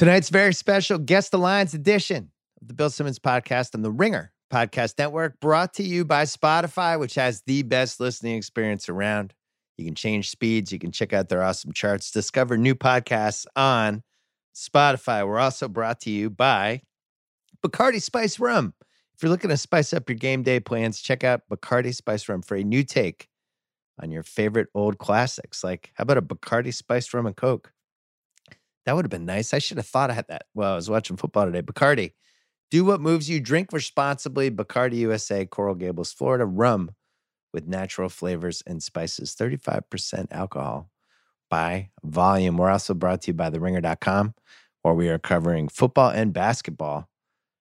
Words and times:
Tonight's 0.00 0.30
very 0.30 0.54
special 0.54 0.96
Guess 0.96 1.28
the 1.28 1.36
Lines 1.36 1.74
edition 1.74 2.30
of 2.62 2.68
the 2.68 2.72
Bill 2.72 2.88
Simmons 2.88 3.18
podcast 3.18 3.74
on 3.74 3.82
the 3.82 3.90
Ringer 3.90 4.32
Podcast 4.50 4.94
Network, 4.98 5.38
brought 5.40 5.74
to 5.74 5.82
you 5.82 6.06
by 6.06 6.22
Spotify, 6.22 6.98
which 6.98 7.16
has 7.16 7.42
the 7.42 7.60
best 7.64 8.00
listening 8.00 8.36
experience 8.36 8.88
around. 8.88 9.34
You 9.76 9.84
can 9.84 9.94
change 9.94 10.30
speeds, 10.30 10.72
you 10.72 10.78
can 10.78 10.90
check 10.90 11.12
out 11.12 11.28
their 11.28 11.42
awesome 11.42 11.74
charts, 11.74 12.10
discover 12.10 12.56
new 12.56 12.74
podcasts 12.74 13.44
on 13.54 14.02
Spotify. 14.54 15.26
We're 15.26 15.38
also 15.38 15.68
brought 15.68 16.00
to 16.00 16.10
you 16.10 16.30
by 16.30 16.80
Bacardi 17.62 18.00
Spice 18.00 18.38
Rum. 18.38 18.72
If 19.14 19.22
you're 19.22 19.28
looking 19.28 19.50
to 19.50 19.58
spice 19.58 19.92
up 19.92 20.08
your 20.08 20.16
game 20.16 20.42
day 20.42 20.60
plans, 20.60 21.02
check 21.02 21.24
out 21.24 21.42
Bacardi 21.52 21.94
Spice 21.94 22.26
Rum 22.26 22.40
for 22.40 22.56
a 22.56 22.64
new 22.64 22.84
take 22.84 23.28
on 24.02 24.10
your 24.10 24.22
favorite 24.22 24.68
old 24.74 24.96
classics. 24.96 25.62
Like, 25.62 25.92
how 25.92 26.04
about 26.04 26.16
a 26.16 26.22
Bacardi 26.22 26.72
Spice 26.72 27.12
Rum 27.12 27.26
and 27.26 27.36
Coke? 27.36 27.74
That 28.90 28.96
would 28.96 29.04
have 29.04 29.10
been 29.10 29.24
nice. 29.24 29.54
I 29.54 29.60
should 29.60 29.76
have 29.76 29.86
thought 29.86 30.10
I 30.10 30.14
had 30.14 30.26
that 30.26 30.46
while 30.52 30.72
I 30.72 30.74
was 30.74 30.90
watching 30.90 31.16
football 31.16 31.46
today. 31.46 31.62
Bacardi, 31.62 32.10
do 32.72 32.84
what 32.84 33.00
moves 33.00 33.30
you. 33.30 33.38
Drink 33.38 33.72
responsibly. 33.72 34.50
Bacardi 34.50 34.96
USA, 34.96 35.46
Coral 35.46 35.76
Gables, 35.76 36.12
Florida. 36.12 36.44
Rum 36.44 36.90
with 37.52 37.68
natural 37.68 38.08
flavors 38.08 38.64
and 38.66 38.82
spices. 38.82 39.36
35% 39.36 40.26
alcohol 40.32 40.90
by 41.48 41.90
volume. 42.02 42.56
We're 42.56 42.68
also 42.68 42.92
brought 42.92 43.22
to 43.22 43.28
you 43.28 43.34
by 43.34 43.50
theringer.com, 43.50 44.34
where 44.82 44.94
we 44.94 45.08
are 45.08 45.20
covering 45.20 45.68
football 45.68 46.10
and 46.10 46.32
basketball. 46.32 47.08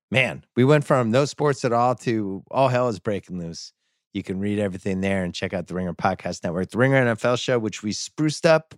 Man, 0.10 0.44
we 0.56 0.66
went 0.66 0.84
from 0.84 1.12
no 1.12 1.26
sports 1.26 1.64
at 1.64 1.72
all 1.72 1.94
to 1.98 2.44
all 2.50 2.70
hell 2.70 2.88
is 2.88 2.98
breaking 2.98 3.38
loose. 3.38 3.72
You 4.14 4.24
can 4.24 4.40
read 4.40 4.58
everything 4.58 5.02
there 5.02 5.24
and 5.24 5.32
check 5.32 5.54
out 5.54 5.68
the 5.68 5.76
Ringer 5.76 5.94
Podcast 5.94 6.44
Network, 6.44 6.72
the 6.72 6.80
Ringer 6.80 7.14
NFL 7.14 7.38
show, 7.38 7.60
which 7.60 7.84
we 7.84 7.92
spruced 7.92 8.48
up 8.48 8.74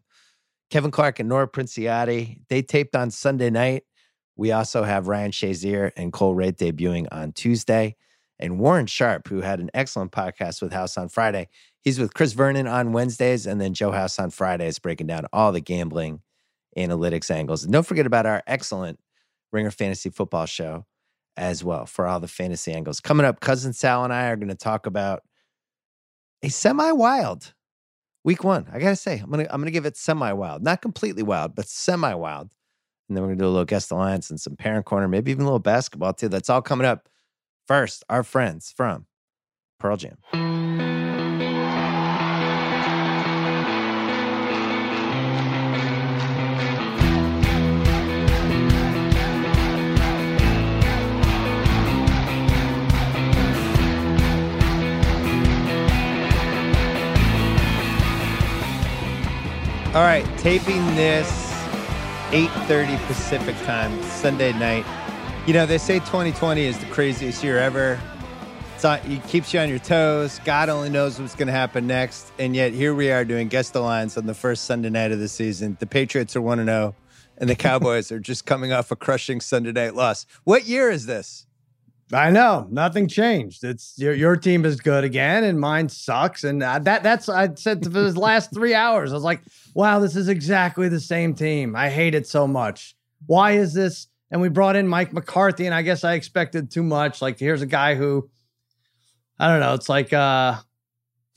Kevin 0.72 0.90
Clark 0.90 1.20
and 1.20 1.28
Nora 1.28 1.50
Princiotti, 1.50 2.40
they 2.48 2.62
taped 2.62 2.96
on 2.96 3.12
Sunday 3.12 3.50
night. 3.50 3.84
We 4.38 4.54
also 4.54 4.84
have 4.84 5.10
Ryan 5.10 5.32
Shazier 5.32 5.92
and 5.98 6.14
Cole 6.14 6.34
Wright 6.34 6.58
debuting 6.58 7.08
on 7.12 7.34
Tuesday. 7.34 7.98
And 8.40 8.58
Warren 8.58 8.88
Sharp, 8.88 9.28
who 9.28 9.42
had 9.42 9.60
an 9.60 9.70
excellent 9.74 10.12
podcast 10.12 10.62
with 10.62 10.74
House 10.74 10.98
on 10.98 11.10
Friday. 11.10 11.50
He's 11.82 12.00
with 12.00 12.14
Chris 12.14 12.34
Vernon 12.34 12.68
on 12.68 12.92
Wednesdays, 12.92 13.46
and 13.46 13.62
then 13.62 13.76
Joe 13.76 13.92
House 13.92 14.18
on 14.18 14.32
Fridays, 14.32 14.80
breaking 14.80 15.08
down 15.08 15.28
all 15.32 15.52
the 15.52 15.60
gambling 15.60 16.22
analytics 16.76 17.30
angles. 17.30 17.64
And 17.64 17.72
don't 17.72 17.86
forget 17.86 18.08
about 18.08 18.26
our 18.26 18.42
excellent 18.48 19.00
Ringer 19.52 19.70
Fantasy 19.70 20.10
Football 20.10 20.48
show 20.48 20.86
as 21.38 21.64
well 21.64 21.86
for 21.86 22.08
all 22.08 22.20
the 22.20 22.28
fantasy 22.28 22.72
angles. 22.72 23.00
Coming 23.00 23.26
up, 23.26 23.42
Cousin 23.42 23.74
Sal 23.74 24.04
and 24.04 24.14
I 24.14 24.30
are 24.30 24.38
going 24.38 24.48
to 24.48 24.56
talk 24.56 24.86
about 24.86 25.22
a 26.42 26.50
semi 26.50 26.92
wild 26.94 27.54
week 28.24 28.44
one, 28.44 28.68
I 28.72 28.80
gotta 28.80 28.96
say, 28.96 29.20
I'm 29.20 29.30
gonna 29.30 29.48
I'm 29.50 29.62
gonna 29.62 29.72
give 29.72 29.86
it 29.86 29.98
semi 29.98 30.32
wild, 30.34 30.64
not 30.64 30.82
completely 30.82 31.24
wild, 31.24 31.56
but 31.56 31.68
semi 31.68 32.14
wild. 32.14 32.52
And 33.08 33.18
then 33.18 33.24
we're 33.24 33.30
gonna 33.30 33.40
do 33.40 33.48
a 33.48 33.50
little 33.50 33.66
guess 33.66 33.88
the 33.88 33.96
lines 33.96 34.30
and 34.30 34.40
some 34.40 34.56
parent 34.56 34.86
corner, 34.86 35.08
maybe 35.08 35.32
even 35.32 35.42
a 35.42 35.46
little 35.46 35.60
basketball 35.60 36.14
too. 36.14 36.30
That's 36.30 36.50
all 36.50 36.62
coming 36.62 36.88
up. 36.88 37.10
First, 37.68 38.04
our 38.10 38.24
friends 38.24 38.74
from 38.76 39.06
Pearl 39.80 39.98
Jam. 39.98 40.18
All 59.94 60.04
right, 60.04 60.26
taping 60.38 60.86
this 60.96 61.30
8:30 62.32 62.96
Pacific 63.08 63.58
time 63.66 64.02
Sunday 64.04 64.54
night. 64.54 64.86
You 65.46 65.54
know, 65.54 65.66
they 65.66 65.78
say 65.78 66.00
2020 66.00 66.66
is 66.66 66.78
the 66.78 66.86
craziest 66.86 67.44
year 67.44 67.58
ever. 67.58 68.00
It's 68.76 68.86
it 68.86 69.28
keeps 69.28 69.54
you 69.54 69.60
on 69.60 69.68
your 69.68 69.80
toes. 69.80 70.40
God 70.46 70.70
only 70.70 70.90
knows 70.90 71.20
what's 71.20 71.36
going 71.36 71.48
to 71.48 71.54
happen 71.54 71.88
next. 71.88 72.32
And 72.40 72.56
yet 72.56 72.72
here 72.72 72.96
we 72.96 73.12
are 73.12 73.26
doing 73.26 73.50
guess 73.50 73.72
the 73.72 73.82
lines 73.82 74.16
on 74.16 74.28
the 74.28 74.34
first 74.34 74.64
Sunday 74.64 74.90
night 74.90 75.12
of 75.12 75.20
the 75.20 75.28
season. 75.28 75.76
The 75.82 75.88
Patriots 75.88 76.38
are 76.38 76.42
1 76.42 76.64
0 76.64 76.96
and 77.38 77.50
the 77.50 77.56
Cowboys 77.56 78.14
are 78.14 78.20
just 78.20 78.46
coming 78.46 78.72
off 78.72 78.92
a 78.92 78.96
crushing 78.96 79.42
Sunday 79.42 79.74
night 79.74 79.94
loss. 79.94 80.26
What 80.46 80.68
year 80.68 80.90
is 80.90 81.06
this? 81.06 81.48
I 82.14 82.30
know 82.32 82.68
nothing 82.70 83.08
changed. 83.08 83.64
It's 83.64 83.94
your 83.98 84.14
your 84.14 84.36
team 84.36 84.66
is 84.66 84.80
good 84.80 85.04
again, 85.04 85.44
and 85.44 85.60
mine 85.60 85.90
sucks. 85.90 86.44
And 86.44 86.62
uh, 86.62 86.80
that 86.80 87.04
that's 87.04 87.30
I 87.30 87.54
said 87.56 87.84
for 87.84 87.90
the 87.90 88.20
last 88.20 88.52
three 88.54 88.74
hours. 88.74 89.12
I 89.12 89.16
was 89.16 89.24
like, 89.24 89.42
wow, 89.74 90.00
this 90.00 90.16
is 90.16 90.28
exactly 90.28 90.90
the 90.90 91.00
same 91.00 91.34
team. 91.34 91.76
I 91.76 91.90
hate 91.90 92.16
it 92.16 92.28
so 92.28 92.48
much. 92.48 92.96
Why 93.26 93.52
is 93.52 93.74
this? 93.74 94.08
And 94.30 94.42
we 94.42 94.50
brought 94.50 94.76
in 94.76 94.88
Mike 94.88 95.14
McCarthy, 95.14 95.66
and 95.66 95.76
I 95.76 95.82
guess 95.82 96.04
I 96.04 96.14
expected 96.14 96.72
too 96.72 96.84
much. 96.84 97.22
Like, 97.22 97.38
here's 97.38 97.62
a 97.62 97.66
guy 97.66 97.96
who, 97.96 98.30
I 99.38 99.50
don't 99.50 99.60
know. 99.60 99.74
It's 99.74 99.90
like 99.90 100.14
uh, 100.14 100.56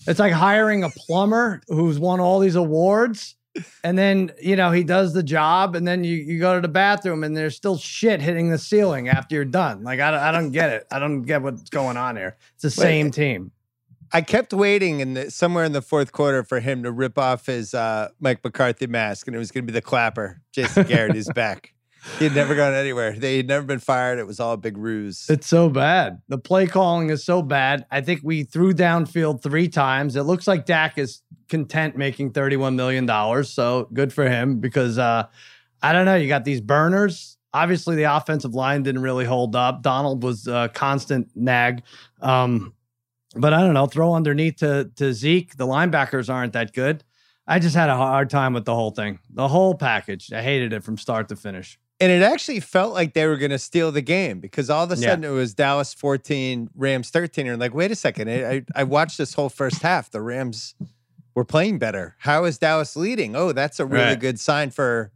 it's 0.07 0.21
like 0.21 0.33
hiring 0.33 0.85
a 0.85 0.91
plumber 0.91 1.61
who's 1.69 1.99
won 1.99 2.21
all 2.21 2.41
these 2.41 2.57
awards 2.57 3.37
and 3.83 3.97
then 3.97 4.33
you 4.41 4.57
know 4.57 4.71
he 4.71 4.85
does 4.85 5.13
the 5.13 5.23
job 5.23 5.77
and 5.77 5.87
then 5.87 6.05
you, 6.05 6.17
you 6.17 6.39
go 6.39 6.55
to 6.55 6.61
the 6.61 6.69
bathroom 6.69 7.23
and 7.23 7.37
there's 7.37 7.57
still 7.57 7.77
shit 7.77 8.21
hitting 8.21 8.51
the 8.51 8.59
ceiling 8.59 9.09
after 9.09 9.35
you're 9.35 9.45
done 9.45 9.83
like 9.85 10.01
i, 10.01 10.11
don't, 10.11 10.21
I 10.21 10.33
don't 10.33 10.51
get 10.51 10.71
it 10.71 10.87
i 10.91 10.99
don't 10.99 11.23
get 11.23 11.43
what's 11.43 11.71
going 11.71 11.97
on 11.97 12.17
here 12.17 12.37
it's 12.55 12.63
the 12.63 12.71
same 12.71 13.11
team 13.11 13.53
I 14.13 14.21
kept 14.21 14.53
waiting 14.53 15.01
in 15.01 15.15
the, 15.15 15.31
somewhere 15.33 15.65
in 15.65 15.73
the 15.73 15.83
fourth 15.83 16.13
quarter 16.13 16.45
for 16.45 16.61
him 16.61 16.85
to 16.85 16.93
rip 16.93 17.19
off 17.19 17.47
his 17.47 17.75
uh, 17.75 18.11
Mike 18.21 18.45
McCarthy 18.45 18.87
mask, 18.87 19.27
and 19.27 19.35
it 19.35 19.41
was 19.41 19.51
going 19.51 19.67
to 19.67 19.67
be 19.67 19.73
the 19.73 19.83
clapper. 19.83 20.41
Jason 20.53 20.87
Garrett 20.87 21.17
is 21.17 21.29
back. 21.35 21.75
He 22.19 22.25
had 22.25 22.35
never 22.35 22.55
gone 22.55 22.75
anywhere. 22.75 23.13
They 23.13 23.39
had 23.39 23.49
never 23.49 23.65
been 23.65 23.79
fired. 23.79 24.19
It 24.19 24.27
was 24.27 24.39
all 24.39 24.53
a 24.53 24.57
big 24.57 24.77
ruse. 24.77 25.27
It's 25.29 25.47
so 25.47 25.69
bad. 25.69 26.21
The 26.29 26.39
play 26.39 26.67
calling 26.67 27.11
is 27.11 27.25
so 27.25 27.43
bad. 27.43 27.87
I 27.91 28.03
think 28.03 28.21
we 28.23 28.45
threw 28.45 28.73
downfield 28.75 29.43
three 29.43 29.69
times. 29.69 30.15
It 30.15 30.25
looks 30.25 30.47
like 30.47 30.67
Dak 30.67 30.99
is 30.99 31.23
content 31.49 31.97
making 31.97 32.33
$31 32.33 32.75
million. 32.75 33.45
So 33.45 33.89
good 33.93 34.13
for 34.13 34.29
him 34.29 34.61
because 34.61 34.99
uh, 34.99 35.27
I 35.83 35.93
don't 35.93 36.05
know. 36.05 36.17
You 36.17 36.29
got 36.29 36.45
these 36.45 36.61
burners. 36.61 37.37
Obviously, 37.53 37.95
the 37.95 38.05
offensive 38.05 38.55
line 38.55 38.83
didn't 38.83 39.03
really 39.03 39.25
hold 39.25 39.55
up. 39.55 39.83
Donald 39.83 40.23
was 40.23 40.49
a 40.49 40.71
constant 40.75 41.31
nag. 41.35 41.83
Um, 42.21 42.75
but 43.37 43.53
I 43.53 43.61
don't 43.61 43.75
know. 43.75 43.87
Throw 43.87 44.15
underneath 44.15 44.57
to, 44.57 44.91
to 44.97 45.13
Zeke. 45.13 45.57
The 45.57 45.67
linebackers 45.67 46.33
aren't 46.33 46.53
that 46.55 46.73
good. 46.73 47.05
I 47.47 47.59
just 47.59 47.77
had 47.77 47.91
a 47.91 47.97
hard 47.97 48.31
time 48.31 48.55
with 48.55 48.65
the 48.65 48.75
whole 48.75 48.91
thing, 48.91 49.19
the 49.31 49.49
whole 49.49 49.75
package. 49.75 50.33
I 50.33 50.43
hated 50.43 50.73
it 50.73 50.83
from 50.83 50.97
start 50.97 51.29
to 51.29 51.37
finish. 51.37 51.79
And 52.01 52.11
it 52.11 52.23
actually 52.23 52.61
felt 52.61 52.93
like 52.93 53.15
they 53.15 53.27
were 53.27 53.37
going 53.37 53.51
to 53.51 53.59
steal 53.59 53.93
the 53.93 54.03
game 54.03 54.41
because 54.41 54.69
all 54.69 54.85
of 54.85 54.91
a 54.91 54.97
sudden 54.97 55.23
yeah. 55.23 55.31
it 55.31 55.33
was 55.33 55.55
Dallas 55.55 55.95
14, 55.95 56.71
Rams 56.75 57.11
13. 57.11 57.47
And 57.47 57.61
like, 57.61 57.75
wait 57.75 57.91
a 57.91 57.95
second. 57.95 58.31
I, 58.31 58.65
I 58.75 58.85
watched 58.85 59.17
this 59.17 59.35
whole 59.35 59.49
first 59.49 59.81
half. 59.83 60.11
The 60.11 60.21
Rams 60.21 60.75
were 61.35 61.45
playing 61.45 61.79
better. 61.79 62.17
How 62.19 62.45
is 62.45 62.59
Dallas 62.59 62.97
leading? 62.97 63.35
Oh, 63.37 63.53
that's 63.53 63.81
a 63.81 63.87
really 63.87 64.05
right. 64.05 64.21
good 64.21 64.39
sign 64.39 64.71
for 64.71 65.11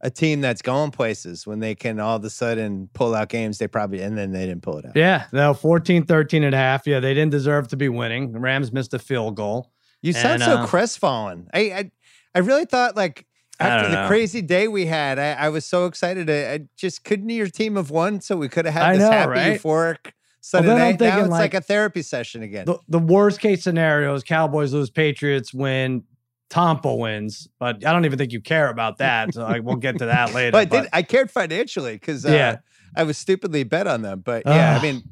a 0.00 0.10
team 0.10 0.40
that's 0.40 0.60
going 0.60 0.90
places 0.90 1.46
when 1.46 1.60
they 1.60 1.74
can 1.74 1.98
all 1.98 2.16
of 2.16 2.24
a 2.24 2.30
sudden 2.30 2.90
pull 2.92 3.14
out 3.14 3.30
games 3.30 3.56
they 3.56 3.66
probably 3.66 4.02
and 4.02 4.18
then 4.18 4.32
they 4.32 4.46
didn't 4.46 4.62
pull 4.62 4.78
it 4.78 4.84
out. 4.84 4.94
Yeah, 4.94 5.26
no 5.32 5.54
14 5.54 6.04
13 6.04 6.44
and 6.44 6.54
a 6.54 6.58
half. 6.58 6.86
Yeah, 6.86 7.00
they 7.00 7.14
didn't 7.14 7.32
deserve 7.32 7.68
to 7.68 7.76
be 7.76 7.88
winning. 7.88 8.32
The 8.32 8.38
Rams 8.38 8.72
missed 8.72 8.92
a 8.92 8.98
field 8.98 9.36
goal. 9.36 9.72
You 10.02 10.12
sound 10.12 10.42
and, 10.42 10.42
so 10.42 10.56
uh, 10.58 10.66
crestfallen. 10.66 11.48
I, 11.54 11.60
I 11.60 11.90
I 12.34 12.38
really 12.40 12.66
thought 12.66 12.96
like 12.96 13.26
after 13.58 13.88
the 13.88 14.06
crazy 14.06 14.42
day 14.42 14.68
we 14.68 14.86
had, 14.86 15.18
I, 15.18 15.32
I 15.32 15.48
was 15.48 15.64
so 15.64 15.86
excited. 15.86 16.28
I, 16.28 16.52
I, 16.52 16.60
just 16.76 17.04
couldn't 17.04 17.28
your 17.28 17.46
team 17.46 17.76
have 17.76 17.90
won 17.90 18.20
so 18.20 18.36
we 18.36 18.48
could 18.48 18.64
have 18.64 18.74
had 18.74 18.94
this 18.94 19.00
know, 19.00 19.10
happy 19.10 19.30
right? 19.30 19.60
euphoric 19.60 20.12
Sunday 20.44 20.68
well, 20.68 20.76
night. 20.76 21.00
Now 21.00 21.20
it's 21.20 21.28
like, 21.30 21.40
like, 21.40 21.54
a 21.54 21.62
therapy 21.62 22.02
session 22.02 22.42
again. 22.42 22.66
The, 22.66 22.78
the 22.86 22.98
worst 22.98 23.40
case 23.40 23.64
scenario 23.64 24.14
is 24.14 24.22
Cowboys 24.22 24.74
lose, 24.74 24.90
Patriots 24.90 25.54
win, 25.54 26.04
Tampa 26.50 26.94
wins, 26.94 27.48
but 27.58 27.76
I 27.76 27.92
don't 27.92 28.04
even 28.04 28.18
think 28.18 28.30
you 28.30 28.42
care 28.42 28.68
about 28.68 28.98
that. 28.98 29.32
So 29.32 29.42
I, 29.42 29.60
we'll 29.60 29.76
get 29.76 29.96
to 30.00 30.06
that 30.06 30.34
later. 30.34 30.52
but 30.52 30.58
I, 30.58 30.64
did, 30.66 30.90
I 30.92 31.00
cared 31.00 31.30
financially 31.30 31.94
because 31.94 32.26
uh, 32.26 32.28
yeah. 32.28 32.56
I 32.94 33.04
was 33.04 33.16
stupidly 33.16 33.64
bet 33.64 33.86
on 33.86 34.02
them. 34.02 34.20
But 34.20 34.42
yeah, 34.44 34.74
uh, 34.74 34.78
I 34.80 34.82
mean, 34.82 35.02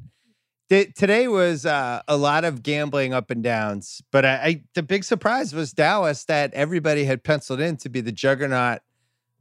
th- 0.68 0.92
today 0.94 1.28
was 1.28 1.64
uh, 1.64 2.02
a 2.06 2.18
lot 2.18 2.44
of 2.44 2.62
gambling 2.62 3.14
up 3.14 3.30
and 3.30 3.42
downs. 3.42 4.02
But 4.12 4.26
I, 4.26 4.34
I, 4.34 4.62
the 4.74 4.82
big 4.82 5.02
surprise 5.02 5.54
was 5.54 5.72
Dallas 5.72 6.26
that 6.26 6.52
everybody 6.52 7.04
had 7.04 7.24
penciled 7.24 7.60
in 7.62 7.78
to 7.78 7.88
be 7.88 8.02
the 8.02 8.12
juggernaut 8.12 8.82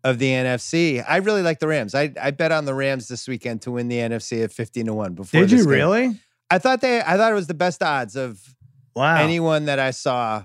of 0.03 0.19
the 0.19 0.29
NFC. 0.29 1.03
I 1.07 1.17
really 1.17 1.41
like 1.41 1.59
the 1.59 1.67
Rams. 1.67 1.93
I, 1.95 2.13
I 2.21 2.31
bet 2.31 2.51
on 2.51 2.65
the 2.65 2.73
Rams 2.73 3.07
this 3.07 3.27
weekend 3.27 3.61
to 3.63 3.71
win 3.71 3.87
the 3.87 3.97
NFC 3.97 4.43
at 4.43 4.51
fifteen 4.51 4.87
to 4.87 4.93
one. 4.93 5.13
Before 5.13 5.41
did 5.41 5.51
you 5.51 5.57
game. 5.59 5.67
really? 5.67 6.19
I 6.49 6.57
thought 6.57 6.81
they. 6.81 7.01
I 7.01 7.17
thought 7.17 7.31
it 7.31 7.35
was 7.35 7.47
the 7.47 7.53
best 7.53 7.81
odds 7.83 8.15
of 8.15 8.55
wow. 8.95 9.15
anyone 9.15 9.65
that 9.65 9.79
I 9.79 9.91
saw 9.91 10.43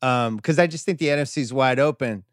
because 0.00 0.58
um, 0.58 0.62
I 0.62 0.66
just 0.66 0.84
think 0.84 0.98
the 0.98 1.06
NFC 1.06 1.38
is 1.38 1.52
wide 1.52 1.78
open. 1.78 2.24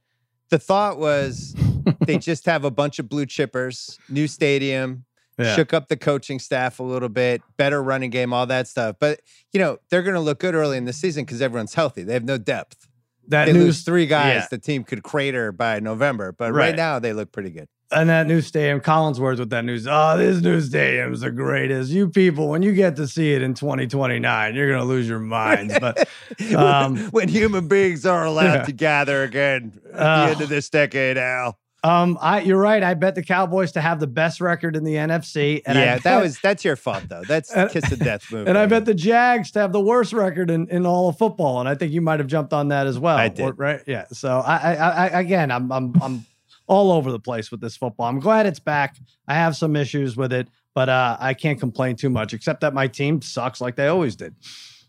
The 0.50 0.59
thought 0.59 0.97
was 0.97 1.56
they 2.06 2.18
just 2.18 2.45
have 2.45 2.65
a 2.65 2.71
bunch 2.71 3.00
of 3.00 3.07
blue 3.07 3.25
chippers, 3.25 3.97
new 4.09 4.27
stadium, 4.27 5.06
yeah. 5.38 5.56
shook 5.56 5.74
up 5.74 5.88
the 5.88 5.97
coaching 5.97 6.39
staff 6.39 6.79
a 6.79 6.83
little 6.83 7.09
bit, 7.09 7.41
better 7.57 7.81
running 7.81 8.09
game, 8.09 8.33
all 8.33 8.45
that 8.47 8.67
stuff. 8.67 8.97
But 9.00 9.21
you 9.53 9.59
know 9.59 9.77
they're 9.89 10.03
going 10.03 10.15
to 10.15 10.21
look 10.21 10.39
good 10.39 10.56
early 10.56 10.77
in 10.77 10.85
the 10.85 10.94
season 10.94 11.25
because 11.25 11.41
everyone's 11.41 11.74
healthy. 11.74 12.03
They 12.03 12.13
have 12.13 12.25
no 12.25 12.38
depth. 12.38 12.88
That 13.31 13.45
they 13.45 13.54
news, 13.54 13.63
lose 13.63 13.83
three 13.83 14.06
guys, 14.06 14.42
yeah. 14.42 14.48
the 14.51 14.57
team 14.57 14.83
could 14.83 15.04
crater 15.04 15.51
by 15.51 15.80
November. 15.80 16.31
But 16.31 16.54
right. 16.54 16.68
right 16.68 16.75
now 16.75 17.00
they 17.00 17.13
look 17.13 17.31
pretty 17.31 17.50
good. 17.50 17.68
And 17.94 18.10
that 18.10 18.25
new 18.25 18.39
stadium, 18.39 18.80
Collinsworth 18.80 19.39
with 19.39 19.50
that 19.50 19.66
news. 19.66 19.86
Oh, 19.89 20.18
this 20.18 20.42
new 20.42 20.62
stadium's 20.62 21.22
the 21.22 21.31
greatest. 21.31 21.92
You 21.92 22.07
people, 22.10 22.48
when 22.48 22.62
you 22.62 22.74
get 22.74 22.95
to 22.98 23.07
see 23.07 23.33
it 23.33 23.42
in 23.42 23.54
2029, 23.54 24.56
you're 24.56 24.72
gonna 24.72 24.86
lose 24.86 25.10
your 25.10 25.19
minds. 25.19 25.78
But 25.80 26.07
um, 26.56 26.98
when 27.12 27.28
human 27.28 27.68
beings 27.68 28.06
are 28.06 28.25
allowed 28.25 28.54
yeah. 28.54 28.63
to 28.63 28.72
gather 28.72 29.24
again 29.24 29.80
at 29.94 30.00
uh, 30.00 30.25
the 30.25 30.31
end 30.31 30.42
of 30.42 30.50
this 30.50 30.69
decade, 30.69 31.18
Al. 31.18 31.57
Um, 31.83 32.18
I 32.22 32.42
you're 32.42 32.60
right. 32.60 32.83
I 32.83 32.94
bet 32.94 33.16
the 33.16 33.24
Cowboys 33.24 33.72
to 33.72 33.81
have 33.81 34.00
the 34.00 34.07
best 34.07 34.39
record 34.39 34.75
in 34.75 34.83
the 34.83 34.95
NFC. 34.95 35.62
And 35.66 35.78
yeah, 35.78 35.95
bet, 35.95 36.04
that 36.04 36.22
was 36.22 36.39
that's 36.39 36.63
your 36.63 36.75
fault 36.75 37.04
though. 37.10 37.24
That's 37.28 37.51
and, 37.56 37.72
kiss 37.72 37.92
of 37.92 38.00
death 38.00 38.31
move. 38.31 38.48
And 38.48 38.57
I 38.57 38.68
bet 38.68 38.86
the 38.86 38.94
Jags 38.94 39.51
to 39.51 39.60
have 39.60 39.72
the 39.72 39.81
worst 39.81 40.13
record 40.13 40.51
in, 40.51 40.68
in 40.69 40.86
all 40.86 41.10
of 41.10 41.18
football. 41.18 41.60
And 41.60 41.68
I 41.68 41.74
think 41.74 41.92
you 41.92 42.01
might 42.01 42.19
have 42.19 42.28
jumped 42.28 42.54
on 42.54 42.68
that 42.68 42.86
as 42.86 43.00
well. 43.00 43.18
I 43.18 43.30
did. 43.30 43.57
right? 43.57 43.81
Yeah. 43.88 44.06
So 44.12 44.39
I, 44.39 44.75
I, 44.75 44.89
I 44.89 45.06
again, 45.22 45.50
I'm 45.50 45.72
I'm 45.72 45.94
I'm 46.01 46.25
all 46.68 46.92
over 46.92 47.12
the 47.12 47.19
place 47.19 47.50
with 47.50 47.62
this 47.62 47.75
football. 47.75 48.07
I'm 48.07 48.19
glad 48.19 48.45
it's 48.45 48.60
back. 48.60 48.98
I 49.27 49.34
have 49.34 49.56
some 49.56 49.75
issues 49.75 50.16
with 50.16 50.31
it, 50.31 50.50
but 50.75 50.88
uh, 50.88 51.18
I 51.19 51.34
can't 51.34 51.60
complain 51.60 51.95
too 51.95 52.10
much, 52.10 52.34
except 52.34 52.62
that 52.62 52.74
my 52.74 52.88
team 52.88 53.22
sucks 53.22 53.60
like 53.60 53.75
they 53.75 53.88
always 53.88 54.16
did. 54.16 54.36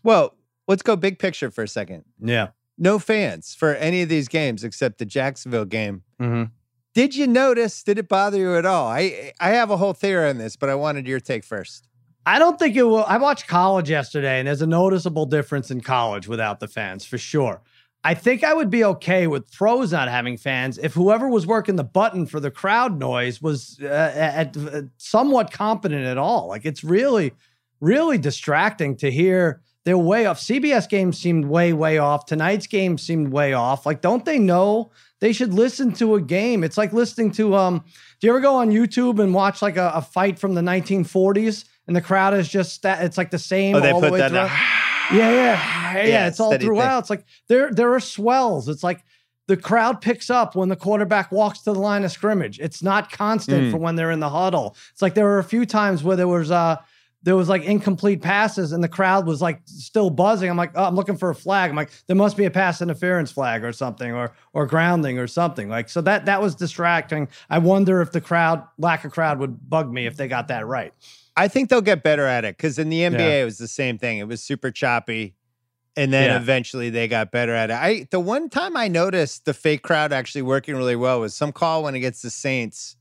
Well, 0.03 0.35
let's 0.67 0.83
go 0.83 0.95
big 0.95 1.17
picture 1.19 1.49
for 1.49 1.63
a 1.63 1.67
second. 1.67 2.05
Yeah. 2.19 2.49
No 2.77 2.99
fans 2.99 3.55
for 3.55 3.75
any 3.75 4.01
of 4.01 4.09
these 4.09 4.27
games 4.27 4.63
except 4.63 4.97
the 4.97 5.05
Jacksonville 5.05 5.65
game. 5.65 6.03
Mm-hmm. 6.21 6.43
Did 6.93 7.15
you 7.15 7.25
notice? 7.25 7.81
Did 7.83 7.97
it 7.97 8.07
bother 8.07 8.37
you 8.37 8.55
at 8.55 8.65
all? 8.65 8.87
I 8.87 9.33
I 9.39 9.49
have 9.49 9.71
a 9.71 9.77
whole 9.77 9.93
theory 9.93 10.29
on 10.29 10.37
this, 10.37 10.55
but 10.55 10.69
I 10.69 10.75
wanted 10.75 11.07
your 11.07 11.19
take 11.19 11.43
first. 11.43 11.87
I 12.25 12.39
don't 12.39 12.57
think 12.57 12.75
it 12.75 12.83
will. 12.83 13.03
I 13.03 13.17
watched 13.17 13.47
college 13.47 13.89
yesterday, 13.89 14.39
and 14.39 14.47
there's 14.47 14.61
a 14.61 14.67
noticeable 14.67 15.25
difference 15.25 15.71
in 15.71 15.81
college 15.81 16.27
without 16.27 16.59
the 16.59 16.67
fans 16.67 17.05
for 17.05 17.17
sure. 17.17 17.61
I 18.05 18.13
think 18.13 18.43
I 18.43 18.53
would 18.53 18.69
be 18.69 18.83
okay 18.83 19.27
with 19.27 19.51
pros 19.51 19.93
not 19.93 20.09
having 20.09 20.37
fans 20.37 20.77
if 20.77 20.93
whoever 20.93 21.29
was 21.29 21.47
working 21.47 21.77
the 21.77 21.85
button 21.85 22.25
for 22.25 22.39
the 22.39 22.51
crowd 22.51 22.99
noise 22.99 23.41
was 23.41 23.79
uh, 23.81 23.85
at, 23.85 24.57
at, 24.57 24.85
somewhat 24.97 25.51
competent 25.51 26.05
at 26.05 26.17
all. 26.17 26.47
Like 26.49 26.65
it's 26.65 26.83
really, 26.83 27.31
really 27.79 28.17
distracting 28.17 28.97
to 28.97 29.09
hear 29.09 29.61
they're 29.85 29.97
way 29.97 30.25
off. 30.25 30.39
CBS 30.39 30.87
games 30.87 31.19
seemed 31.19 31.45
way, 31.45 31.73
way 31.73 31.97
off. 31.97 32.25
Tonight's 32.25 32.67
game 32.67 32.97
seemed 32.97 33.31
way 33.31 33.53
off. 33.53 33.85
Like, 33.85 34.01
don't 34.01 34.23
they 34.23 34.39
know 34.39 34.91
they 35.23 35.31
should 35.31 35.53
listen 35.53 35.93
to 35.93 36.15
a 36.15 36.21
game. 36.21 36.65
It's 36.65 36.77
like 36.77 36.91
listening 36.91 37.31
to 37.33 37.55
um. 37.55 37.85
Do 38.19 38.27
you 38.27 38.33
ever 38.33 38.41
go 38.41 38.55
on 38.55 38.71
YouTube 38.71 39.19
and 39.19 39.33
watch 39.33 39.61
like 39.61 39.77
a, 39.77 39.91
a 39.95 40.01
fight 40.01 40.37
from 40.37 40.53
the 40.53 40.61
1940s 40.61 41.63
and 41.87 41.95
the 41.95 42.01
crowd 42.01 42.33
is 42.33 42.49
just 42.49 42.81
that? 42.81 43.01
It's 43.03 43.17
like 43.17 43.31
the 43.31 43.39
same. 43.39 43.73
Oh, 43.73 43.79
they 43.79 43.91
all 43.91 44.01
put 44.01 44.07
the 44.07 44.11
way 44.11 44.19
that. 44.19 44.31
Throughout. 44.31 44.51
Yeah, 45.11 45.31
yeah, 45.31 45.93
yeah, 45.95 46.05
yeah. 46.07 46.27
It's 46.27 46.41
all 46.41 46.57
throughout. 46.57 46.91
Thing. 46.91 46.99
It's 46.99 47.09
like 47.09 47.25
there 47.47 47.71
there 47.71 47.93
are 47.93 48.01
swells. 48.01 48.67
It's 48.67 48.83
like 48.83 49.05
the 49.47 49.55
crowd 49.55 50.01
picks 50.01 50.29
up 50.29 50.55
when 50.55 50.67
the 50.67 50.75
quarterback 50.75 51.31
walks 51.31 51.59
to 51.59 51.71
the 51.71 51.79
line 51.79 52.03
of 52.03 52.11
scrimmage. 52.11 52.59
It's 52.59 52.83
not 52.83 53.09
constant 53.09 53.63
mm. 53.63 53.71
for 53.71 53.77
when 53.77 53.95
they're 53.95 54.11
in 54.11 54.19
the 54.19 54.29
huddle. 54.29 54.75
It's 54.91 55.01
like 55.01 55.13
there 55.13 55.25
were 55.25 55.39
a 55.39 55.43
few 55.43 55.65
times 55.65 56.03
where 56.03 56.17
there 56.17 56.27
was 56.27 56.51
uh 56.51 56.77
there 57.23 57.35
was 57.35 57.49
like 57.49 57.63
incomplete 57.63 58.21
passes 58.21 58.73
and 58.73 58.83
the 58.83 58.89
crowd 58.89 59.25
was 59.25 59.41
like 59.41 59.61
still 59.65 60.09
buzzing. 60.09 60.49
I'm 60.49 60.57
like, 60.57 60.71
oh, 60.75 60.83
I'm 60.83 60.95
looking 60.95 61.17
for 61.17 61.29
a 61.29 61.35
flag. 61.35 61.69
I'm 61.69 61.75
like, 61.75 61.91
there 62.07 62.15
must 62.15 62.37
be 62.37 62.45
a 62.45 62.51
pass 62.51 62.81
interference 62.81 63.31
flag 63.31 63.63
or 63.63 63.71
something 63.71 64.11
or 64.11 64.33
or 64.53 64.67
grounding 64.67 65.17
or 65.17 65.27
something. 65.27 65.69
Like 65.69 65.89
so 65.89 66.01
that 66.01 66.25
that 66.25 66.41
was 66.41 66.53
distracting. 66.53 67.29
I 67.49 67.59
wonder 67.59 68.01
if 68.01 68.11
the 68.11 68.21
crowd 68.21 68.63
lack 68.77 69.05
of 69.05 69.11
crowd 69.11 69.39
would 69.39 69.69
bug 69.69 69.91
me 69.91 70.05
if 70.05 70.17
they 70.17 70.27
got 70.27 70.49
that 70.49 70.67
right. 70.67 70.93
I 71.35 71.47
think 71.47 71.69
they'll 71.69 71.81
get 71.81 72.03
better 72.03 72.27
at 72.27 72.45
it 72.45 72.57
because 72.57 72.77
in 72.77 72.89
the 72.89 72.99
NBA 72.99 73.19
yeah. 73.19 73.41
it 73.41 73.45
was 73.45 73.57
the 73.57 73.67
same 73.67 73.97
thing. 73.97 74.19
It 74.19 74.27
was 74.27 74.43
super 74.43 74.69
choppy. 74.69 75.35
And 75.95 76.11
then 76.11 76.31
yeah. 76.31 76.37
eventually 76.37 76.89
they 76.89 77.07
got 77.07 77.31
better 77.31 77.53
at 77.53 77.69
it. 77.69 77.73
I 77.73 78.07
the 78.09 78.19
one 78.19 78.49
time 78.49 78.75
I 78.75 78.87
noticed 78.87 79.45
the 79.45 79.53
fake 79.53 79.83
crowd 79.83 80.11
actually 80.11 80.41
working 80.41 80.75
really 80.75 80.95
well 80.95 81.19
was 81.19 81.35
some 81.35 81.51
call 81.51 81.83
when 81.83 81.95
against 81.95 82.23
the 82.23 82.31
Saints 82.31 82.97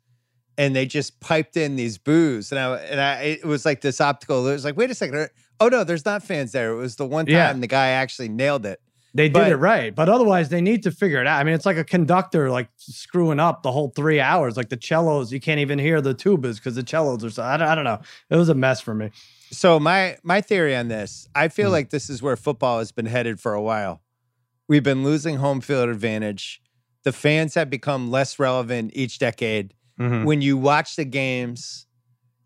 and 0.58 0.76
they 0.76 0.86
just 0.86 1.20
piped 1.20 1.56
in 1.56 1.76
these 1.76 1.98
boos, 1.98 2.52
and 2.52 2.58
I 2.58 2.76
and 2.76 3.00
I 3.00 3.22
it 3.22 3.44
was 3.44 3.64
like 3.64 3.80
this 3.80 4.00
optical. 4.00 4.46
It 4.48 4.52
was 4.52 4.64
like, 4.64 4.76
wait 4.76 4.90
a 4.90 4.94
second, 4.94 5.30
oh 5.60 5.68
no, 5.68 5.84
there's 5.84 6.04
not 6.04 6.22
fans 6.22 6.52
there. 6.52 6.72
It 6.72 6.76
was 6.76 6.96
the 6.96 7.06
one 7.06 7.26
time 7.26 7.34
yeah. 7.34 7.52
the 7.52 7.66
guy 7.66 7.88
actually 7.88 8.28
nailed 8.28 8.66
it. 8.66 8.80
They 9.14 9.28
but, 9.28 9.44
did 9.44 9.52
it 9.52 9.56
right, 9.56 9.94
but 9.94 10.08
otherwise 10.08 10.48
they 10.48 10.62
need 10.62 10.82
to 10.84 10.90
figure 10.90 11.20
it 11.20 11.26
out. 11.26 11.38
I 11.38 11.44
mean, 11.44 11.54
it's 11.54 11.66
like 11.66 11.76
a 11.76 11.84
conductor 11.84 12.50
like 12.50 12.68
screwing 12.76 13.40
up 13.40 13.62
the 13.62 13.70
whole 13.70 13.92
three 13.94 14.20
hours. 14.20 14.56
Like 14.56 14.70
the 14.70 14.78
cellos, 14.80 15.32
you 15.32 15.40
can't 15.40 15.60
even 15.60 15.78
hear 15.78 16.00
the 16.00 16.14
tubas 16.14 16.56
because 16.56 16.76
the 16.76 16.86
cellos 16.86 17.22
are 17.22 17.30
so. 17.30 17.42
I 17.42 17.56
don't, 17.56 17.68
I 17.68 17.74
don't 17.74 17.84
know. 17.84 18.00
It 18.30 18.36
was 18.36 18.48
a 18.48 18.54
mess 18.54 18.80
for 18.80 18.94
me. 18.94 19.10
So 19.50 19.78
my 19.78 20.16
my 20.22 20.40
theory 20.40 20.74
on 20.74 20.88
this, 20.88 21.28
I 21.34 21.48
feel 21.48 21.68
mm. 21.68 21.72
like 21.72 21.90
this 21.90 22.08
is 22.08 22.22
where 22.22 22.36
football 22.36 22.78
has 22.78 22.90
been 22.90 23.06
headed 23.06 23.38
for 23.38 23.52
a 23.52 23.60
while. 23.60 24.00
We've 24.66 24.82
been 24.82 25.04
losing 25.04 25.36
home 25.36 25.60
field 25.60 25.90
advantage. 25.90 26.62
The 27.02 27.12
fans 27.12 27.54
have 27.54 27.68
become 27.68 28.10
less 28.10 28.38
relevant 28.38 28.92
each 28.94 29.18
decade 29.18 29.74
mm-hmm. 29.98 30.24
when 30.24 30.42
you 30.42 30.56
watch 30.56 30.96
the 30.96 31.04
games, 31.04 31.86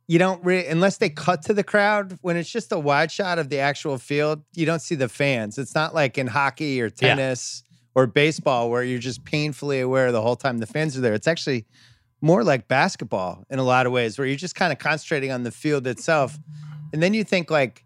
you 0.08 0.18
don't 0.18 0.44
really, 0.44 0.66
unless 0.66 0.98
they 0.98 1.10
cut 1.10 1.42
to 1.42 1.54
the 1.54 1.64
crowd, 1.64 2.18
when 2.22 2.36
it's 2.36 2.50
just 2.50 2.70
a 2.70 2.78
wide 2.78 3.10
shot 3.10 3.38
of 3.38 3.48
the 3.48 3.58
actual 3.58 3.98
field, 3.98 4.42
you 4.54 4.64
don't 4.64 4.80
see 4.80 4.94
the 4.94 5.08
fans. 5.08 5.58
It's 5.58 5.74
not 5.74 5.94
like 5.94 6.16
in 6.16 6.28
hockey 6.28 6.80
or 6.80 6.90
tennis 6.90 7.64
yeah. 7.68 8.02
or 8.02 8.06
baseball 8.06 8.70
where 8.70 8.84
you're 8.84 9.00
just 9.00 9.24
painfully 9.24 9.80
aware 9.80 10.12
the 10.12 10.22
whole 10.22 10.36
time 10.36 10.58
the 10.58 10.66
fans 10.66 10.96
are 10.96 11.00
there. 11.00 11.14
It's 11.14 11.26
actually 11.26 11.66
more 12.20 12.44
like 12.44 12.68
basketball 12.68 13.44
in 13.50 13.58
a 13.58 13.64
lot 13.64 13.86
of 13.86 13.92
ways 13.92 14.16
where 14.16 14.26
you're 14.26 14.36
just 14.36 14.54
kind 14.54 14.72
of 14.72 14.78
concentrating 14.78 15.32
on 15.32 15.42
the 15.42 15.50
field 15.50 15.86
itself. 15.86 16.38
And 16.92 17.02
then 17.02 17.12
you 17.12 17.24
think 17.24 17.50
like, 17.50 17.84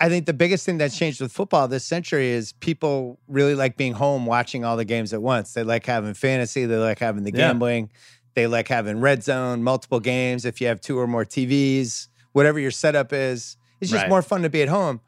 I 0.00 0.08
think 0.08 0.26
the 0.26 0.34
biggest 0.34 0.66
thing 0.66 0.78
that's 0.78 0.98
changed 0.98 1.20
with 1.20 1.32
football 1.32 1.68
this 1.68 1.84
century 1.84 2.30
is 2.30 2.52
people 2.54 3.20
really 3.28 3.54
like 3.54 3.76
being 3.76 3.92
home 3.92 4.26
watching 4.26 4.64
all 4.64 4.76
the 4.76 4.84
games 4.84 5.12
at 5.12 5.22
once. 5.22 5.52
They 5.52 5.62
like 5.62 5.86
having 5.86 6.14
fantasy, 6.14 6.66
they 6.66 6.76
like 6.76 6.98
having 6.98 7.22
the 7.22 7.30
gambling. 7.30 7.90
Yeah. 7.92 7.98
They 8.34 8.46
like 8.46 8.68
having 8.68 9.00
red 9.00 9.22
zone, 9.22 9.62
multiple 9.62 10.00
games. 10.00 10.44
If 10.44 10.60
you 10.60 10.66
have 10.66 10.80
two 10.80 10.98
or 10.98 11.06
more 11.06 11.24
TVs, 11.24 12.08
whatever 12.32 12.58
your 12.58 12.70
setup 12.70 13.12
is, 13.12 13.56
it's 13.80 13.90
just 13.90 14.02
right. 14.02 14.10
more 14.10 14.22
fun 14.22 14.42
to 14.42 14.50
be 14.50 14.62
at 14.62 14.68
home. 14.68 15.00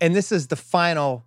And 0.00 0.14
this 0.14 0.32
is 0.32 0.46
the 0.46 0.56
final 0.56 1.24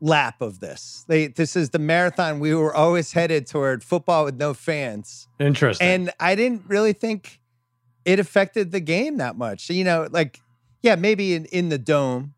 lap 0.00 0.40
of 0.40 0.60
this. 0.60 1.04
They, 1.08 1.28
this 1.28 1.56
is 1.56 1.70
the 1.70 1.78
marathon 1.78 2.40
we 2.40 2.54
were 2.54 2.74
always 2.74 3.12
headed 3.12 3.46
toward 3.46 3.82
football 3.82 4.24
with 4.24 4.36
no 4.36 4.54
fans. 4.54 5.28
Interesting. 5.40 5.86
And 5.86 6.10
I 6.20 6.34
didn't 6.34 6.64
really 6.66 6.92
think 6.92 7.40
it 8.04 8.18
affected 8.18 8.70
the 8.70 8.80
game 8.80 9.16
that 9.16 9.36
much. 9.36 9.70
You 9.70 9.84
know, 9.84 10.08
like, 10.10 10.40
yeah, 10.82 10.94
maybe 10.94 11.34
in, 11.34 11.46
in 11.46 11.70
the 11.70 11.78
dome, 11.78 12.34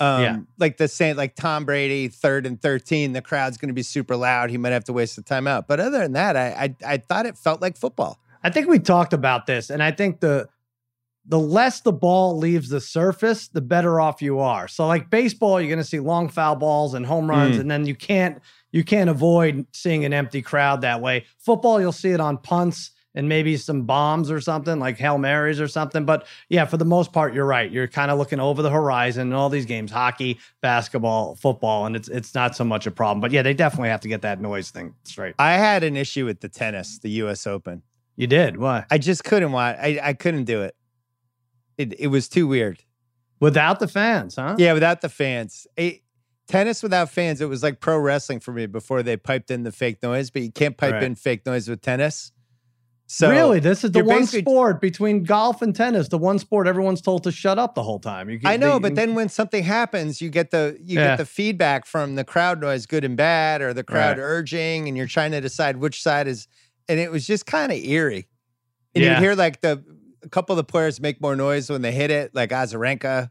um, 0.00 0.22
yeah. 0.22 0.38
like 0.58 0.76
the 0.76 0.88
same, 0.88 1.16
like 1.16 1.34
Tom 1.34 1.64
Brady, 1.64 2.08
third 2.08 2.46
and 2.46 2.60
13, 2.60 3.12
the 3.12 3.22
crowd's 3.22 3.56
going 3.56 3.68
to 3.68 3.74
be 3.74 3.82
super 3.82 4.16
loud. 4.16 4.50
He 4.50 4.58
might 4.58 4.72
have 4.72 4.84
to 4.84 4.92
waste 4.92 5.16
the 5.16 5.22
time 5.22 5.46
out. 5.46 5.66
But 5.66 5.80
other 5.80 5.98
than 5.98 6.12
that, 6.12 6.36
I, 6.36 6.74
I, 6.84 6.94
I 6.94 6.96
thought 6.98 7.26
it 7.26 7.36
felt 7.36 7.60
like 7.60 7.76
football. 7.76 8.18
I 8.42 8.50
think 8.50 8.68
we 8.68 8.78
talked 8.78 9.12
about 9.12 9.46
this, 9.46 9.70
and 9.70 9.82
I 9.82 9.90
think 9.90 10.20
the 10.20 10.48
the 11.30 11.38
less 11.38 11.82
the 11.82 11.92
ball 11.92 12.38
leaves 12.38 12.70
the 12.70 12.80
surface, 12.80 13.48
the 13.48 13.60
better 13.60 14.00
off 14.00 14.22
you 14.22 14.38
are. 14.38 14.66
So, 14.66 14.86
like 14.86 15.10
baseball, 15.10 15.60
you're 15.60 15.68
going 15.68 15.78
to 15.78 15.84
see 15.84 16.00
long 16.00 16.28
foul 16.28 16.56
balls 16.56 16.94
and 16.94 17.04
home 17.04 17.28
runs, 17.28 17.56
mm. 17.56 17.60
and 17.60 17.70
then 17.70 17.84
you 17.84 17.94
can't 17.94 18.40
you 18.70 18.84
can't 18.84 19.10
avoid 19.10 19.66
seeing 19.72 20.04
an 20.04 20.12
empty 20.12 20.40
crowd 20.40 20.82
that 20.82 21.00
way. 21.00 21.26
Football, 21.38 21.80
you'll 21.80 21.92
see 21.92 22.10
it 22.10 22.20
on 22.20 22.38
punts 22.38 22.92
and 23.18 23.28
maybe 23.28 23.56
some 23.56 23.82
bombs 23.82 24.30
or 24.30 24.40
something 24.40 24.78
like 24.78 24.96
Hail 24.96 25.18
Marys 25.18 25.60
or 25.60 25.66
something. 25.66 26.04
But 26.04 26.24
yeah, 26.48 26.64
for 26.66 26.76
the 26.76 26.84
most 26.84 27.12
part, 27.12 27.34
you're 27.34 27.44
right. 27.44 27.68
You're 27.68 27.88
kind 27.88 28.12
of 28.12 28.18
looking 28.18 28.38
over 28.38 28.62
the 28.62 28.70
horizon 28.70 29.26
in 29.26 29.32
all 29.32 29.48
these 29.48 29.66
games, 29.66 29.90
hockey, 29.90 30.38
basketball, 30.60 31.34
football, 31.34 31.84
and 31.84 31.96
it's 31.96 32.08
it's 32.08 32.32
not 32.32 32.54
so 32.54 32.62
much 32.62 32.86
a 32.86 32.92
problem. 32.92 33.20
But 33.20 33.32
yeah, 33.32 33.42
they 33.42 33.54
definitely 33.54 33.88
have 33.88 34.02
to 34.02 34.08
get 34.08 34.22
that 34.22 34.40
noise 34.40 34.70
thing 34.70 34.94
straight. 35.02 35.34
I 35.36 35.54
had 35.54 35.82
an 35.82 35.96
issue 35.96 36.26
with 36.26 36.38
the 36.38 36.48
tennis, 36.48 37.00
the 37.00 37.10
US 37.22 37.44
Open. 37.44 37.82
You 38.14 38.28
did? 38.28 38.56
Why? 38.56 38.86
I 38.88 38.98
just 38.98 39.24
couldn't 39.24 39.50
watch. 39.50 39.76
I, 39.80 39.98
I 40.00 40.12
couldn't 40.12 40.44
do 40.44 40.62
it. 40.62 40.76
It 41.76 41.98
it 41.98 42.06
was 42.06 42.28
too 42.28 42.46
weird. 42.46 42.84
Without 43.40 43.80
the 43.80 43.88
fans, 43.88 44.36
huh? 44.36 44.54
Yeah, 44.58 44.74
without 44.74 45.00
the 45.00 45.08
fans. 45.08 45.66
It, 45.76 46.02
tennis 46.46 46.84
without 46.84 47.10
fans, 47.10 47.40
it 47.40 47.48
was 47.48 47.64
like 47.64 47.80
pro 47.80 47.98
wrestling 47.98 48.38
for 48.38 48.52
me 48.52 48.66
before 48.66 49.02
they 49.02 49.16
piped 49.16 49.50
in 49.50 49.64
the 49.64 49.72
fake 49.72 50.04
noise, 50.04 50.30
but 50.30 50.42
you 50.42 50.52
can't 50.52 50.76
pipe 50.76 50.92
right. 50.92 51.02
in 51.02 51.16
fake 51.16 51.44
noise 51.44 51.68
with 51.68 51.82
tennis. 51.82 52.30
So 53.10 53.30
really, 53.30 53.58
this 53.58 53.84
is 53.84 53.92
the 53.92 54.04
one 54.04 54.26
sport 54.26 54.82
between 54.82 55.24
golf 55.24 55.62
and 55.62 55.74
tennis, 55.74 56.08
the 56.08 56.18
one 56.18 56.38
sport 56.38 56.66
everyone's 56.66 57.00
told 57.00 57.24
to 57.24 57.32
shut 57.32 57.58
up 57.58 57.74
the 57.74 57.82
whole 57.82 57.98
time. 57.98 58.28
You, 58.28 58.38
I 58.44 58.58
know, 58.58 58.74
they, 58.74 58.90
but 58.90 58.96
then 58.96 59.14
when 59.14 59.30
something 59.30 59.64
happens, 59.64 60.20
you 60.20 60.28
get 60.28 60.50
the 60.50 60.76
you 60.78 60.98
yeah. 60.98 61.08
get 61.08 61.16
the 61.16 61.24
feedback 61.24 61.86
from 61.86 62.16
the 62.16 62.24
crowd 62.24 62.60
noise, 62.60 62.84
good 62.84 63.04
and 63.04 63.16
bad, 63.16 63.62
or 63.62 63.72
the 63.72 63.82
crowd 63.82 64.18
right. 64.18 64.22
urging, 64.22 64.88
and 64.88 64.96
you're 64.96 65.06
trying 65.06 65.30
to 65.30 65.40
decide 65.40 65.78
which 65.78 66.02
side 66.02 66.28
is. 66.28 66.48
And 66.86 67.00
it 67.00 67.10
was 67.10 67.26
just 67.26 67.46
kind 67.46 67.72
of 67.72 67.78
eerie. 67.78 68.28
And 68.94 69.02
yeah. 69.02 69.14
you 69.14 69.24
hear 69.24 69.34
like 69.34 69.62
the 69.62 69.82
a 70.22 70.28
couple 70.28 70.52
of 70.52 70.58
the 70.58 70.64
players 70.64 71.00
make 71.00 71.18
more 71.18 71.34
noise 71.34 71.70
when 71.70 71.80
they 71.80 71.92
hit 71.92 72.10
it, 72.10 72.34
like 72.34 72.50
Azarenka. 72.50 73.30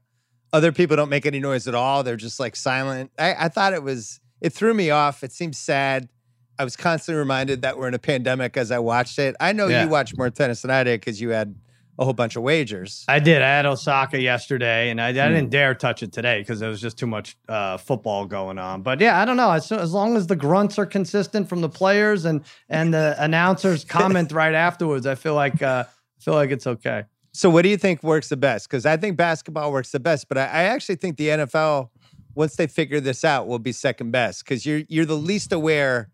Other 0.54 0.72
people 0.72 0.96
don't 0.98 1.10
make 1.10 1.28
any 1.28 1.40
noise 1.40 1.68
at 1.68 1.76
all; 1.76 2.02
they're 2.02 2.16
just 2.16 2.40
like 2.40 2.56
silent. 2.56 3.12
I, 3.20 3.36
I 3.46 3.50
thought 3.50 3.74
it 3.74 3.84
was 3.84 4.22
it 4.42 4.54
threw 4.54 4.74
me 4.74 4.90
off. 4.90 5.24
It 5.24 5.32
seems 5.32 5.60
sad. 5.60 6.10
I 6.60 6.64
was 6.64 6.76
constantly 6.76 7.20
reminded 7.20 7.62
that 7.62 7.78
we're 7.78 7.88
in 7.88 7.94
a 7.94 8.00
pandemic 8.00 8.58
as 8.58 8.72
I 8.72 8.80
watched 8.80 9.20
it. 9.20 9.36
I 9.40 9.54
know 9.54 9.68
yeah. 9.68 9.84
you 9.84 9.90
watched 9.90 10.18
more 10.18 10.30
tennis 10.30 10.62
than 10.62 10.72
I 10.72 10.84
did 10.84 11.00
because 11.00 11.22
you 11.22 11.30
had 11.30 11.56
a 12.00 12.04
whole 12.04 12.14
bunch 12.14 12.36
of 12.36 12.44
wagers. 12.44 13.04
I 13.08 13.20
did. 13.20 13.42
I 13.42 13.48
had 13.48 13.66
Osaka 13.66 14.22
yesterday, 14.22 14.90
and 14.92 15.02
I, 15.02 15.08
I 15.08 15.12
Hmm. 15.12 15.34
didn't 15.34 15.50
dare 15.50 15.74
touch 15.74 16.04
it 16.04 16.12
today 16.12 16.40
because 16.40 16.60
there 16.60 16.70
was 16.70 16.80
just 16.80 16.98
too 16.98 17.08
much 17.08 17.36
uh, 17.50 17.78
football 17.78 18.26
going 18.26 18.60
on. 18.60 18.84
But 18.84 19.02
yeah, 19.02 19.20
I 19.20 19.26
don't 19.26 19.38
know. 19.38 19.52
As, 19.52 19.72
as 19.72 19.94
long 19.94 20.16
as 20.16 20.28
the 20.28 20.36
grunts 20.36 20.78
are 20.78 20.86
consistent 20.86 21.50
from 21.50 21.62
the 21.62 21.70
players 21.70 22.26
and 22.26 22.42
and 22.70 22.94
the 22.94 23.16
announcers 23.24 23.84
comment 23.84 24.32
right 24.32 24.54
afterwards, 24.54 25.08
I 25.08 25.16
feel 25.16 25.34
like 25.34 25.62
uh, 25.62 25.86
I 25.88 26.24
feel 26.24 26.36
like 26.36 26.52
it's 26.52 26.68
okay. 26.68 27.04
So, 27.34 27.50
what 27.50 27.62
do 27.64 27.70
you 27.70 27.78
think 27.78 28.02
works 28.04 28.30
the 28.30 28.38
best? 28.38 28.68
Because 28.70 28.86
I 28.86 28.98
think 28.98 29.18
basketball 29.18 29.72
works 29.72 29.92
the 29.92 30.00
best, 30.00 30.28
but 30.28 30.38
I, 30.38 30.44
I 30.46 30.64
actually 30.64 30.96
think 30.96 31.18
the 31.18 31.28
NFL, 31.30 31.90
once 32.36 32.56
they 32.56 32.68
figure 32.68 33.00
this 33.00 33.24
out, 33.24 33.48
will 33.48 33.60
be 33.60 33.72
second 33.72 34.12
best 34.12 34.44
because 34.44 34.68
you're 34.68 34.82
you're 34.88 35.06
the 35.06 35.18
least 35.18 35.52
aware 35.52 36.10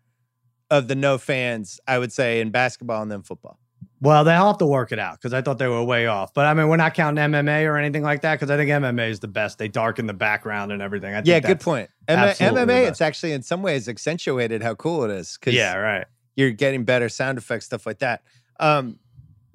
of 0.70 0.88
the 0.88 0.94
no 0.94 1.18
fans, 1.18 1.80
I 1.86 1.98
would 1.98 2.12
say, 2.12 2.40
in 2.40 2.50
basketball 2.50 3.02
and 3.02 3.10
then 3.10 3.22
football. 3.22 3.58
Well, 4.00 4.24
they'll 4.24 4.48
have 4.48 4.58
to 4.58 4.66
work 4.66 4.92
it 4.92 4.98
out 4.98 5.18
because 5.18 5.32
I 5.32 5.40
thought 5.40 5.58
they 5.58 5.68
were 5.68 5.82
way 5.82 6.06
off. 6.06 6.34
But 6.34 6.46
I 6.46 6.52
mean, 6.54 6.68
we're 6.68 6.76
not 6.76 6.92
counting 6.94 7.24
MMA 7.24 7.64
or 7.66 7.78
anything 7.78 8.02
like 8.02 8.20
that 8.22 8.34
because 8.34 8.50
I 8.50 8.56
think 8.56 8.70
MMA 8.70 9.08
is 9.08 9.20
the 9.20 9.28
best. 9.28 9.56
They 9.58 9.68
darken 9.68 10.06
the 10.06 10.12
background 10.12 10.72
and 10.72 10.82
everything. 10.82 11.12
I 11.14 11.18
think 11.18 11.26
Yeah, 11.28 11.40
good 11.40 11.60
point. 11.60 11.88
M- 12.08 12.18
MMA, 12.18 12.86
it's 12.88 13.00
actually 13.00 13.32
in 13.32 13.42
some 13.42 13.62
ways 13.62 13.88
accentuated 13.88 14.62
how 14.62 14.74
cool 14.74 15.04
it 15.04 15.10
is 15.10 15.38
because 15.38 15.54
Yeah, 15.54 15.76
right. 15.76 16.06
you're 16.36 16.50
getting 16.50 16.84
better 16.84 17.08
sound 17.08 17.38
effects, 17.38 17.64
stuff 17.66 17.86
like 17.86 18.00
that. 18.00 18.22
Um, 18.60 18.98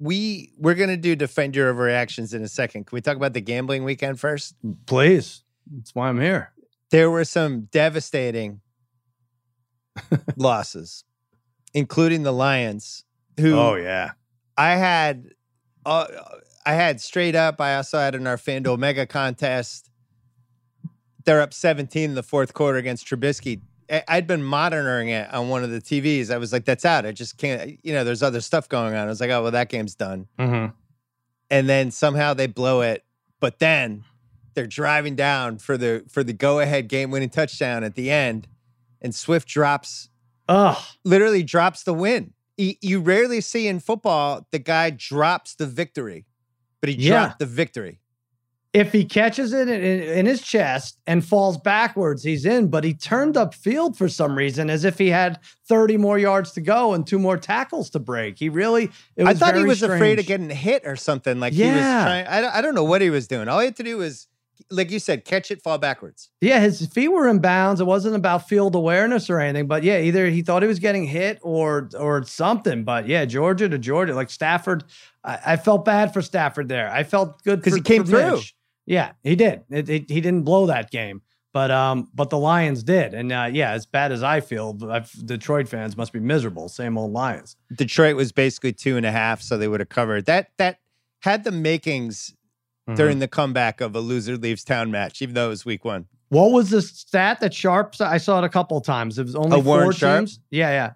we 0.00 0.52
we're 0.56 0.74
gonna 0.74 0.96
do 0.96 1.14
defend 1.14 1.54
your 1.54 1.72
overreactions 1.72 2.34
in 2.34 2.42
a 2.42 2.48
second. 2.48 2.86
Can 2.86 2.96
we 2.96 3.00
talk 3.02 3.16
about 3.16 3.34
the 3.34 3.40
gambling 3.42 3.84
weekend 3.84 4.18
first? 4.18 4.54
Please, 4.86 5.44
that's 5.70 5.94
why 5.94 6.08
I'm 6.08 6.20
here. 6.20 6.52
There 6.90 7.10
were 7.10 7.24
some 7.26 7.68
devastating 7.70 8.62
losses, 10.36 11.04
including 11.74 12.22
the 12.22 12.32
Lions, 12.32 13.04
who 13.38 13.54
Oh 13.58 13.74
yeah. 13.74 14.12
I 14.56 14.76
had. 14.76 15.30
Uh, 15.86 16.06
I 16.66 16.74
had 16.74 17.00
straight 17.00 17.34
up. 17.34 17.60
I 17.60 17.76
also 17.76 17.98
had 17.98 18.14
in 18.14 18.26
our 18.26 18.36
FanDuel 18.36 18.78
Mega 18.78 19.06
contest. 19.06 19.90
They're 21.24 21.40
up 21.40 21.54
17 21.54 22.10
in 22.10 22.14
the 22.14 22.22
fourth 22.22 22.52
quarter 22.52 22.76
against 22.78 23.06
Trubisky. 23.06 23.60
I- 23.90 24.04
I'd 24.08 24.26
been 24.26 24.42
monitoring 24.42 25.08
it 25.08 25.32
on 25.32 25.48
one 25.48 25.64
of 25.64 25.70
the 25.70 25.80
TVs. 25.80 26.30
I 26.30 26.36
was 26.38 26.52
like, 26.52 26.64
"That's 26.66 26.84
out. 26.84 27.06
I 27.06 27.12
just 27.12 27.38
can't." 27.38 27.78
You 27.82 27.92
know, 27.94 28.04
there's 28.04 28.22
other 28.22 28.40
stuff 28.40 28.68
going 28.68 28.94
on. 28.94 29.06
I 29.06 29.06
was 29.06 29.20
like, 29.20 29.30
"Oh 29.30 29.42
well, 29.42 29.52
that 29.52 29.68
game's 29.70 29.94
done." 29.94 30.28
Mm-hmm. 30.38 30.72
And 31.50 31.68
then 31.68 31.90
somehow 31.90 32.34
they 32.34 32.46
blow 32.46 32.82
it, 32.82 33.04
but 33.40 33.58
then 33.58 34.04
they're 34.54 34.66
driving 34.66 35.16
down 35.16 35.58
for 35.58 35.76
the 35.76 36.04
for 36.08 36.22
the 36.22 36.32
go 36.32 36.60
ahead 36.60 36.88
game 36.88 37.10
winning 37.10 37.30
touchdown 37.30 37.82
at 37.84 37.94
the 37.94 38.10
end, 38.10 38.46
and 39.00 39.14
Swift 39.14 39.48
drops 39.48 40.08
literally 41.04 41.42
drops 41.42 41.82
the 41.84 41.94
win. 41.94 42.32
You 42.56 43.00
rarely 43.00 43.40
see 43.40 43.68
in 43.68 43.80
football 43.80 44.46
the 44.50 44.58
guy 44.58 44.90
drops 44.90 45.54
the 45.54 45.66
victory, 45.66 46.26
but 46.80 46.90
he 46.90 46.96
Yeah. 46.96 47.10
dropped 47.26 47.38
the 47.38 47.46
victory. 47.46 47.96
if 48.72 48.92
he 48.92 49.04
catches 49.04 49.52
it 49.52 49.68
in, 49.68 49.82
in 49.82 50.26
his 50.26 50.40
chest 50.42 50.96
and 51.04 51.24
falls 51.24 51.58
backwards, 51.58 52.22
he's 52.22 52.44
in. 52.46 52.68
But 52.68 52.84
he 52.84 52.94
turned 52.94 53.36
up 53.36 53.52
field 53.52 53.98
for 53.98 54.08
some 54.08 54.38
reason, 54.38 54.70
as 54.70 54.84
if 54.84 54.96
he 54.96 55.08
had 55.08 55.40
30 55.68 55.96
more 55.96 56.20
yards 56.20 56.52
to 56.52 56.60
go 56.60 56.92
and 56.94 57.04
two 57.04 57.18
more 57.18 57.36
tackles 57.36 57.90
to 57.90 57.98
break. 57.98 58.38
He 58.38 58.48
really, 58.48 58.84
it 59.16 59.24
was 59.24 59.42
I 59.42 59.46
thought 59.46 59.56
he 59.56 59.64
was 59.64 59.82
afraid 59.82 60.20
of 60.20 60.26
getting 60.26 60.50
hit 60.50 60.82
or 60.86 60.94
something. 60.94 61.40
Like 61.40 61.52
he 61.52 61.64
was 61.64 61.74
Yeah. 61.78 62.04
trying. 62.04 62.26
I 62.28 62.40
don't, 62.40 62.54
I 62.54 62.60
don't 62.62 62.76
know 62.76 62.84
what 62.84 63.02
he 63.02 63.10
was 63.10 63.26
doing. 63.26 63.48
All 63.48 63.58
he 63.58 63.64
had 63.64 63.74
to 63.74 63.82
do 63.82 63.96
was, 63.96 64.28
like 64.70 64.90
you 64.90 64.98
said, 64.98 65.24
catch 65.24 65.50
it, 65.50 65.62
fall 65.62 65.78
backwards. 65.78 66.30
Yeah, 66.40 66.60
his 66.60 66.86
feet 66.86 67.08
were 67.08 67.28
in 67.28 67.40
bounds. 67.40 67.80
It 67.80 67.84
wasn't 67.86 68.16
about 68.16 68.48
field 68.48 68.74
awareness 68.74 69.28
or 69.30 69.40
anything, 69.40 69.66
but 69.66 69.82
yeah, 69.82 69.98
either 70.00 70.26
he 70.28 70.42
thought 70.42 70.62
he 70.62 70.68
was 70.68 70.78
getting 70.78 71.04
hit 71.04 71.38
or 71.42 71.88
or 71.98 72.22
something. 72.24 72.84
But 72.84 73.06
yeah, 73.06 73.24
Georgia 73.24 73.68
to 73.68 73.78
Georgia, 73.78 74.14
like 74.14 74.30
Stafford, 74.30 74.84
I, 75.24 75.38
I 75.46 75.56
felt 75.56 75.84
bad 75.84 76.12
for 76.12 76.22
Stafford 76.22 76.68
there. 76.68 76.90
I 76.90 77.02
felt 77.04 77.42
good 77.42 77.60
because 77.60 77.74
he 77.74 77.80
came 77.80 78.04
for 78.04 78.10
through. 78.10 78.32
Mitch. 78.36 78.54
Yeah, 78.86 79.12
he 79.22 79.36
did. 79.36 79.62
It, 79.70 79.88
it- 79.88 80.10
he 80.10 80.20
didn't 80.20 80.42
blow 80.42 80.66
that 80.66 80.90
game, 80.90 81.22
but 81.52 81.70
um, 81.70 82.08
but 82.14 82.30
the 82.30 82.38
Lions 82.38 82.82
did, 82.82 83.14
and 83.14 83.30
uh, 83.32 83.48
yeah, 83.52 83.70
as 83.72 83.86
bad 83.86 84.10
as 84.12 84.22
I 84.22 84.40
feel, 84.40 84.76
I've, 84.90 85.10
Detroit 85.26 85.68
fans 85.68 85.96
must 85.96 86.12
be 86.12 86.20
miserable. 86.20 86.68
Same 86.68 86.96
old 86.98 87.12
Lions. 87.12 87.56
Detroit 87.76 88.16
was 88.16 88.32
basically 88.32 88.72
two 88.72 88.96
and 88.96 89.06
a 89.06 89.12
half, 89.12 89.42
so 89.42 89.56
they 89.58 89.68
would 89.68 89.80
have 89.80 89.88
covered 89.90 90.26
that. 90.26 90.50
That 90.58 90.78
had 91.22 91.44
the 91.44 91.52
makings 91.52 92.34
Mm-hmm. 92.88 92.94
during 92.96 93.18
the 93.18 93.28
comeback 93.28 93.80
of 93.82 93.94
a 93.94 94.00
loser 94.00 94.36
leaves 94.36 94.64
town 94.64 94.90
match, 94.90 95.20
even 95.22 95.34
though 95.34 95.46
it 95.46 95.50
was 95.50 95.64
week 95.66 95.84
one. 95.84 96.06
What 96.30 96.50
was 96.52 96.70
the 96.70 96.80
stat 96.82 97.40
that 97.40 97.52
Sharp? 97.52 97.94
I 98.00 98.16
saw 98.18 98.38
it 98.38 98.44
a 98.44 98.48
couple 98.48 98.78
of 98.78 98.84
times. 98.84 99.18
It 99.18 99.24
was 99.24 99.36
only 99.36 99.56
Oh, 99.58 99.60
Warren 99.60 99.84
four 99.84 99.92
Sharp? 99.92 100.20
teams. 100.20 100.40
Yeah, 100.50 100.70
yeah. 100.70 100.92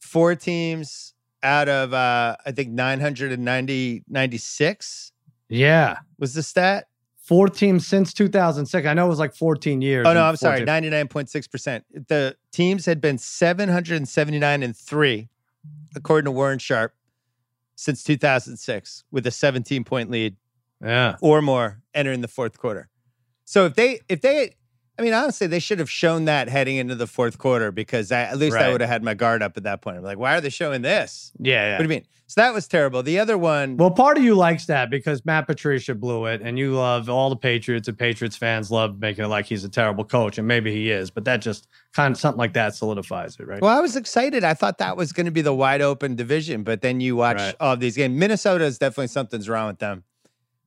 Four 0.00 0.36
teams 0.36 1.12
out 1.42 1.68
of 1.68 1.92
uh, 1.92 2.36
I 2.46 2.52
think 2.52 2.70
990, 2.70 4.04
96 4.08 5.12
Yeah. 5.48 5.96
was 6.18 6.34
the 6.34 6.42
stat. 6.42 6.86
Four 7.18 7.48
teams 7.48 7.86
since 7.86 8.12
2006. 8.12 8.86
I 8.86 8.92
know 8.94 9.06
it 9.06 9.08
was 9.08 9.18
like 9.18 9.34
14 9.34 9.80
years. 9.80 10.06
Oh 10.06 10.12
no, 10.12 10.22
I'm 10.24 10.36
sorry, 10.36 10.62
ninety 10.64 10.90
nine 10.90 11.08
point 11.08 11.30
six 11.30 11.46
percent. 11.48 11.84
The 12.08 12.36
teams 12.52 12.84
had 12.84 13.00
been 13.00 13.16
seven 13.16 13.70
hundred 13.70 13.96
and 13.96 14.06
seventy 14.08 14.38
nine 14.38 14.62
and 14.62 14.76
three, 14.76 15.30
according 15.96 16.26
to 16.26 16.30
Warren 16.32 16.58
Sharp, 16.58 16.94
since 17.76 18.04
two 18.04 18.18
thousand 18.18 18.58
six, 18.58 19.04
with 19.10 19.26
a 19.26 19.30
seventeen 19.30 19.84
point 19.84 20.10
lead 20.10 20.36
Yeah. 20.84 21.16
or 21.20 21.40
more 21.42 21.80
entering 21.94 22.20
the 22.20 22.28
fourth 22.28 22.58
quarter. 22.58 22.88
So 23.44 23.66
if 23.66 23.74
they 23.74 24.00
if 24.08 24.20
they, 24.20 24.54
I 24.98 25.02
mean 25.02 25.12
honestly, 25.12 25.46
they 25.46 25.58
should 25.58 25.78
have 25.78 25.90
shown 25.90 26.24
that 26.26 26.48
heading 26.48 26.76
into 26.76 26.94
the 26.94 27.06
fourth 27.06 27.38
quarter 27.38 27.72
because 27.72 28.10
I, 28.12 28.22
at 28.22 28.38
least 28.38 28.56
I 28.56 28.70
would 28.70 28.80
have 28.80 28.90
had 28.90 29.02
my 29.02 29.14
guard 29.14 29.42
up 29.42 29.56
at 29.56 29.64
that 29.64 29.82
point. 29.82 29.96
I'm 29.98 30.02
like, 30.02 30.18
why 30.18 30.36
are 30.36 30.40
they 30.40 30.50
showing 30.50 30.82
this? 30.82 31.32
Yeah. 31.38 31.52
yeah. 31.52 31.72
What 31.72 31.78
do 31.78 31.82
you 31.84 31.88
mean? 31.88 32.04
So 32.26 32.40
that 32.40 32.54
was 32.54 32.66
terrible. 32.66 33.02
The 33.02 33.18
other 33.18 33.36
one, 33.36 33.76
Well, 33.76 33.90
part 33.90 34.16
of 34.16 34.24
you 34.24 34.34
likes 34.34 34.64
that 34.66 34.88
because 34.90 35.26
Matt 35.26 35.46
Patricia 35.46 35.94
blew 35.94 36.24
it, 36.24 36.40
and 36.40 36.58
you 36.58 36.72
love 36.74 37.10
all 37.10 37.28
the 37.28 37.36
Patriots, 37.36 37.86
and 37.86 37.98
Patriots 37.98 38.34
fans 38.34 38.70
love 38.70 38.98
making 38.98 39.24
it 39.26 39.28
like 39.28 39.44
he's 39.44 39.62
a 39.62 39.68
terrible 39.68 40.04
coach, 40.06 40.38
and 40.38 40.48
maybe 40.48 40.72
he 40.72 40.90
is, 40.90 41.10
but 41.10 41.26
that 41.26 41.42
just 41.42 41.68
kind 41.92 42.12
of 42.12 42.18
something 42.18 42.38
like 42.38 42.54
that 42.54 42.74
solidifies 42.74 43.36
it, 43.38 43.46
right? 43.46 43.60
Well, 43.60 43.76
I 43.76 43.80
was 43.80 43.94
excited. 43.94 44.42
I 44.42 44.54
thought 44.54 44.78
that 44.78 44.96
was 44.96 45.12
going 45.12 45.26
to 45.26 45.32
be 45.32 45.42
the 45.42 45.52
wide 45.54 45.82
open 45.82 46.16
division, 46.16 46.62
but 46.62 46.80
then 46.80 47.00
you 47.02 47.14
watch 47.14 47.36
Right. 47.36 47.54
all 47.60 47.74
of 47.74 47.80
these 47.80 47.94
games. 47.94 48.18
Minnesota 48.18 48.64
is 48.64 48.78
definitely 48.78 49.08
something's 49.08 49.46
wrong 49.48 49.66
with 49.66 49.78
them, 49.78 50.02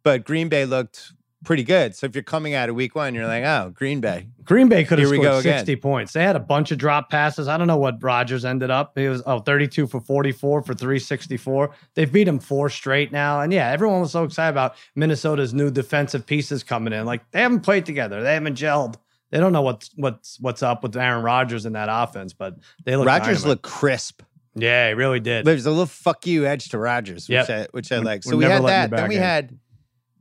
but 0.08 0.24
Green 0.24 0.48
Bay 0.48 0.64
looked 0.64 1.12
pretty 1.44 1.64
good. 1.64 1.94
So 1.94 2.06
if 2.06 2.16
you're 2.16 2.24
coming 2.24 2.54
out 2.54 2.70
of 2.70 2.76
week 2.76 2.96
one, 2.96 3.14
you're 3.14 3.28
like, 3.28 3.44
oh, 3.44 3.72
Green 3.74 4.00
Bay. 4.00 4.30
Green 4.46 4.70
Bay 4.70 4.86
could 4.86 5.00
have 5.00 5.10
scored 5.10 5.22
go 5.22 5.38
again. 5.40 5.58
60 5.60 5.76
points. 5.76 6.14
They 6.14 6.24
had 6.24 6.38
a 6.38 6.40
bunch 6.40 6.72
of 6.72 6.78
drop 6.78 7.10
passes. 7.10 7.50
I 7.50 7.58
don't 7.58 7.68
know 7.68 7.76
what 7.76 8.02
Rodgers 8.02 8.46
ended 8.46 8.72
up. 8.72 8.98
He 8.98 9.10
was 9.10 9.22
oh 9.26 9.40
32 9.40 9.86
for 9.88 10.00
44 10.00 10.62
for 10.62 10.74
364. 10.74 11.72
They've 11.94 12.10
beat 12.10 12.26
him 12.26 12.40
four 12.40 12.70
straight 12.70 13.12
now. 13.12 13.42
And 13.42 13.52
yeah, 13.52 13.70
everyone 13.70 14.00
was 14.00 14.14
so 14.14 14.24
excited 14.24 14.52
about 14.52 14.76
Minnesota's 14.96 15.54
new 15.54 15.70
defensive 15.70 16.26
pieces 16.26 16.64
coming 16.64 16.94
in. 16.94 17.06
Like 17.06 17.30
they 17.32 17.42
haven't 17.42 17.62
played 17.62 17.86
together. 17.86 18.24
They 18.24 18.34
haven't 18.34 18.58
gelled. 18.58 18.96
They 19.32 19.40
don't 19.42 19.52
know 19.52 19.62
what's 19.62 19.90
what's 19.96 20.40
what's 20.40 20.64
up 20.64 20.84
with 20.84 20.96
Aaron 20.96 21.22
Rodgers 21.22 21.66
in 21.66 21.74
that 21.74 21.90
offense, 21.92 22.32
but 22.32 22.56
they 22.86 22.96
look 22.96 23.08
Rodgers 23.08 23.46
looked 23.46 23.64
crisp. 23.64 24.22
Yeah, 24.56 24.88
he 24.88 24.94
really 24.94 25.20
did. 25.20 25.46
There's 25.46 25.66
a 25.66 25.70
little 25.70 25.86
fuck 25.86 26.26
you 26.26 26.46
edge 26.48 26.70
to 26.70 26.78
Rodgers, 26.78 27.28
which 27.28 27.36
Yep. 27.36 27.50
I 27.50 27.68
which 27.72 27.92
I 27.92 27.98
We're- 27.98 28.06
like. 28.06 28.24
So 28.24 28.38
we 28.38 28.46
had 28.46 28.64
that. 28.66 28.90
Then 28.90 29.10
we 29.10 29.16
had 29.16 29.60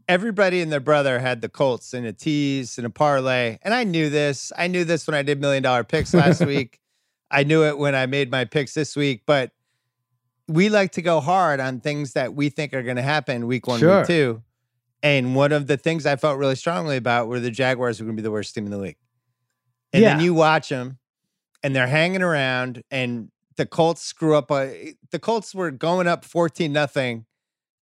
everybody 0.08 0.60
and 0.60 0.70
their 0.72 0.80
brother 0.80 1.18
had 1.18 1.40
the 1.40 1.48
Colts 1.48 1.92
in 1.94 2.04
a 2.04 2.12
tease 2.12 2.78
and 2.78 2.86
a 2.86 2.90
parlay. 2.90 3.58
And 3.62 3.75
I 3.75 3.84
knew 3.84 4.08
this. 4.10 4.52
I 4.56 4.66
knew 4.68 4.84
this 4.84 5.06
when 5.06 5.14
I 5.14 5.22
did 5.22 5.40
million 5.40 5.62
dollar 5.62 5.84
picks 5.84 6.14
last 6.14 6.44
week. 6.46 6.78
I 7.30 7.42
knew 7.42 7.64
it 7.64 7.76
when 7.78 7.94
I 7.94 8.06
made 8.06 8.30
my 8.30 8.44
picks 8.44 8.75
this 8.75 8.94
week, 8.94 9.22
but 9.26 9.50
we 10.48 10.68
like 10.68 10.92
to 10.92 11.02
go 11.02 11.20
hard 11.20 11.58
on 11.58 11.80
things 11.80 12.12
that 12.12 12.34
we 12.34 12.50
think 12.50 12.72
are 12.72 12.84
going 12.84 12.96
to 12.96 13.02
happen 13.02 13.48
week 13.48 13.66
one, 13.66 13.80
Sure. 13.80 13.98
week 13.98 14.06
two. 14.06 14.42
And 15.02 15.34
one 15.34 15.50
of 15.52 15.66
the 15.66 15.76
things 15.76 16.06
I 16.06 16.16
felt 16.16 16.38
really 16.38 16.54
strongly 16.54 16.96
about 16.96 17.26
were 17.28 17.40
the 17.40 17.50
Jaguars 17.50 17.98
were 18.00 18.04
going 18.06 18.16
to 18.16 18.20
be 18.22 18.25
the 18.25 18.30
worst 18.30 18.54
team 18.54 18.64
in 18.64 18.70
the 18.70 18.78
league. 18.78 18.96
And 19.92 20.02
then 20.10 20.20
you 20.20 20.34
watch 20.34 20.68
them 20.68 20.98
and 21.62 21.75
they're 21.75 21.86
hanging 21.88 22.22
around 22.22 22.82
and 22.90 23.30
the 23.56 23.66
Colts 23.66 24.02
screw 24.02 24.36
up. 24.36 24.50
A, 24.52 24.94
the 25.10 25.18
Colts 25.18 25.54
were 25.54 25.70
going 25.70 26.06
up 26.06 26.25
14 26.25 26.72
nothing. 26.72 27.25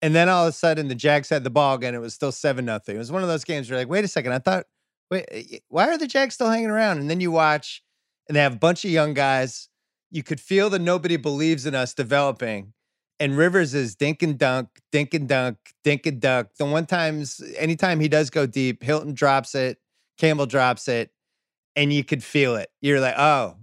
And 0.01 0.15
then 0.15 0.29
all 0.29 0.45
of 0.45 0.51
a 0.51 0.53
sudden 0.53 0.89
the 0.89 0.95
Jags 0.95 1.29
had 1.29 1.45
the 1.45 1.51
ball 1.51 1.75
again. 1.75 1.95
It 1.95 2.01
was 2.01 2.15
still 2.15 2.33
7 2.33 2.65
nothing. 2.65 2.97
It 2.97 2.99
was 2.99 3.13
one 3.13 3.23
of 3.23 3.29
those 3.29 3.45
games 3.45 3.69
where 3.69 3.79
you're 3.79 3.85
like, 3.85 3.91
wait 3.91 4.05
a 4.05 4.09
second. 4.09 4.33
I 4.33 4.39
thought, 4.39 4.67
wait, 5.11 5.25
eh, 5.31 5.59
why 5.69 5.89
are 5.89 5.99
the 5.99 6.07
Jags 6.07 6.35
still 6.35 6.51
hanging 6.51 6.71
around? 6.71 6.99
And 6.99 7.11
then 7.11 7.21
you 7.21 7.31
watch 7.31 7.83
and 8.29 8.37
they 8.37 8.41
have 8.41 8.55
a 8.55 8.59
bunch 8.59 8.85
of 8.85 8.91
young 8.91 9.15
guys. 9.15 9.69
You 10.11 10.23
could 10.23 10.41
feel 10.41 10.71
that 10.71 10.81
nobody 10.81 11.17
believes 11.17 11.67
in 11.67 11.75
us 11.75 11.95
developing. 11.95 12.75
And 13.21 13.37
Rivers 13.37 13.75
is 13.75 13.97
dink 13.97 14.23
and 14.23 14.39
dunk, 14.39 14.69
dink 14.93 15.13
and 15.13 15.29
dunk, 15.29 15.57
dink 15.83 16.07
and 16.07 16.21
dunk. 16.21 16.49
The 16.57 16.65
one 16.65 16.87
times, 16.87 17.43
anytime 17.57 17.99
he 17.99 18.09
does 18.09 18.31
go 18.31 18.47
deep, 18.47 18.83
Hilton 18.83 19.13
drops 19.13 19.57
it, 19.57 19.79
Campbell 20.19 20.47
drops 20.47 20.87
it, 20.87 21.11
and 21.75 21.93
you 21.93 22.05
could 22.05 22.23
feel 22.23 22.55
it. 22.55 22.69
You're 22.81 23.01
like, 23.01 23.17
oh, 23.19 23.57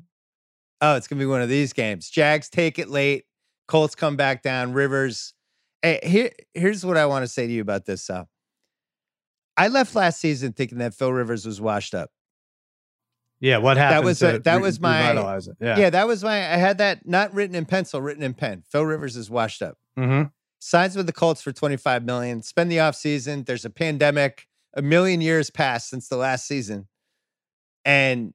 oh, 0.82 0.96
it's 0.96 1.08
gonna 1.08 1.20
be 1.20 1.26
one 1.26 1.42
of 1.42 1.48
these 1.48 1.72
games. 1.72 2.10
Jags 2.10 2.50
take 2.50 2.78
it 2.78 2.90
late, 2.90 3.26
Colts 3.68 3.96
come 3.96 4.18
back 4.18 4.44
down, 4.44 4.74
Rivers. 4.74 5.34
Hey, 5.86 6.00
here, 6.04 6.32
here's 6.54 6.84
what 6.86 6.98
I 6.98 7.06
want 7.06 7.24
to 7.24 7.28
say 7.28 7.46
to 7.46 7.54
you 7.54 7.62
about 7.62 7.86
this, 7.86 8.04
Sal. 8.04 8.28
I 9.56 9.68
left 9.68 9.94
last 9.96 10.20
season 10.20 10.52
thinking 10.54 10.80
that 10.80 10.94
Phil 10.96 11.12
Rivers 11.14 11.46
was 11.46 11.62
washed 11.62 11.94
up. 11.94 12.10
yeah, 13.40 13.58
what 13.58 13.78
happened? 13.78 14.06
was 14.06 14.20
to 14.20 14.36
a- 14.38 14.40
that 14.40 14.56
re- 14.56 14.62
was 14.62 14.80
my- 14.80 15.12
it? 15.12 15.58
Yeah. 15.62 15.78
Yeah. 15.78 15.90
that 15.92 16.08
was 16.08 16.24
my 16.24 16.38
I 16.38 16.58
had 16.58 16.80
that 16.80 17.08
not 17.08 17.34
written 17.34 17.56
in 17.56 17.66
pencil, 17.66 18.02
written 18.02 18.24
in 18.24 18.34
pen. 18.34 18.64
Phil 18.72 18.84
Rivers 18.86 19.16
is 19.16 19.30
washed 19.30 19.62
up. 19.62 19.78
hmm 19.96 20.24
signs 20.60 20.96
with 20.96 21.06
the 21.06 21.14
Colts 21.14 21.42
for 21.44 21.52
25 21.52 22.04
million, 22.04 22.42
spend 22.42 22.72
the 22.72 22.78
offseason. 22.78 23.46
There's 23.46 23.66
a 23.66 23.70
pandemic, 23.70 24.48
a 24.74 24.82
million 24.82 25.22
years 25.22 25.52
passed 25.52 25.88
since 25.90 26.08
the 26.08 26.18
last 26.18 26.48
season. 26.48 26.88
And 27.84 28.34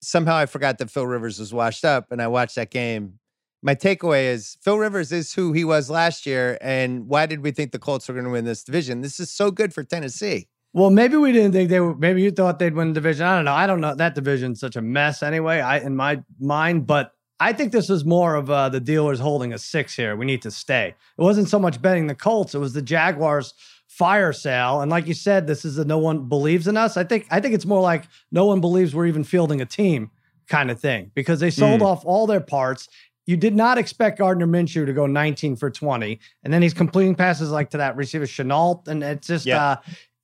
somehow 0.00 0.36
I 0.36 0.46
forgot 0.46 0.78
that 0.78 0.90
Phil 0.90 1.06
Rivers 1.06 1.38
was 1.38 1.52
washed 1.52 1.84
up 1.84 2.12
and 2.12 2.22
I 2.22 2.28
watched 2.28 2.54
that 2.54 2.70
game. 2.70 3.18
My 3.62 3.74
takeaway 3.74 4.24
is 4.24 4.56
Phil 4.62 4.78
Rivers 4.78 5.12
is 5.12 5.34
who 5.34 5.52
he 5.52 5.64
was 5.64 5.90
last 5.90 6.24
year. 6.24 6.56
And 6.60 7.08
why 7.08 7.26
did 7.26 7.42
we 7.42 7.50
think 7.50 7.72
the 7.72 7.78
Colts 7.78 8.08
were 8.08 8.14
going 8.14 8.24
to 8.24 8.30
win 8.30 8.44
this 8.44 8.64
division? 8.64 9.02
This 9.02 9.20
is 9.20 9.30
so 9.30 9.50
good 9.50 9.74
for 9.74 9.84
Tennessee. 9.84 10.48
Well, 10.72 10.90
maybe 10.90 11.16
we 11.16 11.32
didn't 11.32 11.52
think 11.52 11.68
they 11.68 11.80
were. 11.80 11.96
Maybe 11.96 12.22
you 12.22 12.30
thought 12.30 12.58
they'd 12.58 12.74
win 12.74 12.88
the 12.88 12.94
division. 12.94 13.26
I 13.26 13.34
don't 13.36 13.44
know. 13.44 13.52
I 13.52 13.66
don't 13.66 13.80
know. 13.80 13.94
That 13.94 14.14
division's 14.14 14.60
such 14.60 14.76
a 14.76 14.82
mess 14.82 15.22
anyway. 15.22 15.60
I 15.60 15.78
in 15.78 15.96
my 15.96 16.22
mind, 16.38 16.86
but 16.86 17.12
I 17.40 17.52
think 17.52 17.72
this 17.72 17.90
is 17.90 18.04
more 18.04 18.36
of 18.36 18.50
uh, 18.50 18.68
the 18.68 18.78
dealers 18.78 19.18
holding 19.18 19.52
a 19.52 19.58
six 19.58 19.96
here. 19.96 20.14
We 20.14 20.26
need 20.26 20.42
to 20.42 20.50
stay. 20.50 20.94
It 21.18 21.22
wasn't 21.22 21.48
so 21.48 21.58
much 21.58 21.82
betting 21.82 22.06
the 22.06 22.14
Colts; 22.14 22.54
it 22.54 22.58
was 22.58 22.72
the 22.72 22.82
Jaguars 22.82 23.52
fire 23.88 24.32
sale. 24.32 24.80
And 24.80 24.90
like 24.90 25.08
you 25.08 25.14
said, 25.14 25.48
this 25.48 25.64
is 25.64 25.76
a 25.76 25.84
no 25.84 25.98
one 25.98 26.28
believes 26.28 26.68
in 26.68 26.76
us. 26.76 26.96
I 26.96 27.02
think 27.02 27.26
I 27.32 27.40
think 27.40 27.54
it's 27.54 27.66
more 27.66 27.82
like 27.82 28.04
no 28.30 28.46
one 28.46 28.60
believes 28.60 28.94
we're 28.94 29.06
even 29.06 29.24
fielding 29.24 29.60
a 29.60 29.66
team 29.66 30.12
kind 30.48 30.70
of 30.70 30.78
thing 30.78 31.10
because 31.14 31.40
they 31.40 31.50
sold 31.50 31.80
mm. 31.80 31.86
off 31.86 32.04
all 32.04 32.26
their 32.26 32.40
parts. 32.40 32.88
You 33.26 33.36
did 33.36 33.54
not 33.54 33.78
expect 33.78 34.18
Gardner 34.18 34.46
Minshew 34.46 34.86
to 34.86 34.92
go 34.92 35.06
19 35.06 35.56
for 35.56 35.70
20, 35.70 36.18
and 36.42 36.52
then 36.52 36.62
he's 36.62 36.74
completing 36.74 37.14
passes 37.14 37.50
like 37.50 37.70
to 37.70 37.76
that 37.78 37.96
receiver 37.96 38.26
Shenault, 38.26 38.88
and 38.88 39.02
it's 39.02 39.26
just 39.26 39.46
yeah. 39.46 39.62
uh, 39.62 39.76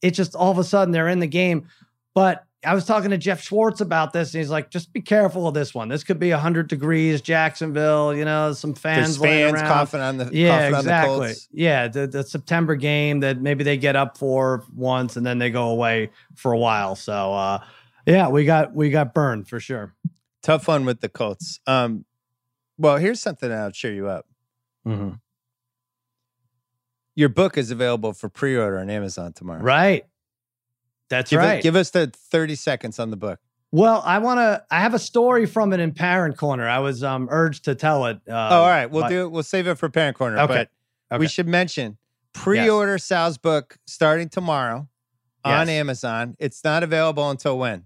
it's 0.02 0.16
just 0.16 0.34
all 0.34 0.50
of 0.50 0.58
a 0.58 0.64
sudden 0.64 0.92
they're 0.92 1.08
in 1.08 1.20
the 1.20 1.26
game. 1.26 1.68
But 2.14 2.46
I 2.64 2.74
was 2.74 2.84
talking 2.84 3.10
to 3.10 3.18
Jeff 3.18 3.40
Schwartz 3.42 3.80
about 3.80 4.12
this, 4.12 4.34
and 4.34 4.40
he's 4.40 4.50
like, 4.50 4.70
"Just 4.70 4.92
be 4.92 5.00
careful 5.00 5.46
of 5.46 5.54
this 5.54 5.74
one. 5.74 5.88
This 5.88 6.02
could 6.02 6.18
be 6.18 6.30
hundred 6.30 6.68
degrees, 6.68 7.20
Jacksonville. 7.20 8.14
You 8.14 8.24
know, 8.24 8.52
some 8.54 8.74
fans, 8.74 9.18
There's 9.18 9.52
fans 9.52 9.62
coughing 9.62 10.00
on 10.00 10.16
the 10.16 10.30
yeah, 10.32 10.76
exactly. 10.76 11.28
The 11.28 11.46
yeah, 11.52 11.88
the, 11.88 12.06
the 12.06 12.24
September 12.24 12.74
game 12.74 13.20
that 13.20 13.40
maybe 13.40 13.62
they 13.62 13.76
get 13.76 13.94
up 13.94 14.18
for 14.18 14.64
once 14.74 15.16
and 15.16 15.24
then 15.24 15.38
they 15.38 15.50
go 15.50 15.68
away 15.68 16.10
for 16.34 16.52
a 16.52 16.58
while. 16.58 16.96
So, 16.96 17.34
uh, 17.34 17.64
yeah, 18.06 18.28
we 18.28 18.44
got 18.44 18.74
we 18.74 18.90
got 18.90 19.14
burned 19.14 19.48
for 19.48 19.60
sure. 19.60 19.94
Tough 20.42 20.66
one 20.66 20.84
with 20.84 21.00
the 21.00 21.08
Colts. 21.08 21.60
Um, 21.66 22.04
well, 22.78 22.96
here's 22.96 23.20
something 23.20 23.48
that'll 23.48 23.70
cheer 23.70 23.92
you 23.92 24.08
up. 24.08 24.26
Mm-hmm. 24.86 25.10
Your 27.14 27.28
book 27.28 27.56
is 27.56 27.70
available 27.70 28.12
for 28.12 28.28
pre-order 28.28 28.78
on 28.78 28.90
Amazon 28.90 29.32
tomorrow. 29.32 29.62
Right. 29.62 30.04
That's 31.08 31.30
give 31.30 31.38
right. 31.38 31.58
It, 31.58 31.62
give 31.62 31.76
us 31.76 31.90
the 31.90 32.12
30 32.14 32.54
seconds 32.56 32.98
on 32.98 33.10
the 33.10 33.16
book. 33.16 33.40
Well, 33.72 34.02
I 34.04 34.18
want 34.18 34.38
to. 34.38 34.64
I 34.70 34.80
have 34.80 34.94
a 34.94 34.98
story 34.98 35.44
from 35.44 35.72
it 35.72 35.80
in 35.80 35.92
Parent 35.92 36.36
Corner. 36.36 36.68
I 36.68 36.78
was 36.78 37.02
um, 37.02 37.28
urged 37.30 37.64
to 37.64 37.74
tell 37.74 38.06
it. 38.06 38.18
Uh, 38.28 38.32
oh, 38.32 38.60
all 38.60 38.68
right. 38.68 38.86
We'll 38.86 39.02
but, 39.02 39.08
do 39.08 39.22
it. 39.22 39.30
We'll 39.30 39.42
save 39.42 39.66
it 39.66 39.74
for 39.74 39.88
Parent 39.88 40.16
Corner. 40.16 40.38
Okay. 40.38 40.46
But 40.46 40.70
okay. 41.12 41.20
we 41.20 41.26
should 41.26 41.48
mention 41.48 41.98
pre-order 42.32 42.94
yes. 42.94 43.04
Sal's 43.04 43.38
book 43.38 43.76
starting 43.86 44.28
tomorrow 44.28 44.88
yes. 45.44 45.60
on 45.60 45.68
Amazon. 45.68 46.36
It's 46.38 46.62
not 46.62 46.82
available 46.82 47.28
until 47.28 47.58
when? 47.58 47.85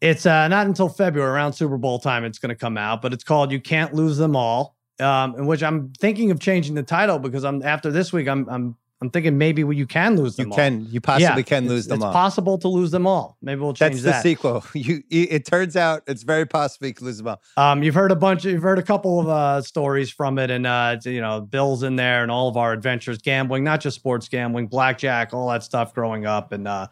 It's 0.00 0.24
uh, 0.24 0.48
not 0.48 0.66
until 0.66 0.88
February, 0.88 1.30
around 1.30 1.52
Super 1.52 1.76
Bowl 1.76 1.98
time. 1.98 2.24
It's 2.24 2.38
going 2.38 2.50
to 2.50 2.54
come 2.54 2.78
out, 2.78 3.02
but 3.02 3.12
it's 3.12 3.24
called 3.24 3.52
"You 3.52 3.60
Can't 3.60 3.94
Lose 3.94 4.16
Them 4.16 4.36
All." 4.36 4.76
Um, 4.98 5.34
in 5.36 5.46
which 5.46 5.62
I'm 5.62 5.92
thinking 5.98 6.30
of 6.30 6.40
changing 6.40 6.74
the 6.74 6.82
title 6.82 7.18
because 7.18 7.44
I'm 7.44 7.62
after 7.62 7.90
this 7.90 8.12
week. 8.12 8.28
I'm 8.28 8.48
I'm 8.48 8.76
I'm 9.02 9.08
thinking 9.08 9.38
maybe 9.38 9.62
you 9.62 9.86
can 9.86 10.16
lose 10.16 10.36
them. 10.36 10.48
You 10.48 10.54
can. 10.54 10.86
You 10.90 11.00
possibly 11.00 11.40
yeah, 11.40 11.42
can 11.42 11.68
lose 11.68 11.86
them 11.86 11.96
it's 11.96 12.04
all. 12.04 12.10
It's 12.10 12.14
possible 12.14 12.58
to 12.58 12.68
lose 12.68 12.90
them 12.90 13.06
all. 13.06 13.38
Maybe 13.40 13.60
we'll 13.60 13.72
change 13.72 14.02
that. 14.02 14.02
That's 14.02 14.22
the 14.22 14.30
sequel. 14.30 14.64
You. 14.74 15.02
It 15.10 15.46
turns 15.46 15.74
out 15.74 16.02
it's 16.06 16.22
very 16.22 16.46
possible 16.46 16.88
you 16.88 16.94
can 16.94 17.06
lose 17.06 17.16
them 17.16 17.28
all. 17.28 17.40
Um, 17.56 17.82
you've 17.82 17.94
heard 17.94 18.12
a 18.12 18.16
bunch. 18.16 18.44
You've 18.44 18.62
heard 18.62 18.78
a 18.78 18.82
couple 18.82 19.20
of 19.20 19.28
uh, 19.28 19.62
stories 19.62 20.10
from 20.10 20.38
it, 20.38 20.50
and 20.50 20.66
uh, 20.66 20.98
you 21.04 21.22
know, 21.22 21.40
Bill's 21.40 21.82
in 21.82 21.96
there, 21.96 22.22
and 22.22 22.30
all 22.30 22.48
of 22.48 22.58
our 22.58 22.72
adventures, 22.72 23.18
gambling, 23.18 23.64
not 23.64 23.80
just 23.80 23.96
sports 23.96 24.28
gambling, 24.28 24.66
blackjack, 24.66 25.32
all 25.32 25.48
that 25.48 25.62
stuff 25.62 25.94
growing 25.94 26.26
up, 26.26 26.52
and 26.52 26.68
uh, 26.68 26.88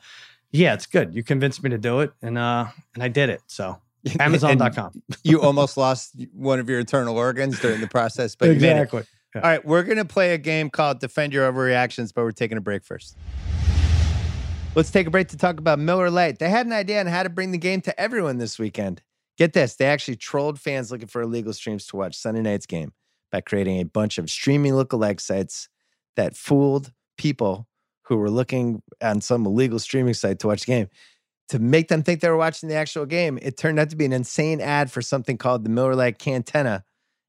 yeah, 0.50 0.74
it's 0.74 0.86
good. 0.86 1.14
You 1.14 1.22
convinced 1.22 1.62
me 1.62 1.70
to 1.70 1.78
do 1.78 2.00
it, 2.00 2.12
and 2.22 2.38
uh, 2.38 2.66
and 2.94 3.02
I 3.02 3.08
did 3.08 3.30
it. 3.30 3.42
So 3.46 3.78
Amazon.com. 4.20 5.02
you 5.22 5.40
almost 5.40 5.76
lost 5.76 6.14
one 6.32 6.60
of 6.60 6.68
your 6.68 6.80
internal 6.80 7.16
organs 7.16 7.60
during 7.60 7.80
the 7.80 7.88
process, 7.88 8.34
but 8.34 8.50
exactly. 8.50 9.04
Yeah. 9.34 9.42
All 9.42 9.50
right, 9.50 9.64
we're 9.64 9.82
going 9.82 9.98
to 9.98 10.06
play 10.06 10.32
a 10.32 10.38
game 10.38 10.70
called 10.70 11.00
Defend 11.00 11.34
Your 11.34 11.50
Overreactions, 11.52 12.14
but 12.14 12.22
we're 12.22 12.32
taking 12.32 12.56
a 12.56 12.62
break 12.62 12.82
first. 12.82 13.16
Let's 14.74 14.90
take 14.90 15.06
a 15.06 15.10
break 15.10 15.28
to 15.28 15.36
talk 15.36 15.58
about 15.58 15.78
Miller 15.78 16.10
Lite. 16.10 16.38
They 16.38 16.48
had 16.48 16.64
an 16.64 16.72
idea 16.72 17.00
on 17.00 17.06
how 17.06 17.22
to 17.24 17.28
bring 17.28 17.50
the 17.50 17.58
game 17.58 17.80
to 17.82 18.00
everyone 18.00 18.38
this 18.38 18.58
weekend. 18.58 19.02
Get 19.36 19.52
this, 19.52 19.76
they 19.76 19.84
actually 19.84 20.16
trolled 20.16 20.58
fans 20.58 20.90
looking 20.90 21.08
for 21.08 21.22
illegal 21.22 21.52
streams 21.52 21.86
to 21.88 21.96
watch 21.96 22.16
Sunday 22.16 22.40
night's 22.40 22.66
game 22.66 22.92
by 23.30 23.40
creating 23.40 23.80
a 23.80 23.84
bunch 23.84 24.18
of 24.18 24.30
streaming 24.30 24.72
lookalike 24.72 25.20
sites 25.20 25.68
that 26.16 26.34
fooled 26.34 26.92
people 27.18 27.67
who 28.08 28.16
were 28.16 28.30
looking 28.30 28.82
on 29.02 29.20
some 29.20 29.46
illegal 29.46 29.78
streaming 29.78 30.14
site 30.14 30.38
to 30.40 30.46
watch 30.46 30.60
the 30.60 30.72
game 30.72 30.88
to 31.48 31.58
make 31.58 31.88
them 31.88 32.02
think 32.02 32.20
they 32.20 32.28
were 32.28 32.36
watching 32.36 32.68
the 32.68 32.74
actual 32.74 33.06
game. 33.06 33.38
It 33.40 33.56
turned 33.56 33.78
out 33.78 33.90
to 33.90 33.96
be 33.96 34.04
an 34.04 34.12
insane 34.12 34.60
ad 34.60 34.90
for 34.90 35.00
something 35.00 35.38
called 35.38 35.64
the 35.64 35.70
Miller 35.70 35.94
Lite 35.94 36.18
Cantenna, 36.18 36.82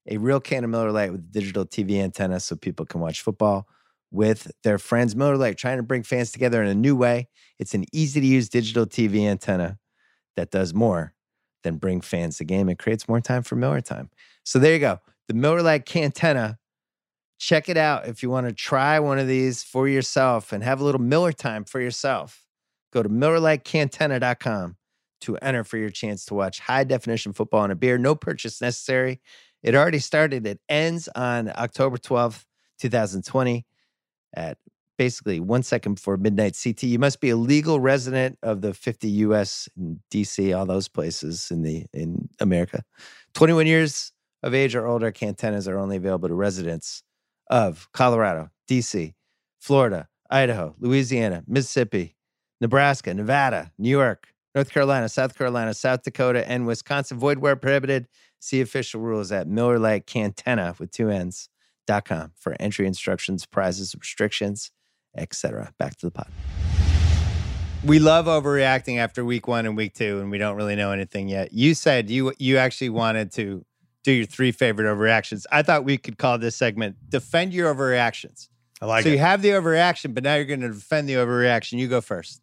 a 0.08 0.18
real 0.18 0.40
can 0.40 0.64
of 0.64 0.70
Miller 0.70 0.92
Lite 0.92 1.12
with 1.12 1.22
a 1.22 1.32
digital 1.32 1.66
TV 1.66 2.02
antenna 2.02 2.40
so 2.40 2.56
people 2.56 2.86
can 2.86 3.00
watch 3.02 3.22
football 3.22 3.68
with 4.12 4.52
their 4.64 4.78
friends. 4.78 5.16
Miller 5.16 5.38
Lite 5.38 5.58
trying 5.58 5.78
to 5.78 5.84
bring 5.84 6.04
fans 6.04 6.32
together 6.32 6.62
in 6.62 6.68
a 6.70 6.76
new 6.76 6.96
way. 6.96 7.30
It's 7.60 7.74
an 7.74 7.86
easy 7.94 8.20
to 8.20 8.28
use 8.28 8.50
digital 8.50 8.86
TV 8.86 9.22
antenna 9.22 9.80
that 10.36 10.52
does 10.52 10.74
more 10.74 11.14
than 11.64 11.78
bring 11.78 12.02
fans 12.02 12.38
to 12.38 12.44
game. 12.44 12.70
It 12.70 12.80
creates 12.80 13.08
more 13.08 13.22
time 13.22 13.44
for 13.44 13.56
Miller 13.56 13.82
time. 13.82 14.10
So 14.44 14.60
there 14.60 14.74
you 14.74 14.80
go. 14.80 15.00
The 15.28 15.34
Miller 15.34 15.62
Lite 15.62 15.86
Cantenna. 15.86 16.58
Check 17.40 17.70
it 17.70 17.78
out 17.78 18.06
if 18.06 18.22
you 18.22 18.30
want 18.30 18.48
to 18.48 18.54
try 18.54 19.00
one 19.00 19.18
of 19.18 19.26
these 19.26 19.64
for 19.64 19.88
yourself 19.88 20.52
and 20.52 20.62
have 20.62 20.82
a 20.82 20.84
little 20.84 21.00
Miller 21.00 21.32
time 21.32 21.64
for 21.64 21.80
yourself. 21.80 22.46
Go 22.92 23.02
to 23.02 23.08
MillerLiteCantenna.com 23.08 24.76
to 25.22 25.38
enter 25.38 25.64
for 25.64 25.78
your 25.78 25.90
chance 25.90 26.26
to 26.26 26.34
watch 26.34 26.60
high 26.60 26.84
definition 26.84 27.32
football 27.32 27.62
on 27.62 27.72
a 27.72 27.76
beer. 27.76 27.98
No 27.98 28.14
purchase 28.14 28.60
necessary. 28.60 29.22
It 29.64 29.74
already 29.74 30.00
started. 30.00 30.46
It 30.46 30.60
ends 30.68 31.08
on 31.16 31.50
October 31.56 31.98
12th, 31.98 32.44
2020 32.80 33.66
at 34.36 34.58
basically 34.98 35.40
one 35.40 35.64
second 35.64 35.96
before 35.96 36.18
midnight 36.18 36.58
CT. 36.62 36.84
You 36.84 37.00
must 37.00 37.22
be 37.22 37.30
a 37.30 37.38
legal 37.38 37.80
resident 37.80 38.38
of 38.44 38.60
the 38.60 38.74
50 38.74 39.08
US 39.10 39.70
and 39.78 40.00
DC, 40.12 40.58
all 40.58 40.66
those 40.66 40.90
places 40.90 41.52
in 41.52 41.62
the 41.62 41.86
in 41.94 42.28
America. 42.42 42.84
21 43.34 43.66
years 43.66 44.12
of 44.44 44.54
age 44.54 44.76
or 44.76 44.86
older, 44.86 45.12
cantennas 45.12 45.70
are 45.70 45.80
only 45.80 45.96
available 45.96 46.28
to 46.28 46.36
residents 46.36 47.04
of 47.50 47.90
Colorado, 47.92 48.50
DC, 48.70 49.14
Florida, 49.60 50.08
Idaho, 50.30 50.76
Louisiana, 50.80 51.44
Mississippi, 51.48 52.16
Nebraska, 52.62 53.14
Nevada, 53.14 53.72
New 53.78 53.90
York, 53.90 54.34
North 54.56 54.72
Carolina, 54.72 55.10
South 55.10 55.38
Carolina, 55.38 55.74
South 55.74 56.04
Dakota, 56.04 56.48
and 56.50 56.66
Wisconsin. 56.66 57.18
Void 57.18 57.40
where 57.40 57.56
prohibited. 57.56 58.08
See 58.40 58.62
official 58.62 59.02
rules 59.02 59.32
at 59.32 59.48
Miller 59.48 59.80
Lite 59.80 60.06
Cantenna 60.08 60.78
with 60.80 60.92
two 60.92 61.10
N's 61.10 61.50
dot 61.86 62.06
com 62.06 62.32
for 62.38 62.56
entry 62.60 62.88
instructions, 62.88 63.46
prizes, 63.46 63.96
restrictions, 63.96 64.72
etc. 65.18 65.74
Back 65.78 65.98
to 65.98 66.06
the 66.06 66.12
pod. 66.12 66.32
We 67.84 68.00
love 68.00 68.26
overreacting 68.26 68.98
after 68.98 69.24
week 69.24 69.48
one 69.48 69.66
and 69.66 69.78
week 69.78 69.94
two, 69.94 70.20
and 70.20 70.30
we 70.30 70.38
don't 70.38 70.56
really 70.56 70.76
know 70.76 70.92
anything 70.92 71.30
yet. 71.30 71.54
You 71.54 71.74
said 71.74 72.10
you 72.10 72.34
you 72.38 72.58
actually 72.58 72.90
wanted 72.90 73.32
to 73.34 73.66
do 74.04 74.12
your 74.12 74.26
three 74.26 74.52
favorite 74.52 74.86
overreactions. 74.86 75.46
I 75.52 75.62
thought 75.62 75.84
we 75.84 75.98
could 75.98 76.18
call 76.18 76.38
this 76.38 76.56
segment 76.56 76.98
"Defend 77.10 77.54
Your 77.54 77.74
Overreactions." 77.74 78.50
I 78.82 78.86
like 78.86 79.02
it. 79.02 79.04
so 79.04 79.10
it. 79.10 79.14
you 79.14 79.20
have 79.20 79.42
the 79.42 79.50
overreaction, 79.50 80.14
but 80.14 80.24
now 80.24 80.36
you're 80.36 80.46
going 80.46 80.62
to 80.62 80.70
defend 80.70 81.10
the 81.10 81.16
overreaction. 81.16 81.80
You 81.80 81.88
go 81.88 82.02
first. 82.02 82.42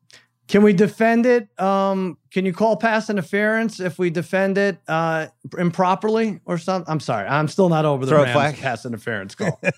Can 0.49 0.63
we 0.63 0.73
defend 0.73 1.27
it? 1.27 1.49
Um, 1.61 2.19
can 2.31 2.45
you 2.45 2.53
call 2.53 2.77
pass 2.77 3.11
interference 3.11 3.81
if 3.81 3.99
we 3.99 4.11
defend 4.11 4.59
it 4.59 4.79
uh, 4.87 5.27
improperly 5.59 6.41
or 6.45 6.57
something? 6.57 6.91
I'm 6.91 7.01
sorry, 7.01 7.27
I'm 7.27 7.49
still 7.49 7.69
not 7.69 7.85
over 7.85 8.07
the 8.07 8.13
Throw 8.13 8.23
Rams 8.23 8.59
pass 8.61 8.87
interference 8.87 9.35
call. 9.35 9.61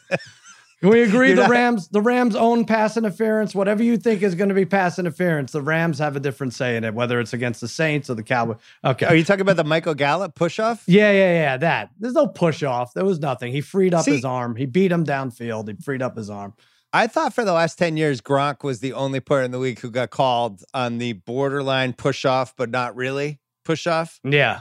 Can 0.80 0.90
we 0.90 1.02
agree 1.02 1.32
the 1.32 1.42
not- 1.42 1.50
Rams 1.50 1.88
the 1.88 2.00
Rams 2.00 2.36
own 2.36 2.64
pass 2.64 2.96
interference? 2.96 3.54
Whatever 3.54 3.82
you 3.82 3.96
think 3.96 4.22
is 4.22 4.36
going 4.36 4.48
to 4.48 4.54
be 4.54 4.64
pass 4.64 4.98
interference, 4.98 5.52
the 5.52 5.62
Rams 5.62 5.98
have 5.98 6.14
a 6.14 6.20
different 6.20 6.54
say 6.54 6.76
in 6.76 6.84
it, 6.84 6.94
whether 6.94 7.18
it's 7.18 7.32
against 7.32 7.60
the 7.60 7.66
Saints 7.68 8.08
or 8.08 8.14
the 8.14 8.22
Cowboys. 8.22 8.58
Okay. 8.84 9.06
Are 9.06 9.14
you 9.14 9.24
talking 9.24 9.40
about 9.40 9.56
the 9.56 9.64
Michael 9.64 9.94
Gallup 9.94 10.36
push 10.36 10.60
off? 10.60 10.84
Yeah, 10.86 11.10
yeah, 11.10 11.32
yeah. 11.32 11.56
That. 11.56 11.90
There's 11.98 12.14
no 12.14 12.28
push 12.28 12.62
off. 12.62 12.94
There 12.94 13.04
was 13.04 13.18
nothing. 13.18 13.52
He 13.52 13.60
freed 13.60 13.92
up 13.92 14.04
See, 14.04 14.12
his 14.12 14.24
arm. 14.24 14.54
He 14.54 14.66
beat 14.66 14.92
him 14.92 15.04
downfield. 15.04 15.68
He 15.68 15.74
freed 15.82 16.00
up 16.02 16.16
his 16.16 16.30
arm. 16.30 16.54
I 16.92 17.06
thought 17.06 17.34
for 17.34 17.44
the 17.44 17.52
last 17.52 17.76
10 17.76 17.96
years, 17.96 18.20
Gronk 18.20 18.62
was 18.62 18.80
the 18.80 18.92
only 18.92 19.20
player 19.20 19.42
in 19.42 19.50
the 19.50 19.58
league 19.58 19.80
who 19.80 19.90
got 19.90 20.10
called 20.10 20.64
on 20.72 20.98
the 20.98 21.12
borderline 21.12 21.92
push 21.92 22.24
off, 22.24 22.54
but 22.56 22.70
not 22.70 22.96
really 22.96 23.40
push 23.64 23.86
off. 23.86 24.20
Yeah. 24.24 24.60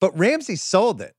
But 0.00 0.16
Ramsey 0.16 0.56
sold 0.56 1.00
it. 1.00 1.14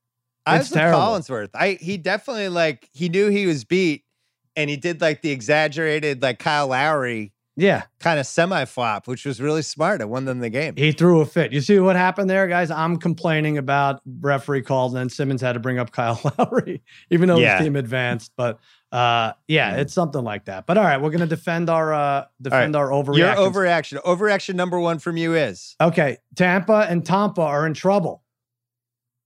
I 0.46 0.56
it's 0.58 0.70
was 0.70 0.78
terrible. 0.78 1.00
Collinsworth. 1.00 1.50
I 1.54 1.72
he 1.80 1.98
definitely 1.98 2.48
like 2.48 2.88
he 2.92 3.08
knew 3.10 3.28
he 3.28 3.44
was 3.46 3.64
beat 3.64 4.04
and 4.58 4.68
he 4.68 4.76
did 4.76 5.00
like 5.00 5.22
the 5.22 5.30
exaggerated 5.30 6.20
like 6.20 6.38
Kyle 6.38 6.66
Lowry 6.68 7.32
yeah. 7.58 7.82
Kind 7.98 8.20
of 8.20 8.26
semi 8.26 8.64
flop, 8.66 9.08
which 9.08 9.26
was 9.26 9.40
really 9.40 9.62
smart. 9.62 10.00
It 10.00 10.08
won 10.08 10.26
them 10.26 10.38
the 10.38 10.48
game. 10.48 10.74
He 10.76 10.92
threw 10.92 11.20
a 11.20 11.26
fit. 11.26 11.52
You 11.52 11.60
see 11.60 11.80
what 11.80 11.96
happened 11.96 12.30
there, 12.30 12.46
guys? 12.46 12.70
I'm 12.70 12.96
complaining 12.98 13.58
about 13.58 14.00
referee 14.20 14.62
calls, 14.62 14.92
and 14.92 15.00
then 15.00 15.08
Simmons 15.08 15.40
had 15.42 15.54
to 15.54 15.58
bring 15.58 15.76
up 15.76 15.90
Kyle 15.92 16.20
Lowry, 16.38 16.82
even 17.10 17.26
though 17.26 17.36
yeah. 17.38 17.58
his 17.58 17.64
team 17.66 17.74
advanced. 17.74 18.30
But 18.36 18.60
Uh, 18.92 19.32
yeah, 19.48 19.74
Mm. 19.74 19.78
it's 19.80 19.92
something 19.92 20.22
like 20.22 20.44
that. 20.44 20.66
But 20.66 20.78
all 20.78 20.84
right, 20.84 20.98
we're 21.02 21.10
gonna 21.10 21.26
defend 21.26 21.68
our 21.68 21.92
uh 21.92 22.26
defend 22.40 22.76
our 22.76 22.90
overreaction. 22.90 23.16
Your 23.16 23.34
overreaction. 23.34 24.02
Overreaction 24.04 24.54
number 24.54 24.78
one 24.78 25.00
from 25.00 25.16
you 25.16 25.34
is 25.34 25.74
Okay, 25.80 26.18
Tampa 26.36 26.86
and 26.88 27.04
Tampa 27.04 27.42
are 27.42 27.66
in 27.66 27.74
trouble. 27.74 28.22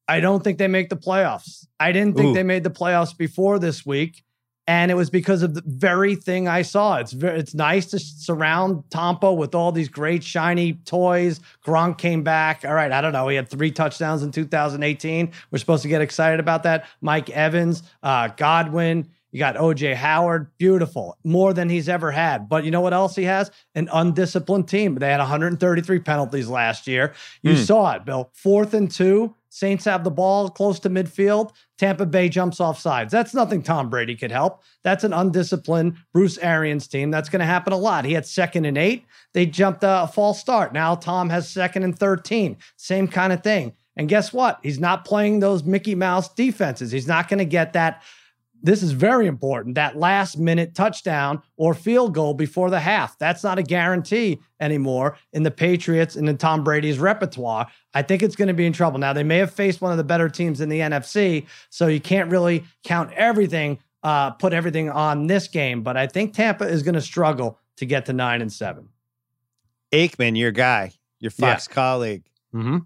I 0.09 0.21
don't 0.21 0.43
think 0.43 0.57
they 0.57 0.69
make 0.69 0.89
the 0.89 0.97
playoffs. 0.97 1.67
I 1.79 1.93
didn't 1.93 2.17
think 2.17 2.29
Ooh. 2.31 2.35
they 2.35 2.43
made 2.43 2.65
the 2.65 2.71
playoffs 2.71 3.17
before 3.17 3.59
this 3.59 3.85
week, 3.85 4.25
and 4.67 4.91
it 4.91 4.95
was 4.95 5.11
because 5.11 5.43
of 5.43 5.55
the 5.55 5.63
very 5.67 6.15
thing 6.15 6.47
I 6.47 6.63
saw. 6.63 6.97
It's 6.97 7.13
very, 7.13 7.39
it's 7.39 7.55
nice 7.55 7.87
to 7.87 7.99
surround 7.99 8.85
Tampa 8.91 9.33
with 9.33 9.55
all 9.55 9.73
these 9.73 9.89
great 9.89 10.23
shiny 10.23 10.75
toys. 10.75 11.41
Gronk 11.67 11.99
came 11.99 12.23
back. 12.23 12.65
All 12.65 12.75
right, 12.75 12.93
I 12.93 13.01
don't 13.01 13.13
know. 13.13 13.27
He 13.29 13.37
had 13.37 13.49
three 13.51 13.71
touchdowns 13.73 14.23
in 14.23 14.31
2018. 14.31 15.33
We're 15.51 15.59
supposed 15.59 15.83
to 15.83 15.89
get 15.89 16.01
excited 16.01 16.39
about 16.41 16.63
that. 16.63 16.87
Mike 17.01 17.31
Evans, 17.31 17.83
uh, 18.03 18.29
Godwin. 18.37 19.09
You 19.35 19.39
got 19.39 19.57
OJ 19.57 19.95
Howard, 19.95 20.51
beautiful, 20.59 21.17
more 21.25 21.55
than 21.55 21.71
he's 21.71 21.89
ever 21.89 22.11
had. 22.11 22.51
But 22.51 22.65
you 22.65 22.71
know 22.71 22.83
what 22.83 22.93
else 22.93 23.17
he 23.17 23.25
has? 23.25 23.51
An 23.75 23.89
undisciplined 23.91 24.69
team. 24.69 24.95
They 24.97 25.09
had 25.11 25.21
133 25.21 26.01
penalties 26.01 26.49
last 26.49 26.87
year. 26.87 27.15
You 27.43 27.55
Hmm. 27.57 27.63
saw 27.63 27.93
it, 27.93 28.05
Bill. 28.05 28.31
Fourth 28.35 28.75
and 28.75 28.91
two, 28.91 29.35
Saints 29.53 29.85
have 29.85 30.03
the 30.03 30.11
ball 30.11 30.49
close 30.49 30.81
to 30.81 30.89
midfield. 30.89 31.53
Tampa 31.77 32.07
Bay 32.07 32.31
jumps 32.31 32.59
off 32.59 32.79
sides. 32.79 33.13
That's 33.13 33.35
nothing 33.35 33.63
Tom 33.63 33.91
Brady 33.91 34.17
could 34.17 34.33
help. 34.33 34.63
That's 34.83 35.05
an 35.05 35.13
undisciplined 35.13 35.99
Bruce 36.15 36.39
Arians 36.39 36.89
team. 36.89 37.11
That's 37.11 37.29
going 37.29 37.41
to 37.41 37.45
happen 37.47 37.75
a 37.75 37.77
lot. 37.77 38.07
He 38.07 38.15
had 38.15 38.25
second 38.25 38.65
and 38.65 38.79
eight. 38.79 39.05
They 39.35 39.45
jumped 39.45 39.83
a 39.83 40.09
false 40.11 40.41
start. 40.41 40.73
Now 40.73 40.95
Tom 40.95 41.29
has 41.29 41.51
second 41.51 41.83
and 41.83 41.99
13. 41.99 42.57
Same 42.79 43.07
kind 43.07 43.31
of 43.31 43.43
thing. 43.43 43.75
And 43.95 44.09
guess 44.09 44.33
what? 44.33 44.59
He's 44.63 44.81
not 44.81 45.05
playing 45.05 45.41
those 45.41 45.65
Mickey 45.65 45.95
Mouse 45.95 46.33
defenses. 46.33 46.91
He's 46.91 47.07
not 47.07 47.29
going 47.29 47.39
to 47.39 47.45
get 47.45 47.75
that 47.75 48.03
this 48.63 48.83
is 48.83 48.93
very 48.93 49.27
important 49.27 49.75
that 49.75 49.97
last 49.97 50.39
minute 50.39 50.75
touchdown 50.75 51.43
or 51.57 51.75
field 51.75 52.15
goal 52.15 52.35
before 52.35 52.71
the 52.71 52.81
half. 52.81 53.19
That's 53.19 53.43
not 53.43 53.59
a 53.59 53.63
guarantee 53.63 54.41
anymore 54.61 55.17
in 55.33 55.43
the 55.43 55.51
Patriots 55.51 56.17
and 56.17 56.29
in 56.29 56.39
Tom 56.39 56.63
Brady's 56.63 56.99
repertoire. 56.99 57.67
I 57.95 58.03
think 58.03 58.23
it's 58.23 58.37
going 58.37 58.49
to 58.49 58.55
be 58.55 58.65
in 58.67 58.73
trouble. 58.73 58.99
Now, 58.99 59.13
they 59.13 59.25
may 59.25 59.39
have 59.39 59.53
faced 59.53 59.81
one 59.81 59.91
of 59.91 59.99
the 59.99 60.05
better 60.05 60.29
teams 60.29 60.61
in 60.61 60.69
the 60.69 60.79
NFC, 60.81 61.47
so 61.71 61.89
you 61.89 62.01
can't 62.01 62.31
really 62.31 62.65
count 62.85 63.13
everything, 63.15 63.79
uh, 64.03 64.31
put 64.31 64.53
everything 64.53 64.89
on 64.91 65.27
this 65.27 65.49
game, 65.49 65.83
but 65.83 65.97
I 65.97 66.07
think 66.07 66.33
Tampa 66.35 66.65
is 66.65 66.83
going 66.83 66.95
to 66.95 67.01
struggle 67.01 67.59
to 67.77 67.87
get 67.87 68.07
to 68.07 68.13
nine 68.13 68.41
and 68.43 68.53
7 68.53 68.89
Aikman, 69.93 70.39
your 70.39 70.53
guy, 70.53 70.93
your 71.19 71.33
Yeah. 71.37 71.53
Fox 71.53 71.69
colleague. 71.69 72.25
Mm-hmm. 72.55 72.79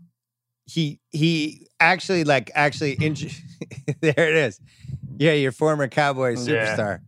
He 0.69 0.99
he 1.13 1.69
actually 1.79 2.25
like 2.25 2.51
actually 2.55 2.95
injured. 2.95 3.31
there 4.01 4.15
it 4.29 4.35
is. 4.35 4.61
Yeah, 5.19 5.33
your 5.33 5.53
former 5.53 5.89
Cowboy 5.89 6.31
Yeah. 6.37 6.77
superstar. 6.77 7.01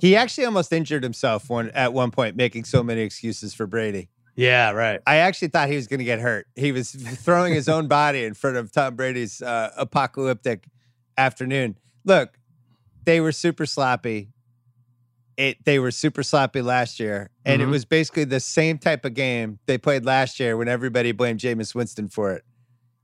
he 0.00 0.14
actually 0.16 0.44
almost 0.44 0.72
injured 0.72 1.02
himself 1.02 1.50
one 1.50 1.70
at 1.70 1.92
one 1.92 2.10
point, 2.10 2.36
making 2.36 2.64
so 2.64 2.82
many 2.82 3.00
excuses 3.02 3.52
for 3.54 3.66
Brady. 3.66 4.08
Yeah, 4.36 4.70
right. 4.72 5.00
I 5.06 5.16
actually 5.16 5.48
thought 5.48 5.68
he 5.68 5.76
was 5.76 5.86
going 5.86 5.98
to 5.98 6.04
get 6.04 6.20
hurt. 6.20 6.46
He 6.54 6.70
was 6.70 6.90
throwing 6.92 7.54
his 7.54 7.68
own 7.68 7.88
body 7.88 8.24
in 8.24 8.34
front 8.34 8.56
of 8.58 8.70
Tom 8.70 8.94
Brady's 8.94 9.40
uh, 9.42 9.72
apocalyptic 9.76 10.68
afternoon. 11.16 11.78
Look, 12.04 12.38
they 13.04 13.20
were 13.20 13.32
super 13.32 13.64
sloppy. 13.66 14.28
It 15.38 15.64
they 15.64 15.78
were 15.78 15.90
super 15.90 16.22
sloppy 16.22 16.62
last 16.62 16.98
year, 17.00 17.30
and 17.44 17.60
it 17.60 17.66
Mhm. 17.66 17.70
was 17.70 17.84
basically 17.84 18.24
the 18.24 18.40
same 18.40 18.78
type 18.78 19.04
of 19.04 19.12
game 19.14 19.58
they 19.66 19.76
played 19.78 20.04
last 20.06 20.38
year 20.40 20.56
when 20.56 20.66
everybody 20.68 21.12
blamed 21.12 21.40
Jameis 21.40 21.74
Winston 21.74 22.08
for 22.08 22.32
it. 22.32 22.42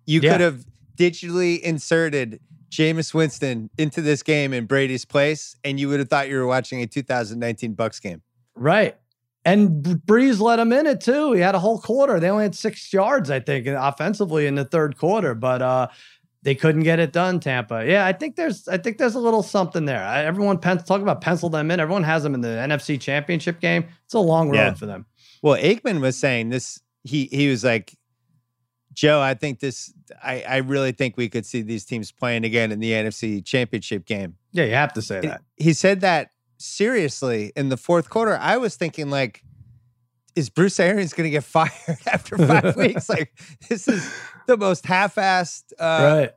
You 0.06 0.20
Yeah. 0.20 0.32
could 0.32 0.40
have 0.40 0.64
digitally 0.96 1.60
inserted 1.60 2.40
Jameis 2.72 3.12
Winston 3.12 3.68
into 3.76 4.00
this 4.00 4.22
game 4.22 4.52
in 4.54 4.64
Brady's 4.64 5.04
place, 5.04 5.54
and 5.62 5.78
you 5.78 5.88
would 5.88 6.00
have 6.00 6.08
thought 6.08 6.28
you 6.28 6.36
were 6.36 6.46
watching 6.46 6.80
a 6.82 6.86
2019 6.86 7.76
Bucs 7.76 8.00
game. 8.00 8.22
Right. 8.56 8.96
And 9.44 9.82
Brees 9.84 10.40
let 10.40 10.58
him 10.58 10.72
in 10.72 10.86
it 10.86 11.00
too. 11.00 11.32
He 11.32 11.40
had 11.40 11.54
a 11.54 11.58
whole 11.58 11.78
quarter. 11.80 12.18
They 12.18 12.30
only 12.30 12.44
had 12.44 12.54
six 12.54 12.92
yards, 12.92 13.30
I 13.30 13.40
think, 13.40 13.66
offensively 13.66 14.46
in 14.46 14.54
the 14.54 14.64
third 14.64 14.96
quarter, 14.96 15.34
but 15.34 15.60
uh, 15.60 15.88
they 16.42 16.54
couldn't 16.54 16.84
get 16.84 16.98
it 16.98 17.12
done. 17.12 17.40
Tampa. 17.40 17.84
Yeah, 17.86 18.06
I 18.06 18.12
think 18.12 18.36
there's, 18.36 18.66
I 18.68 18.78
think 18.78 18.98
there's 18.98 19.16
a 19.16 19.20
little 19.20 19.42
something 19.42 19.84
there. 19.84 20.02
I, 20.02 20.24
everyone 20.24 20.58
pen, 20.58 20.78
talk 20.78 21.02
about 21.02 21.20
pencil 21.20 21.50
them 21.50 21.70
in. 21.70 21.78
Everyone 21.80 22.04
has 22.04 22.22
them 22.22 22.34
in 22.34 22.40
the 22.40 22.48
NFC 22.48 22.98
Championship 23.00 23.60
game. 23.60 23.84
It's 24.04 24.14
a 24.14 24.18
long 24.20 24.48
road 24.48 24.56
Yeah. 24.56 24.74
for 24.74 24.86
them. 24.86 25.06
Well, 25.42 25.60
Aikman 25.60 26.00
was 26.00 26.16
saying 26.16 26.48
this. 26.50 26.80
He 27.04 27.24
he 27.32 27.48
was 27.48 27.64
like, 27.64 27.96
Joe, 28.92 29.20
I 29.20 29.34
think 29.34 29.60
this. 29.60 29.92
I 30.22 30.42
I 30.42 30.56
really 30.58 30.92
think 30.92 31.16
we 31.16 31.28
could 31.28 31.46
see 31.46 31.62
these 31.62 31.84
teams 31.84 32.12
playing 32.12 32.44
again 32.44 32.72
in 32.72 32.80
the 32.80 32.92
NFC 32.92 33.44
Championship 33.44 34.04
game. 34.04 34.36
Yeah, 34.52 34.64
you 34.64 34.74
have 34.74 34.92
to 34.94 35.02
say 35.02 35.20
that. 35.20 35.42
He 35.56 35.72
said 35.72 36.00
that 36.02 36.30
seriously 36.58 37.52
in 37.56 37.68
the 37.68 37.76
fourth 37.76 38.10
quarter. 38.10 38.36
I 38.36 38.56
was 38.56 38.76
thinking 38.76 39.10
like, 39.10 39.42
is 40.36 40.50
Bruce 40.50 40.78
Arians 40.78 41.12
going 41.12 41.24
to 41.26 41.30
get 41.30 41.44
fired 41.44 41.98
after 42.06 42.38
five 42.38 42.76
weeks? 42.76 43.08
Like 43.08 43.32
this 43.68 43.88
is 43.88 44.14
the 44.46 44.56
most 44.56 44.86
half-assed 44.86 45.72
uh, 45.78 46.28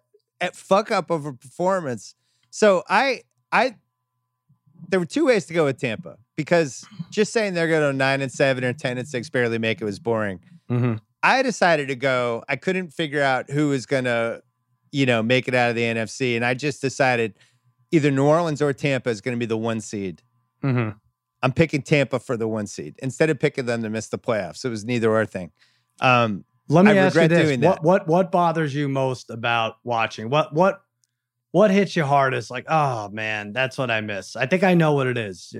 right. 0.42 0.56
fuck 0.56 0.92
up 0.92 1.10
of 1.10 1.26
a 1.26 1.34
performance. 1.34 2.16
So 2.50 2.84
I 2.90 3.22
I 3.52 3.76
there 4.90 5.00
were 5.00 5.06
two 5.06 5.26
ways 5.26 5.46
to 5.48 5.54
go 5.54 5.66
with 5.66 5.80
Tampa 5.80 6.18
because 6.36 6.86
just 7.10 7.34
saying 7.34 7.54
they're 7.54 7.68
going 7.68 7.92
to 7.92 7.98
nine 7.98 8.22
and 8.22 8.32
seven 8.32 8.64
or 8.64 8.74
ten 8.74 8.98
and 8.98 9.08
six 9.08 9.30
barely 9.30 9.58
make 9.58 9.82
it 9.82 9.86
was 9.86 10.00
boring. 10.00 10.40
Mhm. 10.70 11.00
I 11.26 11.42
decided 11.42 11.88
to 11.88 11.96
go. 11.96 12.44
I 12.48 12.56
couldn't 12.56 12.94
figure 12.94 13.22
out 13.22 13.50
who 13.50 13.70
was 13.70 13.86
going 13.86 14.04
to, 14.04 14.44
you 14.92 15.06
know, 15.08 15.24
make 15.24 15.48
it 15.48 15.56
out 15.56 15.72
of 15.72 15.76
the 15.76 15.82
NFC, 15.82 16.36
and 16.36 16.46
I 16.46 16.54
just 16.54 16.82
decided 16.82 17.34
either 17.92 18.12
New 18.12 18.26
Orleans 18.26 18.62
or 18.62 18.72
Tampa 18.74 19.10
is 19.10 19.22
going 19.22 19.36
to 19.36 19.40
be 19.40 19.48
the 19.48 19.58
one 19.58 19.82
seed. 19.82 20.22
Mhm. 20.64 20.96
I'm 21.42 21.52
picking 21.52 21.82
Tampa 21.82 22.20
for 22.20 22.38
the 22.38 22.48
one 22.48 22.68
seed 22.68 22.96
instead 23.00 23.30
of 23.30 23.40
picking 23.40 23.66
them 23.66 23.84
to 23.84 23.90
miss 23.90 24.08
the 24.08 24.18
playoffs. 24.20 24.64
It 24.66 24.70
was 24.70 24.86
neither 24.86 25.12
or 25.12 25.26
thing. 25.26 25.52
Um, 26.00 26.46
Let 26.70 26.86
me 26.86 26.92
I 26.92 26.96
ask 26.96 27.16
you 27.16 27.28
this: 27.28 27.48
doing 27.48 27.62
what 27.62 27.76
that. 27.78 27.84
what 27.84 28.08
what 28.08 28.32
bothers 28.32 28.74
you 28.74 28.88
most 28.88 29.30
about 29.30 29.78
watching? 29.84 30.30
What 30.30 30.54
what 30.54 30.82
what 31.52 31.72
hits 31.72 31.96
you 31.96 32.04
hardest? 32.04 32.52
Like, 32.52 32.66
oh 32.68 33.10
man, 33.10 33.52
that's 33.54 33.78
what 33.78 33.90
I 33.90 34.02
miss. 34.02 34.36
I 34.36 34.46
think 34.46 34.64
I 34.64 34.74
know 34.76 34.94
what 34.94 35.08
it 35.08 35.18
is. 35.18 35.56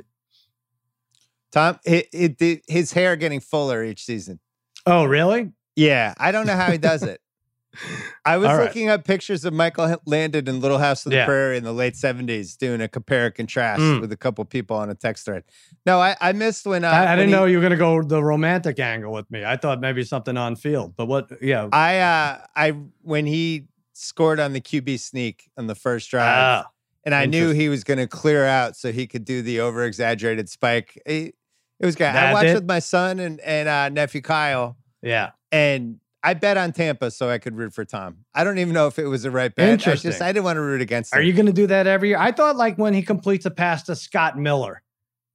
Tom, 1.52 1.80
it, 1.86 2.08
it, 2.12 2.42
it, 2.42 2.62
his 2.68 2.92
hair 2.92 3.16
getting 3.16 3.40
fuller 3.40 3.84
each 3.84 4.04
season. 4.04 4.40
Oh, 4.86 5.06
really? 5.06 5.52
Yeah, 5.76 6.14
I 6.18 6.32
don't 6.32 6.46
know 6.48 6.56
how 6.56 6.72
he 6.72 6.78
does 6.78 7.04
it. 7.04 7.20
I 8.26 8.38
was 8.38 8.48
right. 8.48 8.64
looking 8.64 8.88
up 8.90 9.04
pictures 9.04 9.44
of 9.44 9.54
Michael 9.54 9.98
Landon 10.06 10.48
in 10.48 10.62
Little 10.62 10.78
House 10.78 11.06
on 11.06 11.10
the 11.12 11.18
Yeah. 11.18 11.26
Prairie 11.26 11.58
in 11.58 11.64
the 11.66 11.74
late 11.74 11.98
seventies, 11.98 12.56
doing 12.56 12.80
a 12.80 12.88
compare 12.88 13.26
and 13.26 13.36
contrast 13.36 13.82
Mm. 13.82 14.00
with 14.02 14.12
a 14.14 14.18
couple 14.18 14.46
people 14.46 14.78
on 14.78 14.90
a 14.90 14.96
text 14.96 15.26
thread. 15.26 15.44
No, 15.86 16.00
I, 16.00 16.16
I 16.22 16.32
missed 16.32 16.66
when 16.66 16.86
uh, 16.86 16.90
I, 16.90 16.98
I 16.98 17.06
when 17.10 17.18
didn't 17.18 17.30
he- 17.30 17.36
know 17.36 17.46
you 17.46 17.58
were 17.58 17.62
gonna 17.64 17.76
go 17.76 18.02
the 18.02 18.24
romantic 18.24 18.80
angle 18.80 19.12
with 19.12 19.30
me. 19.30 19.44
I 19.44 19.58
thought 19.58 19.82
maybe 19.82 20.04
something 20.06 20.38
on 20.38 20.56
field, 20.56 20.94
but 20.96 21.08
what? 21.08 21.30
Yeah. 21.42 21.68
I 21.74 22.00
uh, 22.00 22.38
I 22.56 22.70
when 23.02 23.26
he 23.26 23.68
scored 23.92 24.40
on 24.40 24.54
the 24.54 24.62
QB 24.62 24.98
sneak 25.00 25.50
on 25.58 25.68
the 25.68 25.76
first 25.76 26.10
drive, 26.10 26.64
Ah, 26.66 26.70
and 27.04 27.14
I 27.14 27.26
knew 27.26 27.50
he 27.52 27.68
was 27.68 27.84
going 27.84 27.98
to 28.00 28.08
clear 28.08 28.46
out 28.46 28.76
so 28.78 28.92
he 28.94 29.06
could 29.08 29.26
do 29.26 29.42
the 29.42 29.60
over 29.60 29.84
exaggerated 29.84 30.48
spike. 30.50 31.02
It, 31.06 31.36
it 31.80 31.86
was 31.86 31.96
good. 31.96 32.08
I 32.08 32.34
watched 32.34 32.48
it? 32.48 32.54
with 32.56 32.66
my 32.66 32.80
son 32.80 33.20
and 33.20 33.40
and 33.42 33.68
uh, 33.68 33.90
nephew 33.90 34.22
Kyle. 34.22 34.78
yeah. 35.02 35.32
and 35.52 36.00
I 36.24 36.34
bet 36.34 36.58
on 36.58 36.72
Tampa 36.72 37.12
so 37.12 37.30
I 37.30 37.38
could 37.38 37.56
root 37.56 37.72
for 37.72 37.86
Tom. 37.86 38.26
I 38.34 38.44
don't 38.44 38.58
even 38.58 38.74
know 38.74 38.88
if 38.88 38.98
it 38.98 39.06
was 39.06 39.22
the 39.24 39.30
right 39.32 39.54
bet. 39.54 39.70
I 39.70 39.74
Interesting. 39.74 40.10
just 40.10 40.24
I 40.24 40.32
didn't 40.32 40.46
want 40.46 40.58
to 40.58 40.62
root 40.62 40.82
against 40.82 41.14
him. 41.14 41.20
Are 41.20 41.22
you 41.22 41.34
gonna 41.34 41.54
do 41.54 41.68
that 41.68 41.86
every 41.86 42.10
year? 42.10 42.18
I 42.18 42.32
thought 42.32 42.56
like 42.56 42.78
when 42.78 42.94
he 42.96 43.04
completes 43.04 43.46
a 43.46 43.52
pass 43.52 43.84
to 43.84 43.96
Scott 43.96 44.38
Miller, 44.38 44.82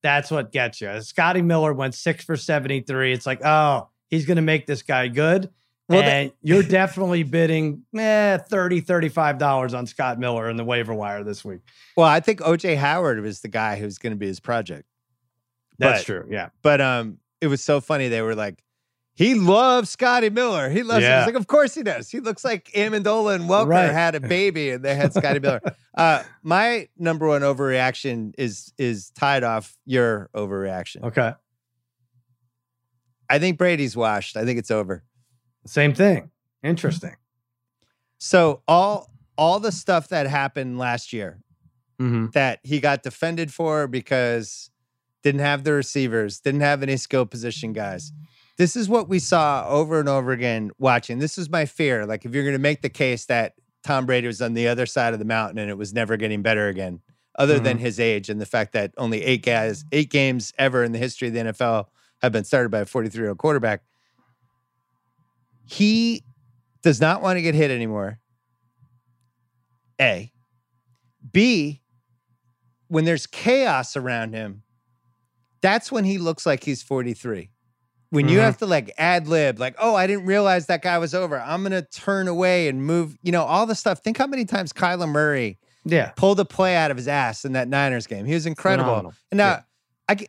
that's 0.02 0.30
what 0.30 0.50
gets 0.50 0.80
you. 0.80 1.00
Scotty 1.02 1.42
Miller 1.42 1.72
went 1.72 1.94
six 1.94 2.24
for 2.24 2.36
seventy 2.36 2.80
three. 2.80 3.12
It's 3.12 3.26
like, 3.26 3.40
oh, 3.44 3.88
he's 4.08 4.26
gonna 4.26 4.42
make 4.42 4.66
this 4.66 4.82
guy 4.82 5.08
good. 5.08 5.50
Well, 5.90 6.02
and 6.02 6.32
you're 6.40 6.62
definitely 6.62 7.24
bidding 7.24 7.82
eh, 7.98 8.38
30 8.38 8.82
$35 8.82 9.76
on 9.76 9.86
Scott 9.86 10.20
Miller 10.20 10.48
in 10.48 10.56
the 10.56 10.62
waiver 10.64 10.94
wire 10.94 11.24
this 11.24 11.44
week. 11.44 11.62
well, 11.96 12.06
I 12.06 12.20
think 12.20 12.38
OJ 12.38 12.76
Howard 12.76 13.20
was 13.20 13.40
the 13.40 13.48
guy 13.48 13.74
who's 13.74 13.98
going 13.98 14.12
to 14.12 14.16
be 14.16 14.28
his 14.28 14.38
project. 14.38 14.84
That's 15.80 16.00
But- 16.00 16.06
true. 16.06 16.26
Yeah. 16.30 16.50
But 16.62 16.80
um, 16.80 17.18
it 17.40 17.48
was 17.48 17.62
so 17.64 17.80
funny. 17.80 18.06
They 18.08 18.22
were 18.22 18.34
like, 18.36 18.62
he 19.14 19.34
loves 19.34 19.90
Scotty 19.90 20.30
Miller. 20.30 20.70
He 20.70 20.82
loves 20.82 21.04
him. 21.04 21.10
Yeah. 21.10 21.18
It's 21.20 21.26
like, 21.26 21.34
of 21.34 21.46
course 21.46 21.74
he 21.74 21.82
does. 21.82 22.08
He 22.10 22.20
looks 22.20 22.44
like 22.44 22.70
Amendola 22.74 23.34
and 23.34 23.44
Welker 23.50 23.66
Right. 23.66 23.90
had 23.92 24.14
a 24.14 24.20
baby 24.38 24.70
and 24.70 24.84
they 24.84 24.94
had 24.94 25.12
Scotty 25.12 25.40
Miller. 25.40 25.60
Uh, 25.94 26.22
my 26.42 26.88
number 26.96 27.26
one 27.26 27.42
overreaction 27.42 28.32
is 28.38 28.72
is 28.78 29.10
tied 29.10 29.42
off 29.42 29.76
your 29.84 30.30
overreaction. 30.34 31.02
Okay. 31.02 31.32
I 33.28 33.38
think 33.38 33.58
Brady's 33.58 33.96
washed. 33.96 34.36
I 34.36 34.44
think 34.44 34.58
it's 34.58 34.70
over. 34.70 35.04
Same 35.66 35.92
thing. 35.94 36.30
Interesting. 36.62 37.16
So 38.18 38.62
all 38.66 39.10
all 39.36 39.60
the 39.60 39.72
stuff 39.72 40.08
that 40.08 40.26
happened 40.26 40.78
last 40.78 41.12
year 41.12 41.40
Mm-hmm. 42.00 42.28
that 42.32 42.60
he 42.62 42.80
got 42.80 43.02
defended 43.02 43.52
for 43.52 43.86
because 43.86 44.69
didn't 45.22 45.40
have 45.40 45.64
the 45.64 45.72
receivers, 45.72 46.40
didn't 46.40 46.60
have 46.60 46.82
any 46.82 46.96
skill 46.96 47.26
position 47.26 47.72
guys. 47.72 48.10
Mm-hmm. 48.10 48.24
This 48.56 48.76
is 48.76 48.88
what 48.88 49.08
we 49.08 49.18
saw 49.18 49.66
over 49.68 50.00
and 50.00 50.08
over 50.08 50.32
again 50.32 50.70
watching. 50.78 51.18
This 51.18 51.38
is 51.38 51.48
my 51.48 51.64
fear. 51.64 52.04
Like 52.04 52.24
if 52.24 52.34
you're 52.34 52.44
going 52.44 52.54
to 52.54 52.58
make 52.58 52.82
the 52.82 52.90
case 52.90 53.24
that 53.26 53.54
Tom 53.82 54.04
Brady 54.04 54.26
was 54.26 54.42
on 54.42 54.54
the 54.54 54.68
other 54.68 54.84
side 54.86 55.14
of 55.14 55.18
the 55.18 55.24
mountain 55.24 55.58
and 55.58 55.70
it 55.70 55.78
was 55.78 55.94
never 55.94 56.16
getting 56.16 56.42
better 56.42 56.68
again, 56.68 57.00
other 57.36 57.58
than 57.58 57.76
mm-hmm. 57.76 57.86
his 57.86 57.98
age 57.98 58.28
and 58.28 58.40
the 58.40 58.46
fact 58.46 58.72
that 58.72 58.92
only 58.98 59.22
eight 59.22 59.42
guys, 59.42 59.84
eight 59.92 60.10
games 60.10 60.52
ever 60.58 60.84
in 60.84 60.92
the 60.92 60.98
history 60.98 61.28
of 61.28 61.34
the 61.34 61.40
NFL 61.40 61.86
have 62.20 62.32
been 62.32 62.44
started 62.44 62.70
by 62.70 62.80
a 62.80 62.84
43 62.84 63.20
year 63.20 63.28
old 63.30 63.38
quarterback. 63.38 63.82
He 65.64 66.22
does 66.82 67.00
not 67.00 67.22
want 67.22 67.36
to 67.36 67.42
get 67.42 67.54
hit 67.54 67.70
anymore. 67.70 68.18
A. 70.00 70.32
B. 71.32 71.80
When 72.88 73.04
there's 73.04 73.26
chaos 73.26 73.96
around 73.96 74.34
him, 74.34 74.64
that's 75.62 75.90
when 75.92 76.04
he 76.04 76.18
looks 76.18 76.46
like 76.46 76.64
he's 76.64 76.82
43. 76.82 77.50
When 78.10 78.28
you 78.28 78.38
Mhm. 78.38 78.42
have 78.42 78.58
to 78.58 78.66
like 78.66 78.92
ad 78.98 79.28
lib, 79.28 79.60
like, 79.60 79.76
oh, 79.78 79.94
I 79.94 80.06
didn't 80.08 80.26
realize 80.26 80.66
that 80.66 80.82
guy 80.82 80.98
was 80.98 81.14
over. 81.14 81.40
I'm 81.40 81.62
gonna 81.62 81.82
turn 81.82 82.26
away 82.28 82.68
and 82.68 82.84
move, 82.84 83.16
you 83.22 83.30
know, 83.30 83.44
all 83.44 83.66
the 83.66 83.74
stuff. 83.76 84.02
Think 84.02 84.18
how 84.18 84.26
many 84.26 84.44
times 84.44 84.72
Kyler 84.72 85.08
Murray 85.08 85.58
Yeah. 85.84 86.10
pulled 86.16 86.40
a 86.40 86.44
play 86.44 86.74
out 86.76 86.90
of 86.90 86.96
his 86.96 87.06
ass 87.06 87.44
in 87.44 87.52
that 87.52 87.68
Niners 87.68 88.06
game. 88.08 88.24
He 88.26 88.34
was 88.34 88.46
incredible. 88.46 88.88
Phenomenal. 88.90 89.14
And 89.30 89.38
now, 89.38 89.48
Yeah. 89.48 89.62
I, 90.08 90.26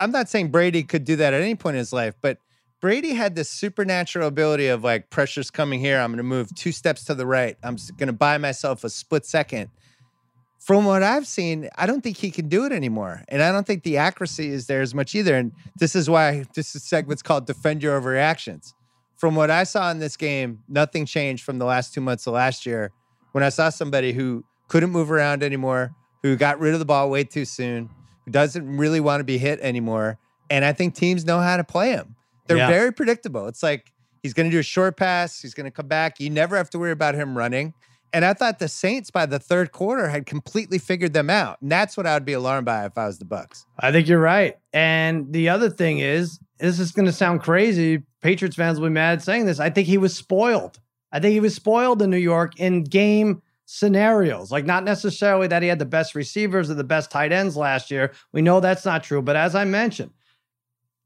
I'm 0.00 0.10
not 0.10 0.28
saying 0.28 0.48
Brady 0.48 0.82
could 0.82 1.04
do 1.04 1.16
that 1.16 1.32
at 1.32 1.40
any 1.40 1.54
point 1.54 1.76
in 1.76 1.78
his 1.78 1.92
life, 1.92 2.14
but 2.20 2.38
Brady 2.80 3.12
had 3.12 3.36
this 3.36 3.50
supernatural 3.50 4.26
ability 4.26 4.66
of 4.68 4.82
like 4.82 5.10
pressure's 5.10 5.50
coming 5.50 5.78
here. 5.80 6.00
I'm 6.00 6.10
going 6.10 6.16
to 6.16 6.22
move 6.22 6.52
two 6.56 6.72
steps 6.72 7.04
to 7.04 7.14
the 7.14 7.26
right. 7.26 7.56
I'm 7.62 7.76
going 7.98 8.06
to 8.08 8.12
buy 8.14 8.38
myself 8.38 8.82
a 8.84 8.88
split 8.90 9.24
second. 9.26 9.68
From 10.60 10.84
what 10.84 11.02
I've 11.02 11.26
seen, 11.26 11.70
I 11.76 11.86
don't 11.86 12.02
think 12.02 12.18
he 12.18 12.30
can 12.30 12.48
do 12.48 12.66
it 12.66 12.72
anymore, 12.72 13.22
and 13.28 13.42
I 13.42 13.50
don't 13.50 13.66
think 13.66 13.82
the 13.82 13.96
accuracy 13.96 14.50
is 14.50 14.66
there 14.66 14.82
as 14.82 14.94
much 14.94 15.14
either. 15.14 15.34
And 15.34 15.52
this 15.76 15.96
is 15.96 16.08
why 16.10 16.44
this 16.54 16.68
segment's 16.68 17.22
called 17.22 17.46
"Defend 17.46 17.82
Your 17.82 17.98
Overreactions." 18.00 18.74
From 19.16 19.34
what 19.34 19.50
I 19.50 19.64
saw 19.64 19.90
in 19.90 19.98
this 19.98 20.16
game, 20.16 20.60
nothing 20.68 21.06
changed 21.06 21.44
from 21.44 21.58
the 21.58 21.64
last 21.64 21.94
two 21.94 22.00
months 22.02 22.26
of 22.26 22.34
last 22.34 22.66
year. 22.66 22.92
When 23.32 23.42
I 23.42 23.48
saw 23.48 23.70
somebody 23.70 24.12
who 24.12 24.44
couldn't 24.68 24.90
move 24.90 25.10
around 25.10 25.42
anymore, 25.42 25.94
who 26.22 26.36
got 26.36 26.60
rid 26.60 26.74
of 26.74 26.78
the 26.78 26.86
ball 26.86 27.08
way 27.10 27.24
too 27.24 27.44
soon, 27.46 27.88
who 28.24 28.30
doesn't 28.30 28.76
really 28.76 29.00
want 29.00 29.20
to 29.20 29.24
be 29.24 29.38
hit 29.38 29.60
anymore. 29.60 30.18
And 30.50 30.64
I 30.64 30.72
think 30.72 30.94
teams 30.94 31.24
know 31.24 31.40
how 31.40 31.56
to 31.56 31.64
play 31.64 31.90
him. 31.90 32.16
They're 32.46 32.56
Yeah. 32.58 32.68
very 32.68 32.92
predictable. 32.92 33.46
It's 33.46 33.62
like 33.62 33.92
he's 34.22 34.34
going 34.34 34.46
to 34.48 34.50
do 34.54 34.58
a 34.58 34.62
short 34.64 34.96
pass, 34.96 35.40
he's 35.40 35.54
going 35.54 35.64
to 35.64 35.70
come 35.70 35.86
back. 35.86 36.18
You 36.20 36.28
never 36.30 36.56
have 36.56 36.68
to 36.70 36.78
worry 36.78 36.90
about 36.90 37.14
him 37.14 37.36
running. 37.36 37.72
And 38.12 38.24
I 38.24 38.34
thought 38.34 38.58
the 38.58 38.68
Saints 38.68 39.10
by 39.10 39.26
the 39.26 39.38
third 39.38 39.72
quarter 39.72 40.08
had 40.08 40.26
completely 40.26 40.78
figured 40.78 41.12
them 41.12 41.30
out. 41.30 41.60
And 41.62 41.70
that's 41.70 41.96
what 41.96 42.06
I 42.06 42.14
would 42.14 42.24
be 42.24 42.32
alarmed 42.32 42.66
by 42.66 42.84
if 42.86 42.98
I 42.98 43.06
was 43.06 43.18
the 43.18 43.24
Bucs. 43.24 43.64
I 43.78 43.92
think 43.92 44.08
you're 44.08 44.20
right. 44.20 44.56
And 44.72 45.32
the 45.32 45.48
other 45.48 45.70
thing 45.70 45.98
is, 45.98 46.40
this 46.58 46.78
is 46.78 46.92
going 46.92 47.06
to 47.06 47.12
sound 47.12 47.42
crazy. 47.42 48.02
Patriots 48.20 48.56
fans 48.56 48.80
will 48.80 48.88
be 48.88 48.94
mad 48.94 49.22
saying 49.22 49.46
this. 49.46 49.60
I 49.60 49.70
think 49.70 49.86
he 49.86 49.98
was 49.98 50.14
spoiled. 50.14 50.80
I 51.12 51.20
think 51.20 51.32
he 51.32 51.40
was 51.40 51.54
spoiled 51.54 52.02
in 52.02 52.10
New 52.10 52.18
York 52.18 52.58
in 52.58 52.84
game 52.84 53.42
scenarios. 53.66 54.50
Like, 54.50 54.66
not 54.66 54.84
necessarily 54.84 55.46
that 55.46 55.62
he 55.62 55.68
had 55.68 55.78
the 55.78 55.86
best 55.86 56.14
receivers 56.14 56.70
or 56.70 56.74
the 56.74 56.84
best 56.84 57.10
tight 57.10 57.32
ends 57.32 57.56
last 57.56 57.90
year. 57.90 58.12
We 58.32 58.42
know 58.42 58.60
that's 58.60 58.84
not 58.84 59.04
true. 59.04 59.22
But 59.22 59.36
as 59.36 59.54
I 59.54 59.64
mentioned, 59.64 60.10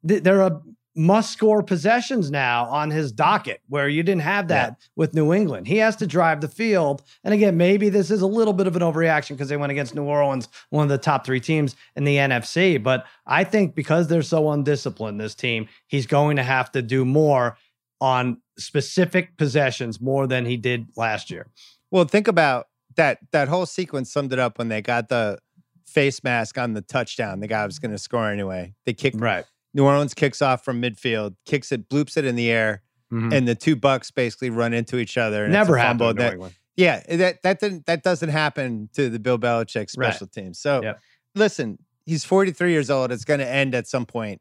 th- 0.07 0.23
there 0.23 0.43
are 0.43 0.62
must 0.96 1.33
score 1.33 1.62
possessions 1.62 2.30
now 2.30 2.66
on 2.66 2.90
his 2.90 3.11
docket 3.11 3.61
where 3.68 3.88
you 3.88 4.02
didn't 4.02 4.22
have 4.22 4.48
that 4.48 4.78
with 4.94 5.14
New 5.14 5.33
England. 5.33 5.66
He 5.66 5.78
has 5.78 5.96
to 5.96 6.07
drive 6.07 6.40
the 6.40 6.48
field. 6.48 7.02
And 7.24 7.35
again, 7.35 7.57
maybe 7.57 7.88
this 7.88 8.11
is 8.11 8.22
a 8.22 8.26
little 8.26 8.52
bit 8.52 8.66
of 8.66 8.76
an 8.76 8.83
overreaction 8.83 9.30
because 9.30 9.48
they 9.48 9.57
went 9.57 9.72
against 9.72 9.94
New 9.94 10.04
Orleans, 10.04 10.48
one 10.70 10.85
of 10.85 10.88
the 10.88 10.98
top 10.98 11.26
three 11.26 11.40
teams 11.40 11.74
in 11.96 12.04
the 12.04 12.16
NFC. 12.16 12.80
But 12.80 13.07
I 13.26 13.42
think 13.42 13.74
because 13.74 14.07
they're 14.07 14.22
so 14.22 14.50
undisciplined, 14.50 15.20
this 15.20 15.35
team, 15.35 15.68
he's 15.88 16.07
going 16.07 16.37
to 16.37 16.44
have 16.44 16.70
to 16.72 16.83
do 16.83 17.04
more 17.04 17.57
on 18.00 18.40
specific 18.57 19.37
possessions 19.37 20.00
more 20.00 20.26
than 20.26 20.46
he 20.46 20.57
did 20.57 20.87
last 20.96 21.30
year. 21.30 21.48
Well, 21.90 22.04
think 22.04 22.28
about 22.28 22.68
that. 22.96 23.18
That 23.33 23.48
whole 23.48 23.66
sequence 23.66 24.12
summed 24.12 24.33
it 24.33 24.38
up 24.38 24.59
when 24.59 24.68
they 24.68 24.80
got 24.80 25.09
the 25.09 25.38
face 25.87 26.22
mask 26.22 26.59
on 26.59 26.74
the 26.74 26.83
touchdown. 26.83 27.40
The 27.40 27.46
guy 27.46 27.66
was 27.66 27.78
going 27.78 27.92
to 27.92 27.98
score 27.98 28.30
anyway. 28.30 28.74
They 28.85 28.92
kicked 28.92 29.20
Right. 29.20 29.44
New 29.75 29.85
Orleans 29.85 30.15
kicks 30.15 30.41
off 30.41 30.65
from 30.65 30.81
midfield, 30.81 31.35
kicks 31.45 31.73
it, 31.73 31.89
bloops 31.89 32.17
it 32.17 32.25
in 32.25 32.37
the 32.37 32.51
air, 32.51 32.83
and 33.11 33.47
the 33.47 33.55
two 33.55 33.77
bucks 33.77 34.11
basically 34.11 34.51
run 34.51 34.73
into 34.73 34.97
each 34.99 35.17
other. 35.19 35.45
And 35.45 35.53
it's 35.55 35.59
Never 35.59 35.77
a 35.77 35.81
happened. 35.83 36.19
That- 36.19 36.53
yeah, 36.77 37.01
that 37.17 37.43
that 37.43 37.61
didn't 37.61 37.87
that 37.87 38.03
doesn't 38.03 38.31
happen 38.31 38.89
to 38.95 39.09
the 39.09 39.21
Bill 39.21 39.39
Belichick 39.39 39.77
Right. 39.77 39.89
special 39.91 40.27
team. 40.27 40.53
So 40.55 40.83
Yep. 40.83 41.01
listen, 41.37 41.79
he's 42.07 42.25
43 42.25 42.73
years 42.73 42.91
old. 42.91 43.13
It's 43.13 43.25
going 43.25 43.39
to 43.41 43.49
end 43.49 43.75
at 43.77 43.87
some 43.87 44.05
point. 44.07 44.41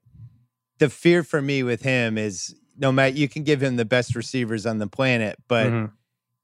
The 0.80 0.89
fear 0.89 1.24
for 1.24 1.39
me 1.41 1.62
with 1.62 1.84
him 1.84 2.17
is 2.17 2.56
no 2.78 2.91
matter 2.91 3.15
you 3.15 3.30
can 3.30 3.43
give 3.43 3.62
him 3.62 3.76
the 3.76 3.86
best 3.86 4.15
receivers 4.15 4.65
on 4.65 4.80
the 4.80 4.88
planet, 4.88 5.38
but 5.48 5.67
Mhm. 5.67 5.91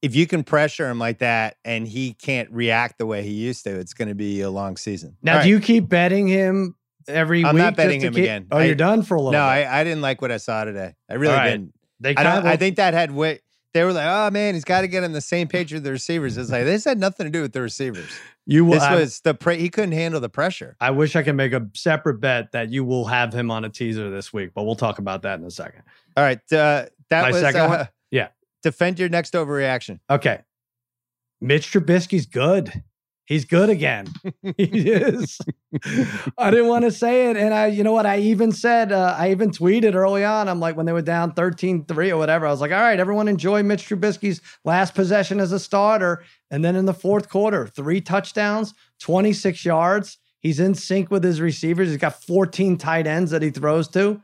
if 0.04 0.16
you 0.16 0.28
can 0.28 0.44
pressure 0.44 0.88
him 0.88 1.00
like 1.00 1.18
that 1.18 1.56
and 1.66 1.88
he 1.88 2.14
can't 2.14 2.52
react 2.52 3.00
the 3.00 3.08
way 3.08 3.24
he 3.24 3.32
used 3.32 3.64
to, 3.64 3.72
it's 3.72 3.96
going 3.96 4.08
to 4.10 4.14
be 4.16 4.42
a 4.42 4.52
long 4.52 4.78
season. 4.78 5.18
Now, 5.24 5.38
All 5.38 5.38
do 5.40 5.42
right. 5.42 5.50
you 5.50 5.60
keep 5.60 5.90
betting 5.90 6.28
him 6.28 6.76
every 7.10 7.44
I'm 7.44 7.56
week? 7.56 7.64
not 7.64 7.76
betting 7.76 8.02
him 8.02 8.14
keep- 8.14 8.24
again. 8.24 8.48
Oh, 8.52 8.58
I- 8.58 8.66
you're 8.66 8.76
done 8.76 9.04
for 9.04 9.16
a 9.16 9.18
little 9.18 9.32
No, 9.34 9.40
bit. 9.40 9.68
I, 9.68 9.82
I 9.82 9.84
didn't 9.84 10.02
like 10.02 10.22
what 10.22 10.32
I 10.32 10.38
saw 10.38 10.64
today. 10.64 10.94
I 11.10 11.16
really 11.16 11.34
All 11.34 11.40
right. 11.40 11.50
didn't. 11.52 11.74
they 12.00 12.12
I 12.12 12.14
kind 12.16 12.26
don't. 12.28 12.38
of 12.40 12.46
I 12.46 12.56
think 12.58 12.78
that 12.78 12.94
had 12.94 13.12
way. 13.12 13.40
They 13.74 13.84
were 13.84 13.94
like, 13.94 14.08
"Oh 14.08 14.32
man, 14.32 14.56
he's 14.56 14.64
got 14.64 14.82
to 14.82 14.88
get 14.88 15.04
on 15.04 15.12
the 15.12 15.22
same 15.22 15.48
page 15.48 15.72
with 15.72 15.84
the 15.84 15.92
receivers." 15.92 16.38
It's 16.38 16.50
like 16.50 16.66
this 16.66 16.86
had 16.86 16.98
nothing 16.98 17.26
to 17.26 17.30
do 17.32 17.42
with 17.44 17.54
the 17.54 17.62
receivers. 17.62 18.10
you 18.48 18.66
will. 18.66 18.74
This 18.74 18.84
I- 18.84 18.96
was 18.96 19.20
the 19.22 19.34
pre- 19.36 19.60
he 19.60 19.70
couldn't 19.70 19.92
handle 19.92 20.20
the 20.20 20.30
pressure. 20.30 20.76
I 20.82 20.90
wish 20.92 21.16
I 21.16 21.22
could 21.22 21.36
make 21.36 21.54
a 21.54 21.68
separate 21.76 22.20
bet 22.20 22.52
that 22.54 22.70
you 22.72 22.84
will 22.84 23.06
have 23.06 23.32
him 23.32 23.52
on 23.52 23.66
a 23.66 23.70
teaser 23.70 24.10
this 24.10 24.34
week, 24.34 24.52
but 24.56 24.64
we'll 24.64 24.76
talk 24.76 24.98
about 24.98 25.22
that 25.22 25.40
in 25.40 25.46
a 25.46 25.52
second. 25.52 25.84
All 26.18 26.24
right, 26.24 26.40
uh, 26.52 26.86
that 27.10 27.22
My 27.22 27.30
was 27.32 27.42
second 27.42 27.62
uh, 27.62 27.68
one? 27.70 27.88
Yeah. 28.10 28.30
Defend 28.64 28.98
your 28.98 29.10
next 29.10 29.34
overreaction. 29.36 30.00
Okay. 30.10 30.40
Mitch 31.42 31.72
Trubisky's 31.72 32.26
good. 32.26 32.84
He's 33.30 33.46
good 33.46 33.70
again. 33.70 34.08
he 34.58 34.90
is. 34.90 35.38
I 36.36 36.50
didn't 36.50 36.68
want 36.68 36.86
to 36.86 36.92
say 36.92 37.30
it. 37.30 37.38
And 37.38 37.54
I, 37.54 37.68
you 37.68 37.84
know 37.84 37.92
what? 37.92 38.08
I 38.08 38.18
even 38.18 38.52
said, 38.52 38.92
uh, 38.92 39.16
I 39.16 39.30
even 39.30 39.52
tweeted 39.52 39.94
early 39.94 40.26
on. 40.26 40.50
I'm 40.50 40.60
like, 40.60 40.76
when 40.76 40.88
they 40.88 40.94
were 40.94 41.04
down 41.04 41.34
13 41.34 41.86
3 41.86 42.10
or 42.10 42.18
whatever, 42.18 42.48
I 42.48 42.50
was 42.50 42.60
like, 42.60 42.72
all 42.72 42.82
right, 42.82 43.00
everyone 43.00 43.28
enjoy 43.28 43.62
Mitch 43.62 43.88
Trubisky's 43.88 44.42
last 44.66 44.96
possession 44.96 45.40
as 45.40 45.52
a 45.52 45.60
starter. 45.60 46.24
And 46.50 46.66
then 46.66 46.76
in 46.76 46.86
the 46.86 46.94
fourth 46.94 47.30
quarter, 47.30 47.68
three 47.68 48.02
touchdowns, 48.02 48.74
26 49.00 49.64
yards. 49.64 50.18
He's 50.40 50.60
in 50.60 50.74
sync 50.74 51.12
with 51.12 51.24
his 51.24 51.40
receivers. 51.40 51.90
He's 51.90 51.98
got 51.98 52.24
14 52.24 52.78
tight 52.78 53.06
ends 53.06 53.30
that 53.30 53.44
he 53.44 53.52
throws 53.52 53.88
to. 53.90 54.22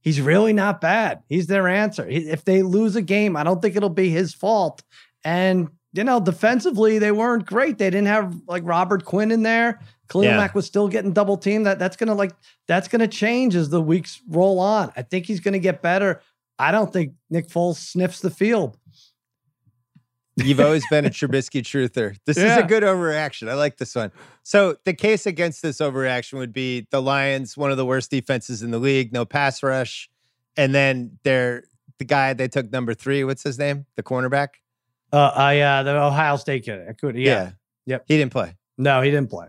He's 0.00 0.20
really 0.20 0.52
not 0.52 0.80
bad. 0.80 1.22
He's 1.28 1.46
their 1.46 1.68
answer. 1.68 2.04
If 2.08 2.44
they 2.44 2.62
lose 2.62 2.96
a 2.96 3.02
game, 3.02 3.36
I 3.36 3.44
don't 3.44 3.62
think 3.62 3.76
it'll 3.76 3.90
be 3.90 4.10
his 4.10 4.34
fault. 4.34 4.82
And 5.22 5.68
you 5.92 6.04
know, 6.04 6.20
defensively, 6.20 6.98
they 6.98 7.12
weren't 7.12 7.46
great. 7.46 7.78
They 7.78 7.90
didn't 7.90 8.06
have 8.06 8.34
like 8.46 8.62
Robert 8.64 9.04
Quinn 9.04 9.30
in 9.30 9.42
there. 9.42 9.80
Khalil 10.08 10.26
Yeah. 10.26 10.36
Mack 10.36 10.54
was 10.54 10.66
still 10.66 10.88
getting 10.88 11.12
double 11.12 11.36
teamed. 11.36 11.66
That 11.66 11.78
that's 11.78 11.96
gonna 11.96 12.14
like 12.14 12.32
that's 12.68 12.88
gonna 12.88 13.08
change 13.08 13.54
as 13.54 13.70
the 13.70 13.80
weeks 13.80 14.20
roll 14.28 14.58
on. 14.58 14.92
I 14.96 15.02
think 15.02 15.26
he's 15.26 15.40
gonna 15.40 15.58
get 15.58 15.82
better. 15.82 16.20
I 16.58 16.72
don't 16.72 16.92
think 16.92 17.14
Nick 17.30 17.48
Foles 17.48 17.76
sniffs 17.76 18.20
the 18.20 18.30
field. 18.30 18.76
You've 20.36 20.60
always 20.60 20.86
been 20.88 21.04
a 21.04 21.10
Trubisky 21.10 21.62
truther. 21.62 22.16
This 22.24 22.36
is 22.36 22.56
a 22.56 22.62
good 22.62 22.82
overreaction. 22.82 23.48
I 23.48 23.54
like 23.54 23.76
this 23.76 23.94
one. 23.94 24.10
So 24.42 24.76
the 24.84 24.94
case 24.94 25.26
against 25.26 25.62
this 25.62 25.78
overreaction 25.78 26.34
would 26.34 26.52
be 26.52 26.86
the 26.90 27.02
Lions, 27.02 27.56
one 27.56 27.70
of 27.70 27.76
the 27.76 27.84
worst 27.84 28.10
defenses 28.10 28.62
in 28.62 28.70
the 28.70 28.78
league, 28.78 29.12
no 29.12 29.24
pass 29.24 29.62
rush, 29.62 30.08
and 30.56 30.74
then 30.74 31.18
they're 31.24 31.64
the 31.98 32.04
guy 32.04 32.32
they 32.32 32.48
took 32.48 32.72
number 32.72 32.94
three. 32.94 33.24
What's 33.24 33.42
his 33.42 33.58
name? 33.58 33.86
The 33.96 34.02
cornerback. 34.02 34.48
Uh, 35.12 35.32
I 35.34 35.60
uh, 35.60 35.82
the 35.82 35.96
Ohio 35.96 36.36
State 36.36 36.64
kid. 36.64 36.86
I 36.88 36.92
could, 36.92 37.16
yeah. 37.16 37.52
Yep. 37.86 38.04
He 38.06 38.16
didn't 38.16 38.32
play. 38.32 38.56
No, 38.78 39.02
he 39.02 39.10
didn't 39.10 39.30
play. 39.30 39.48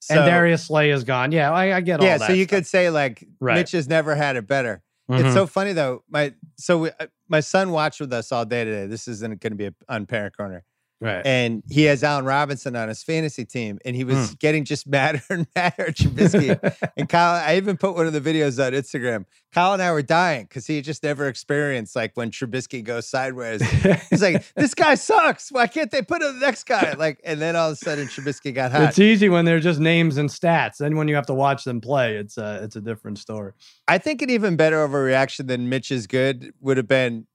So, 0.00 0.16
and 0.16 0.26
Darius 0.26 0.64
Slay 0.66 0.90
is 0.90 1.04
gone. 1.04 1.30
Yeah, 1.32 1.52
I, 1.52 1.76
I 1.76 1.80
get 1.80 2.00
all 2.00 2.06
yeah, 2.06 2.18
that. 2.18 2.26
so 2.26 2.32
you 2.32 2.44
stuff. 2.44 2.58
could 2.58 2.66
say 2.66 2.90
like 2.90 3.24
Right. 3.40 3.54
Mitch 3.54 3.70
has 3.72 3.88
never 3.88 4.14
had 4.14 4.36
it 4.36 4.46
better. 4.46 4.82
Mhm. 5.10 5.24
It's 5.24 5.34
so 5.34 5.46
funny 5.46 5.72
though. 5.72 6.02
My 6.08 6.34
so 6.56 6.78
we, 6.78 6.90
uh, 6.98 7.06
my 7.28 7.40
son 7.40 7.70
watched 7.70 8.00
with 8.00 8.12
us 8.12 8.32
all 8.32 8.44
day 8.44 8.64
today. 8.64 8.86
This 8.86 9.06
isn't 9.08 9.40
going 9.40 9.52
to 9.52 9.56
be 9.56 9.66
a, 9.66 9.74
on 9.88 10.06
Parent 10.06 10.36
Corner, 10.36 10.64
right. 11.02 11.26
and 11.26 11.62
he 11.70 11.82
has 11.84 12.02
Allen 12.04 12.24
Robinson 12.24 12.76
on 12.76 12.88
his 12.88 13.02
fantasy 13.02 13.44
team, 13.44 13.78
and 13.84 13.94
he 13.96 14.04
was 14.04 14.30
Hmm. 14.30 14.34
getting 14.38 14.64
just 14.64 14.86
madder 14.88 15.22
and 15.28 15.46
madder 15.54 15.88
at 15.88 15.96
Trubisky. 15.96 16.90
and 16.96 17.08
Kyle, 17.08 17.42
I 17.46 17.56
even 17.56 17.76
put 17.76 17.94
one 17.94 18.06
of 18.06 18.12
the 18.12 18.20
videos 18.20 18.64
on 18.64 18.72
Instagram. 18.72 19.24
Kyle 19.52 19.74
and 19.74 19.82
I 19.82 19.92
were 19.92 20.00
dying 20.02 20.44
because 20.44 20.66
he 20.66 20.80
just 20.80 21.02
never 21.02 21.28
experienced 21.28 21.94
like 21.94 22.12
when 22.14 22.30
Trubisky 22.30 22.82
goes 22.82 23.06
sideways. 23.08 23.60
He's 24.08 24.22
like, 24.22 24.42
"This 24.54 24.72
guy 24.74 24.94
sucks. 24.94 25.52
Why 25.52 25.66
can't 25.66 25.90
they 25.90 26.00
put 26.00 26.22
in 26.22 26.38
the 26.38 26.46
next 26.46 26.64
guy?" 26.64 26.94
Like, 26.96 27.20
and 27.24 27.38
then 27.40 27.54
all 27.56 27.68
of 27.68 27.72
a 27.74 27.76
sudden 27.76 28.06
Trubisky 28.06 28.54
got 28.54 28.72
hot. 28.72 28.82
It's 28.84 28.98
easy 28.98 29.28
when 29.28 29.44
they're 29.44 29.60
just 29.60 29.78
names 29.80 30.16
and 30.16 30.30
stats. 30.30 30.78
Then 30.78 30.96
when 30.96 31.08
you 31.08 31.16
have 31.16 31.26
to 31.26 31.34
watch 31.34 31.64
them 31.64 31.82
play, 31.82 32.16
it's 32.16 32.38
a 32.38 32.60
it's 32.62 32.76
a 32.76 32.80
different 32.80 33.18
story. 33.18 33.52
I 33.88 33.98
think 33.98 34.22
an 34.22 34.30
even 34.30 34.56
better 34.56 34.76
overreaction 34.88 35.48
than 35.48 35.68
Mitch 35.68 35.90
is 35.90 36.06
good 36.06 36.54
would 36.60 36.78
have 36.78 36.88
been 36.88 37.26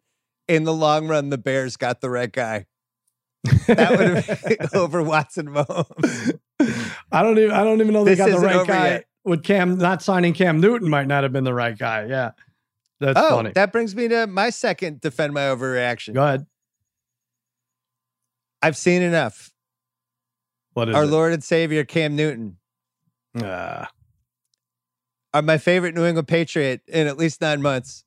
in 0.48 0.64
the 0.64 0.74
long 0.74 1.08
run, 1.08 1.30
the 1.30 1.38
Bears 1.38 1.78
got 1.78 2.02
the 2.02 2.10
right 2.10 2.32
guy. 2.32 2.66
That 3.68 3.98
would 3.98 4.08
have 4.24 4.70
over 4.76 5.02
Watson 5.04 5.48
Mahomes. 5.48 6.40
I 7.12 7.24
don't 7.24 7.38
even 7.38 7.52
I 7.52 7.64
don't 7.64 7.80
even 7.82 7.94
know 7.94 8.04
they 8.04 8.16
This 8.16 8.20
got 8.26 8.30
the 8.40 8.46
right 8.46 8.68
guy. 8.68 8.88
yet. 8.90 9.06
With 9.24 9.44
Cam 9.44 9.78
not 9.78 10.02
signing 10.02 10.34
Cam 10.34 10.60
Newton 10.62 10.90
might 10.90 11.08
not 11.08 11.24
have 11.24 11.34
been 11.34 11.44
the 11.44 11.54
right 11.54 11.78
guy. 11.78 12.06
Yeah. 12.06 12.32
That's 13.00 13.20
oh, 13.20 13.30
funny. 13.30 13.52
that 13.52 13.72
brings 13.72 13.96
me 13.96 14.08
to 14.08 14.26
my 14.28 14.50
second 14.50 15.02
defend 15.02 15.34
my 15.34 15.42
overreaction. 15.42 16.14
Go 16.16 16.24
ahead. 16.24 16.46
I've 18.62 18.78
seen 18.78 19.02
enough. 19.02 19.52
What 20.74 20.90
is 20.90 20.96
Our 20.96 21.04
it? 21.04 21.08
Lord 21.08 21.34
and 21.34 21.44
Savior 21.44 21.84
Cam 21.84 22.16
Newton, 22.16 22.58
Uh, 23.40 23.86
are 25.34 25.42
my 25.42 25.58
favorite 25.58 25.94
New 25.94 26.06
England 26.06 26.28
Patriot 26.28 26.82
in 26.88 27.06
at 27.08 27.18
least 27.18 27.42
nine 27.42 27.62
months. 27.62 28.04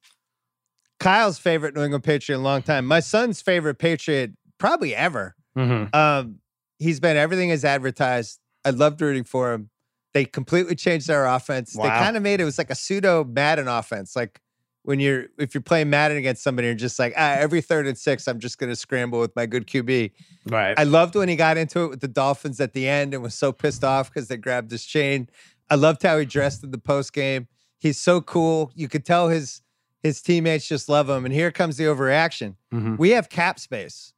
Kyle's 0.99 1.39
favorite 1.39 1.75
New 1.75 1.83
England 1.83 2.05
Patriot 2.05 2.37
in 2.39 2.41
a 2.43 2.45
long 2.45 2.63
time. 2.63 2.85
My 2.85 3.01
son's 3.01 3.41
favorite 3.41 3.77
Patriot 3.77 4.33
probably 4.61 4.95
ever. 4.95 5.35
mhm. 5.59 5.93
Um, 5.93 6.37
he's 6.79 7.01
been 7.01 7.17
everything 7.17 7.51
as 7.51 7.65
advertised. 7.65 8.39
I 8.65 8.71
loved 8.71 9.01
rooting 9.01 9.25
for 9.25 9.53
him. 9.53 9.71
They 10.15 10.25
completely 10.25 10.75
changed 10.77 11.09
their 11.09 11.27
offense. 11.27 11.73
They 11.73 11.83
kind 11.89 12.17
of 12.17 12.23
made 12.23 12.41
it 12.41 12.45
was 12.45 12.59
like 12.59 12.71
a 12.71 12.75
pseudo 12.77 13.25
Madden 13.25 13.67
offense. 13.69 14.15
Like 14.15 14.41
when 14.83 14.99
you're 15.01 15.27
if 15.39 15.55
you're 15.55 15.61
playing 15.63 15.91
Madden 15.91 16.17
against 16.17 16.43
somebody, 16.43 16.67
you're 16.69 16.75
just 16.75 16.99
like, 16.99 17.13
ah, 17.17 17.35
every 17.39 17.61
third 17.61 17.87
and 17.87 17.99
six, 17.99 18.27
I'm 18.29 18.39
just 18.39 18.59
gonna 18.59 18.77
scramble 18.77 19.19
with 19.21 19.35
my 19.37 19.47
good 19.47 19.67
QB. 19.67 20.13
Right. 20.47 20.75
I 20.79 20.85
loved 20.85 21.15
when 21.17 21.29
he 21.29 21.37
got 21.37 21.57
into 21.59 21.81
it 21.85 21.89
with 21.89 22.01
the 22.01 22.09
Dolphins 22.09 22.61
at 22.61 22.73
the 22.73 22.89
end 22.89 23.13
and 23.15 23.23
was 23.23 23.35
so 23.35 23.53
pissed 23.53 23.85
off 23.85 24.13
because 24.13 24.29
they 24.29 24.37
grabbed 24.37 24.71
his 24.71 24.85
chain. 24.85 25.29
I 25.69 25.75
loved 25.77 26.03
how 26.03 26.19
he 26.19 26.25
dressed 26.27 26.65
in 26.65 26.71
the 26.71 26.79
post 26.79 27.13
game. 27.13 27.47
He's 27.79 27.99
so 28.01 28.21
cool. 28.21 28.73
You 28.75 28.89
could 28.89 29.05
tell 29.05 29.29
his 29.29 29.63
his 30.03 30.23
teammates 30.23 30.67
just 30.67 30.89
love 30.89 31.09
him. 31.11 31.25
And 31.27 31.33
here 31.35 31.51
comes 31.51 31.77
the 31.77 31.85
overreaction. 31.85 32.57
Mhm. 32.73 32.99
We 32.99 33.11
have 33.11 33.29
cap 33.29 33.59
space. 33.61 34.13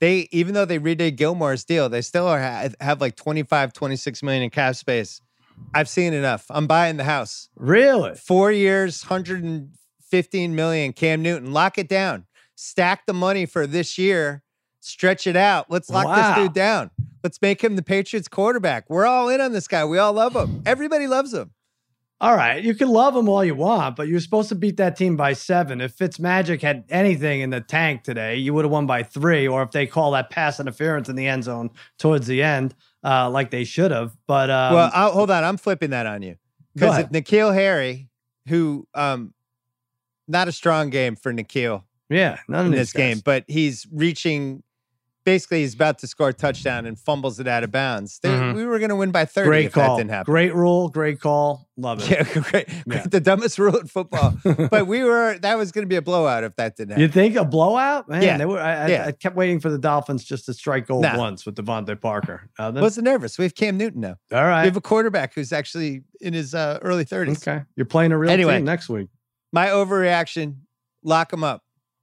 They 0.00 0.28
even 0.32 0.54
though 0.54 0.64
they 0.64 0.78
redid 0.78 1.16
Gilmore's 1.16 1.64
deal, 1.64 1.88
they 1.88 2.00
still 2.00 2.26
are 2.26 2.40
have, 2.40 2.74
have 2.80 3.00
like 3.00 3.16
25, 3.16 3.72
26 3.72 4.22
million 4.22 4.42
in 4.44 4.50
cap 4.50 4.74
space. 4.76 5.20
I've 5.74 5.88
seen 5.90 6.14
enough. 6.14 6.46
I'm 6.48 6.66
buying 6.66 6.96
the 6.96 7.04
house. 7.04 7.50
Really? 7.54 8.14
Four 8.14 8.50
years, 8.50 9.02
115 9.04 10.54
million. 10.54 10.92
Cam 10.92 11.22
Newton, 11.22 11.52
lock 11.52 11.76
it 11.78 11.88
down. 11.88 12.26
Stack 12.54 13.06
the 13.06 13.12
money 13.12 13.46
for 13.46 13.66
this 13.66 13.98
year. 13.98 14.42
Stretch 14.80 15.26
it 15.26 15.36
out. 15.36 15.70
Let's 15.70 15.90
lock 15.90 16.06
Wow. 16.06 16.34
this 16.34 16.44
dude 16.44 16.54
down. 16.54 16.90
Let's 17.22 17.40
make 17.42 17.62
him 17.62 17.76
the 17.76 17.82
Patriots 17.82 18.28
quarterback. 18.28 18.88
We're 18.88 19.04
all 19.06 19.28
in 19.28 19.42
on 19.42 19.52
this 19.52 19.68
guy. 19.68 19.84
We 19.84 19.98
all 19.98 20.14
love 20.14 20.34
him. 20.34 20.62
Everybody 20.64 21.06
loves 21.06 21.34
him. 21.34 21.50
All 22.20 22.36
right, 22.36 22.62
you 22.62 22.74
can 22.74 22.88
love 22.88 23.14
them 23.14 23.28
all 23.28 23.42
you 23.42 23.54
want, 23.54 23.96
but 23.96 24.06
you're 24.06 24.20
supposed 24.20 24.50
to 24.50 24.54
beat 24.54 24.76
that 24.76 24.94
team 24.96 25.16
by 25.16 25.32
seven. 25.32 25.80
If 25.80 25.96
Fitzmagic 25.96 26.60
had 26.60 26.84
anything 26.90 27.40
in 27.40 27.48
the 27.48 27.62
tank 27.62 28.02
today, 28.02 28.36
you 28.36 28.52
would 28.52 28.66
have 28.66 28.72
won 28.72 28.86
by 28.86 29.02
three. 29.02 29.48
Or 29.48 29.62
if 29.62 29.70
they 29.70 29.86
call 29.86 30.10
that 30.12 30.28
pass 30.28 30.60
interference 30.60 31.08
in 31.08 31.16
the 31.16 31.26
end 31.26 31.44
zone 31.44 31.70
towards 31.98 32.26
the 32.26 32.42
end, 32.42 32.74
uh, 33.02 33.30
like 33.30 33.50
they 33.50 33.64
should 33.64 33.90
have. 33.90 34.14
But 34.26 34.50
um, 34.50 34.74
well, 34.74 34.90
I'll, 34.92 35.12
hold 35.12 35.30
on. 35.30 35.44
I'm 35.44 35.56
flipping 35.56 35.90
that 35.90 36.06
on 36.06 36.20
you 36.20 36.36
because 36.74 36.98
if 36.98 37.08
N'Keal 37.08 37.54
Harry, 37.54 38.10
who 38.48 38.86
um, 38.94 39.32
not 40.28 40.46
a 40.46 40.52
strong 40.52 40.90
game 40.90 41.16
for 41.16 41.32
N'Keal 41.32 41.84
yeah, 42.10 42.38
none 42.48 42.66
in 42.66 42.72
of 42.72 42.78
this 42.78 42.92
guys. 42.92 43.14
game, 43.14 43.22
but 43.24 43.44
he's 43.46 43.86
reaching. 43.90 44.62
Basically, 45.26 45.60
he's 45.60 45.74
about 45.74 45.98
to 45.98 46.06
score 46.06 46.30
a 46.30 46.32
touchdown 46.32 46.86
and 46.86 46.98
fumbles 46.98 47.38
it 47.40 47.46
out 47.46 47.62
of 47.62 47.70
bounds. 47.70 48.18
They- 48.22 48.30
Mhm. 48.30 48.54
We 48.54 48.64
were 48.64 48.78
going 48.78 48.88
to 48.88 48.96
win 48.96 49.10
by 49.10 49.26
30 49.26 49.46
Great 49.48 49.64
if 49.66 49.72
that 49.74 49.86
call. 49.86 49.96
didn't 49.98 50.10
happen. 50.10 50.32
Great 50.32 50.54
rule. 50.54 50.88
Great 50.88 51.20
call. 51.20 51.68
Love 51.76 52.00
it. 52.00 52.10
Yeah, 52.36 52.42
great. 52.42 52.68
Yeah. 52.86 53.04
The 53.06 53.20
dumbest 53.20 53.58
rule 53.58 53.76
in 53.76 53.86
football. 53.86 54.34
but 54.70 54.86
we 54.86 55.04
were 55.04 55.38
that 55.42 55.58
was 55.58 55.72
going 55.72 55.84
to 55.84 55.88
be 55.88 55.96
a 55.96 56.02
blowout 56.02 56.42
if 56.44 56.56
that 56.56 56.76
didn't 56.76 56.90
happen. 56.92 57.02
You 57.02 57.08
think 57.08 57.36
a 57.36 57.44
blowout? 57.44 58.08
Man, 58.08 58.22
Yeah. 58.22 58.38
they 58.38 58.46
were. 58.46 58.60
I, 58.60 58.74
I- 58.84 58.88
Yeah. 58.88 59.06
I, 59.08 59.12
kept 59.12 59.36
waiting 59.36 59.60
for 59.60 59.68
the 59.68 59.78
Dolphins 59.78 60.24
just 60.24 60.46
to 60.46 60.54
strike 60.54 60.86
gold 60.86 61.02
Nah. 61.02 61.18
once 61.18 61.44
with 61.44 61.54
DeVante 61.54 62.00
Parker. 62.00 62.48
Uh, 62.58 62.70
then- 62.70 62.82
Wasn't 62.82 63.04
nervous. 63.04 63.36
We 63.38 63.44
have 63.44 63.54
Cam 63.54 63.76
Newton 63.76 64.00
now. 64.00 64.16
All 64.32 64.42
right. 64.44 64.62
We 64.62 64.68
have 64.68 64.76
a 64.76 64.80
quarterback 64.80 65.34
who's 65.34 65.52
actually 65.52 66.02
in 66.22 66.32
his 66.32 66.54
uh, 66.54 66.78
early 66.80 67.04
30s. 67.04 67.46
Okay. 67.46 67.62
You're 67.76 67.84
playing 67.86 68.12
a 68.12 68.18
real 68.18 68.30
Anyway. 68.30 68.56
team 68.56 68.64
next 68.64 68.88
week. 68.88 69.08
My 69.52 69.66
overreaction, 69.66 70.60
lock 71.02 71.30
him 71.32 71.44
up. 71.44 71.62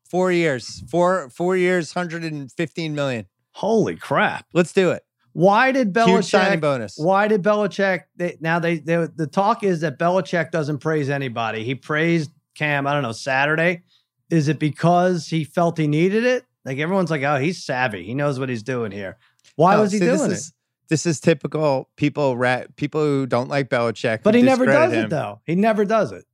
Four 0.09 0.31
years. 0.31 0.83
Four 0.89 1.29
four 1.29 1.57
years, 1.57 1.93
115 1.95 2.95
million. 2.95 3.25
Holy 3.51 3.95
crap. 3.95 4.45
Let's 4.53 4.73
do 4.73 4.91
it. 4.91 5.03
Why 5.33 5.71
did 5.71 5.93
Belichick 5.93 6.07
Huge 6.07 6.25
signing 6.25 6.59
bonus. 6.59 6.95
Why 6.97 7.27
did 7.27 7.43
Belichick? 7.43 8.03
They, 8.15 8.37
now 8.39 8.57
they, 8.59 8.79
they 8.79 9.07
the 9.15 9.27
talk 9.27 9.63
is 9.63 9.81
that 9.81 9.99
Belichick 9.99 10.49
doesn't 10.51 10.79
praise 10.79 11.09
anybody. 11.09 11.63
He 11.63 11.75
praised 11.75 12.31
Cam. 12.55 12.87
I 12.87 12.93
don't 12.93 13.03
know 13.03 13.11
Saturday. 13.11 13.83
Is 14.29 14.47
it 14.47 14.57
because 14.59 15.27
he 15.27 15.43
felt 15.43 15.77
he 15.77 15.87
needed 15.87 16.23
it? 16.23 16.43
Like 16.65 16.79
everyone's 16.79 17.11
like, 17.11 17.23
oh, 17.23 17.37
he's 17.37 17.63
savvy. 17.63 18.03
He 18.03 18.13
knows 18.13 18.39
what 18.39 18.49
he's 18.49 18.63
doing 18.63 18.91
here. 18.91 19.17
Why 19.55 19.75
Oh, 19.75 19.81
was 19.81 19.91
he 19.91 19.99
see, 19.99 20.05
doing 20.05 20.17
this 20.17 20.27
it? 20.27 20.31
Is, 20.33 20.53
this 20.89 21.05
is 21.05 21.19
typical 21.19 21.89
people 21.97 22.35
ra- 22.35 22.63
people 22.75 23.01
who 23.01 23.25
don't 23.25 23.47
like 23.49 23.69
Belichick. 23.69 24.23
But 24.23 24.35
he 24.35 24.41
never 24.41 24.65
does 24.65 24.91
him. 24.93 25.05
it 25.05 25.09
though. 25.09 25.41
He 25.45 25.55
never 25.55 25.85
does 25.85 26.11
it. 26.11 26.25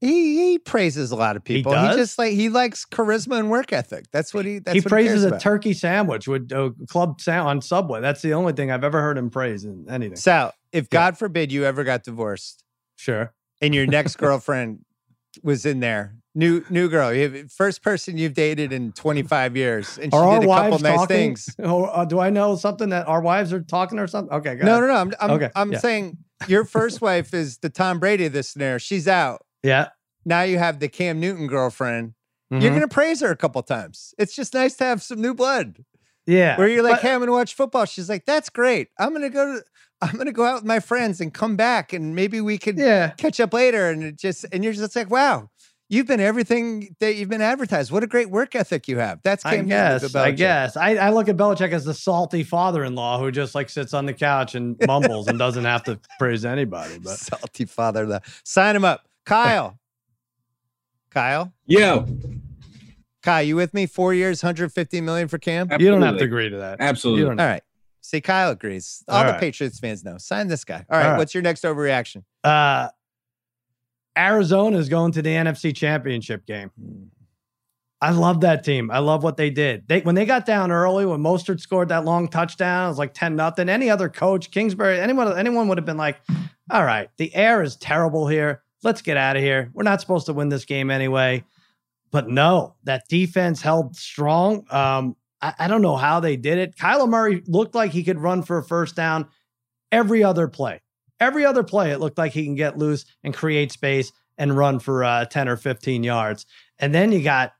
He 0.00 0.50
he 0.52 0.58
praises 0.58 1.10
a 1.10 1.16
lot 1.16 1.34
of 1.36 1.42
people. 1.42 1.72
does? 1.72 1.96
just 1.96 2.18
like 2.18 2.32
he 2.32 2.48
likes 2.48 2.84
charisma 2.86 3.38
and 3.38 3.50
work 3.50 3.72
ethic. 3.72 4.04
That's 4.12 4.32
what 4.32 4.44
he. 4.44 4.60
That's 4.60 4.74
he 4.74 4.80
what 4.80 4.88
praises 4.90 5.12
cares 5.22 5.24
a 5.24 5.28
about. 5.28 5.40
turkey 5.40 5.72
sandwich 5.72 6.28
with 6.28 6.52
a 6.52 6.72
club 6.88 7.20
sound 7.20 7.48
on 7.48 7.62
Subway. 7.62 8.00
That's 8.00 8.22
the 8.22 8.32
only 8.34 8.52
thing 8.52 8.70
I've 8.70 8.84
ever 8.84 9.00
heard 9.00 9.18
him 9.18 9.28
praise 9.30 9.64
in 9.64 9.86
anything. 9.90 10.16
Sal, 10.16 10.52
if 10.72 10.84
Yeah. 10.84 10.88
God 11.00 11.18
forbid 11.18 11.50
you 11.50 11.64
ever 11.64 11.82
got 11.82 12.04
divorced 12.04 12.62
Sure. 12.96 13.32
and 13.60 13.74
your 13.74 13.86
next 13.86 14.16
girlfriend 14.18 14.84
was 15.42 15.66
in 15.66 15.80
there, 15.80 16.14
new 16.34 16.64
new 16.70 16.88
girl, 16.88 17.12
first 17.48 17.82
person 17.82 18.16
you've 18.16 18.34
dated 18.34 18.72
in 18.72 18.92
25 18.92 19.56
years, 19.56 19.98
and 19.98 20.12
she 20.12 20.16
Are 20.16 20.24
our 20.24 20.40
did 20.40 20.48
a 20.48 20.52
couple 20.54 20.78
nice 20.78 20.94
talking? 20.96 21.06
things. 21.16 21.56
Or, 21.58 21.96
uh, 21.96 22.04
do 22.04 22.20
I 22.20 22.30
know 22.30 22.54
something 22.54 22.90
that 22.90 23.08
our 23.08 23.20
wives 23.20 23.52
are 23.52 23.60
talking 23.62 23.98
or 23.98 24.06
something? 24.06 24.32
Okay, 24.36 24.54
go 24.54 24.64
No, 24.64 24.72
ahead. 24.74 24.80
no, 24.82 24.86
no. 24.86 24.94
I'm 25.00 25.12
I'm, 25.20 25.30
Okay, 25.32 25.50
I'm 25.56 25.72
yeah. 25.72 25.78
saying 25.80 26.18
your 26.46 26.64
first 26.64 27.00
wife 27.00 27.34
is 27.34 27.58
the 27.58 27.68
Tom 27.68 27.98
Brady 27.98 28.26
of 28.26 28.32
this 28.32 28.48
scenario. 28.50 28.78
She's 28.78 29.08
out. 29.08 29.42
Yeah. 29.62 29.88
Now 30.24 30.42
you 30.42 30.58
have 30.58 30.78
the 30.80 30.88
Cam 30.88 31.20
Newton 31.20 31.46
girlfriend. 31.46 32.14
You're 32.50 32.60
Mhm. 32.60 32.74
gonna 32.74 32.88
praise 32.88 33.20
her 33.20 33.30
a 33.30 33.36
couple 33.36 33.62
times. 33.62 34.14
It's 34.18 34.34
just 34.34 34.54
nice 34.54 34.74
to 34.76 34.84
have 34.84 35.02
some 35.02 35.20
new 35.20 35.34
blood. 35.34 35.84
yeah. 36.26 36.56
Where 36.58 36.68
you're 36.68 36.82
like, 36.82 36.96
But- 36.96 37.02
hey, 37.02 37.12
I'm 37.14 37.20
gonna 37.20 37.32
watch 37.32 37.54
football. 37.54 37.84
She's 37.86 38.08
like, 38.08 38.24
that's 38.26 38.48
great. 38.50 38.88
I'm 38.98 39.12
gonna 39.12 39.30
go 39.30 39.54
to 39.58 39.64
I'm 40.00 40.16
gonna 40.16 40.30
go 40.32 40.44
out 40.44 40.54
with 40.56 40.64
my 40.64 40.78
friends 40.80 41.20
and 41.20 41.34
come 41.34 41.56
back 41.56 41.92
and 41.92 42.14
maybe 42.14 42.40
we 42.40 42.56
can 42.56 42.76
yeah. 42.78 43.10
catch 43.16 43.40
up 43.40 43.52
later. 43.52 43.90
And 43.90 44.02
it 44.04 44.16
just 44.16 44.44
and 44.52 44.62
you're 44.62 44.72
just 44.72 44.94
like, 44.94 45.10
wow, 45.10 45.50
you've 45.88 46.06
been 46.06 46.20
everything 46.20 46.94
that 47.00 47.16
you've 47.16 47.28
been 47.30 47.40
advertised. 47.42 47.90
What 47.90 48.04
a 48.04 48.06
great 48.06 48.30
work 48.30 48.54
ethic 48.54 48.86
you 48.88 48.98
have. 48.98 49.18
That's 49.24 49.44
I 49.44 49.56
Cam 49.56 49.66
Newton 49.66 49.94
to 50.00 50.06
guess. 50.06 50.14
I 50.14 50.30
guess. 50.30 50.76
I, 50.76 50.90
I 50.96 51.10
look 51.10 51.28
at 51.28 51.36
Belichick 51.36 51.72
as 51.72 51.84
the 51.84 51.94
salty 51.94 52.44
father-in-law 52.44 53.18
who 53.18 53.30
just 53.32 53.54
like 53.56 53.68
sits 53.70 53.92
on 53.92 54.06
the 54.06 54.12
couch 54.14 54.54
and 54.54 54.76
mumbles 54.86 55.26
and 55.28 55.36
doesn't 55.38 55.64
have 55.64 55.82
to 55.84 55.98
praise 56.18 56.44
anybody. 56.44 56.98
But 56.98 57.18
Salty 57.18 57.64
father. 57.64 58.06
The 58.06 58.22
sign 58.44 58.76
him 58.76 58.84
up. 58.84 59.07
Kyle. 59.28 59.78
Kyle. 61.10 61.52
Yo, 61.66 62.06
Kyle, 63.22 63.42
you 63.42 63.56
with 63.56 63.74
me? 63.74 63.84
Four 63.84 64.14
years, 64.14 64.42
150 64.42 65.02
million 65.02 65.28
for 65.28 65.36
Cam? 65.36 65.68
you 65.78 65.90
don't 65.90 66.00
have 66.00 66.16
to 66.16 66.24
agree 66.24 66.48
to 66.48 66.56
that. 66.56 66.80
Absolutely. 66.80 67.28
All 67.28 67.34
right. 67.34 67.62
See, 68.00 68.22
Kyle 68.22 68.50
agrees. 68.52 69.04
All, 69.06 69.18
All 69.18 69.24
the 69.24 69.32
right. 69.32 69.40
Patriots 69.40 69.78
fans 69.78 70.02
know. 70.02 70.16
Sign 70.16 70.48
this 70.48 70.64
guy. 70.64 70.86
All 70.88 70.96
right. 70.96 71.04
All 71.04 71.10
right. 71.10 71.18
What's 71.18 71.34
your 71.34 71.42
next 71.42 71.64
overreaction? 71.64 72.24
Uh, 72.42 72.88
Arizona 74.16 74.78
is 74.78 74.88
going 74.88 75.12
to 75.12 75.20
the 75.20 75.28
NFC 75.28 75.76
Championship 75.76 76.46
game. 76.46 76.70
I 78.00 78.12
love 78.12 78.40
that 78.40 78.64
team. 78.64 78.90
I 78.90 79.00
love 79.00 79.22
what 79.22 79.36
they 79.36 79.50
did. 79.50 79.88
They 79.88 80.00
when 80.00 80.14
they 80.14 80.24
got 80.24 80.46
down 80.46 80.72
early, 80.72 81.04
when 81.04 81.20
Mostert 81.20 81.60
scored 81.60 81.90
that 81.90 82.06
long 82.06 82.28
touchdown, 82.28 82.86
it 82.86 82.88
was 82.88 82.98
like 82.98 83.12
10 83.12 83.36
nothing. 83.36 83.68
Any 83.68 83.90
other 83.90 84.08
coach, 84.08 84.50
Kingsbury, 84.50 85.00
anyone, 85.00 85.36
anyone 85.36 85.68
would 85.68 85.76
have 85.76 85.84
been 85.84 85.96
like, 85.98 86.18
all 86.70 86.84
right, 86.84 87.10
the 87.18 87.34
air 87.34 87.62
is 87.62 87.76
terrible 87.76 88.26
here. 88.26 88.62
Let's 88.82 89.02
get 89.02 89.16
out 89.16 89.36
of 89.36 89.42
here. 89.42 89.70
We're 89.72 89.82
not 89.82 90.00
supposed 90.00 90.26
to 90.26 90.32
win 90.32 90.48
this 90.48 90.64
game 90.64 90.90
anyway. 90.90 91.44
But 92.10 92.28
no, 92.28 92.74
that 92.84 93.08
defense 93.08 93.60
held 93.60 93.96
strong. 93.96 94.64
Um, 94.70 95.16
I, 95.42 95.54
I 95.58 95.68
don't 95.68 95.82
know 95.82 95.96
how 95.96 96.20
they 96.20 96.36
did 96.36 96.58
it. 96.58 96.76
Kyler 96.76 97.08
Murray 97.08 97.42
looked 97.46 97.74
like 97.74 97.90
he 97.90 98.04
could 98.04 98.18
run 98.18 98.42
for 98.42 98.58
a 98.58 98.64
first 98.64 98.96
down 98.96 99.28
every 99.92 100.24
other 100.24 100.48
play. 100.48 100.80
Every 101.20 101.44
other 101.44 101.64
play, 101.64 101.90
it 101.90 101.98
looked 101.98 102.18
like 102.18 102.32
he 102.32 102.44
can 102.44 102.54
get 102.54 102.78
loose 102.78 103.04
and 103.24 103.34
create 103.34 103.72
space 103.72 104.12
and 104.38 104.56
run 104.56 104.78
for 104.78 105.02
uh, 105.02 105.24
10 105.24 105.48
or 105.48 105.56
15 105.56 106.04
yards. 106.04 106.46
And 106.78 106.94
then 106.94 107.10
you 107.10 107.22
got 107.22 107.52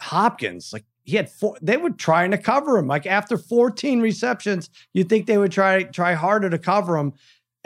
Hopkins. 0.00 0.72
Like 0.72 0.84
he 1.02 1.16
had 1.16 1.28
four, 1.28 1.56
they 1.60 1.76
were 1.76 1.90
trying 1.90 2.30
to 2.30 2.38
cover 2.38 2.78
him. 2.78 2.86
Like 2.86 3.06
after 3.06 3.36
14 3.36 4.00
receptions, 4.00 4.70
you'd 4.92 5.08
think 5.08 5.26
they 5.26 5.38
would 5.38 5.52
try 5.52 5.82
try 5.82 6.14
harder 6.14 6.48
to 6.48 6.58
cover 6.58 6.96
him. 6.96 7.12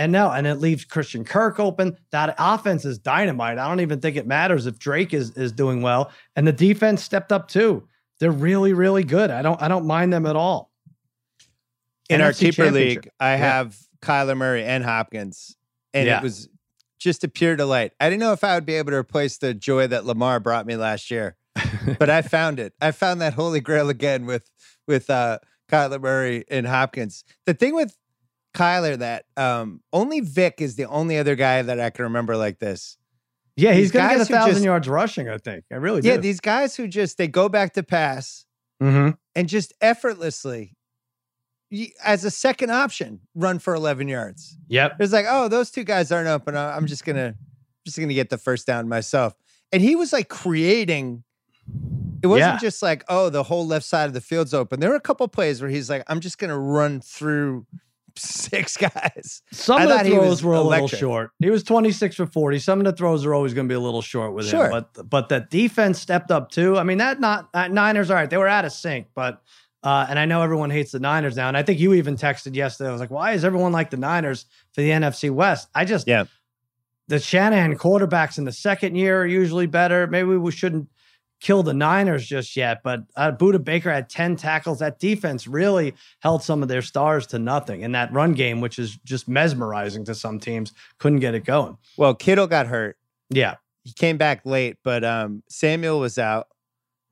And 0.01 0.13
no, 0.13 0.31
and 0.31 0.47
it 0.47 0.55
leaves 0.55 0.87
Christian 0.87 1.25
Kirk 1.25 1.61
open. 1.61 1.95
That 2.11 2.35
offense 2.39 2.87
is 2.87 2.99
dynamite. 2.99 3.59
I 3.59 3.69
don't 3.69 3.81
even 3.81 4.01
think 4.01 4.17
it 4.17 4.27
matters 4.27 4.65
if 4.65 4.79
Drake 4.79 5.13
is 5.13 5.37
is 5.37 5.53
doing 5.53 5.83
well. 5.83 6.11
And 6.35 6.47
the 6.49 6.55
defense 6.55 7.03
stepped 7.03 7.33
up 7.33 7.49
too. 7.49 7.87
They're 8.19 8.31
really, 8.31 8.73
really 8.73 9.05
good. 9.05 9.31
I 9.31 9.43
don't 9.43 9.61
I 9.61 9.69
don't 9.69 9.85
mind 9.87 10.11
them 10.11 10.25
at 10.25 10.37
all. 10.37 10.71
In 12.09 12.23
our 12.23 12.33
keeper 12.33 12.71
league, 12.71 13.11
I 13.21 13.33
Yeah. 13.33 13.37
have 13.37 13.77
Kyler 14.01 14.39
Murray 14.39 14.65
and 14.65 14.83
Hopkins, 14.83 15.55
and 15.93 16.07
Yeah. 16.07 16.17
it 16.17 16.23
was 16.23 16.49
just 16.99 17.23
a 17.23 17.29
pure 17.29 17.55
delight. 17.55 17.93
I 18.01 18.09
didn't 18.09 18.21
know 18.21 18.33
if 18.33 18.43
I 18.43 18.55
would 18.55 18.65
be 18.65 18.77
able 18.77 18.93
to 18.93 18.97
replace 18.97 19.37
the 19.37 19.53
joy 19.53 19.87
that 19.89 20.07
Lamar 20.07 20.41
brought 20.41 20.65
me 20.65 20.77
last 20.77 21.11
year, 21.11 21.37
but 21.99 22.09
I 22.09 22.23
found 22.23 22.59
it. 22.59 22.73
I 22.81 22.93
found 22.93 23.21
that 23.21 23.35
holy 23.35 23.61
grail 23.61 23.91
again 23.91 24.25
with 24.25 24.51
with 24.89 25.11
uh, 25.11 25.41
Kyler 25.71 26.01
Murray 26.01 26.47
and 26.51 26.67
Hopkins. 26.67 27.23
The 27.45 27.53
thing 27.53 27.75
with 27.75 27.99
Kyler 28.55 28.99
that 28.99 29.25
um, 29.37 29.81
only 29.93 30.21
Vic 30.21 30.57
is 30.59 30.77
the 30.77 30.87
only 30.87 31.19
other 31.19 31.37
guy 31.37 31.63
that 31.63 31.79
I 31.81 31.91
can 31.91 32.05
remember 32.05 32.37
like 32.37 32.59
this. 32.59 32.97
Yeah, 33.57 33.73
he's 33.73 33.91
These 33.91 33.93
gonna 33.93 34.09
get 34.17 34.21
a 34.23 34.25
thousand 34.25 34.53
just- 34.55 34.65
yards 34.65 34.89
rushing, 34.89 35.29
I 35.29 35.39
think. 35.39 35.65
I 35.71 35.77
really 35.77 36.01
do. 36.01 36.09
Yeah, 36.09 36.17
these 36.17 36.41
guys 36.41 36.77
who 36.77 36.89
just 36.89 37.19
they 37.19 37.29
go 37.29 37.49
back 37.49 37.75
to 37.75 37.83
pass 37.83 38.47
Mhm. 38.83 39.17
and 39.35 39.49
just 39.49 39.73
effortlessly 39.81 40.77
as 42.05 42.25
a 42.25 42.31
second 42.31 42.71
option, 42.71 43.21
run 43.35 43.59
for 43.61 43.75
11 43.75 44.09
yards. 44.09 44.57
Yep. 44.69 44.97
It's 44.99 45.13
like, 45.13 45.27
oh, 45.29 45.47
those 45.49 45.71
two 45.71 45.85
guys 45.85 46.11
aren't 46.11 46.27
open. 46.29 46.57
I'm 46.57 46.87
just 46.87 47.05
gonna 47.05 47.35
just 47.87 47.99
gonna 47.99 48.15
get 48.15 48.31
the 48.31 48.39
first 48.39 48.67
down 48.67 48.89
myself. 48.89 49.35
And 49.73 49.81
he 49.83 49.95
was 49.95 50.13
like 50.13 50.29
creating. 50.29 51.23
It 52.23 52.27
wasn't 52.27 52.55
Yeah. 52.55 52.59
just 52.59 52.83
like, 52.83 53.05
oh, 53.09 53.31
the 53.31 53.45
whole 53.45 53.67
left 53.67 53.85
side 53.87 54.07
of 54.07 54.15
the 54.15 54.21
field's 54.21 54.53
open. 54.53 54.81
There 54.81 54.91
were 54.91 54.97
a 54.97 55.01
couple 55.01 55.27
plays 55.29 55.61
where 55.63 55.71
he's 55.71 55.89
like, 55.89 56.03
I'm 56.09 56.21
just 56.21 56.39
gonna 56.39 56.59
run 56.59 57.01
through 57.01 57.67
six 58.17 58.77
guys. 58.77 59.43
Some 59.53 59.79
I 59.79 59.83
of 59.85 59.89
the 59.89 59.95
thought 59.97 60.07
he 60.07 60.13
was 60.13 60.41
throws 60.41 60.45
were 60.45 60.55
a 60.55 60.61
little 60.63 60.89
short. 60.89 61.31
He 61.39 61.51
was 61.51 61.63
26 61.63 62.17
for 62.17 62.27
40. 62.27 62.59
Some 62.59 62.79
of 62.81 62.85
the 62.85 62.93
throws 62.93 63.25
are 63.27 63.35
always 63.35 63.55
going 63.55 63.67
to 63.67 63.73
be 63.73 63.77
a 63.77 63.81
little 63.81 64.03
short 64.03 64.35
with 64.35 64.47
Sure. 64.49 64.67
him. 64.71 64.71
But 64.95 65.09
but 65.11 65.29
that 65.31 65.51
defense 65.51 65.99
stepped 66.01 66.31
up 66.31 66.51
too. 66.51 66.77
I 66.79 66.83
mean, 66.83 66.99
that 66.99 67.21
not 67.21 67.49
uh, 67.55 67.69
Niners, 67.69 68.11
all 68.11 68.17
right, 68.17 68.29
they 68.31 68.37
were 68.37 68.49
out 68.49 68.65
of 68.65 68.73
sync, 68.73 69.07
but 69.15 69.43
uh, 69.83 70.07
and 70.09 70.19
I 70.19 70.27
know 70.27 70.43
everyone 70.43 70.71
hates 70.71 70.93
the 70.93 71.01
Niners 71.01 71.37
now. 71.37 71.49
And 71.49 71.57
I 71.57 71.63
think 71.63 71.81
you 71.81 71.95
even 71.95 72.17
texted 72.17 72.55
yesterday. 72.55 72.91
I 72.91 72.93
was 72.93 73.01
like, 73.01 73.11
why 73.11 73.33
is 73.33 73.45
everyone 73.45 73.73
like 73.73 73.89
the 73.91 73.97
Niners 73.97 74.45
for 74.75 74.83
the 74.83 74.91
NFC 74.91 75.31
West? 75.31 75.69
I 75.75 75.85
just 75.87 76.07
Yeah. 76.07 76.25
the 77.09 77.19
Shanahan 77.19 77.77
quarterbacks 77.79 78.37
in 78.39 78.45
the 78.45 78.53
second 78.53 78.95
year 78.97 79.23
are 79.23 79.27
usually 79.27 79.67
better. 79.67 80.07
Maybe 80.07 80.37
we 80.37 80.51
shouldn't 80.53 80.89
kill 81.41 81.63
the 81.63 81.73
Niners 81.75 82.27
just 82.27 82.55
yet, 82.57 82.83
but 82.85 83.01
uh, 83.17 83.33
Budda 83.33 83.65
Baker 83.65 83.91
had 83.91 84.09
10 84.11 84.37
tackles. 84.37 84.79
That 84.81 84.99
defense 84.99 85.47
really 85.47 85.95
held 86.21 86.43
some 86.43 86.63
of 86.63 86.69
their 86.69 86.83
stars 86.83 87.27
to 87.29 87.39
nothing. 87.39 87.83
And 87.83 87.95
that 87.95 88.13
run 88.13 88.33
game, 88.35 88.61
which 88.61 88.79
is 88.79 88.99
just 89.05 89.27
mesmerizing 89.29 90.05
to 90.05 90.15
some 90.15 90.39
teams, 90.39 90.73
couldn't 90.99 91.21
get 91.21 91.35
it 91.35 91.45
going. 91.45 91.79
Well, 91.97 92.15
Kittle 92.15 92.47
got 92.47 92.67
hurt. 92.67 92.99
Yeah. 93.31 93.55
He 93.85 93.93
came 93.93 94.19
back 94.19 94.45
late, 94.45 94.77
but 94.85 95.03
um, 95.05 95.43
Samuel 95.49 95.99
was 96.01 96.19
out, 96.19 96.49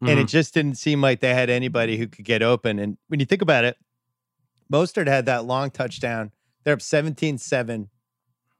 and 0.03 0.11
Mhm. 0.19 0.23
it 0.25 0.29
just 0.29 0.53
didn't 0.53 0.75
seem 0.77 1.01
like 1.01 1.21
they 1.21 1.33
had 1.33 1.49
anybody 1.49 1.97
who 1.97 2.07
could 2.07 2.27
get 2.27 2.43
open. 2.43 2.79
And 2.79 2.99
when 3.09 3.21
you 3.21 3.27
think 3.27 3.41
about 3.41 3.65
it, 3.65 3.79
Mostert 4.71 5.07
had 5.09 5.25
that 5.27 5.47
long 5.47 5.71
touchdown. 5.71 6.31
They're 6.65 6.75
up 6.75 6.81
17-7 6.83 7.85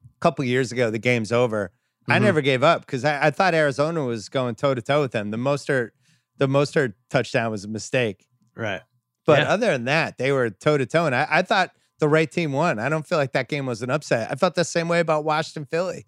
a 0.05 0.21
couple 0.21 0.43
years 0.47 0.73
ago. 0.73 0.91
The 0.91 0.99
game's 0.99 1.31
over. 1.31 1.73
I 2.09 2.19
Mhm. 2.19 2.23
never 2.23 2.41
gave 2.41 2.63
up 2.63 2.83
because 2.87 3.05
I, 3.05 3.27
I 3.27 3.31
thought 3.31 3.55
Arizona 3.55 4.05
was 4.05 4.29
going 4.29 4.55
toe 4.55 4.75
to 4.75 4.83
toe 4.83 5.01
with 5.03 5.13
them. 5.13 5.31
The 5.31 5.37
Mostert, 5.37 5.91
the 6.39 6.47
Mostert 6.47 6.95
touchdown 7.11 7.51
was 7.51 7.65
a 7.65 7.69
mistake. 7.69 8.27
right. 8.57 8.83
But 9.27 9.41
Yeah. 9.41 9.51
other 9.53 9.67
than 9.73 9.85
that, 9.85 10.17
they 10.17 10.33
were 10.33 10.49
toe 10.49 10.79
to 10.79 10.87
toe. 10.87 11.05
And 11.05 11.15
I, 11.15 11.27
I 11.29 11.43
thought 11.43 11.73
the 11.99 12.09
right 12.09 12.31
team 12.33 12.53
won. 12.53 12.79
I 12.79 12.89
don't 12.89 13.07
feel 13.07 13.19
like 13.19 13.33
that 13.33 13.49
game 13.49 13.67
was 13.67 13.83
an 13.83 13.91
upset. 13.91 14.31
I 14.33 14.37
felt 14.37 14.55
the 14.55 14.65
same 14.65 14.89
way 14.89 15.01
about 15.01 15.23
Washington 15.25 15.67
Philly. 15.67 16.07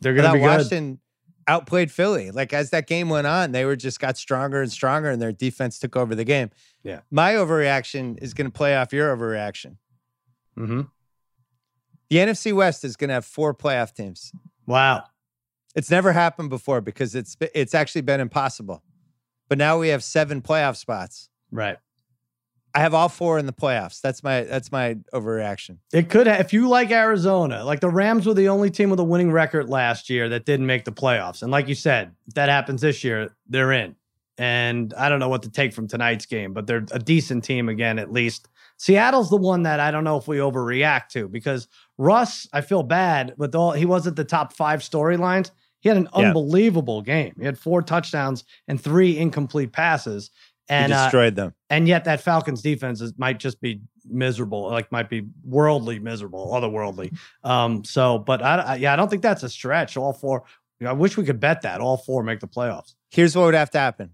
They're 0.00 0.12
going 0.14 0.26
to 0.26 0.32
be 0.32 0.38
good. 0.40 0.44
Washington 0.46 0.98
outplayed 1.46 1.92
Philly. 1.92 2.32
Like 2.32 2.52
as 2.52 2.70
that 2.70 2.88
game 2.88 3.08
went 3.10 3.28
on, 3.28 3.52
they 3.52 3.64
were 3.64 3.76
just 3.76 4.00
got 4.00 4.16
stronger 4.18 4.60
and 4.60 4.72
stronger, 4.72 5.08
and 5.08 5.22
their 5.22 5.30
defense 5.30 5.78
took 5.78 5.94
over 5.96 6.16
the 6.16 6.24
game. 6.24 6.50
Yeah. 6.82 7.00
My 7.12 7.34
overreaction 7.34 8.20
is 8.20 8.34
going 8.34 8.46
to 8.46 8.52
play 8.52 8.76
off 8.76 8.92
your 8.92 9.16
overreaction. 9.16 9.76
hmm 10.56 10.80
The 12.10 12.16
NFC 12.16 12.52
West 12.52 12.84
is 12.84 12.96
going 12.96 13.08
to 13.08 13.14
have 13.14 13.24
four 13.24 13.54
playoff 13.54 13.94
teams. 13.94 14.32
Wow. 14.66 15.04
It's 15.74 15.90
never 15.90 16.12
happened 16.12 16.50
before 16.50 16.80
because 16.80 17.14
it's 17.14 17.36
it's 17.54 17.74
actually 17.74 18.02
been 18.02 18.20
impossible. 18.20 18.82
But 19.48 19.58
now 19.58 19.78
we 19.78 19.88
have 19.88 20.04
seven 20.04 20.42
playoff 20.42 20.76
spots. 20.76 21.28
Right. 21.50 21.78
I 22.74 22.80
have 22.80 22.94
all 22.94 23.08
four 23.08 23.38
in 23.38 23.46
the 23.46 23.52
playoffs. 23.52 24.00
That's 24.00 24.22
my 24.22 24.42
that's 24.42 24.70
my 24.70 24.94
overreaction. 25.12 25.78
It 25.92 26.10
could 26.10 26.26
have, 26.26 26.40
if 26.40 26.52
you 26.52 26.68
like 26.68 26.90
Arizona, 26.90 27.64
like 27.64 27.80
the 27.80 27.88
Rams 27.88 28.26
were 28.26 28.34
the 28.34 28.48
only 28.48 28.70
team 28.70 28.90
with 28.90 29.00
a 29.00 29.04
winning 29.04 29.32
record 29.32 29.68
last 29.68 30.10
year 30.10 30.28
that 30.28 30.44
didn't 30.44 30.66
make 30.66 30.84
the 30.84 30.92
playoffs. 30.92 31.42
And 31.42 31.50
like 31.50 31.68
you 31.68 31.74
said, 31.74 32.14
if 32.26 32.34
that 32.34 32.48
happens 32.48 32.82
this 32.82 33.02
year, 33.02 33.34
they're 33.48 33.72
in. 33.72 33.96
And 34.36 34.94
I 34.94 35.08
don't 35.08 35.18
know 35.18 35.28
what 35.28 35.42
to 35.42 35.50
take 35.50 35.72
from 35.72 35.88
tonight's 35.88 36.26
game, 36.26 36.52
but 36.52 36.66
they're 36.66 36.86
a 36.92 36.98
decent 37.00 37.42
team 37.42 37.68
again, 37.68 37.98
at 37.98 38.12
least. 38.12 38.48
Seattle's 38.78 39.28
the 39.28 39.36
one 39.36 39.64
that 39.64 39.80
I 39.80 39.90
don't 39.90 40.04
know 40.04 40.16
if 40.16 40.26
we 40.28 40.38
overreact 40.38 41.08
to 41.10 41.28
because 41.28 41.68
Russ, 41.98 42.48
I 42.52 42.60
feel 42.62 42.82
bad 42.82 43.34
with 43.36 43.54
all 43.54 43.72
he 43.72 43.84
wasn't 43.84 44.16
the 44.16 44.24
top 44.24 44.52
five 44.52 44.80
storylines. 44.80 45.50
He 45.80 45.88
had 45.88 45.98
an 45.98 46.08
Yeah. 46.16 46.28
unbelievable 46.28 47.02
game. 47.02 47.34
He 47.38 47.44
had 47.44 47.58
four 47.58 47.82
touchdowns 47.82 48.44
and 48.66 48.80
three 48.80 49.18
incomplete 49.18 49.72
passes. 49.72 50.30
And 50.70 50.92
he 50.92 50.98
uh, 50.98 51.04
destroyed 51.04 51.34
them. 51.34 51.54
and 51.70 51.88
yet 51.88 52.04
that 52.04 52.20
Falcons 52.20 52.60
defense 52.62 53.00
is, 53.00 53.14
might 53.16 53.38
just 53.38 53.60
be 53.60 53.80
miserable, 54.04 54.68
like 54.70 54.92
might 54.92 55.08
be 55.08 55.26
worldly 55.44 55.98
miserable, 55.98 56.48
otherworldly. 56.52 57.16
Um, 57.42 57.84
so, 57.84 58.18
but 58.18 58.42
I, 58.42 58.56
I 58.58 58.74
yeah, 58.76 58.92
I 58.92 58.96
don't 58.96 59.08
think 59.08 59.22
that's 59.22 59.42
a 59.42 59.48
stretch. 59.48 59.96
All 59.96 60.12
four. 60.12 60.44
I 60.86 60.92
wish 60.92 61.16
we 61.16 61.24
could 61.24 61.40
bet 61.40 61.62
that 61.62 61.80
all 61.80 61.96
four 61.96 62.22
make 62.22 62.40
the 62.40 62.46
playoffs. 62.48 62.94
Here's 63.10 63.34
what 63.34 63.46
would 63.46 63.54
have 63.54 63.70
to 63.70 63.78
happen. 63.78 64.10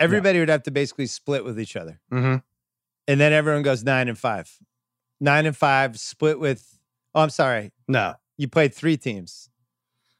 Everybody 0.00 0.38
would 0.40 0.48
have 0.48 0.62
to 0.64 0.70
basically 0.70 1.06
split 1.06 1.44
with 1.44 1.60
each 1.60 1.76
other. 1.76 2.00
Mm-hmm. 2.12 2.36
And 3.08 3.18
then 3.20 3.32
everyone 3.32 3.62
goes 3.62 3.82
nine 3.82 4.08
and 4.08 4.16
five. 4.18 4.48
Nine 5.20 5.46
and 5.46 5.56
five 5.56 5.98
split 5.98 6.38
with 6.38 6.64
oh, 7.14 7.22
I'm 7.22 7.30
sorry. 7.30 7.72
No, 7.88 8.14
You 8.36 8.46
played 8.48 8.72
three 8.74 8.96
teams. 8.96 9.48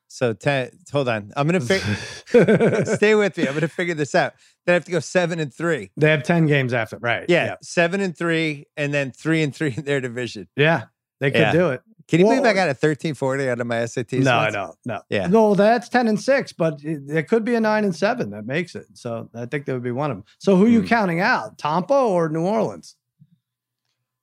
So 0.09 0.33
ten 0.33 0.71
hold 0.91 1.09
on. 1.09 1.33
I'm 1.37 1.47
gonna 1.47 1.61
fig- 1.61 1.83
stay 2.97 3.15
with 3.15 3.37
me. 3.37 3.47
I'm 3.47 3.53
gonna 3.55 3.69
figure 3.69 3.95
this 3.95 4.15
out. 4.15 4.33
Then 4.65 4.73
I 4.73 4.75
have 4.75 4.87
to 4.87 4.91
go 4.91 5.01
seven 5.01 5.39
and 5.39 5.53
three. 5.53 5.91
they 5.99 6.11
have 6.11 6.23
ten 6.23 6.47
games 6.47 6.73
after, 6.73 6.97
right? 6.99 7.27
Yeah, 7.29 7.57
seven 7.63 8.01
and 8.01 8.17
three, 8.17 8.65
and 8.77 8.93
then 8.93 9.13
three 9.13 9.43
and 9.43 9.55
three 9.55 9.75
in 9.77 9.85
their 9.85 10.01
division. 10.01 10.49
yeah, 10.57 10.65
yeah. 10.65 10.85
They 11.21 11.31
could 11.31 11.41
Yeah. 11.41 11.53
do 11.53 11.71
it. 11.71 11.83
Can 12.07 12.21
you 12.21 12.27
believe 12.27 12.45
I 12.45 12.55
got 12.55 12.69
a 12.69 12.75
1340 12.75 13.51
out 13.51 13.61
of 13.61 13.67
my 13.67 13.77
SATs? 13.77 14.25
no, 14.25 14.33
I 14.33 14.43
once? 14.45 14.55
don't. 14.55 14.77
No, 14.87 15.03
Yeah. 15.11 15.27
No, 15.27 15.55
that's 15.55 15.91
ten 15.91 16.09
and 16.09 16.19
six, 16.19 16.53
but 16.55 16.83
it, 16.83 17.03
it 17.11 17.29
could 17.29 17.45
be 17.45 17.55
a 17.55 17.61
nine 17.61 17.85
and 17.85 17.95
seven 17.95 18.31
that 18.31 18.47
makes 18.47 18.75
it. 18.75 18.87
So 18.95 19.29
I 19.35 19.45
think 19.45 19.67
that 19.67 19.75
would 19.75 19.83
be 19.83 19.91
one 19.91 20.11
of 20.11 20.17
them. 20.17 20.25
So 20.39 20.57
who 20.57 20.65
are 20.65 20.69
you 20.69 20.81
Hmm. 20.81 20.87
counting 20.87 21.21
out? 21.21 21.59
Tampa 21.59 21.93
or 21.95 22.31
New 22.31 22.43
Orleans? 22.47 22.97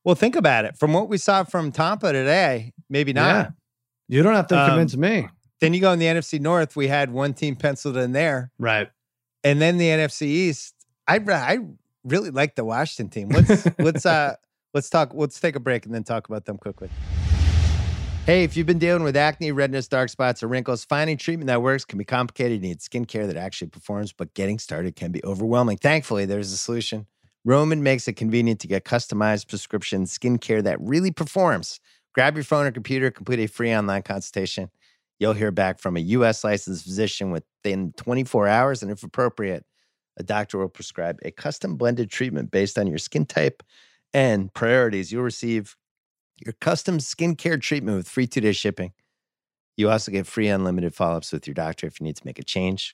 Well, 0.03 0.15
think 0.15 0.35
about 0.35 0.65
it. 0.65 0.77
From 0.77 0.93
what 0.93 1.09
we 1.09 1.17
saw 1.17 1.43
from 1.43 1.71
Tampa 1.71 2.11
today, 2.11 2.73
maybe 2.89 3.13
not. 3.13 3.27
Yeah. 3.35 3.49
You 4.07 4.23
don't 4.23 4.35
have 4.35 4.47
to 4.47 4.57
Um, 4.59 4.69
convince 4.69 4.95
me. 4.95 5.29
Then 5.61 5.73
you 5.73 5.81
go 5.81 5.91
in 5.91 5.99
the 5.99 6.05
NFC 6.05 6.39
North. 6.39 6.75
We 6.75 6.87
had 6.87 7.11
one 7.11 7.33
team 7.33 7.55
penciled 7.55 7.97
in 7.97 8.11
there, 8.11 8.51
Right. 8.59 8.89
and 9.43 9.61
then 9.61 9.77
the 9.77 9.87
NFC 9.89 10.27
East. 10.27 10.73
I 11.07 11.19
I 11.27 11.59
really 12.03 12.29
like 12.29 12.55
the 12.55 12.65
Washington 12.65 13.09
team. 13.09 13.29
Let's 13.29 13.67
let's 13.79 14.05
uh 14.05 14.35
let's 14.76 14.89
talk. 14.89 15.11
Let's 15.13 15.39
take 15.39 15.55
a 15.55 15.59
break 15.59 15.88
and 15.88 15.95
then 15.95 16.03
talk 16.03 16.28
about 16.28 16.45
them 16.45 16.57
quickly. 16.57 16.89
Hey, 18.26 18.43
if 18.43 18.57
you've 18.57 18.67
been 18.67 18.80
dealing 18.80 19.03
with 19.03 19.15
acne, 19.15 19.51
redness, 19.51 19.88
dark 19.88 20.09
spots, 20.09 20.43
or 20.43 20.47
wrinkles, 20.47 20.84
finding 20.84 21.15
treatment 21.15 21.47
that 21.47 21.61
works 21.61 21.86
can 21.86 21.97
be 21.97 22.05
complicated. 22.05 22.61
You 22.61 22.69
need 22.69 22.80
skincare 22.80 23.28
that 23.28 23.38
actually 23.38 23.69
performs, 23.69 24.11
but 24.11 24.34
getting 24.34 24.59
started 24.59 24.95
can 24.95 25.11
be 25.11 25.23
overwhelming. 25.23 25.78
Thankfully, 25.78 26.26
there's 26.26 26.51
a 26.51 26.57
solution. 26.57 27.07
Roman 27.45 27.84
makes 27.84 28.07
it 28.07 28.13
convenient 28.13 28.59
to 28.61 28.67
get 28.67 28.84
customized 28.84 29.47
prescription 29.47 30.05
skincare 30.05 30.63
that 30.63 30.82
really 30.82 31.11
performs. 31.11 31.80
Grab 32.13 32.36
your 32.36 32.43
phone 32.43 32.65
or 32.65 32.71
computer, 32.71 33.11
complete 33.11 33.39
a 33.39 33.47
free 33.47 33.73
online 33.73 34.01
consultation. 34.01 34.69
You'll 35.19 35.34
hear 35.34 35.51
back 35.51 35.80
from 35.80 35.95
a 35.95 35.99
U.S. 35.99 36.43
licensed 36.43 36.84
physician 36.84 37.30
within 37.30 37.93
24 37.95 38.47
hours, 38.47 38.82
and 38.82 38.91
if 38.91 39.03
appropriate, 39.03 39.63
a 40.17 40.23
doctor 40.23 40.57
will 40.57 40.67
prescribe 40.67 41.19
a 41.23 41.30
custom 41.30 41.78
blended 41.78 42.09
treatment 42.09 42.49
based 42.49 42.80
on 42.80 42.88
your 42.88 42.97
skin 42.97 43.26
type 43.26 43.61
and 44.16 44.53
priorities. 44.53 45.11
You'll 45.11 45.24
receive 45.24 45.76
your 46.43 46.53
custom 46.61 46.99
skincare 46.99 47.61
treatment 47.61 47.97
with 47.97 48.07
free 48.07 48.26
two 48.26 48.39
day 48.39 48.53
shipping. 48.53 48.93
You 49.76 49.89
also 49.89 50.09
get 50.09 50.26
free 50.26 50.47
unlimited 50.47 50.95
follow 50.95 51.18
ups 51.18 51.34
with 51.34 51.45
your 51.45 51.53
doctor 51.53 51.86
if 51.86 51.99
you 51.99 52.05
need 52.05 52.16
to 52.16 52.26
make 52.26 52.39
a 52.39 52.43
change 52.43 52.93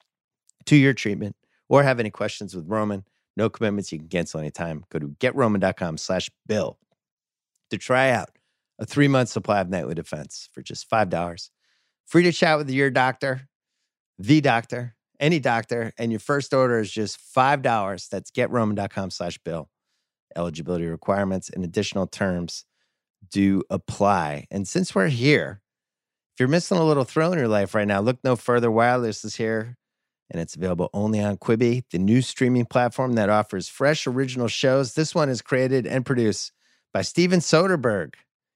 to 0.65 0.75
your 0.75 0.93
treatment 0.93 1.35
or 1.69 1.83
have 1.83 1.99
any 1.99 2.09
questions 2.09 2.55
with 2.55 2.67
Roman. 2.67 3.05
No 3.37 3.51
commitments. 3.51 3.91
You 3.91 3.99
can 3.99 4.07
cancel 4.07 4.39
anytime. 4.39 4.83
Go 4.89 4.97
to 4.97 5.09
getroman.com 5.09 5.97
slash 5.97 6.31
bill 6.47 6.79
to 7.69 7.77
try 7.77 8.09
out 8.09 8.29
a 8.79 8.85
three 8.85 9.07
month 9.07 9.29
supply 9.29 9.61
of 9.61 9.69
nightly 9.69 9.93
defense 9.93 10.49
for 10.51 10.63
just 10.63 10.89
$5. 10.89 11.49
Free 12.07 12.23
to 12.23 12.31
chat 12.31 12.57
with 12.57 12.69
your 12.71 12.89
doctor, 12.89 13.47
the 14.17 14.41
doctor, 14.41 14.95
any 15.19 15.39
doctor, 15.39 15.93
and 15.99 16.11
your 16.11 16.19
first 16.19 16.51
order 16.51 16.79
is 16.79 16.91
just 16.91 17.19
$5. 17.35 18.09
That's 18.09 18.31
getroman.com 18.31 19.11
slash 19.11 19.37
bill. 19.37 19.69
Eligibility 20.35 20.85
requirements 20.85 21.49
and 21.49 21.63
additional 21.63 22.07
terms 22.07 22.65
do 23.29 23.63
apply. 23.69 24.47
And 24.51 24.67
since 24.67 24.93
we're 24.95 25.07
here, 25.07 25.61
if 26.33 26.39
you're 26.39 26.49
missing 26.49 26.77
a 26.77 26.83
little 26.83 27.03
thrill 27.03 27.33
in 27.33 27.39
your 27.39 27.47
life 27.47 27.75
right 27.75 27.87
now, 27.87 27.99
look 27.99 28.19
no 28.23 28.35
further. 28.35 28.71
Wireless 28.71 29.23
is 29.23 29.35
here 29.35 29.77
and 30.31 30.41
it's 30.41 30.55
available 30.55 30.89
only 30.93 31.19
on 31.19 31.37
Quibi, 31.37 31.83
the 31.91 31.99
new 31.99 32.21
streaming 32.21 32.65
platform 32.65 33.13
that 33.13 33.29
offers 33.29 33.67
fresh 33.67 34.07
original 34.07 34.47
shows. 34.47 34.93
This 34.93 35.13
one 35.13 35.29
is 35.29 35.41
created 35.41 35.85
and 35.85 36.05
produced 36.05 36.53
by 36.93 37.01
Steven 37.01 37.41
Soderbergh. 37.41 38.13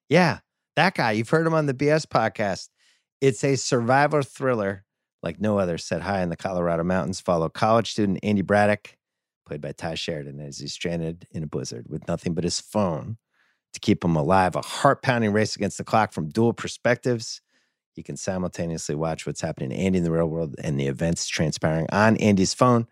Yeah, 0.10 0.40
that 0.78 0.96
guy. 0.96 1.12
You've 1.12 1.30
heard 1.30 1.46
him 1.46 1.54
on 1.54 1.66
the 1.66 1.74
BS 1.74 2.06
podcast. 2.06 2.70
It's 3.20 3.44
a 3.44 3.56
survival 3.58 4.22
thriller 4.22 4.86
like 5.22 5.42
no 5.42 5.58
other 5.58 5.78
set 5.78 6.02
high 6.02 6.22
in 6.22 6.30
the 6.30 6.38
Colorado 6.38 6.84
mountains. 6.84 7.20
Follow 7.20 7.50
college 7.50 7.92
student 7.92 8.20
Andy 8.24 8.42
Braddock, 8.42 8.96
played 9.46 9.62
by 9.62 9.72
Tye 9.72 9.96
Sheridan, 9.96 10.40
as 10.40 10.60
he's 10.60 10.74
stranded 10.74 11.28
in 11.32 11.44
a 11.44 11.48
blizzard 11.48 11.86
with 11.90 12.08
nothing 12.08 12.34
but 12.34 12.44
his 12.44 12.60
phone 12.60 13.18
to 13.74 13.80
keep 13.80 14.04
him 14.04 14.16
alive. 14.16 14.56
A 14.56 14.62
heart 14.62 15.02
pounding 15.02 15.34
race 15.34 15.56
against 15.56 15.78
the 15.78 15.84
clock 15.84 16.14
from 16.14 16.30
dual 16.30 16.54
perspectives. 16.54 17.42
You 17.96 18.04
can 18.04 18.18
simultaneously 18.18 18.96
watch 18.96 19.26
what's 19.26 19.42
happening 19.42 19.70
to 19.70 19.76
Andy 19.76 20.00
in 20.00 20.04
the 20.04 20.12
real 20.12 20.28
world 20.28 20.56
and 20.62 20.80
the 20.80 20.88
events 20.88 21.28
transpiring 21.28 21.88
on 21.92 22.18
Andy's 22.18 22.54
phone. 22.54 22.88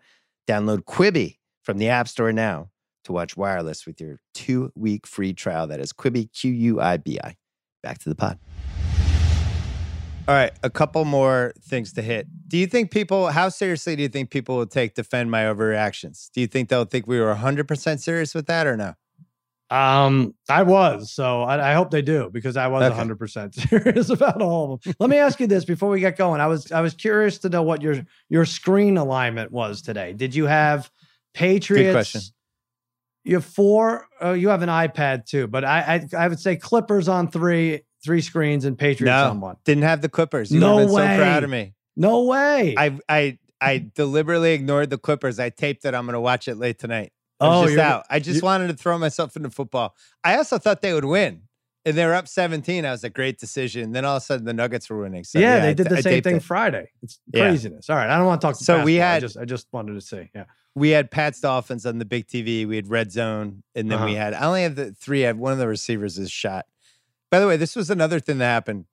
Download 0.46 0.84
Quibi 0.84 1.38
from 1.62 1.78
the 1.78 1.88
App 1.88 2.08
Store 2.08 2.32
now 2.32 2.70
to 3.04 3.12
watch 3.12 3.36
wireless 3.36 3.86
with 3.86 4.00
your 4.00 4.18
two 4.34 4.72
week 4.74 5.06
free 5.06 5.34
trial. 5.34 5.66
That 5.66 5.80
is 5.80 5.92
Quibi, 5.92 6.32
Q 6.32 6.52
U 6.52 6.80
I 6.80 6.96
B 6.96 7.18
I. 7.22 7.36
Back 7.82 7.98
to 7.98 8.08
the 8.08 8.14
pod. 8.14 8.38
All 10.26 10.34
right, 10.34 10.52
a 10.62 10.70
couple 10.70 11.04
more 11.04 11.52
things 11.60 11.92
to 11.94 12.02
hit. 12.02 12.26
Do 12.48 12.56
you 12.56 12.66
think 12.66 12.90
people, 12.90 13.28
how 13.28 13.50
seriously 13.50 13.94
do 13.94 14.02
you 14.02 14.08
think 14.08 14.30
people 14.30 14.56
will 14.56 14.66
take 14.66 14.94
defend 14.94 15.30
my 15.30 15.42
overreactions? 15.42 16.30
Do 16.32 16.40
you 16.40 16.46
think 16.46 16.70
they'll 16.70 16.86
think 16.86 17.06
we 17.06 17.20
were 17.20 17.34
100% 17.34 18.00
serious 18.00 18.34
with 18.34 18.46
that 18.46 18.66
or 18.66 18.74
no? 18.74 18.94
Um, 19.68 20.34
I 20.48 20.62
was, 20.62 21.12
so 21.12 21.42
I, 21.42 21.72
I 21.72 21.74
hope 21.74 21.90
they 21.90 22.00
do 22.00 22.30
because 22.32 22.56
I 22.56 22.68
was 22.68 22.84
Okay. 22.84 22.94
hundred 22.94 23.18
percent 23.18 23.54
serious 23.54 24.08
about 24.08 24.40
all 24.40 24.74
of 24.74 24.82
them. 24.82 24.94
Let 25.00 25.10
me 25.10 25.16
ask 25.16 25.40
you 25.40 25.46
this 25.46 25.64
before 25.64 25.88
we 25.90 26.00
get 26.00 26.16
going. 26.16 26.40
I 26.40 26.46
was 26.46 26.70
I 26.70 26.80
was 26.80 26.94
curious 26.94 27.38
to 27.38 27.48
know 27.48 27.62
what 27.62 27.82
your 27.82 27.96
your 28.28 28.44
screen 28.44 28.96
alignment 28.98 29.50
was 29.50 29.82
today. 29.82 30.12
Did 30.12 30.34
you 30.34 30.46
have 30.46 30.90
Patriots? 31.32 31.92
question. 31.92 32.20
You 33.24 33.36
have 33.36 33.44
four. 33.44 34.06
Uh, 34.22 34.32
you 34.32 34.50
have 34.50 34.62
an 34.62 34.68
iPad 34.68 35.24
too, 35.26 35.48
but 35.48 35.64
I, 35.64 36.06
I 36.14 36.24
I 36.24 36.28
would 36.28 36.38
say 36.38 36.56
Clippers 36.56 37.08
on 37.08 37.30
three 37.30 37.80
three 38.04 38.20
screens 38.20 38.64
and 38.64 38.78
Patriots 38.78 39.10
No. 39.10 39.30
on 39.30 39.40
one. 39.40 39.56
Didn't 39.64 39.84
have 39.84 40.00
the 40.02 40.08
Clippers. 40.08 40.50
You 40.52 40.60
No 40.60 40.76
way. 40.76 40.86
so 40.86 41.16
proud 41.16 41.44
of 41.44 41.50
me. 41.50 41.74
No 41.96 42.24
way. 42.24 42.74
I 42.76 42.98
I 43.08 43.38
I 43.60 43.90
deliberately 43.94 44.52
ignored 44.52 44.90
the 44.90 44.98
Clippers. 44.98 45.38
I 45.40 45.48
taped 45.50 45.84
it. 45.84 45.94
I'm 45.94 46.04
going 46.04 46.14
to 46.14 46.20
watch 46.20 46.48
it 46.48 46.56
late 46.56 46.78
tonight. 46.78 47.12
I 47.40 47.48
was 47.48 47.64
oh, 47.64 47.66
just 47.68 47.78
out. 47.78 48.04
I 48.10 48.18
just 48.20 48.42
wanted 48.42 48.68
to 48.68 48.74
throw 48.74 48.98
myself 48.98 49.36
into 49.36 49.50
football. 49.50 49.96
I 50.22 50.36
also 50.36 50.58
thought 50.58 50.82
they 50.82 50.92
would 50.92 51.04
win. 51.04 51.42
And 51.86 51.96
they 51.98 52.06
were 52.06 52.14
up 52.14 52.28
17. 52.28 52.86
I 52.86 52.90
was 52.92 53.04
a 53.04 53.10
great 53.10 53.38
decision. 53.38 53.92
Then 53.92 54.04
all 54.06 54.16
of 54.16 54.22
a 54.22 54.24
sudden 54.24 54.46
the 54.46 54.54
Nuggets 54.54 54.88
were 54.88 55.00
winning. 55.02 55.22
So 55.24 55.38
yeah, 55.38 55.56
I- 55.56 55.60
they 55.60 55.74
did 55.74 55.88
the 55.90 55.98
I 55.98 56.00
same 56.00 56.22
thing 56.22 56.36
it. 56.36 56.42
Friday. 56.42 56.90
It's 57.02 57.18
Yeah. 57.32 57.48
craziness. 57.48 57.90
All 57.90 57.96
right, 57.96 58.08
I 58.08 58.16
don't 58.16 58.26
want 58.26 58.40
to 58.40 58.46
talk. 58.46 58.58
To. 58.58 58.64
So 58.64 58.82
we 58.84 58.96
basketball. 58.98 59.02
I 59.08 59.12
had- 59.12 59.20
just 59.20 59.36
I 59.38 59.44
just 59.44 59.66
wanted 59.72 59.94
to 59.94 60.00
say, 60.00 60.30
Yeah. 60.34 60.44
we 60.74 60.90
had 60.90 61.10
Pat's 61.10 61.40
Dolphins 61.40 61.84
on 61.84 61.98
the 61.98 62.04
big 62.06 62.26
TV. 62.26 62.64
We 62.66 62.76
had 62.76 62.88
Red 62.88 63.12
Zone, 63.12 63.62
and 63.74 63.90
then 63.90 64.02
we 64.04 64.12
Uh-huh. 64.12 64.24
had 64.24 64.34
I 64.34 64.46
only 64.46 64.62
have 64.62 64.76
the 64.76 64.92
three. 64.92 65.24
I 65.24 65.26
had 65.28 65.38
one 65.38 65.52
of 65.52 65.58
the 65.58 65.68
receivers 65.68 66.18
is 66.18 66.30
shot. 66.30 66.64
By 67.34 67.40
the 67.40 67.48
way, 67.48 67.56
this 67.56 67.74
was 67.74 67.90
another 67.90 68.20
thing 68.20 68.38
that 68.38 68.44
happened. 68.46 68.84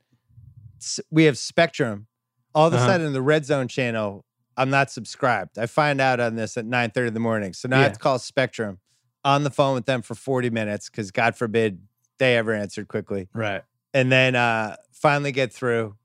We 1.12 1.26
have 1.26 1.38
Spectrum. 1.38 2.08
All 2.56 2.66
of 2.66 2.74
a 2.74 2.78
Uh-huh. 2.78 2.88
sudden, 2.88 3.14
the 3.14 3.22
Red 3.22 3.46
Zone 3.46 3.68
channel, 3.68 4.26
I'm 4.58 4.72
not 4.72 4.90
subscribed. 4.90 5.60
I 5.60 5.68
find 5.68 6.02
out 6.02 6.20
on 6.20 6.38
this 6.38 6.58
at 6.58 6.66
9:30 6.66 7.10
in 7.10 7.14
the 7.14 7.20
morning. 7.20 7.54
So 7.54 7.68
now 7.68 7.82
I 7.82 7.84
have 7.84 7.94
to 7.94 8.00
call 8.00 8.18
Spectrum 8.18 8.80
on 9.24 9.44
the 9.44 9.52
phone 9.52 9.76
with 9.76 9.86
them 9.86 10.02
for 10.02 10.16
40 10.16 10.50
minutes 10.50 10.90
because 10.90 11.12
God 11.12 11.36
forbid 11.36 11.84
they 12.18 12.36
ever 12.36 12.52
answered 12.52 12.88
quickly. 12.88 13.30
Right. 13.32 13.62
And 13.94 14.12
then 14.12 14.34
uh 14.36 14.76
finally 14.92 15.32
get 15.32 15.54
through, 15.54 15.96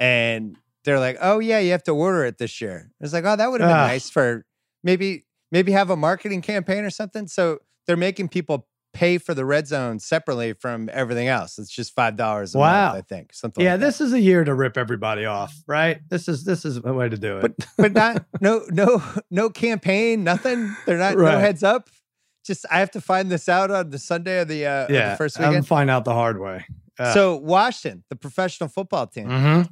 and 0.00 0.56
they're 0.84 0.98
like, 0.98 1.18
"Oh 1.20 1.38
yeah, 1.38 1.58
you 1.58 1.72
have 1.72 1.82
to 1.82 1.92
order 1.92 2.24
it 2.24 2.38
this 2.38 2.62
year." 2.62 2.92
It's 2.98 3.12
like, 3.12 3.26
"Oh, 3.26 3.36
that 3.36 3.50
would 3.50 3.60
have 3.60 3.68
been 3.68 3.76
Ah. 3.76 3.88
nice 3.88 4.08
for 4.08 4.46
maybe 4.82 5.26
maybe 5.52 5.72
have 5.72 5.90
a 5.90 5.96
marketing 5.96 6.40
campaign 6.40 6.82
or 6.86 6.90
something." 6.90 7.26
So 7.28 7.58
they're 7.86 7.94
making 7.98 8.30
people 8.30 8.66
pay 8.98 9.16
for 9.18 9.32
the 9.32 9.44
red 9.44 9.68
zone 9.68 9.98
separately 10.00 10.52
from 10.52 10.88
everything 10.92 11.28
else. 11.28 11.56
It's 11.58 11.70
just 11.70 11.94
five 11.94 12.16
dollars 12.16 12.54
a 12.54 12.58
Wow. 12.58 12.92
month, 12.92 12.98
I 12.98 13.14
think. 13.14 13.32
Something. 13.32 13.64
Yeah, 13.64 13.72
like 13.72 13.80
this 13.80 14.00
is 14.00 14.12
a 14.12 14.20
year 14.20 14.42
to 14.44 14.52
rip 14.54 14.76
everybody 14.76 15.24
off, 15.24 15.54
right? 15.68 16.00
This 16.08 16.26
is 16.28 16.44
this 16.44 16.64
is 16.64 16.78
a 16.84 16.92
way 16.92 17.08
to 17.08 17.16
do 17.16 17.38
it. 17.38 17.42
but 17.42 17.66
but 17.76 17.92
not 17.92 18.24
no 18.40 18.64
no 18.70 19.02
no 19.30 19.50
campaign, 19.50 20.24
nothing. 20.24 20.74
They're 20.86 20.98
not 20.98 21.16
no 21.16 21.38
heads 21.38 21.62
up. 21.62 21.88
Just 22.44 22.66
I 22.70 22.80
have 22.80 22.90
to 22.92 23.00
find 23.00 23.30
this 23.30 23.48
out 23.48 23.70
on 23.70 23.90
the 23.90 23.98
Sunday 23.98 24.40
of 24.40 24.48
the 24.48 24.66
uh 24.66 24.86
yeah, 24.90 25.10
the 25.10 25.16
first 25.16 25.38
I'm 25.38 25.48
weekend. 25.50 25.66
find 25.68 25.88
out 25.90 26.04
the 26.04 26.14
hard 26.14 26.40
way. 26.40 26.64
Uh, 26.98 27.14
so 27.14 27.36
Washington, 27.36 28.02
the 28.10 28.16
professional 28.16 28.68
football 28.68 29.06
team. 29.06 29.28
mhm. 29.28 29.68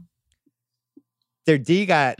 their 1.46 1.58
D 1.58 1.86
got 1.86 2.18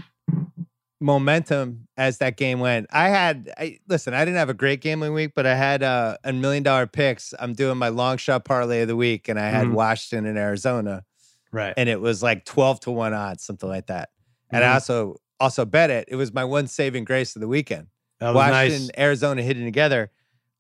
momentum 1.01 1.89
as 1.97 2.19
that 2.19 2.37
game 2.37 2.61
went. 2.61 2.87
I 2.91 3.09
had 3.09 3.53
I 3.59 3.79
listen, 3.89 4.15
I 4.15 4.25
didn't 4.25 4.39
have 4.39 4.49
a 4.49 4.55
great 4.55 4.81
gambling 4.81 5.13
week, 5.13 5.33
but 5.35 5.47
I 5.47 5.55
had 5.55 5.83
uh, 5.83 6.17
a 6.25 6.33
million 6.33 6.63
dollar 6.63 6.87
picks. 6.87 7.35
I'm 7.39 7.53
doing 7.53 7.77
my 7.79 7.89
long 7.89 8.17
shot 8.17 8.45
parlay 8.45 8.83
of 8.83 8.89
the 8.89 8.97
week 8.97 9.29
and 9.29 9.39
I 9.39 9.49
had 9.51 9.67
Mhm. 9.67 9.73
Washington 9.75 10.27
and 10.27 10.39
Arizona 10.39 11.05
right. 11.53 11.75
and 11.77 11.89
it 11.89 12.01
was 12.01 12.23
like 12.23 12.45
12 12.45 12.81
to 12.81 12.91
1 12.91 13.13
odds, 13.15 13.45
something 13.45 13.69
like 13.69 13.87
that. 13.87 14.11
And 14.51 14.65
I 14.65 14.69
Mhm. 14.69 14.75
also 14.75 15.17
also 15.39 15.65
bet 15.67 15.91
it. 15.91 16.09
It 16.09 16.17
was 16.17 16.33
my 16.33 16.45
one 16.45 16.67
saving 16.67 17.05
grace 17.05 17.37
of 17.37 17.41
the 17.41 17.49
weekend. 17.49 17.89
Washington, 18.21 18.87
nice. 18.87 18.91
Arizona 18.97 19.43
hitting 19.43 19.67
together. 19.67 20.11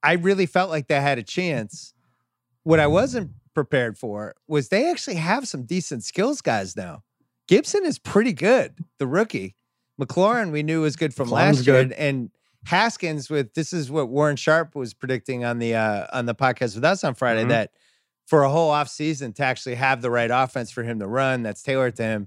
I 0.02 0.12
really 0.12 0.44
felt 0.44 0.68
like 0.68 0.88
they 0.88 1.00
had 1.00 1.16
a 1.18 1.22
chance. 1.22 1.94
What 2.62 2.78
I 2.80 2.86
wasn't 2.86 3.30
prepared 3.54 3.96
for 3.96 4.34
was 4.46 4.68
they 4.68 4.90
actually 4.90 5.16
have 5.16 5.48
some 5.48 5.62
decent 5.64 6.04
skills 6.04 6.42
guys 6.42 6.76
now. 6.76 7.02
Gibson 7.48 7.86
is 7.86 7.98
pretty 7.98 8.34
good, 8.34 8.74
the 8.98 9.06
rookie. 9.06 9.54
McLaurin 10.00 10.50
we 10.52 10.62
knew 10.62 10.82
was 10.82 10.96
good 10.96 11.14
from 11.14 11.28
McLaurin's 11.28 11.58
last 11.58 11.66
year, 11.66 11.84
good. 11.84 11.92
and 11.92 12.30
Haskins 12.66 13.30
with 13.30 13.54
this 13.54 13.72
is 13.72 13.90
what 13.90 14.08
Warren 14.08 14.36
Sharp 14.36 14.74
was 14.74 14.92
predicting 14.92 15.44
on 15.44 15.58
the 15.58 15.74
uh, 15.74 16.06
on 16.12 16.26
the 16.26 16.34
podcast 16.34 16.74
with 16.74 16.84
us 16.84 17.04
on 17.04 17.14
Friday 17.14 17.44
Mhm. 17.44 17.48
that 17.50 17.70
for 18.26 18.42
a 18.42 18.50
whole 18.50 18.72
offseason 18.72 19.34
to 19.36 19.44
actually 19.44 19.76
have 19.76 20.02
the 20.02 20.10
right 20.10 20.30
offense 20.32 20.70
for 20.72 20.82
him 20.82 20.98
to 20.98 21.06
run 21.06 21.42
that's 21.44 21.62
tailored 21.62 21.94
to 21.96 22.02
him. 22.02 22.26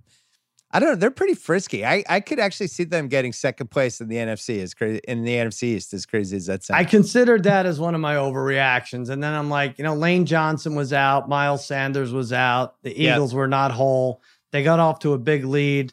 I 0.71 0.79
don't 0.79 0.89
know. 0.89 0.95
They're 0.95 1.09
pretty 1.11 1.33
frisky. 1.33 1.83
I, 1.83 2.03
I 2.07 2.19
could 2.19 2.39
actually 2.39 2.67
see 2.67 2.83
them 2.83 3.07
getting 3.07 3.33
second 3.33 3.71
place 3.71 3.99
in 4.01 4.07
the 4.07 4.17
NFC 4.17 4.61
as 4.61 4.73
crazy 4.75 5.01
in 5.07 5.23
the 5.23 5.33
NFC 5.33 5.63
East 5.63 5.93
as 5.95 6.05
crazy 6.05 6.37
as 6.37 6.45
that 6.45 6.63
sounds. 6.63 6.79
I 6.79 6.83
considered 6.85 7.43
that 7.43 7.65
as 7.65 7.79
one 7.79 7.95
of 7.95 8.01
my 8.01 8.15
overreactions. 8.15 9.09
And 9.09 9.21
then 9.21 9.33
I'm 9.33 9.49
like, 9.49 9.77
you 9.79 9.83
know, 9.83 9.95
Lane 9.95 10.25
Johnson 10.27 10.75
was 10.75 10.93
out, 10.93 11.27
Miles 11.27 11.65
Sanders 11.65 12.13
was 12.13 12.31
out, 12.31 12.75
the. 12.83 12.95
Eagles 12.97 13.33
were 13.33 13.47
not 13.47 13.71
whole. 13.71 14.21
They 14.51 14.63
got 14.63 14.79
off 14.79 14.99
to 14.99 15.13
a 15.13 15.17
big 15.17 15.43
lead. 15.43 15.91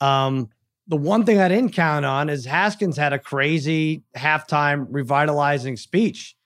Um, 0.00 0.48
the 0.86 0.96
one 0.96 1.24
thing 1.24 1.38
I 1.38 1.48
didn't 1.48 1.72
count 1.72 2.04
on 2.04 2.28
is 2.28 2.44
Haskins 2.44 2.96
had 2.96 3.12
a 3.12 3.18
crazy 3.18 4.02
halftime 4.16 4.86
revitalizing 4.90 5.76
speech. 5.76 6.36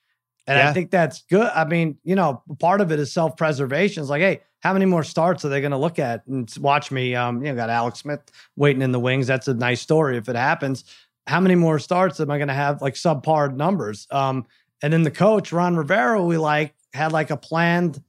And 0.47 0.57
Yeah. 0.59 0.71
I 0.71 0.73
think 0.73 0.91
that's 0.91 1.23
good. 1.29 1.51
I 1.55 1.65
mean, 1.65 1.99
you 2.05 2.15
know, 2.15 2.43
part 2.59 2.81
of 2.81 2.93
it 2.93 2.99
is 2.99 3.13
self 3.13 3.37
preservation. 3.37 4.01
It's 4.01 4.11
like, 4.11 4.23
hey, 4.23 4.41
how 4.61 4.73
many 4.73 4.87
more 4.87 5.03
starts 5.05 5.45
are 5.45 5.49
they 5.49 5.61
going 5.61 5.73
to 5.73 5.77
look 5.79 5.99
at 5.99 6.27
and 6.27 6.53
watch 6.61 6.91
me? 6.91 7.15
Um, 7.15 7.45
you 7.45 7.51
know, 7.51 7.57
got 7.57 7.71
Alex 7.71 8.01
Smith 8.01 8.21
waiting 8.57 8.83
in 8.83 8.93
the 8.93 9.01
wings. 9.01 9.27
That's 9.27 9.49
a 9.49 9.55
nice 9.55 9.81
story 9.81 10.17
if 10.17 10.29
it 10.29 10.37
happens. 10.37 10.85
How 11.27 11.41
many 11.41 11.55
more 11.55 11.79
starts 11.79 12.19
am 12.21 12.31
I 12.31 12.39
going 12.39 12.49
to 12.49 12.55
have 12.55 12.81
like 12.81 12.95
subpar 12.95 13.55
numbers? 13.55 14.07
Um, 14.11 14.47
and 14.83 14.93
then 14.93 15.03
the 15.03 15.11
coach, 15.11 15.53
Ron 15.53 15.77
Rivera, 15.77 16.23
we 16.23 16.39
like 16.39 16.75
had 16.95 17.13
like 17.13 17.31
a 17.31 17.37
planned 17.37 18.03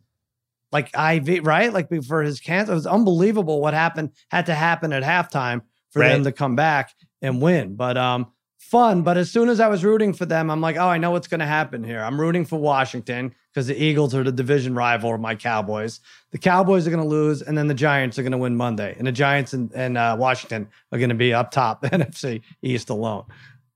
like 0.72 0.92
IV, 0.96 1.46
right? 1.46 1.74
Like 1.74 1.90
for 2.06 2.22
his 2.22 2.40
cancer. 2.40 2.72
It 2.72 2.76
was 2.76 2.88
unbelievable 2.88 3.60
what 3.60 3.74
happened, 3.74 4.12
had 4.32 4.46
to 4.46 4.54
happen 4.56 4.94
at 4.94 5.04
halftime 5.04 5.62
for 5.92 6.00
them 6.10 6.24
to 6.26 6.32
come 6.32 6.56
back 6.56 6.94
and 7.22 7.42
win. 7.42 7.76
But 7.76 7.98
um, 7.98 8.32
fun. 8.58 9.02
But 9.02 9.18
as 9.18 9.32
soon 9.32 9.50
as 9.50 9.60
I 9.60 9.68
was 9.68 9.84
rooting 9.84 10.14
for 10.14 10.26
them, 10.26 10.50
I'm 10.52 10.62
like, 10.62 10.78
oh, 10.78 10.88
I 10.88 10.98
know 10.98 11.12
what's 11.12 11.28
going 11.28 11.40
to 11.40 11.46
happen 11.46 11.84
here. 11.84 12.02
I'm 12.02 12.20
rooting 12.20 12.46
for 12.46 12.60
Washington 12.60 13.34
because 13.52 13.68
the 13.68 13.82
Eagles 13.82 14.14
are 14.14 14.24
the 14.24 14.32
division 14.32 14.76
rival 14.76 15.14
of 15.16 15.20
my 15.20 15.36
Cowboys. 15.36 16.00
The 16.32 16.38
Cowboys 16.38 16.86
are 16.86 16.92
going 16.92 17.02
to 17.02 17.10
lose, 17.10 17.42
and 17.42 17.58
then 17.58 17.68
the 17.68 17.74
Giants 17.74 18.20
are 18.20 18.22
going 18.22 18.32
to 18.32 18.38
win 18.38 18.56
Monday. 18.56 18.96
And 18.98 19.08
the 19.08 19.12
Giants 19.12 19.54
and, 19.54 19.72
and 19.74 19.98
uh, 19.98 20.16
Washington 20.20 20.68
are 20.92 21.00
going 21.00 21.10
to 21.10 21.16
be 21.16 21.34
up 21.34 21.50
top, 21.52 21.82
NFC 21.84 22.42
East 22.62 22.90
alone. 22.90 23.26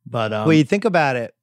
But 0.05 0.32
um, 0.34 0.45
well, 0.47 0.55
you 0.55 0.64
think 0.64 0.86
about 0.86 1.16
it. 1.16 1.34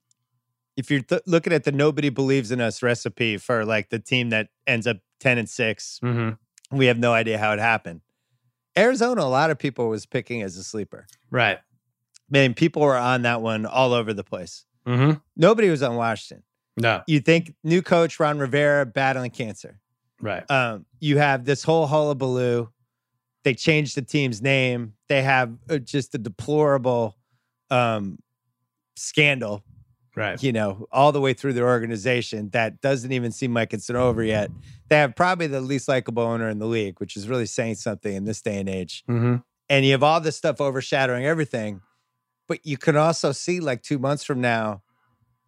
If 0.76 0.90
you're 0.90 1.02
th- 1.02 1.22
looking 1.26 1.52
at 1.52 1.64
the 1.64 1.72
nobody 1.72 2.08
believes 2.08 2.52
in 2.52 2.60
us 2.60 2.82
recipe 2.82 3.36
for 3.36 3.64
like 3.64 3.90
the 3.90 3.98
team 3.98 4.30
that 4.30 4.48
ends 4.66 4.86
up 4.86 4.98
10 5.18 5.38
and 5.38 5.48
6, 5.48 6.00
mhm, 6.02 6.38
we 6.70 6.86
have 6.86 6.98
no 6.98 7.12
idea 7.12 7.36
how 7.36 7.52
it 7.52 7.58
happened. 7.58 8.00
Arizona, 8.76 9.22
a 9.22 9.24
lot 9.24 9.50
of 9.50 9.58
people 9.58 9.88
was 9.88 10.06
picking 10.06 10.42
as 10.42 10.56
a 10.56 10.64
sleeper. 10.64 11.06
right. 11.30 11.58
Man, 12.32 12.54
people 12.54 12.82
were 12.82 12.96
on 12.96 13.22
that 13.22 13.42
one 13.42 13.66
all 13.66 13.92
over 13.92 14.12
the 14.14 14.22
place. 14.22 14.64
Mm-hmm. 14.86 15.18
Nobody 15.36 15.68
was 15.68 15.82
on 15.82 15.96
Washington. 15.96 16.44
No, 16.76 17.02
You 17.08 17.18
think 17.18 17.54
new 17.64 17.82
coach 17.82 18.20
Ron 18.20 18.38
Rivera 18.38 18.86
battling 18.86 19.32
cancer. 19.32 19.80
right. 20.20 20.48
Um, 20.48 20.86
you 21.00 21.18
have 21.18 21.44
this 21.44 21.64
whole 21.64 21.86
hullabaloo. 21.88 22.68
They 23.42 23.54
changed 23.54 23.96
the 23.96 24.02
team's 24.02 24.40
name. 24.40 24.92
They 25.08 25.22
have 25.22 25.52
uh, 25.68 25.78
just 25.78 26.14
a 26.14 26.18
deplorable 26.18 27.16
um, 27.70 28.18
scandal, 28.94 29.64
Right. 30.16 30.42
you 30.42 30.52
know, 30.52 30.86
all 30.90 31.12
the 31.12 31.20
way 31.20 31.32
through 31.32 31.52
their 31.52 31.68
organization 31.68 32.50
that 32.50 32.80
doesn't 32.80 33.12
even 33.12 33.30
seem 33.32 33.54
like 33.54 33.72
it's 33.72 33.88
an 33.90 33.96
over 33.96 34.22
yet. 34.22 34.50
They 34.88 34.96
have 34.96 35.14
probably 35.14 35.46
the 35.46 35.60
least 35.60 35.88
likable 35.88 36.22
owner 36.24 36.48
in 36.48 36.58
the 36.58 36.66
league, 36.66 36.98
which 37.00 37.16
is 37.16 37.28
really 37.28 37.46
saying 37.46 37.76
something 37.76 38.14
in 38.14 38.24
this 38.24 38.42
day 38.42 38.58
and 38.58 38.68
age. 38.68 39.04
Mm-hmm. 39.08 39.36
And 39.68 39.84
you 39.84 39.92
have 39.92 40.02
all 40.02 40.20
this 40.20 40.36
stuff 40.36 40.60
overshadowing 40.60 41.24
everything. 41.24 41.80
But 42.48 42.66
you 42.66 42.76
can 42.76 42.96
also 42.96 43.30
see, 43.30 43.60
like 43.60 43.82
two 43.82 44.00
months 44.00 44.24
from 44.24 44.40
now, 44.40 44.82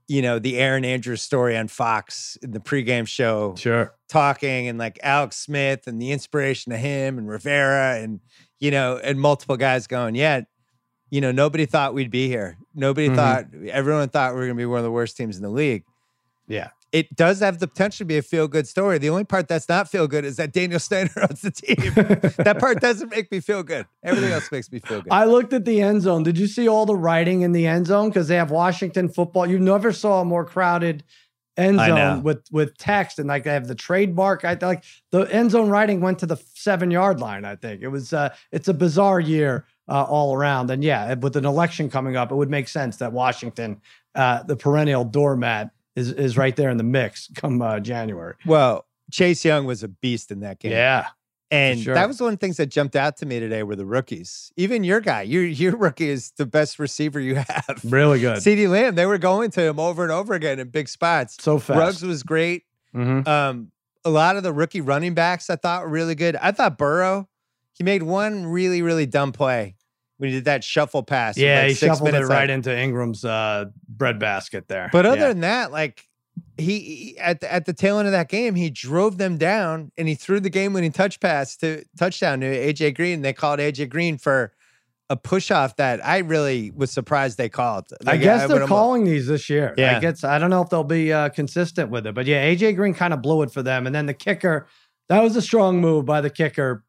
you 0.06 0.22
know, 0.22 0.38
the 0.38 0.58
Erin 0.58 0.84
Andrews 0.84 1.22
story 1.22 1.56
on 1.56 1.66
Fox 1.66 2.36
in 2.42 2.52
the 2.52 2.60
pregame 2.60 3.08
show 3.08 3.54
Sure. 3.56 3.92
talking 4.08 4.68
and 4.68 4.78
like 4.78 5.00
Alex 5.02 5.36
Smith 5.36 5.88
and 5.88 6.00
the 6.00 6.12
inspiration 6.12 6.70
of 6.70 6.78
him 6.78 7.18
and 7.18 7.28
Rivera 7.28 7.96
and 7.98 8.20
you 8.60 8.70
know 8.70 9.00
and 9.02 9.18
multiple 9.20 9.56
guys 9.56 9.86
going, 9.88 10.14
yeah, 10.14 10.42
you 11.12 11.20
know, 11.20 11.30
nobody 11.30 11.66
thought 11.66 11.92
we'd 11.94 12.10
be 12.10 12.26
here. 12.26 12.56
Nobody 12.74 13.08
Mhm. 13.10 13.16
thought 13.16 13.44
everyone 13.70 14.08
thought 14.08 14.32
we 14.34 14.40
were 14.40 14.46
gonna 14.46 14.56
be 14.56 14.64
one 14.66 14.78
of 14.78 14.84
the 14.84 14.90
worst 14.90 15.16
teams 15.16 15.36
in 15.36 15.42
the 15.44 15.50
league. 15.50 15.84
Yeah. 16.48 16.70
it 16.90 17.16
does 17.16 17.40
have 17.40 17.58
the 17.58 17.66
potential 17.66 17.98
to 17.98 18.04
be 18.04 18.18
a 18.18 18.22
feel 18.22 18.46
good 18.46 18.68
story. 18.68 18.98
The 18.98 19.08
only 19.08 19.24
part 19.24 19.48
that's 19.48 19.66
not 19.66 19.88
feel 19.88 20.06
good 20.06 20.26
is 20.26 20.36
that 20.36 20.52
Daniel 20.52 20.78
Snyder 20.88 21.10
owns 21.22 21.40
the 21.40 21.50
team. 21.50 21.76
that 22.44 22.56
part 22.60 22.82
doesn't 22.82 23.08
make 23.10 23.32
me 23.32 23.40
feel 23.40 23.62
good. 23.62 23.86
Everything 24.04 24.30
else 24.30 24.52
makes 24.52 24.70
me 24.70 24.78
feel 24.78 25.00
good. 25.00 25.10
I 25.10 25.24
looked 25.24 25.54
at 25.54 25.64
the 25.64 25.80
end 25.80 26.02
zone. 26.02 26.22
Did 26.22 26.36
you 26.36 26.46
see 26.46 26.68
all 26.68 26.84
the 26.84 26.94
writing 26.94 27.40
in 27.40 27.52
the 27.52 27.66
end 27.66 27.86
zone? 27.86 28.10
Because 28.10 28.28
they 28.28 28.36
have 28.36 28.50
Washington 28.50 29.08
football. 29.08 29.46
You 29.46 29.58
never 29.58 29.90
saw 29.90 30.20
a 30.20 30.24
more 30.26 30.44
crowded 30.44 31.02
end 31.56 31.78
zone 31.78 32.22
with 32.22 32.42
with 32.50 32.76
text 32.76 33.18
and 33.18 33.26
like 33.28 33.44
they 33.44 33.52
have 33.54 33.68
the 33.68 33.74
trademark. 33.74 34.44
I 34.44 34.58
like 34.60 34.84
the 35.12 35.20
end 35.34 35.50
zone 35.52 35.70
writing 35.70 36.00
went 36.02 36.18
to 36.18 36.26
the 36.26 36.36
seven 36.54 36.90
yard 36.90 37.20
line. 37.20 37.46
I 37.46 37.56
think 37.56 37.80
it 37.80 37.88
was. 37.88 38.12
uh 38.12 38.34
It's 38.50 38.68
a 38.68 38.74
bizarre 38.74 39.20
year 39.20 39.64
uh, 39.88 40.04
all 40.04 40.34
around. 40.34 40.70
And 40.70 40.82
yeah, 40.84 41.14
with 41.14 41.36
an 41.36 41.44
election 41.44 41.90
coming 41.90 42.16
up, 42.16 42.30
it 42.30 42.34
would 42.34 42.50
make 42.50 42.68
sense 42.68 42.96
that 42.98 43.12
Washington, 43.12 43.80
uh, 44.14 44.42
the 44.44 44.56
perennial 44.56 45.04
doormat, 45.04 45.70
is 45.96 46.10
is 46.12 46.36
right 46.38 46.56
there 46.56 46.70
in 46.70 46.76
the 46.78 46.84
mix 46.84 47.28
come 47.34 47.60
uh, 47.60 47.78
January. 47.80 48.34
well, 48.46 48.86
Chase 49.10 49.44
Young 49.44 49.66
was 49.66 49.82
a 49.82 49.88
beast 49.88 50.30
in 50.30 50.40
that 50.40 50.58
game. 50.58 50.72
Yeah, 50.72 51.08
And 51.50 51.78
sure. 51.80 51.92
that 51.94 52.08
was 52.08 52.18
one 52.18 52.32
of 52.32 52.38
the 52.38 52.46
things 52.46 52.56
that 52.56 52.66
jumped 52.70 52.96
out 52.96 53.18
to 53.18 53.26
me 53.26 53.38
today 53.40 53.62
were 53.62 53.76
the 53.76 53.84
rookies. 53.84 54.50
Even 54.56 54.84
your 54.84 55.00
guy, 55.00 55.20
your 55.22 55.44
your 55.44 55.76
rookie 55.76 56.08
is 56.08 56.30
the 56.38 56.46
best 56.46 56.78
receiver 56.78 57.20
you 57.20 57.34
have. 57.34 57.80
really 57.84 58.20
good. 58.20 58.38
CeeDee 58.44 58.70
Lamb, 58.70 58.94
they 58.94 59.04
were 59.04 59.18
going 59.18 59.50
to 59.50 59.62
him 59.62 59.78
over 59.78 60.02
and 60.02 60.12
over 60.12 60.32
again 60.32 60.58
in 60.58 60.68
big 60.70 60.88
spots. 60.88 61.36
so 61.40 61.58
fast. 61.58 61.78
Ruggs 61.78 62.02
was 62.02 62.22
great. 62.22 62.62
Mhm. 62.94 63.26
Um, 63.28 63.70
a 64.04 64.10
lot 64.10 64.36
of 64.36 64.42
the 64.42 64.52
rookie 64.52 64.80
running 64.80 65.12
backs 65.14 65.50
I 65.50 65.56
thought 65.56 65.82
were 65.82 65.88
really 65.90 66.14
good. 66.14 66.36
I 66.36 66.52
thought 66.52 66.78
Burrow, 66.78 67.28
he 67.74 67.84
made 67.84 68.02
one 68.02 68.46
really, 68.46 68.82
really 68.82 69.06
dumb 69.06 69.32
play 69.32 69.76
when 70.18 70.30
he 70.30 70.36
did 70.36 70.44
that 70.44 70.62
shuffle 70.64 71.02
pass. 71.02 71.36
Yeah, 71.36 71.60
like 71.60 71.68
he 71.68 71.74
six 71.74 71.92
shuffled 71.98 72.14
it 72.14 72.20
right 72.26 72.48
left. 72.48 72.50
into 72.50 72.76
Ingram's 72.76 73.24
uh, 73.24 73.66
breadbasket 73.88 74.68
there. 74.68 74.88
But 74.92 75.06
other 75.06 75.20
Yeah. 75.22 75.28
than 75.28 75.40
that, 75.40 75.72
like 75.72 76.06
he, 76.58 76.78
he- 76.80 77.18
at 77.18 77.40
the, 77.40 77.52
at 77.52 77.66
the 77.66 77.72
tail 77.72 77.98
end 77.98 78.06
of 78.08 78.12
that 78.12 78.28
game, 78.28 78.54
he 78.54 78.70
drove 78.70 79.18
them 79.18 79.36
down 79.38 79.90
and 79.98 80.08
he 80.08 80.14
threw 80.14 80.40
the 80.40 80.50
game 80.50 80.72
winning 80.72 80.92
touch 80.92 81.20
pass 81.20 81.56
to 81.58 81.84
touchdown 81.98 82.40
to 82.40 82.46
AJ 82.46 82.94
Green. 82.94 83.22
They 83.22 83.32
called 83.32 83.58
AJ 83.60 83.88
Green 83.90 84.18
for 84.18 84.52
a 85.10 85.16
push 85.16 85.50
off 85.50 85.76
that 85.76 86.04
I 86.06 86.18
really 86.18 86.70
was 86.70 86.90
surprised 86.90 87.36
they 87.36 87.50
called. 87.50 87.86
I 88.06 88.16
guess 88.16 88.48
would 88.48 88.60
they're 88.60 88.66
calling 88.66 89.04
these 89.04 89.26
this 89.26 89.50
year. 89.50 89.74
Yeah. 89.76 89.96
I 89.96 90.00
guess 90.00 90.24
I 90.24 90.38
don't 90.38 90.48
know 90.48 90.62
if 90.62 90.70
they'll 90.70 90.84
be 90.84 91.12
uh, 91.12 91.28
consistent 91.30 91.90
with 91.90 92.06
it, 92.06 92.14
but 92.14 92.24
yeah, 92.26 92.44
AJ 92.50 92.76
Green 92.76 92.94
kind 92.94 93.12
of 93.12 93.20
blew 93.20 93.42
it 93.42 93.50
for 93.50 93.62
them, 93.62 93.86
and 93.86 93.94
then 93.94 94.06
the 94.06 94.14
kicker. 94.14 94.66
That 95.08 95.22
was 95.22 95.36
a 95.36 95.42
strong 95.42 95.80
move 95.82 96.06
by 96.06 96.22
the 96.22 96.30
kicker, 96.30 96.84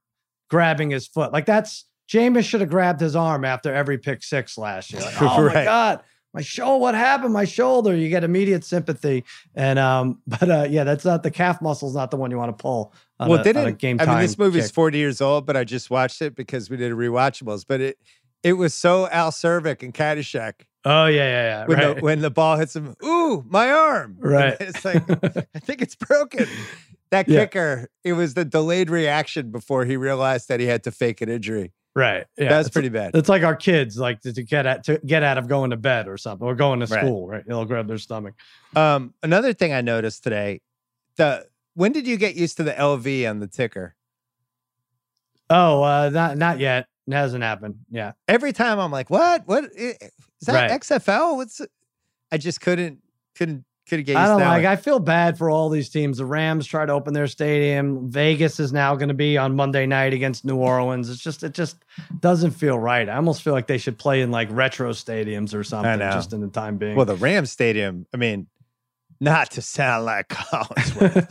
grabbing 0.49 0.89
his 0.89 1.07
foot. 1.07 1.31
Like 1.33 1.45
that's 1.45 1.85
Jameis 2.09 2.43
should 2.45 2.61
have 2.61 2.69
grabbed 2.69 2.99
his 2.99 3.15
arm 3.15 3.45
after 3.45 3.73
every 3.73 3.97
pick 3.97 4.23
six 4.23 4.57
last 4.57 4.91
year. 4.91 5.01
Like, 5.01 5.21
oh 5.21 5.47
my 5.47 5.53
god, 5.63 6.03
my 6.33 6.41
shoulder! 6.41 6.81
What 6.81 6.95
happened? 6.95 7.33
My 7.33 7.45
shoulder! 7.45 7.95
You 7.95 8.09
get 8.09 8.23
immediate 8.23 8.63
sympathy, 8.63 9.23
and 9.55 9.79
um, 9.79 10.19
but 10.27 10.49
uh, 10.49 10.67
yeah, 10.69 10.83
that's 10.83 11.05
not 11.05 11.23
the 11.23 11.31
calf 11.31 11.61
muscle's 11.61 11.95
not 11.95 12.11
the 12.11 12.17
one 12.17 12.31
you 12.31 12.37
want 12.37 12.57
to 12.57 12.61
pull. 12.61 12.93
On 13.19 13.29
well, 13.29 13.39
a, 13.39 13.43
didn't 13.43 13.79
game 13.79 13.97
I 13.99 14.05
mean 14.05 14.19
this 14.19 14.37
movie's 14.37 14.67
kick. 14.67 14.75
40 14.75 14.97
years 14.97 15.21
old, 15.21 15.45
but 15.45 15.55
I 15.55 15.63
just 15.63 15.89
watched 15.89 16.21
it 16.21 16.35
because 16.35 16.69
we 16.69 16.77
did 16.77 16.91
a 16.91 16.95
rewatchables. 16.95 17.65
But 17.67 17.81
it 17.81 17.97
it 18.41 18.53
was 18.53 18.73
so 18.73 19.07
Al 19.09 19.31
Czervik 19.31 19.81
and 19.83 19.93
Caddyshack 19.93 20.65
Oh 20.85 21.05
yeah, 21.05 21.23
yeah, 21.23 21.43
yeah. 21.43 21.65
when 21.65 21.77
right. 21.77 21.95
the 21.95 22.01
when 22.01 22.19
the 22.21 22.29
ball 22.29 22.57
hits 22.57 22.75
him. 22.75 22.95
Ooh, 23.03 23.43
my 23.47 23.71
arm! 23.71 24.17
And 24.21 24.31
Right. 24.31 24.57
it's 24.59 24.83
like 24.83 25.03
I 25.55 25.59
think 25.59 25.81
it's 25.81 25.95
broken. 25.95 26.47
That 27.13 27.29
Yeah. 27.29 27.45
kicker, 27.45 27.89
it 28.03 28.13
was 28.13 28.33
the 28.33 28.43
delayed 28.43 28.89
reaction 28.89 29.51
before 29.51 29.85
he 29.85 29.95
realized 29.97 30.47
that 30.49 30.59
he 30.59 30.65
had 30.65 30.83
to 30.83 30.91
fake 30.91 31.21
an 31.21 31.29
injury. 31.29 31.71
right. 31.95 32.25
Yeah, 32.37 32.49
That's 32.49 32.67
it's- 32.67 32.69
pretty 32.73 32.89
bad. 32.89 33.11
It's 33.15 33.29
like 33.29 33.43
our 33.43 33.55
kids 33.55 33.99
like 33.99 34.19
to, 34.21 34.33
to 34.33 34.41
get 34.41 34.65
at 34.65 34.83
to 34.85 34.99
get 35.05 35.21
out 35.21 35.37
of 35.37 35.47
going 35.47 35.69
to 35.69 35.77
bed 35.77 36.07
or 36.07 36.17
something 36.17 36.47
or 36.47 36.55
going 36.55 36.79
to 36.79 36.87
school, 36.87 37.27
right? 37.27 37.43
They'll 37.47 37.65
grab 37.65 37.87
their 37.87 37.99
stomach. 37.99 38.33
Um, 38.75 39.13
another 39.21 39.53
thing 39.53 39.73
I 39.73 39.81
noticed 39.81 40.23
today, 40.23 40.61
the 41.17 41.45
when 41.75 41.91
did 41.91 42.07
you 42.07 42.17
get 42.17 42.33
used 42.35 42.57
to 42.57 42.63
the 42.63 42.73
LV 42.73 43.29
on 43.29 43.39
the 43.39 43.47
ticker? 43.47 43.95
Oh, 45.49 45.83
uh, 45.83 46.09
not 46.09 46.37
not 46.37 46.59
yet. 46.59 46.87
It 47.05 47.13
hasn't 47.13 47.43
happened. 47.43 47.75
Yeah. 47.91 48.13
Every 48.27 48.53
time 48.53 48.79
I'm 48.79 48.91
like, 48.91 49.09
what? 49.11 49.47
What 49.47 49.65
is 49.75 49.97
that 50.47 50.53
Right. 50.53 50.71
XFL? 50.71 51.35
What's? 51.35 51.61
I 52.31 52.37
just 52.37 52.59
couldn't 52.61 52.99
couldn't 53.35 53.65
used 53.91 54.09
I 54.09 54.27
don't 54.27 54.39
like. 54.39 54.65
I 54.65 54.75
feel 54.75 54.99
bad 54.99 55.37
for 55.37 55.49
all 55.49 55.69
these 55.69 55.89
teams. 55.89 56.17
The 56.17 56.25
Rams 56.25 56.65
try 56.65 56.85
to 56.85 56.93
open 56.93 57.13
their 57.13 57.27
stadium. 57.27 58.09
Vegas 58.09 58.59
is 58.59 58.71
now 58.71 58.95
going 58.95 59.09
to 59.09 59.13
be 59.13 59.37
on 59.37 59.55
Monday 59.55 59.85
night 59.85 60.13
against 60.13 60.45
New 60.45 60.55
Orleans. 60.55 61.09
It's 61.09 61.21
just 61.21 61.43
it 61.43 61.53
just 61.53 61.83
doesn't 62.19 62.51
feel 62.51 62.79
right. 62.79 63.07
I 63.07 63.15
almost 63.15 63.41
feel 63.41 63.53
like 63.53 63.67
they 63.67 63.77
should 63.77 63.97
play 63.97 64.21
in 64.21 64.31
like 64.31 64.47
retro 64.51 64.91
stadiums 64.91 65.53
or 65.53 65.63
something. 65.63 65.99
Just 66.13 66.33
in 66.33 66.41
the 66.41 66.47
time 66.47 66.77
being. 66.77 66.95
Well, 66.95 67.05
the 67.05 67.15
Rams 67.15 67.51
Stadium, 67.51 68.05
I 68.13 68.17
mean, 68.17 68.47
not 69.19 69.51
to 69.51 69.61
sound 69.61 70.05
like 70.05 70.27
Collinsworth, 70.29 71.29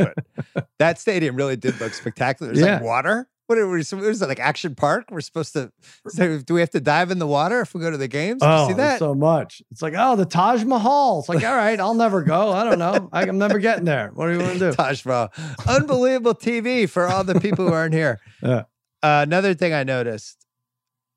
but 0.55 0.67
that 0.79 0.99
stadium 0.99 1.37
really 1.37 1.57
did 1.57 1.81
look 1.81 1.95
spectacular. 1.95 2.53
There's 2.53 2.67
like 2.67 2.83
water. 2.83 3.29
What 3.49 3.59
are 3.59 3.69
we? 3.69 3.83
What 3.83 4.05
is 4.05 4.23
it 4.23 4.29
like 4.29 4.41
Action 4.41 4.75
Park? 4.75 5.07
We're 5.11 5.21
supposed 5.21 5.53
to. 5.55 5.73
Do 6.17 6.43
we 6.55 6.61
have 6.61 6.71
to 6.71 6.81
dive 6.81 7.11
in 7.11 7.19
the 7.19 7.27
water 7.27 7.61
if 7.61 7.75
we 7.75 7.81
go 7.81 7.91
to 7.91 7.97
the 7.97 8.09
games? 8.09 8.41
Oh, 8.43 8.69
see 8.69 8.75
that? 8.75 8.99
so 8.99 9.15
much. 9.15 9.61
It's 9.71 9.83
like, 9.83 9.95
oh, 9.97 10.17
the 10.17 10.25
Taj 10.25 10.65
Mahal. 10.65 11.19
It's 11.21 11.29
like, 11.29 11.45
all 11.45 11.55
right, 11.57 11.79
I'll 11.79 11.93
never 11.95 12.23
go. 12.23 12.51
I 12.53 12.65
don't 12.65 12.79
know. 12.79 13.09
I- 13.13 13.23
I'm 13.27 13.39
never 13.39 13.59
getting 13.59 13.85
there. 13.85 14.11
What 14.15 14.27
do 14.29 14.33
you 14.35 14.39
want 14.39 14.53
to 14.55 14.59
do? 14.59 14.73
Taj 14.77 15.05
Mahal. 15.05 15.33
Unbelievable 15.67 16.35
TV 16.35 16.89
for 16.89 17.07
all 17.07 17.25
the 17.25 17.39
people 17.41 17.67
who 17.67 17.73
aren't 17.75 17.95
here. 17.95 18.21
Yeah. 18.43 18.63
Uh, 19.03 19.23
another 19.27 19.53
thing 19.55 19.73
I 19.73 19.83
noticed, 19.83 20.47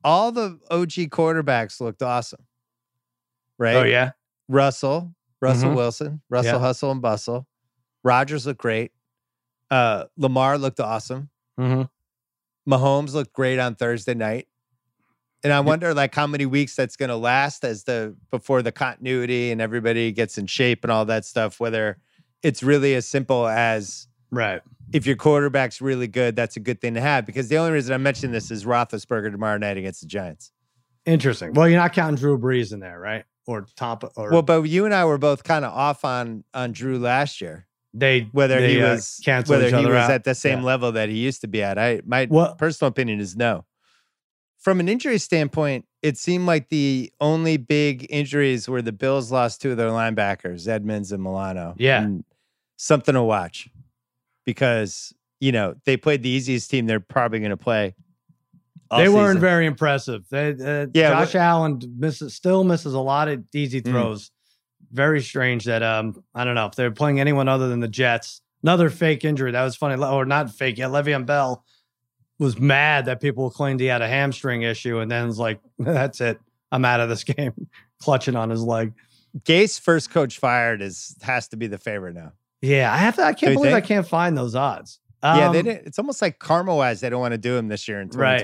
all 0.04 0.32
the 0.32 0.60
OG 0.72 0.90
quarterbacks 1.12 1.80
looked 1.80 2.02
awesome. 2.02 2.44
Right? 3.60 3.76
Oh 3.76 3.84
yeah. 3.84 4.12
Russell, 4.50 5.14
Russell 5.42 5.70
Mhm. 5.72 5.76
Wilson, 5.76 6.22
Russell 6.30 6.54
Yeah. 6.54 6.60
Hustle 6.60 6.92
and 6.92 7.02
Bustle. 7.02 7.48
Rodgers 8.04 8.46
looked 8.48 8.60
great. 8.62 8.92
Uh, 9.72 10.06
Lamar 10.18 10.58
looked 10.58 10.80
awesome. 10.80 11.30
Mm-hmm. 11.60 11.84
Mahomes 12.70 13.14
looked 13.14 13.34
great 13.34 13.60
on 13.60 13.76
Thursday 13.76 14.14
night. 14.14 14.48
And 15.44 15.54
I 15.54 15.60
wonder 15.60 15.94
like 15.94 16.16
how 16.16 16.26
many 16.26 16.48
weeks 16.48 16.76
that's 16.76 16.96
going 16.96 17.10
to 17.10 17.16
last 17.16 17.64
as 17.64 17.84
the 17.84 18.16
before 18.32 18.64
the 18.64 18.72
continuity 18.72 19.52
and 19.52 19.62
everybody 19.62 20.12
gets 20.12 20.40
in 20.40 20.48
shape 20.48 20.84
and 20.84 20.92
all 20.92 21.06
that 21.06 21.24
stuff 21.24 21.60
whether 21.60 22.00
it's 22.42 22.64
really 22.64 22.96
as 22.96 23.08
simple 23.08 23.48
as 23.48 24.08
Right. 24.32 24.62
if 24.92 25.06
your 25.06 25.16
quarterback's 25.16 25.82
really 25.82 26.08
good 26.08 26.36
that's 26.36 26.58
a 26.58 26.60
good 26.60 26.82
thing 26.82 26.96
to 26.96 27.02
have 27.02 27.28
because 27.28 27.48
the 27.48 27.58
only 27.58 27.74
reason 27.74 27.94
I 27.94 27.98
mention 27.98 28.32
this 28.32 28.50
is 28.50 28.66
Roethlisberger 28.66 29.32
tomorrow 29.32 29.60
night 29.60 29.78
against 29.78 30.02
the 30.02 30.08
Giants. 30.08 30.52
Interesting. 31.06 31.54
Well, 31.54 31.70
you're 31.70 31.80
not 31.80 31.94
counting 31.94 32.16
Drew 32.16 32.40
Brees 32.40 32.74
in 32.74 32.80
there, 32.80 33.00
right? 33.00 33.26
Or 33.46 33.68
top 33.76 34.04
or 34.16 34.32
Well, 34.32 34.42
but 34.42 34.64
you 34.64 34.86
and 34.86 34.96
I 34.96 35.06
were 35.06 35.20
both 35.20 35.44
kind 35.44 35.64
of 35.64 35.72
off 35.72 36.04
on 36.04 36.44
on 36.56 36.72
Drew 36.72 36.98
last 36.98 37.40
year. 37.40 37.68
They 37.98 38.28
whether 38.34 38.60
they, 38.60 38.74
he 38.76 38.82
uh, 38.82 38.92
was 38.94 39.22
cancel 39.24 39.56
whether 39.56 39.70
he 39.76 39.86
was 39.86 39.96
out. 39.96 40.12
at 40.12 40.24
the 40.26 40.36
same 40.36 40.60
Yeah. 40.60 40.66
level 40.66 40.92
that 40.92 41.10
he 41.10 41.16
used 41.18 41.42
to 41.42 41.48
be 41.48 41.64
at. 41.64 41.78
I 41.80 42.02
my 42.06 42.28
Well- 42.30 42.56
personal 42.56 42.90
opinion 42.90 43.20
is 43.20 43.36
no. 43.36 43.66
From 44.60 44.80
an 44.80 44.90
injury 44.90 45.20
standpoint, 45.20 45.86
it 46.02 46.18
seemed 46.18 46.48
like 46.48 46.70
the 46.70 47.12
only 47.22 47.58
big 47.58 48.08
injuries 48.10 48.68
were 48.68 48.82
the 48.82 48.92
Bills 48.92 49.32
lost 49.32 49.62
two 49.62 49.72
of 49.72 49.78
their 49.78 49.90
linebackers, 49.90 50.68
Edmonds 50.68 51.12
and 51.12 51.22
Milano. 51.22 51.76
Yeah. 51.78 52.02
And 52.02 52.24
something 52.78 53.14
to 53.14 53.22
watch 53.24 53.70
because 54.46 55.14
you 55.40 55.52
know 55.52 55.76
they 55.86 55.98
played 55.98 56.24
the 56.24 56.30
easiest 56.30 56.70
team 56.70 56.88
they're 56.88 57.00
probably 57.00 57.40
going 57.40 57.52
to 57.52 57.58
play. 57.58 57.96
They 58.96 59.10
weren't 59.10 59.30
season. 59.38 59.42
very 59.42 59.66
impressive. 59.66 60.26
They, 60.30 60.50
uh, 60.52 60.88
Yeah, 60.94 61.10
Josh 61.10 61.36
Allen 61.36 61.82
misses, 61.98 62.34
still 62.36 62.64
misses 62.64 62.94
a 62.94 63.00
lot 63.00 63.28
of 63.28 63.44
easy 63.54 63.82
Mm. 63.82 63.92
Very 64.96 65.22
strange 65.22 65.66
that 65.66 65.84
um 65.84 66.24
I 66.34 66.44
don't 66.46 66.56
know 66.56 66.66
if 66.68 66.76
they're 66.76 66.90
playing 66.92 67.20
anyone 67.20 67.48
other 67.50 67.68
than 67.68 67.82
the 67.82 67.88
Jets. 67.88 68.42
Another 68.64 68.90
fake 68.90 69.24
injury 69.26 69.52
that 69.52 69.64
was 69.64 69.76
funny, 69.76 70.02
or 70.02 70.26
not 70.26 70.50
fake. 70.52 70.78
Yeah, 70.78 70.86
Le'Veon 70.88 71.26
Bell 71.26 71.64
was 72.40 72.58
mad 72.60 73.06
that 73.06 73.22
people 73.22 73.50
claimed 73.50 73.80
he 73.80 73.86
had 73.86 74.02
a 74.02 74.08
hamstring 74.08 74.64
issue, 74.64 75.00
and 75.00 75.12
then 75.12 75.28
was 75.28 75.38
like, 75.38 75.60
"That's 75.80 76.20
it, 76.22 76.40
I'm 76.72 76.86
out 76.86 77.00
of 77.02 77.10
this 77.10 77.24
game," 77.36 77.68
clutching 78.02 78.36
on 78.36 78.50
his 78.50 78.62
leg. 78.64 78.94
Gase 79.44 79.80
first 79.80 80.12
coach 80.12 80.40
fired 80.40 80.82
is 80.82 81.16
has 81.22 81.48
to 81.50 81.58
be 81.58 81.68
the 81.68 81.78
favorite 81.78 82.16
now. 82.16 82.32
Yeah, 82.62 82.92
I 82.92 82.98
have 82.98 83.18
to. 83.18 83.24
I 83.24 83.34
can't 83.34 83.54
believe 83.54 83.74
I 83.74 83.82
can't 83.82 84.08
find 84.08 84.38
those 84.38 84.56
odds. 84.56 85.00
yeah, 85.22 85.52
they 85.52 85.60
Um, 85.60 85.66
didn't. 85.66 85.88
It's 85.88 86.00
almost 86.00 86.22
like 86.22 86.40
karma 86.40 86.74
wise, 86.74 87.02
they 87.02 87.10
don't 87.10 87.20
want 87.20 87.34
to 87.34 87.38
do 87.38 87.56
him 87.58 87.68
this 87.68 87.88
year 87.88 88.00
in 88.02 88.08
Right. 88.10 88.42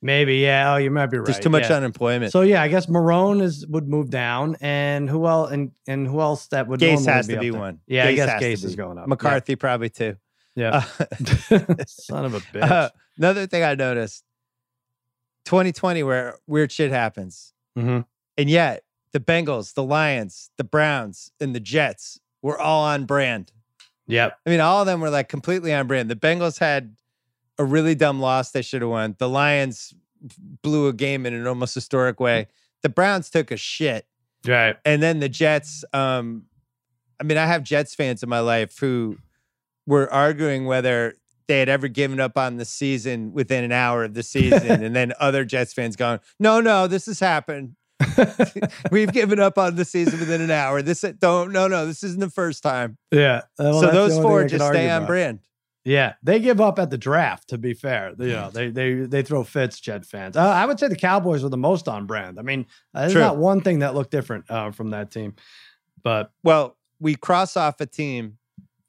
2020. 0.00 0.06
Maybe, 0.06 0.36
yeah. 0.38 0.74
Oh, 0.74 0.76
you 0.76 0.90
might 0.90 1.06
be 1.06 1.18
right. 1.18 1.26
There's 1.26 1.40
too 1.40 1.50
much 1.50 1.68
yeah. 1.70 1.76
unemployment. 1.76 2.32
So 2.32 2.42
yeah, 2.42 2.62
I 2.62 2.68
guess 2.68 2.86
Marrone 2.86 3.42
is 3.42 3.66
would 3.66 3.88
move 3.88 4.10
down, 4.10 4.56
and 4.60 5.08
who 5.08 5.26
else? 5.26 5.50
And 5.50 5.72
and 5.86 6.06
who 6.06 6.20
else 6.20 6.46
that 6.48 6.68
would 6.68 6.80
Gase 6.80 7.06
has 7.06 7.26
be 7.26 7.34
to 7.34 7.40
be 7.40 7.50
there? 7.50 7.60
one. 7.60 7.80
Yeah, 7.86 8.06
I 8.06 8.14
guess 8.14 8.42
Gase 8.42 8.64
is 8.64 8.76
going 8.76 8.98
up. 8.98 9.08
McCarthy 9.08 9.56
probably 9.56 9.90
too. 9.90 10.16
Yeah. 10.54 10.84
Uh, 10.98 11.58
Son 11.86 12.24
of 12.24 12.34
a 12.34 12.40
bitch. 12.52 12.62
uh, 12.62 12.90
another 13.16 13.46
thing 13.46 13.62
I 13.62 13.74
noticed 13.74 14.24
2020 15.46 16.02
where 16.02 16.36
weird 16.46 16.72
shit 16.72 16.90
happens. 16.90 17.52
Mhm. 17.76 18.04
And 18.36 18.50
yet 18.50 18.84
the 19.12 19.20
Bengals, 19.20 19.74
the 19.74 19.84
Lions, 19.84 20.50
the 20.56 20.64
Browns, 20.64 21.30
and 21.40 21.54
the 21.54 21.60
Jets 21.60 22.20
were 22.42 22.58
all 22.58 22.84
on 22.84 23.04
brand. 23.04 23.52
Yep. 24.06 24.38
I 24.46 24.50
mean, 24.50 24.60
all 24.60 24.80
of 24.80 24.86
them 24.86 25.00
were 25.00 25.10
like 25.10 25.28
completely 25.28 25.72
on 25.72 25.86
brand. 25.86 26.08
The 26.10 26.16
Bengals 26.16 26.58
had 26.58 26.96
a 27.58 27.64
really 27.64 27.94
dumb 27.94 28.20
loss 28.20 28.50
they 28.50 28.62
should 28.62 28.82
have 28.82 28.90
won. 28.90 29.16
The 29.18 29.28
Lions 29.28 29.94
blew 30.62 30.88
a 30.88 30.92
game 30.92 31.26
in 31.26 31.34
an 31.34 31.46
almost 31.46 31.74
historic 31.74 32.20
way. 32.20 32.46
The 32.82 32.88
Browns 32.88 33.30
took 33.30 33.50
a 33.50 33.56
shit. 33.56 34.06
Right. 34.46 34.76
And 34.84 35.02
then 35.02 35.20
the 35.20 35.28
Jets, 35.28 35.84
um, 35.92 36.44
I 37.20 37.24
mean, 37.24 37.38
I 37.38 37.46
have 37.46 37.62
Jets 37.62 37.94
fans 37.94 38.22
in 38.22 38.28
my 38.28 38.40
life 38.40 38.78
who 38.78 39.18
were 39.86 40.12
arguing 40.12 40.66
whether 40.66 41.14
they 41.48 41.58
had 41.58 41.68
ever 41.68 41.88
given 41.88 42.20
up 42.20 42.36
on 42.36 42.56
the 42.58 42.64
season 42.64 43.32
within 43.32 43.64
an 43.64 43.72
hour 43.72 44.04
of 44.04 44.14
the 44.14 44.22
season, 44.22 44.84
and 44.84 44.94
then 44.94 45.12
other 45.18 45.44
Jets 45.44 45.72
fans 45.72 45.96
going, 45.96 46.20
"No, 46.38 46.60
no, 46.60 46.86
this 46.86 47.06
has 47.06 47.18
happened. 47.18 47.74
We've 48.92 49.12
given 49.12 49.40
up 49.40 49.58
on 49.58 49.74
the 49.74 49.84
season 49.84 50.20
within 50.20 50.40
an 50.40 50.50
hour. 50.50 50.82
This 50.82 51.00
don't, 51.18 51.52
no, 51.52 51.66
no, 51.66 51.86
this 51.86 52.04
isn't 52.04 52.20
the 52.20 52.30
first 52.30 52.62
time." 52.62 52.98
Yeah. 53.10 53.42
Well, 53.58 53.80
so 53.80 53.90
those 53.90 54.18
four 54.18 54.40
thing 54.40 54.46
I 54.46 54.48
can 54.48 54.58
just 54.58 54.66
stay 54.68 54.90
on 54.90 54.96
about. 54.98 55.06
brand. 55.08 55.38
Yeah, 55.84 56.14
they 56.22 56.38
give 56.40 56.60
up 56.60 56.78
at 56.78 56.90
the 56.90 56.98
draft. 56.98 57.48
To 57.48 57.58
be 57.58 57.72
fair, 57.72 58.12
you 58.18 58.28
know 58.28 58.50
they 58.50 58.68
they 58.70 58.94
they 58.94 59.22
throw 59.22 59.42
fits. 59.44 59.80
Jet 59.80 60.04
fans. 60.04 60.36
Uh, 60.36 60.42
I 60.42 60.66
would 60.66 60.78
say 60.78 60.88
the 60.88 60.96
Cowboys 60.96 61.42
were 61.42 61.48
the 61.48 61.56
most 61.56 61.88
on 61.88 62.06
brand. 62.06 62.38
I 62.38 62.42
mean, 62.42 62.66
uh, 62.94 63.00
there's 63.02 63.12
True. 63.12 63.20
not 63.22 63.36
one 63.38 63.60
thing 63.62 63.78
that 63.78 63.94
looked 63.94 64.10
different 64.10 64.50
uh, 64.50 64.70
from 64.72 64.90
that 64.90 65.10
team. 65.10 65.34
But 66.02 66.30
Well, 66.42 66.76
we 67.00 67.14
cross 67.14 67.56
off 67.56 67.80
a 67.80 67.86
team. 67.86 68.38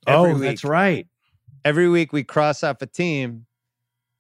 Every 0.08 0.32
oh, 0.32 0.34
week. 0.34 0.42
that's 0.44 0.64
right. 0.64 1.08
every 1.64 1.88
week 1.90 2.12
we 2.12 2.24
cross 2.24 2.64
off 2.64 2.82
a 2.82 2.86
team. 2.88 3.46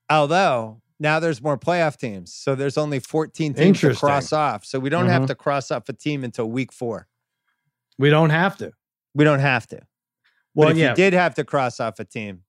Although 0.09 0.81
now 0.99 1.19
there's 1.19 1.41
more 1.41 1.57
playoff 1.57 1.97
teams, 1.97 2.33
so 2.33 2.55
there's 2.55 2.77
only 2.77 2.99
14 2.99 3.53
teams 3.53 3.79
to 3.81 3.93
cross 3.95 4.31
off. 4.33 4.65
So 4.65 4.79
we 4.79 4.89
don't 4.89 5.07
have 5.07 5.23
Mhm. 5.23 5.27
to 5.27 5.35
cross 5.35 5.71
off 5.71 5.87
a 5.89 5.93
team 5.93 6.23
until 6.23 6.49
week 6.49 6.71
four. 6.73 7.07
We 7.97 8.09
don't 8.09 8.29
have 8.31 8.57
to. 8.57 8.71
We 9.13 9.23
don't 9.23 9.39
have 9.39 9.67
to. 9.67 9.81
Well, 10.55 10.69
but 10.69 10.71
if 10.73 10.77
yeah, 10.77 10.89
you 10.89 10.95
did 10.95 11.13
have 11.13 11.35
to 11.35 11.43
cross 11.43 11.79
off 11.79 11.99
a 11.99 12.05
team, 12.05 12.43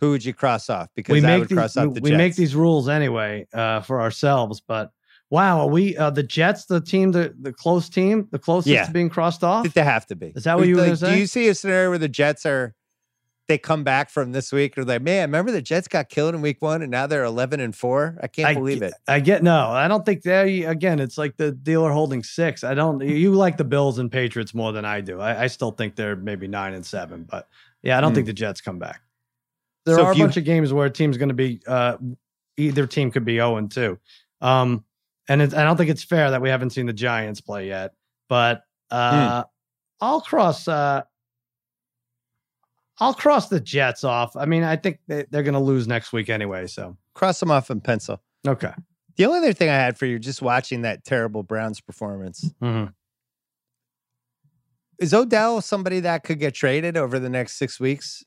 who 0.00 0.10
would 0.10 0.24
you 0.24 0.34
cross 0.34 0.68
off? 0.70 0.88
Because 0.94 1.12
we 1.12 1.18
I 1.18 1.22
make 1.22 1.38
would 1.40 1.48
these, 1.48 1.56
cross 1.56 1.76
off 1.76 1.86
we, 1.88 1.92
the 1.94 2.00
we 2.02 2.10
Jets. 2.10 2.18
make 2.18 2.36
these 2.36 2.54
rules 2.54 2.88
anyway 2.88 3.46
uh, 3.54 3.80
for 3.80 4.00
ourselves. 4.00 4.60
But 4.60 4.90
wow, 5.30 5.60
are 5.60 5.68
we 5.68 5.96
uh, 5.96 6.10
the 6.10 6.22
Jets, 6.22 6.66
the 6.66 6.80
team, 6.80 7.12
the 7.12 7.34
the 7.40 7.52
close 7.52 7.88
team, 7.88 8.28
the 8.30 8.38
closest 8.38 8.68
Yeah. 8.72 8.84
to 8.86 8.92
being 8.92 9.08
crossed 9.10 9.42
off. 9.42 9.72
they 9.72 9.82
have 9.84 10.06
to 10.06 10.16
be. 10.16 10.32
Is 10.36 10.44
that 10.44 10.58
what 10.58 10.68
you 10.68 10.76
were 10.76 10.82
Like, 10.86 11.00
gonna 11.00 11.12
Do 11.14 11.18
you 11.18 11.26
see 11.26 11.48
a 11.48 11.54
scenario 11.54 11.90
where 11.90 11.98
the 11.98 12.08
Jets 12.08 12.44
are? 12.46 12.74
They 13.48 13.58
come 13.58 13.84
back 13.84 14.10
from 14.10 14.32
this 14.32 14.50
week, 14.50 14.76
or 14.76 14.82
like, 14.84 15.02
man, 15.02 15.28
remember 15.28 15.52
the 15.52 15.62
Jets 15.62 15.86
got 15.86 16.08
killed 16.08 16.34
in 16.34 16.40
week 16.42 16.60
one, 16.60 16.82
and 16.82 16.90
now 16.90 17.06
they're 17.06 17.22
eleven 17.22 17.60
and 17.60 17.76
four. 17.76 18.18
I 18.20 18.26
can't 18.26 18.48
I 18.48 18.54
believe 18.54 18.80
ge- 18.80 18.82
it. 18.82 18.94
I 19.06 19.20
get 19.20 19.44
no. 19.44 19.68
I 19.68 19.86
don't 19.86 20.04
think 20.04 20.22
they 20.22 20.64
again. 20.64 20.98
It's 20.98 21.16
like 21.16 21.36
the 21.36 21.52
dealer 21.52 21.92
holding 21.92 22.24
six. 22.24 22.64
I 22.64 22.74
don't. 22.74 23.00
You 23.00 23.30
like 23.34 23.56
the 23.56 23.62
Bills 23.62 24.00
and 24.00 24.10
Patriots 24.10 24.52
more 24.52 24.72
than 24.72 24.84
I 24.84 25.00
do. 25.00 25.20
I, 25.20 25.44
I 25.44 25.46
still 25.46 25.70
think 25.70 25.94
they're 25.94 26.16
maybe 26.16 26.48
nine 26.48 26.74
and 26.74 26.84
seven, 26.84 27.22
but 27.22 27.46
yeah, 27.84 27.96
I 27.96 28.00
don't 28.00 28.10
Hmm. 28.10 28.14
think 28.16 28.26
the 28.26 28.32
Jets 28.32 28.60
come 28.60 28.80
back. 28.80 29.00
There 29.86 29.94
So 29.96 30.04
are 30.04 30.12
a 30.12 30.14
you- 30.16 30.22
bunch 30.24 30.36
of 30.36 30.44
games 30.44 30.72
where 30.72 30.84
a 30.86 30.90
team's 30.90 31.16
going 31.16 31.30
to 31.30 31.34
be 31.34 31.60
uh, 31.66 31.96
either 32.58 32.86
team 32.86 33.10
could 33.10 33.24
be 33.24 33.36
zero 33.36 33.56
and 33.56 33.70
two, 33.70 33.98
um, 34.42 34.84
and 35.28 35.40
it's, 35.40 35.54
I 35.54 35.64
don't 35.64 35.76
think 35.78 35.88
it's 35.90 36.02
fair 36.04 36.30
that 36.32 36.42
we 36.42 36.48
haven't 36.50 36.70
seen 36.70 36.86
the 36.86 36.92
Giants 36.92 37.40
play 37.40 37.68
yet. 37.68 37.94
But 38.28 38.64
uh, 38.90 39.42
Hmm. 39.42 39.46
I'll 40.00 40.20
cross. 40.20 40.66
Uh, 40.68 41.02
I'll 42.98 43.14
cross 43.14 43.48
the 43.48 43.60
Jets 43.60 44.04
off. 44.04 44.36
I 44.36 44.46
mean, 44.46 44.62
I 44.64 44.76
think 44.76 44.98
they, 45.06 45.24
they're 45.30 45.42
going 45.42 45.54
to 45.54 45.60
lose 45.60 45.86
next 45.86 46.12
week 46.12 46.28
anyway. 46.30 46.66
So 46.66 46.96
Cross 47.14 47.40
them 47.40 47.50
off 47.50 47.70
in 47.70 47.80
pencil. 47.80 48.20
okay. 48.46 48.72
The 49.16 49.24
only 49.24 49.38
other 49.38 49.52
thing 49.54 49.68
I 49.70 49.74
had 49.74 49.96
for 49.98 50.04
you, 50.06 50.18
just 50.18 50.42
watching 50.42 50.82
that 50.82 51.02
terrible 51.04 51.42
Browns 51.42 51.80
performance, 51.80 52.52
Mhm. 52.62 52.92
is 54.98 55.14
Odell 55.14 55.60
somebody 55.62 56.00
that 56.00 56.22
could 56.24 56.38
get 56.38 56.54
traded 56.54 56.96
over 56.96 57.18
the 57.18 57.28
next 57.30 57.56
six 57.56 57.78
weeks? 57.80 58.24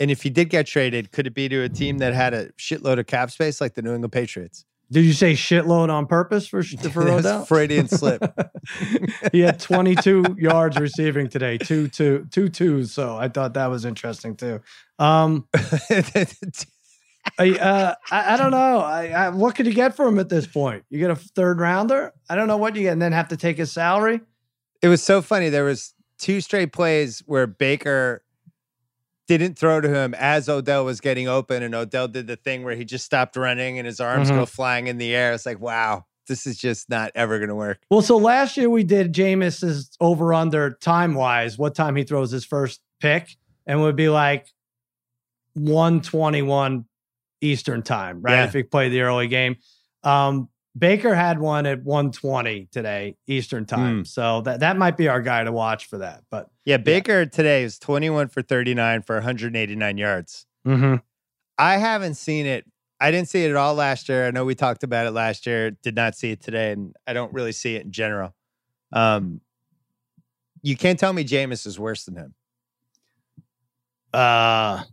And 0.00 0.10
if 0.10 0.22
he 0.22 0.30
did 0.30 0.48
get 0.48 0.66
traded, 0.66 1.12
could 1.12 1.26
it 1.26 1.34
be 1.34 1.48
to 1.50 1.62
a 1.62 1.68
team 1.68 1.98
that 1.98 2.14
had 2.14 2.32
a 2.32 2.50
shitload 2.52 2.98
of 2.98 3.06
cap 3.06 3.30
space 3.30 3.60
like 3.60 3.74
the 3.74 3.82
New 3.82 3.92
England 3.92 4.12
Patriots? 4.12 4.64
Did 4.90 5.04
you 5.04 5.12
say 5.12 5.34
shitload 5.34 5.88
on 5.88 6.06
purpose 6.06 6.48
for 6.48 6.64
for 6.64 7.08
Odell? 7.08 7.44
Freudian 7.44 7.86
slip. 7.86 8.22
he 9.32 9.40
had 9.40 9.60
22 9.60 10.36
yards 10.38 10.80
receiving 10.80 11.28
today, 11.28 11.58
two 11.58 11.86
two 11.86 12.26
two 12.32 12.48
twos. 12.48 12.92
So 12.92 13.16
I 13.16 13.28
thought 13.28 13.54
that 13.54 13.66
was 13.66 13.84
interesting 13.84 14.34
too. 14.34 14.60
Um, 14.98 15.46
I, 17.38 17.50
uh, 17.58 17.94
I, 18.10 18.34
I 18.34 18.36
don't 18.36 18.50
know. 18.50 18.78
I, 18.78 19.08
I, 19.08 19.28
what 19.28 19.54
could 19.54 19.66
you 19.66 19.74
get 19.74 19.94
for 19.94 20.08
him 20.08 20.18
at 20.18 20.28
this 20.28 20.46
point? 20.46 20.84
You 20.90 20.98
get 20.98 21.10
a 21.10 21.16
third 21.16 21.60
rounder? 21.60 22.12
I 22.28 22.34
don't 22.34 22.48
know 22.48 22.56
what 22.56 22.74
you 22.74 22.82
get, 22.82 22.92
and 22.92 23.02
then 23.02 23.12
have 23.12 23.28
to 23.28 23.36
take 23.36 23.58
his 23.58 23.70
salary. 23.70 24.20
it 24.82 24.88
was 24.88 25.02
so 25.02 25.22
funny. 25.22 25.50
There 25.50 25.64
was 25.64 25.94
two 26.18 26.40
straight 26.40 26.72
plays 26.72 27.22
where 27.26 27.46
Baker 27.46 28.24
didn't 29.38 29.58
throw 29.58 29.80
to 29.80 29.88
him 29.88 30.14
as 30.14 30.48
Odell 30.48 30.84
was 30.84 31.00
getting 31.00 31.28
open, 31.28 31.62
and 31.62 31.74
Odell 31.74 32.08
did 32.08 32.26
the 32.26 32.36
thing 32.36 32.62
where 32.64 32.74
he 32.74 32.84
just 32.84 33.04
stopped 33.04 33.36
running 33.36 33.78
and 33.78 33.86
his 33.86 34.00
arms 34.00 34.30
Mhm. 34.30 34.34
go 34.36 34.46
flying 34.46 34.86
in 34.86 34.98
the 34.98 35.14
air. 35.14 35.32
It's 35.32 35.46
like, 35.46 35.60
wow, 35.60 36.06
this 36.28 36.46
is 36.46 36.56
just 36.58 36.88
not 36.88 37.10
ever 37.14 37.38
going 37.38 37.48
to 37.48 37.54
work. 37.54 37.80
Well, 37.90 38.02
so 38.02 38.16
last 38.16 38.56
year 38.56 38.68
we 38.70 38.84
did 38.84 39.12
Jameis's 39.12 39.90
over 40.00 40.32
under 40.34 40.70
time 40.70 41.14
wise, 41.14 41.58
what 41.58 41.74
time 41.74 41.96
he 41.96 42.04
throws 42.04 42.30
his 42.30 42.44
first 42.44 42.80
pick, 43.00 43.36
and 43.66 43.80
would 43.80 43.96
be 43.96 44.08
like 44.08 44.46
121 45.54 46.84
Eastern 47.40 47.82
time, 47.82 48.20
right? 48.22 48.32
Yeah. 48.34 48.44
If 48.44 48.52
he 48.52 48.62
played 48.62 48.90
the 48.92 49.00
early 49.02 49.28
game. 49.28 49.56
Um, 50.02 50.48
Baker 50.78 51.14
had 51.14 51.40
one 51.40 51.66
at 51.66 51.82
120 51.82 52.68
today, 52.70 53.16
Eastern 53.26 53.66
time. 53.66 54.04
So 54.04 54.40
that, 54.42 54.60
that 54.60 54.76
might 54.76 54.96
be 54.96 55.08
our 55.08 55.20
guy 55.20 55.42
to 55.42 55.50
watch 55.50 55.86
for 55.86 55.98
that. 55.98 56.22
But 56.30 56.48
Yeah, 56.70 56.76
Baker 56.76 57.26
today 57.26 57.64
is 57.64 57.80
21 57.80 58.28
for 58.28 58.42
39 58.42 59.02
for 59.02 59.16
189 59.16 59.98
yards. 59.98 60.46
mhm. 60.64 61.02
I 61.58 61.78
haven't 61.78 62.14
seen 62.14 62.46
it. 62.46 62.64
I 63.00 63.10
didn't 63.10 63.28
see 63.28 63.44
it 63.44 63.50
at 63.50 63.56
all 63.56 63.74
last 63.74 64.08
year. 64.08 64.28
I 64.28 64.30
know 64.30 64.44
we 64.44 64.54
talked 64.54 64.84
about 64.84 65.04
it 65.08 65.10
last 65.10 65.46
year. 65.48 65.72
Did 65.72 65.96
not 65.96 66.14
see 66.14 66.30
it 66.30 66.40
today, 66.40 66.70
and 66.70 66.94
I 67.08 67.12
don't 67.12 67.32
really 67.32 67.50
see 67.50 67.74
it 67.74 67.86
in 67.86 67.90
general. 67.90 68.36
Um, 68.92 69.40
you 70.62 70.76
can't 70.76 70.96
tell 70.96 71.12
me 71.12 71.24
Jameis 71.24 71.66
is 71.66 71.76
worse 71.76 72.04
than 72.04 72.14
him. 72.14 72.34
uh, 74.14 74.84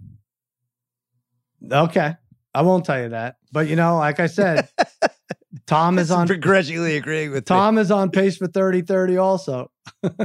okay. 1.71 2.15
I 2.55 2.61
won't 2.63 2.85
tell 2.85 2.99
you 2.99 3.09
that. 3.09 3.35
But, 3.51 3.67
you 3.67 3.75
know, 3.75 3.97
like 3.97 4.19
I 4.19 4.25
said, 4.25 4.67
Tom 5.67 5.99
is 5.99 6.09
on. 6.09 6.25
begrudgingly 6.27 6.97
agreeing 6.97 7.29
with 7.29 7.45
Tom 7.45 7.77
is 7.77 7.91
on 7.91 8.09
pace 8.09 8.35
for 8.35 8.47
30 8.47 8.81
30 8.81 9.17
also. 9.17 9.69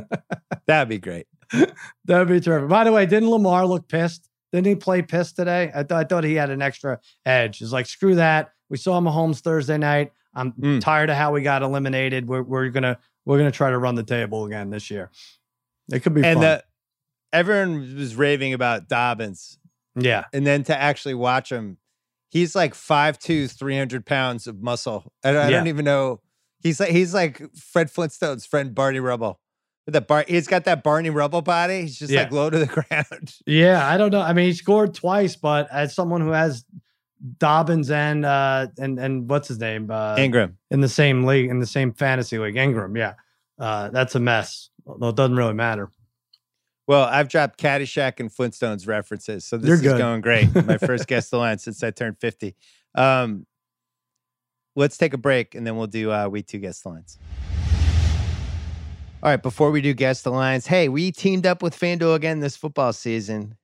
That'd 0.67 0.89
be 0.89 0.99
great. 0.99 1.27
That'd 2.05 2.29
be 2.29 2.41
terrific. 2.41 2.69
By 2.69 2.85
the 2.85 2.93
way, 2.93 3.07
didn't 3.07 3.31
Lamar 3.31 3.67
look 3.67 3.89
pissed? 3.89 4.29
Didn't 4.53 4.67
he 4.67 4.75
play 4.75 5.03
pissed 5.03 5.37
today? 5.37 5.71
I, 5.75 5.83
th- 5.83 5.93
I 5.93 6.05
thought 6.05 6.25
he 6.25 6.35
had 6.35 6.51
an 6.51 6.61
extra 6.63 7.01
edge. 7.25 7.63
It's 7.63 7.73
like, 7.73 7.87
screw 7.87 8.17
that. 8.17 8.53
We 8.69 8.77
saw 8.77 9.01
Mahomes 9.01 9.41
Thursday 9.41 9.79
night. 9.79 10.13
I'm 10.35 10.53
Mm. 10.53 10.81
tired 10.81 11.11
of 11.11 11.17
how 11.17 11.33
we 11.33 11.43
got 11.43 11.63
eliminated. 11.63 12.27
We're, 12.29 12.43
we're 12.43 12.69
gonna 12.71 12.99
we're 13.27 13.37
gonna 13.39 13.51
try 13.51 13.71
to 13.71 13.79
run 13.79 13.95
the 13.97 14.03
table 14.03 14.47
again 14.47 14.71
this 14.71 14.91
year. 14.91 15.11
It 15.93 16.01
could 16.03 16.15
be 16.15 16.25
And 16.25 16.37
fun. 16.37 16.43
the, 16.43 16.65
everyone 17.33 17.97
was 17.97 18.15
raving 18.17 18.55
about 18.55 18.89
Dobbins, 18.89 19.59
yeah, 19.95 20.25
and 20.33 20.47
then 20.47 20.65
to 20.65 20.77
actually 20.79 21.13
watch 21.15 21.53
him, 21.53 21.77
he's 22.31 22.55
like 22.55 22.73
5'2", 22.73 23.51
300 23.53 24.07
pounds 24.07 24.47
of 24.47 24.63
muscle. 24.63 25.13
I, 25.23 25.29
I 25.31 25.33
Yeah. 25.33 25.51
don't 25.51 25.67
even 25.67 25.85
know. 25.85 26.21
He's 26.63 26.81
like 26.81 26.91
he's 26.91 27.13
like 27.13 27.43
Fred 27.55 27.89
Flintstone's 27.91 28.47
friend 28.47 28.75
Barney 28.75 29.01
Rubble. 29.01 29.39
With 29.87 29.95
that 29.95 30.07
bar, 30.07 30.25
he's 30.29 30.47
got 30.47 30.65
that 30.65 30.83
Barney 30.85 31.11
Rubble 31.11 31.43
body. 31.43 31.83
He's 31.83 31.99
just 31.99 32.13
Yeah. 32.13 32.23
like 32.23 32.33
low 32.33 32.51
to 32.51 32.59
the 32.59 32.67
ground. 32.89 33.35
yeah. 33.47 33.87
I 33.89 33.97
don't 33.97 34.11
know. 34.13 34.21
I 34.21 34.33
mean, 34.33 34.47
he 34.47 34.53
scored 34.53 34.95
twice, 34.95 35.35
but 35.37 35.69
as 35.73 35.95
someone 35.95 36.21
who 36.21 36.31
has 36.31 36.65
Dobbins 37.39 37.91
and 37.91 38.25
uh 38.25 38.67
and 38.79 38.99
and 38.99 39.31
what's 39.31 39.47
his 39.47 39.59
name 39.61 39.91
uh, 39.93 40.17
Ingram. 40.19 40.59
in 40.73 40.81
the 40.81 40.89
same 40.89 41.23
league 41.25 41.51
in 41.51 41.61
the 41.61 41.67
same 41.67 41.93
fantasy 41.93 42.37
league, 42.39 42.57
Ingram. 42.57 42.97
Yeah, 42.97 43.15
uh, 43.61 43.91
that's 43.91 44.15
a 44.17 44.21
mess. 44.21 44.71
Although 44.87 45.11
it 45.11 45.17
doesn't 45.17 45.37
really 45.37 45.55
matter. 45.55 45.89
Well, 46.89 47.05
I've 47.05 47.29
dropped 47.29 47.61
Caddyshack 47.61 48.19
and 48.19 48.29
Flintstones 48.29 48.89
references, 48.89 49.45
so 49.45 49.57
this 49.57 49.81
is 49.81 49.83
going 49.83 50.21
great. 50.21 50.53
My 50.67 50.79
first 50.79 51.07
guess 51.07 51.31
the 51.31 51.39
line 51.39 51.59
since 51.59 51.81
I 51.85 51.93
turned 51.93 52.19
fifty. 52.19 52.57
Um, 52.97 53.47
let's 54.75 54.99
take 54.99 55.15
a 55.15 55.19
break, 55.19 55.55
and 55.55 55.65
then 55.65 55.77
we'll 55.77 55.87
do 55.87 56.11
uh, 56.11 56.27
we 56.29 56.43
two 56.43 56.59
guest 56.59 56.85
lines. 56.85 57.19
All 59.25 59.31
right, 59.31 59.41
before 59.41 59.71
we 59.71 59.81
do 59.81 59.95
guess 59.95 60.23
the 60.23 60.33
lines, 60.33 60.67
hey, 60.67 60.89
we 60.89 61.13
teamed 61.13 61.47
up 61.47 61.63
with 61.63 61.79
FanDuel 61.79 62.17
again 62.17 62.41
this 62.41 62.57
football 62.57 62.93
season. 62.93 63.57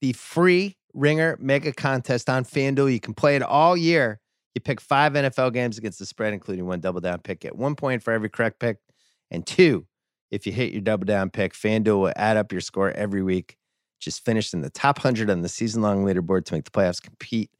The 0.00 0.12
free 0.12 0.76
Ringer 0.92 1.36
Mega 1.40 1.72
Contest 1.72 2.28
on 2.28 2.44
FanDuel. 2.44 2.92
You 2.92 2.98
can 2.98 3.14
play 3.14 3.36
it 3.36 3.42
all 3.42 3.76
year. 3.76 4.18
You 4.56 4.60
pick 4.60 4.80
five 4.80 5.12
NFL 5.12 5.52
games 5.52 5.78
against 5.78 6.00
the 6.00 6.06
spread, 6.06 6.34
including 6.34 6.66
one 6.66 6.80
double 6.80 7.00
down 7.00 7.20
pick. 7.20 7.38
Get 7.38 7.54
one 7.54 7.76
point 7.76 8.02
for 8.02 8.12
every 8.12 8.28
correct 8.28 8.58
pick, 8.58 8.78
and 9.30 9.46
two 9.46 9.86
if 10.32 10.48
you 10.48 10.52
hit 10.52 10.72
your 10.72 10.82
double 10.82 11.04
down 11.04 11.30
pick. 11.30 11.52
FanDuel 11.52 12.00
will 12.00 12.12
add 12.16 12.36
up 12.36 12.50
your 12.50 12.60
score 12.60 12.90
every 12.90 13.22
week. 13.22 13.56
Just 14.00 14.24
finished 14.24 14.52
in 14.52 14.62
the 14.62 14.70
top 14.70 14.98
100 14.98 15.30
on 15.30 15.42
the 15.42 15.48
season 15.48 15.80
long 15.80 16.04
leaderboard 16.04 16.44
to 16.46 16.54
make 16.54 16.64
the 16.64 16.72
playoffs 16.72 17.00
compete 17.00 17.52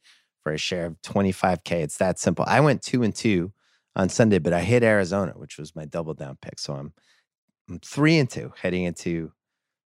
for 0.43 0.51
a 0.51 0.57
share 0.57 0.87
of 0.87 1.01
25K. 1.03 1.71
It's 1.83 1.97
that 1.99 2.19
simple. 2.19 2.43
I 2.49 2.59
went 2.59 2.81
two 2.81 3.01
and 3.01 3.15
two 3.15 3.53
on 3.95 4.09
Sunday, 4.09 4.39
but 4.39 4.51
I 4.51 4.59
hit 4.59 4.83
Arizona, 4.83 5.31
which 5.37 5.57
was 5.57 5.73
my 5.73 5.85
double 5.85 6.13
down 6.13 6.37
pick. 6.41 6.59
So 6.59 6.73
I'm, 6.73 6.91
I'm 7.69 7.79
three 7.79 8.17
and 8.17 8.29
two 8.29 8.53
heading 8.61 8.83
into 8.83 9.31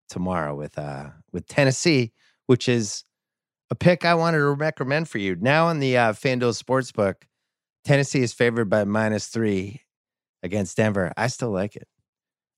tomorrow 0.10 0.56
with 0.56 0.78
uh 0.78 1.10
with 1.32 1.48
Tennessee, 1.48 2.12
which 2.48 2.68
is 2.68 3.04
a 3.72 3.76
pick 3.76 4.06
I 4.06 4.16
wanted 4.16 4.40
to 4.40 4.52
recommend 4.52 5.08
for 5.08 5.20
you. 5.20 5.36
Now 5.36 5.68
on 5.68 5.80
the 5.80 5.98
uh, 5.98 6.14
FanDuel 6.14 6.62
Sportsbook, 6.62 7.16
Tennessee 7.86 8.22
is 8.22 8.34
favored 8.34 8.70
by 8.70 8.84
minus 8.84 9.28
three 9.28 9.84
against 10.42 10.78
Denver. 10.78 11.14
I 11.16 11.28
still 11.28 11.52
like 11.52 11.76
it. 11.76 11.88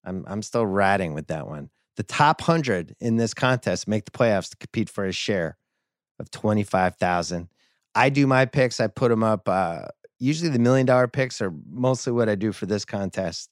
I'm 0.03 0.23
I'm 0.27 0.41
still 0.41 0.65
riding 0.65 1.13
with 1.13 1.27
that 1.27 1.47
one. 1.47 1.69
The 1.97 2.03
top 2.03 2.41
100 2.41 2.95
in 2.99 3.17
this 3.17 3.33
contest 3.33 3.87
make 3.87 4.05
the 4.05 4.11
playoffs 4.11 4.49
to 4.51 4.57
compete 4.57 4.89
for 4.89 5.05
a 5.05 5.11
share 5.11 5.57
of 6.19 6.31
25,000. 6.31 7.49
I 7.93 8.09
do 8.09 8.25
my 8.25 8.45
picks, 8.45 8.79
I 8.79 8.87
put 8.87 9.09
them 9.09 9.23
up. 9.23 9.49
Uh, 9.49 9.87
usually 10.17 10.49
the 10.49 10.59
million 10.59 10.85
dollar 10.85 11.07
picks 11.07 11.41
are 11.41 11.53
mostly 11.69 12.13
what 12.13 12.29
I 12.29 12.35
do 12.35 12.53
for 12.53 12.65
this 12.65 12.85
contest, 12.85 13.49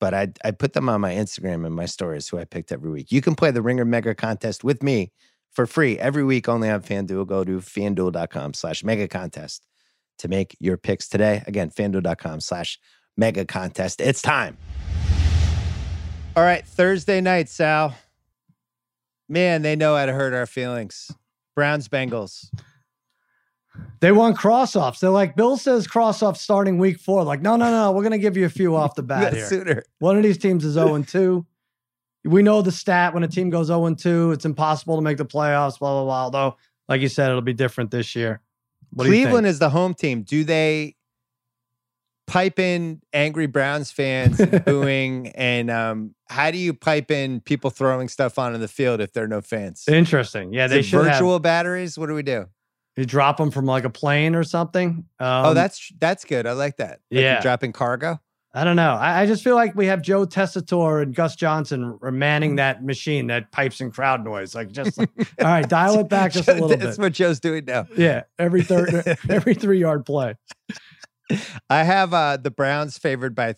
but 0.00 0.14
I, 0.14 0.28
I 0.44 0.50
put 0.50 0.72
them 0.72 0.88
on 0.88 1.00
my 1.00 1.14
Instagram 1.14 1.64
and 1.66 1.74
my 1.74 1.86
stories 1.86 2.28
who 2.28 2.38
I 2.38 2.44
picked 2.44 2.72
every 2.72 2.90
week. 2.90 3.12
You 3.12 3.20
can 3.20 3.34
play 3.34 3.50
the 3.50 3.62
Ringer 3.62 3.84
Mega 3.84 4.14
Contest 4.14 4.64
with 4.64 4.82
me 4.82 5.12
for 5.52 5.66
free 5.66 5.98
every 5.98 6.24
week 6.24 6.48
only 6.48 6.68
on 6.68 6.82
FanDuel. 6.82 7.26
Go 7.26 7.44
to 7.44 7.58
fanduel.com 7.58 8.54
slash 8.54 8.84
mega 8.84 9.08
contest 9.08 9.66
to 10.18 10.28
make 10.28 10.56
your 10.60 10.76
picks 10.76 11.08
today. 11.08 11.42
Again, 11.46 11.70
fanduel.com 11.70 12.40
slash 12.40 12.78
mega 13.16 13.44
contest. 13.44 14.00
It's 14.00 14.20
time. 14.20 14.56
All 16.36 16.42
right, 16.42 16.66
Thursday 16.66 17.20
night, 17.20 17.48
Sal. 17.48 17.94
Man, 19.28 19.62
they 19.62 19.76
know 19.76 19.96
how 19.96 20.06
to 20.06 20.12
hurt 20.12 20.34
our 20.34 20.46
feelings. 20.46 21.10
Browns 21.54 21.88
Bengals. 21.88 22.50
They 24.00 24.12
want 24.12 24.36
cross 24.36 24.76
offs. 24.76 25.00
They're 25.00 25.10
like, 25.10 25.34
Bill 25.34 25.56
says 25.56 25.86
cross 25.86 26.22
off 26.22 26.36
starting 26.36 26.78
week 26.78 26.98
four. 26.98 27.24
Like, 27.24 27.40
no, 27.40 27.56
no, 27.56 27.70
no. 27.70 27.92
We're 27.92 28.02
going 28.02 28.12
to 28.12 28.18
give 28.18 28.36
you 28.36 28.44
a 28.44 28.50
few 28.50 28.76
off 28.76 28.94
the 28.94 29.02
bat 29.04 29.32
here. 29.32 29.46
Sooner. 29.46 29.82
One 29.98 30.16
of 30.16 30.22
these 30.22 30.38
teams 30.38 30.64
is 30.64 30.74
0 30.74 31.02
2. 31.02 31.46
We 32.24 32.42
know 32.42 32.62
the 32.62 32.72
stat 32.72 33.14
when 33.14 33.22
a 33.22 33.28
team 33.28 33.50
goes 33.50 33.68
0 33.68 33.94
2, 33.94 34.32
it's 34.32 34.44
impossible 34.44 34.96
to 34.96 35.02
make 35.02 35.18
the 35.18 35.26
playoffs, 35.26 35.78
blah, 35.78 35.92
blah, 35.92 36.04
blah. 36.04 36.22
Although, 36.24 36.56
like 36.88 37.00
you 37.00 37.08
said, 37.08 37.30
it'll 37.30 37.42
be 37.42 37.52
different 37.52 37.90
this 37.90 38.14
year. 38.14 38.40
What 38.90 39.06
Cleveland 39.06 39.46
is 39.46 39.58
the 39.58 39.70
home 39.70 39.94
team. 39.94 40.22
Do 40.22 40.44
they 40.44 40.96
pipe 42.26 42.58
in 42.58 43.00
angry 43.12 43.46
Browns 43.46 43.90
fans 43.90 44.40
booing? 44.64 45.28
And 45.28 45.70
um, 45.70 46.14
how 46.28 46.50
do 46.50 46.58
you 46.58 46.74
pipe 46.74 47.10
in 47.10 47.40
people 47.40 47.70
throwing 47.70 48.08
stuff 48.08 48.38
onto 48.38 48.58
the 48.58 48.68
field 48.68 49.00
if 49.00 49.12
there 49.12 49.24
are 49.24 49.28
no 49.28 49.40
fans? 49.40 49.84
Interesting. 49.88 50.52
Yeah, 50.52 50.66
they 50.66 50.80
Is 50.80 50.86
it 50.86 50.88
should 50.90 51.04
virtual 51.04 51.34
have, 51.34 51.42
batteries. 51.42 51.98
What 51.98 52.06
do 52.06 52.14
we 52.14 52.22
do? 52.22 52.46
You 52.96 53.04
drop 53.04 53.36
them 53.36 53.50
from 53.50 53.66
like 53.66 53.84
a 53.84 53.90
plane 53.90 54.34
or 54.34 54.44
something. 54.44 55.04
Um, 55.18 55.46
oh, 55.46 55.54
that's 55.54 55.92
that's 55.98 56.24
good. 56.24 56.46
I 56.46 56.52
like 56.52 56.76
that. 56.78 57.00
Like 57.10 57.22
yeah. 57.22 57.40
dropping 57.40 57.72
cargo. 57.72 58.20
I 58.56 58.62
don't 58.62 58.76
know. 58.76 58.92
I, 58.92 59.22
I 59.22 59.26
just 59.26 59.42
feel 59.42 59.56
like 59.56 59.74
we 59.74 59.86
have 59.86 60.00
Joe 60.00 60.24
Tessitore 60.24 61.02
and 61.02 61.12
Gus 61.12 61.34
Johnson 61.34 61.98
manning 62.00 62.54
that 62.56 62.84
machine 62.84 63.26
that 63.26 63.50
pipes 63.50 63.80
in 63.80 63.90
crowd 63.90 64.24
noise. 64.24 64.54
Like, 64.54 64.70
just 64.70 64.96
like, 64.96 65.10
all 65.40 65.46
right, 65.46 65.68
dial 65.68 65.98
it 65.98 66.08
back 66.08 66.30
just 66.32 66.48
a 66.48 66.52
little 66.52 66.68
That's 66.68 66.78
bit. 66.78 66.86
That's 66.86 66.98
what 66.98 67.12
Joe's 67.14 67.40
doing 67.40 67.64
now. 67.64 67.88
Yeah, 67.96 68.22
every 68.38 68.62
third, 68.62 69.18
every 69.28 69.54
three 69.54 69.80
yard 69.80 70.06
play. 70.06 70.36
I 71.68 71.82
have 71.82 72.14
uh, 72.14 72.36
the 72.36 72.52
Browns 72.52 72.96
favored 72.96 73.34
by 73.34 73.56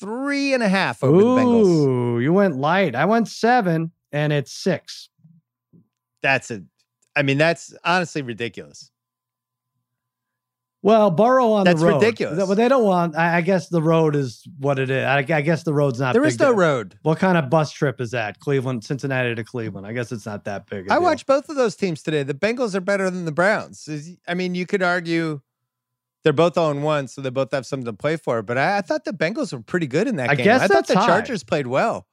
three 0.00 0.54
and 0.54 0.62
a 0.62 0.68
half 0.68 1.04
over 1.04 1.18
the 1.18 1.24
Bengals. 1.24 1.66
Ooh, 1.66 2.18
you 2.18 2.32
went 2.32 2.56
light. 2.56 2.96
I 2.96 3.04
went 3.04 3.28
seven, 3.28 3.92
and 4.10 4.32
it's 4.32 4.52
six. 4.52 5.08
That's 6.20 6.50
a. 6.50 6.64
I 7.14 7.22
mean, 7.22 7.38
that's 7.38 7.74
honestly 7.84 8.22
ridiculous. 8.22 8.90
Well, 10.84 11.12
Burrow 11.12 11.52
on 11.52 11.64
That's 11.64 11.78
the 11.80 11.86
road. 11.86 11.92
That's 11.94 12.04
ridiculous. 12.04 12.48
But 12.48 12.56
they 12.56 12.68
don't 12.68 12.82
want. 12.82 13.14
I, 13.16 13.36
I 13.36 13.40
guess 13.40 13.68
the 13.68 13.80
road 13.80 14.16
is 14.16 14.44
what 14.58 14.80
it 14.80 14.90
is. 14.90 15.04
I, 15.04 15.18
I 15.18 15.40
guess 15.40 15.62
the 15.62 15.72
road's 15.72 16.00
not. 16.00 16.12
There 16.12 16.24
is 16.24 16.40
no 16.40 16.46
deal. 16.46 16.56
road. 16.56 16.98
What 17.02 17.20
kind 17.20 17.38
of 17.38 17.48
bus 17.48 17.70
trip 17.70 18.00
is 18.00 18.10
that? 18.10 18.40
Cleveland, 18.40 18.82
Cincinnati 18.82 19.32
to 19.32 19.44
Cleveland. 19.44 19.86
I 19.86 19.92
guess 19.92 20.10
it's 20.10 20.26
not 20.26 20.44
that 20.46 20.66
big. 20.68 20.88
a 20.88 20.92
I 20.92 20.96
deal. 20.96 21.02
watched 21.04 21.26
both 21.28 21.48
of 21.48 21.54
those 21.54 21.76
teams 21.76 22.02
today. 22.02 22.24
The 22.24 22.34
Bengals 22.34 22.74
are 22.74 22.80
better 22.80 23.10
than 23.10 23.26
the 23.26 23.32
Browns. 23.32 23.88
I 24.26 24.34
mean, 24.34 24.56
you 24.56 24.66
could 24.66 24.82
argue 24.82 25.40
they're 26.24 26.32
both 26.32 26.58
oh 26.58 26.64
on 26.64 26.82
one, 26.82 27.06
so 27.06 27.20
they 27.20 27.30
both 27.30 27.52
have 27.52 27.64
something 27.64 27.86
to 27.86 27.92
play 27.92 28.16
for. 28.16 28.42
But 28.42 28.58
I, 28.58 28.78
I 28.78 28.80
thought 28.80 29.04
the 29.04 29.12
Bengals 29.12 29.52
were 29.52 29.60
pretty 29.60 29.86
good 29.86 30.08
in 30.08 30.16
that 30.16 30.30
I 30.30 30.34
game. 30.34 30.44
guess 30.44 30.62
I 30.62 30.66
thought 30.66 30.88
the 30.88 30.98
high. 30.98 31.06
Chargers 31.06 31.44
played 31.44 31.68
well. 31.68 32.08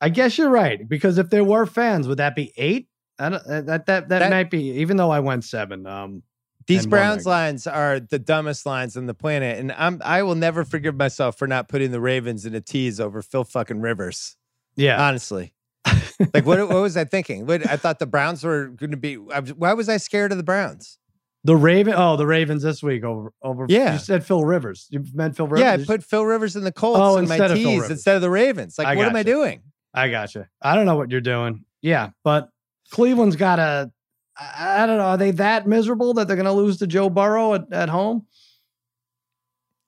I 0.00 0.08
guess 0.08 0.38
you're 0.38 0.50
right 0.50 0.88
because 0.88 1.18
if 1.18 1.30
there 1.30 1.44
were 1.44 1.66
fans, 1.66 2.08
would 2.08 2.18
that 2.18 2.34
be 2.34 2.52
eight? 2.56 2.88
I 3.18 3.28
don't, 3.30 3.42
uh, 3.46 3.60
that, 3.62 3.86
that 3.86 4.08
that 4.08 4.18
That- 4.20 4.30
might 4.30 4.50
be. 4.50 4.70
Even 4.80 4.96
though 4.96 5.10
I 5.10 5.20
went 5.20 5.44
seven. 5.44 5.86
Um, 5.86 6.22
These 6.66 6.86
Browns 6.86 7.24
lines 7.26 7.66
are 7.66 7.98
the 8.00 8.18
dumbest 8.18 8.66
lines 8.66 8.96
on 8.96 9.06
the 9.06 9.14
planet, 9.14 9.58
and 9.58 9.72
I'm 9.72 10.00
I 10.04 10.22
will 10.22 10.34
never 10.34 10.64
forgive 10.64 10.96
myself 10.96 11.38
for 11.38 11.46
not 11.48 11.68
putting 11.68 11.90
the 11.92 12.00
Ravens 12.00 12.44
in 12.46 12.54
a 12.54 12.60
tease 12.60 13.00
over 13.00 13.22
Phil 13.22 13.44
fucking 13.44 13.80
Rivers. 13.80 14.36
yeah. 14.76 15.02
Honestly, 15.02 15.54
like 16.34 16.44
what 16.44 16.58
what 16.68 16.82
was 16.82 16.96
I 16.96 17.04
thinking? 17.04 17.46
What, 17.46 17.66
I 17.68 17.76
thought 17.76 17.98
the 17.98 18.06
Browns 18.06 18.44
were 18.44 18.66
going 18.68 18.90
to 18.90 18.96
be. 18.98 19.16
Was, 19.16 19.54
why 19.54 19.72
was 19.72 19.88
I 19.88 19.96
scared 19.96 20.30
of 20.32 20.38
the 20.38 20.44
Browns? 20.44 20.98
The 21.44 21.56
Raven. 21.56 21.94
Oh, 21.96 22.16
the 22.16 22.26
Ravens 22.26 22.62
this 22.62 22.82
week 22.82 23.02
over 23.04 23.32
over. 23.42 23.64
Yeah. 23.68 23.94
You 23.94 23.98
said 23.98 24.26
Phil 24.26 24.44
Rivers. 24.44 24.88
You 24.90 25.04
meant 25.14 25.36
Phil 25.36 25.46
Rivers. 25.46 25.60
Yeah, 25.60 25.72
I 25.72 25.84
put 25.84 26.04
Phil 26.04 26.24
Rivers 26.26 26.54
in 26.56 26.64
the 26.64 26.72
Colts 26.72 27.00
Oh, 27.02 27.16
in 27.16 27.26
my 27.28 27.36
instead 27.36 27.50
of 27.52 27.56
tease 27.56 27.88
instead 27.90 28.16
of 28.16 28.22
the 28.22 28.30
Ravens. 28.30 28.76
Like, 28.76 28.88
I 28.88 28.96
what 28.96 29.06
am 29.06 29.16
I 29.16 29.22
doing? 29.22 29.62
I 29.94 30.08
gotcha. 30.10 30.48
I 30.60 30.74
don't 30.74 30.84
know 30.84 30.96
what 30.96 31.10
you're 31.10 31.20
doing. 31.22 31.64
Yeah, 31.80 32.10
but 32.24 32.50
Cleveland's 32.90 33.36
got 33.36 33.58
a. 33.58 33.90
I 34.36 34.84
I 34.84 34.86
don't 34.86 34.98
know. 34.98 35.04
Are 35.04 35.16
they 35.16 35.32
that 35.32 35.66
miserable 35.66 36.14
that 36.14 36.26
they're 36.26 36.36
going 36.36 36.46
to 36.46 36.52
lose 36.52 36.78
to 36.78 36.86
Joe 36.86 37.10
Burrow 37.10 37.54
at, 37.54 37.72
at 37.72 37.88
home? 37.88 38.26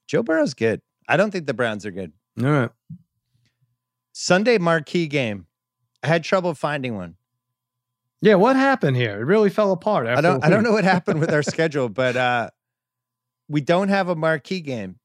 Joe 0.09 0.23
Burrow's 0.23 0.55
good. 0.55 0.81
I 1.09 1.17
don't 1.17 1.31
think 1.31 1.47
the 1.47 1.55
Browns 1.55 1.87
are 1.87 1.91
good. 1.91 2.13
All 2.43 2.51
right. 2.51 2.71
Sunday 4.13 4.59
marquee 4.59 5.07
game. 5.07 5.47
I 6.03 6.09
had 6.09 6.25
trouble 6.25 6.55
finding 6.55 6.97
one. 6.97 7.17
Yeah, 8.23 8.35
what 8.35 8.57
happened 8.57 8.97
here? 8.97 9.21
It 9.21 9.25
really 9.25 9.51
fell 9.51 9.73
apart. 9.73 10.07
After 10.07 10.19
I 10.19 10.21
don't 10.21 10.43
a 10.43 10.47
I 10.47 10.51
don't 10.51 10.63
know 10.63 10.73
what 10.73 10.85
happened 10.85 11.21
with 11.21 11.33
our 11.33 11.43
schedule, 11.45 11.89
but 11.89 12.17
uh 12.17 12.51
we 13.49 13.61
don't 13.61 13.89
have 13.89 14.09
a 14.09 14.15
marquee 14.15 14.61
game. 14.61 14.97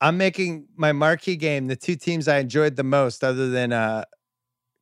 I'm 0.00 0.16
making 0.16 0.66
my 0.76 0.92
marquee 0.92 1.36
game 1.36 1.68
the 1.68 1.76
two 1.76 1.94
teams 1.94 2.26
I 2.26 2.38
enjoyed 2.38 2.76
the 2.76 2.84
most, 2.84 3.22
other 3.22 3.50
than 3.50 3.72
uh 3.72 4.04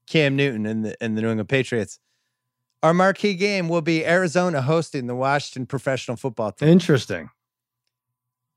Cam 0.07 0.37
Newton 0.37 0.67
and 0.67 0.85
the 0.85 0.97
and 1.01 1.17
the 1.17 1.23
New 1.23 1.31
England 1.31 1.49
Patriots. 1.49 1.99
Our 2.83 2.95
marquee 2.95 3.35
game 3.35 3.69
will 3.69 3.83
be 3.83 4.07
Arizona 4.07 4.63
hosting 4.63 5.07
the 5.07 5.15
Washington 5.15 5.67
professional 5.67 6.17
football 6.17 6.53
team. 6.53 6.69
Interesting. 6.69 7.31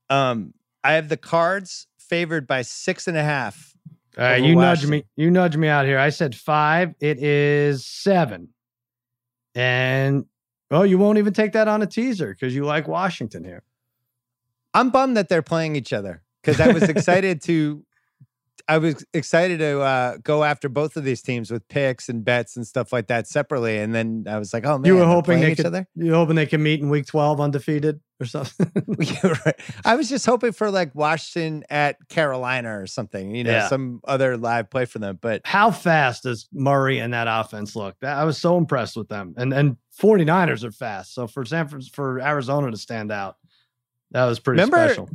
Um, 0.08 0.54
I 0.82 0.92
have 0.94 1.08
the 1.08 1.16
cards 1.16 1.86
favored 1.98 2.46
by 2.46 2.62
six 2.62 3.06
and 3.06 3.16
a 3.16 3.22
half. 3.22 3.76
All 4.16 4.24
right, 4.24 4.42
you 4.42 4.54
nudge 4.54 4.86
me. 4.86 5.04
You 5.16 5.30
nudge 5.30 5.56
me 5.56 5.68
out 5.68 5.86
here. 5.86 5.98
I 5.98 6.10
said 6.10 6.34
five. 6.34 6.94
It 7.00 7.22
is 7.22 7.84
seven. 7.84 8.48
And 9.54 10.26
oh, 10.70 10.82
you 10.82 10.98
won't 10.98 11.18
even 11.18 11.32
take 11.32 11.52
that 11.52 11.68
on 11.68 11.82
a 11.82 11.86
teaser 11.86 12.28
because 12.28 12.54
you 12.54 12.64
like 12.64 12.88
Washington 12.88 13.44
here. 13.44 13.62
I'm 14.72 14.90
bummed 14.90 15.16
that 15.16 15.28
they're 15.28 15.42
playing 15.42 15.76
each 15.76 15.92
other 15.92 16.22
because 16.42 16.60
I 16.60 16.72
was 16.72 16.82
excited 16.88 17.42
to 17.42 17.84
I 18.66 18.78
was 18.78 19.04
excited 19.12 19.58
to 19.58 19.80
uh, 19.80 20.16
go 20.22 20.42
after 20.42 20.68
both 20.70 20.96
of 20.96 21.04
these 21.04 21.20
teams 21.20 21.50
with 21.50 21.66
picks 21.68 22.08
and 22.08 22.24
bets 22.24 22.56
and 22.56 22.66
stuff 22.66 22.92
like 22.92 23.08
that 23.08 23.26
separately. 23.28 23.78
And 23.78 23.94
then 23.94 24.24
I 24.28 24.38
was 24.38 24.54
like, 24.54 24.64
oh 24.64 24.78
man, 24.78 24.86
you 24.86 24.96
were 24.98 25.04
hoping 25.04 25.40
they 25.40 25.52
each 25.52 25.58
could. 25.58 25.66
other. 25.66 25.86
You 25.94 26.14
hoping 26.14 26.36
they 26.36 26.46
can 26.46 26.62
meet 26.62 26.80
in 26.80 26.88
week 26.88 27.06
twelve 27.06 27.40
undefeated 27.40 28.00
or 28.20 28.26
something? 28.26 28.70
Yeah, 28.98 29.34
right. 29.44 29.60
I 29.84 29.96
was 29.96 30.08
just 30.08 30.24
hoping 30.24 30.52
for 30.52 30.70
like 30.70 30.94
Washington 30.94 31.64
at 31.68 31.96
Carolina 32.08 32.78
or 32.80 32.86
something, 32.86 33.34
you 33.34 33.44
know, 33.44 33.50
Yeah. 33.50 33.68
some 33.68 34.00
other 34.04 34.36
live 34.38 34.70
play 34.70 34.86
for 34.86 34.98
them. 34.98 35.18
But 35.20 35.42
How 35.44 35.70
fast 35.70 36.22
does 36.22 36.48
Murray 36.52 37.00
and 37.00 37.12
that 37.12 37.26
offense 37.28 37.76
look? 37.76 37.96
I 38.02 38.24
was 38.24 38.38
so 38.38 38.56
impressed 38.56 38.96
with 38.96 39.08
them. 39.08 39.34
And 39.36 39.52
and 39.52 39.76
49ers 40.00 40.64
are 40.64 40.72
fast. 40.72 41.12
So 41.14 41.26
for 41.26 41.44
San 41.44 41.68
for 41.92 42.20
Arizona 42.20 42.70
to 42.70 42.76
stand 42.78 43.12
out, 43.12 43.36
that 44.12 44.24
was 44.24 44.38
pretty 44.40 44.62
Remember- 44.62 44.88
special. 44.88 45.10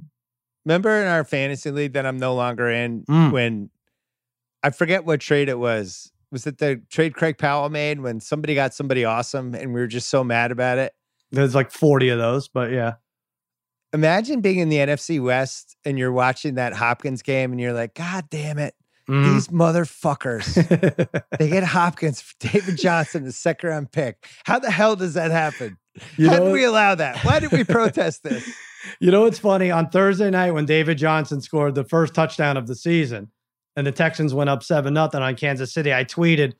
Remember 0.66 1.01
in 1.01 1.07
our 1.07 1.24
fantasy 1.24 1.72
league 1.72 1.93
that 1.93 2.05
I'm 2.05 2.18
no 2.18 2.36
longer 2.36 2.70
in 2.70 3.03
Mm. 3.05 3.32
when 3.32 3.70
I 4.64 4.70
forget 4.72 5.05
what 5.05 5.20
trade 5.22 5.49
it 5.49 5.57
was. 5.60 6.12
Was 6.32 6.45
it 6.45 6.57
the 6.60 6.82
trade 6.89 7.16
Craig 7.16 7.38
Powell 7.38 7.70
made 7.70 8.01
when 8.01 8.20
somebody 8.20 8.53
got 8.55 8.74
somebody 8.74 9.03
awesome 9.05 9.55
and 9.55 9.74
we 9.74 9.80
were 9.80 9.88
just 9.88 10.10
so 10.10 10.24
mad 10.24 10.51
about 10.51 10.78
it? 10.78 10.93
There's 11.32 11.55
like 11.55 11.72
40 11.72 12.10
of 12.10 12.20
those, 12.20 12.47
but 12.47 12.72
yeah. 12.72 12.93
imagine 13.93 14.41
being 14.41 14.60
in 14.60 14.70
the 14.70 14.78
NFC 14.78 15.20
West 15.20 15.76
and 15.86 15.97
you're 15.97 16.12
watching 16.12 16.55
that 16.55 16.74
Hopkins 16.74 17.22
game 17.24 17.51
and 17.51 17.60
you're 17.60 17.74
like, 17.74 17.93
God 17.95 18.26
damn 18.30 18.60
it, 18.60 18.76
Mm. 19.07 19.34
these 19.34 19.47
motherfuckers. 19.47 20.53
they 21.39 21.49
get 21.49 21.64
Hopkins 21.64 22.22
for 22.22 22.36
David 22.39 22.78
Johnson, 22.78 23.24
the 23.24 23.32
second 23.32 23.70
round 23.70 23.91
pick. 23.91 24.28
How 24.45 24.60
the 24.60 24.70
hell 24.70 24.95
does 24.95 25.16
that 25.16 25.32
happen? 25.32 25.78
You 26.17 26.29
How 26.29 26.37
know, 26.37 26.45
did 26.45 26.53
we 26.53 26.63
allow 26.63 26.95
that? 26.95 27.23
Why 27.23 27.39
did 27.39 27.51
we 27.51 27.63
protest 27.63 28.23
this? 28.23 28.47
You 29.01 29.11
know 29.11 29.23
what's 29.23 29.37
funny? 29.39 29.71
On 29.71 29.89
Thursday 29.89 30.29
night, 30.29 30.51
when 30.51 30.65
David 30.65 30.97
Johnson 30.97 31.41
scored 31.41 31.75
the 31.75 31.83
first 31.83 32.13
touchdown 32.13 32.55
of 32.55 32.65
the 32.65 32.75
season, 32.75 33.29
and 33.75 33.85
the 33.85 33.91
Texans 33.91 34.33
went 34.33 34.49
up 34.49 34.63
seven 34.63 34.93
nothing 34.93 35.21
on 35.21 35.35
Kansas 35.35 35.73
City, 35.73 35.93
I 35.93 36.05
tweeted, 36.05 36.53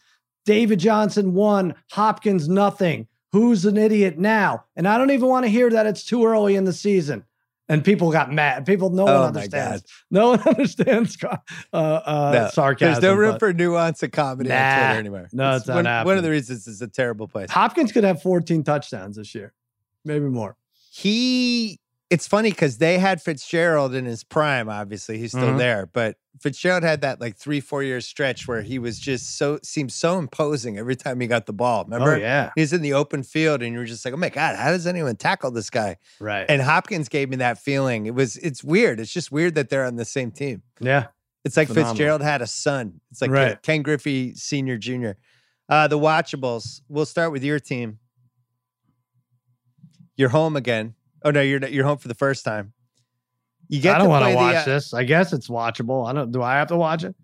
"David 0.46 0.80
Johnson 0.80 1.34
won, 1.34 1.76
Hopkins 1.92 2.50
nothing. 2.50 3.08
Who's 3.32 3.66
an 3.66 3.78
idiot 3.78 4.20
now?" 4.20 4.66
And 4.76 4.86
I 4.86 4.98
don't 4.98 5.12
even 5.12 5.30
want 5.30 5.46
to 5.46 5.50
hear 5.50 5.70
that 5.70 5.86
it's 5.86 6.04
too 6.04 6.26
early 6.26 6.58
in 6.58 6.66
the 6.66 6.74
season. 6.74 7.24
And 7.70 7.86
people 7.86 8.12
got 8.12 8.34
mad. 8.34 8.66
People, 8.66 8.90
no 8.90 9.06
one 9.06 9.14
Oh 9.14 9.24
understands. 9.26 9.84
No 10.10 10.30
one 10.30 10.40
understands 10.46 11.16
uh, 11.24 11.38
uh, 11.78 12.32
No, 12.34 12.50
sarcasm. 12.52 12.94
There's 12.94 13.04
no 13.04 13.14
room 13.14 13.38
for 13.38 13.54
nuance 13.54 14.02
and 14.02 14.12
comedy 14.12 14.52
on 14.52 14.58
Nah. 14.58 14.76
Twitter 14.88 15.00
anymore. 15.00 15.30
No, 15.32 15.56
it's 15.56 15.68
not 15.68 15.76
one, 15.86 16.06
one 16.06 16.18
of 16.18 16.24
the 16.24 16.32
reasons 16.32 16.68
it's 16.68 16.82
a 16.82 16.88
terrible 16.88 17.28
place. 17.28 17.52
Hopkins 17.52 17.92
could 17.92 18.04
have 18.04 18.22
14 18.24 18.64
touchdowns 18.64 19.18
this 19.18 19.36
year, 19.36 19.54
maybe 20.04 20.26
more. 20.26 20.58
He 20.92 21.80
it's 22.10 22.28
funny 22.28 22.50
because 22.50 22.78
they 22.80 22.98
had 22.98 23.22
Fitzgerald 23.22 23.94
in 23.94 24.06
his 24.06 24.24
prime. 24.24 24.68
Obviously, 24.70 25.18
he's 25.20 25.32
still 25.32 25.54
Mhm. 25.54 25.58
there, 25.60 25.86
but 25.86 26.18
Fitzgerald 26.42 26.84
had 26.84 27.02
that 27.02 27.20
like 27.22 27.36
three, 27.36 27.60
four 27.60 27.84
year 27.84 28.00
stretch 28.02 28.48
where 28.48 28.62
he 28.62 28.80
was 28.80 28.98
just 28.98 29.38
so 29.38 29.60
seemed 29.64 29.92
so 29.92 30.18
imposing 30.18 30.78
every 30.78 30.96
time 30.96 31.20
he 31.20 31.28
got 31.28 31.46
the 31.46 31.54
ball. 31.54 31.84
Remember, 31.84 32.16
Oh 32.16 32.18
yeah, 32.18 32.52
he's 32.56 32.72
in 32.74 32.82
the 32.82 32.94
open 32.94 33.24
field, 33.24 33.62
and 33.62 33.74
you 33.74 33.80
were 33.80 33.86
just 33.86 34.04
like, 34.06 34.14
"Oh 34.14 34.18
my 34.18 34.30
god, 34.30 34.56
how 34.56 34.72
does 34.72 34.88
anyone 34.88 35.18
tackle 35.18 35.52
this 35.52 35.70
guy?" 35.70 35.98
right. 36.20 36.46
And 36.50 36.62
Hopkins 36.62 37.10
gave 37.10 37.30
me 37.30 37.36
that 37.38 37.58
feeling. 37.60 38.06
It 38.06 38.16
was 38.16 38.38
it's 38.38 38.64
weird. 38.64 39.00
It's 39.00 39.12
just 39.14 39.32
weird 39.32 39.56
that 39.56 39.70
they're 39.70 39.86
on 39.86 39.96
the 39.98 40.06
same 40.06 40.32
team. 40.32 40.64
yeah, 40.80 41.08
It's 41.46 41.58
like 41.58 41.68
Phenomenal. 41.68 41.94
Fitzgerald 41.96 42.22
had 42.22 42.42
a 42.42 42.48
son. 42.48 43.02
It's 43.12 43.22
like 43.22 43.32
Right. 43.32 43.62
Ken 43.62 43.82
Griffey 43.82 44.34
Senior, 44.36 44.78
Junior. 44.78 45.18
Uh, 45.68 45.88
the 45.88 46.00
Watchables. 46.00 46.82
We'll 46.88 47.06
start 47.06 47.32
with 47.32 47.44
your 47.44 47.60
team. 47.60 48.00
You're 50.16 50.30
home 50.30 50.56
again. 50.56 50.96
Oh 51.24 51.32
no, 51.32 51.42
you're 51.42 51.66
you're 51.68 51.86
home 51.86 51.98
for 51.98 52.08
the 52.08 52.16
first 52.16 52.46
time. 52.46 52.74
You 53.68 53.82
get 53.82 53.96
I 53.96 53.98
don't 54.00 54.08
to 54.08 54.10
want 54.10 54.26
to 54.26 54.30
the, 54.32 54.36
watch 54.36 54.56
uh, 54.56 54.66
this. 54.66 54.94
I 54.94 55.04
guess 55.04 55.32
it's 55.32 55.48
watchable. 55.48 56.10
I 56.10 56.14
don't. 56.14 56.32
Do 56.32 56.42
I 56.42 56.56
have 56.56 56.70
to 56.70 56.78
watch 56.78 57.04
it? 57.04 57.16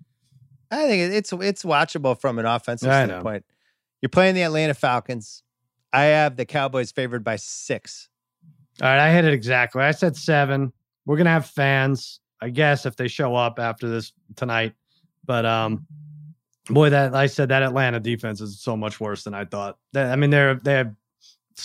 I 0.72 0.88
think 0.88 1.14
it's 1.14 1.34
it's 1.34 1.64
watchable 1.64 2.20
from 2.20 2.40
an 2.40 2.46
offensive 2.46 2.90
I 2.90 3.06
know. 3.06 3.14
standpoint. 3.14 3.46
You're 4.02 4.10
playing 4.10 4.36
the 4.36 4.44
Atlanta 4.44 4.74
Falcons. 4.74 5.44
I 5.92 6.04
have 6.06 6.36
the 6.36 6.46
Cowboys 6.46 6.92
favored 6.92 7.24
by 7.24 7.38
six. 7.38 8.10
All 8.82 8.90
right, 8.90 9.00
I 9.00 9.14
hit 9.14 9.26
it 9.26 9.34
exactly. 9.34 9.82
I 9.82 9.92
said 9.92 10.16
seven. 10.16 10.74
We're 11.06 11.18
gonna 11.18 11.30
have 11.30 11.46
fans, 11.46 12.20
I 12.42 12.50
guess, 12.50 12.86
if 12.86 12.96
they 12.96 13.08
show 13.08 13.36
up 13.36 13.58
after 13.58 13.88
this 13.88 14.12
tonight. 14.36 14.74
But 15.26 15.46
um, 15.46 15.88
boy, 16.70 16.90
that 16.90 17.16
I 17.16 17.28
said 17.28 17.50
that 17.50 17.64
Atlanta 17.64 18.00
defense 18.00 18.42
is 18.42 18.60
so 18.60 18.76
much 18.76 19.00
worse 19.00 19.24
than 19.24 19.34
I 19.34 19.46
thought. 19.46 19.78
That, 19.94 20.12
I 20.12 20.16
mean, 20.16 20.30
they're 20.30 20.56
they 20.56 20.74
have 20.74 20.94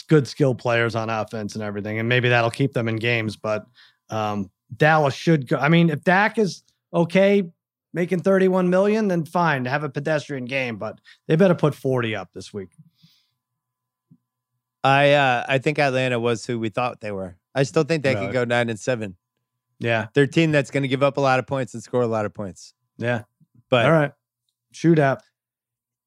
good 0.09 0.27
skill 0.27 0.55
players 0.55 0.95
on 0.95 1.11
offense 1.11 1.55
and 1.55 1.63
everything, 1.65 1.99
and 1.99 2.09
maybe 2.09 2.29
that'll 2.29 2.51
keep 2.51 2.73
them 2.73 2.89
in 2.89 2.97
games. 2.97 3.37
But 3.37 3.67
um, 4.09 4.51
Dallas 4.77 5.15
should 5.15 5.49
go. 5.49 5.57
I 5.57 5.69
mean, 5.69 5.91
if 5.91 6.03
Dak 6.03 6.39
is 6.39 6.63
okay 6.93 7.45
making 7.93 8.21
31 8.21 8.71
million, 8.71 9.09
then 9.09 9.25
fine, 9.25 9.65
have 9.65 9.85
a 9.85 9.89
pedestrian 9.89 10.45
game. 10.45 10.77
But 10.77 11.01
they 11.27 11.37
better 11.37 11.55
put 11.55 11.75
40 11.75 12.15
up 12.15 12.33
this 12.33 12.53
week. 12.53 12.71
I 14.83 15.13
uh 15.13 15.45
I 15.47 15.59
think 15.59 15.79
Atlanta 15.79 16.19
was 16.19 16.47
who 16.47 16.59
we 16.59 16.71
thought 16.71 17.01
they 17.01 17.13
were. 17.13 17.37
I 17.55 17.65
still 17.65 17.83
think 17.85 18.03
they 18.03 18.15
could 18.15 18.33
go 18.33 18.45
nine 18.45 18.71
and 18.71 18.79
seven. 18.79 19.17
Yeah, 19.79 20.07
They're 20.15 20.25
a 20.25 20.29
team 20.29 20.53
that's 20.53 20.71
going 20.71 20.83
to 20.83 20.89
give 20.89 21.03
up 21.03 21.17
a 21.17 21.23
lot 21.23 21.39
of 21.39 21.47
points 21.47 21.73
and 21.73 21.83
score 21.83 22.03
a 22.03 22.07
lot 22.07 22.27
of 22.27 22.35
points. 22.35 22.75
yeah. 22.99 23.23
But 23.71 23.87
All 23.87 23.93
right, 23.93 24.13
shootout. 24.75 25.21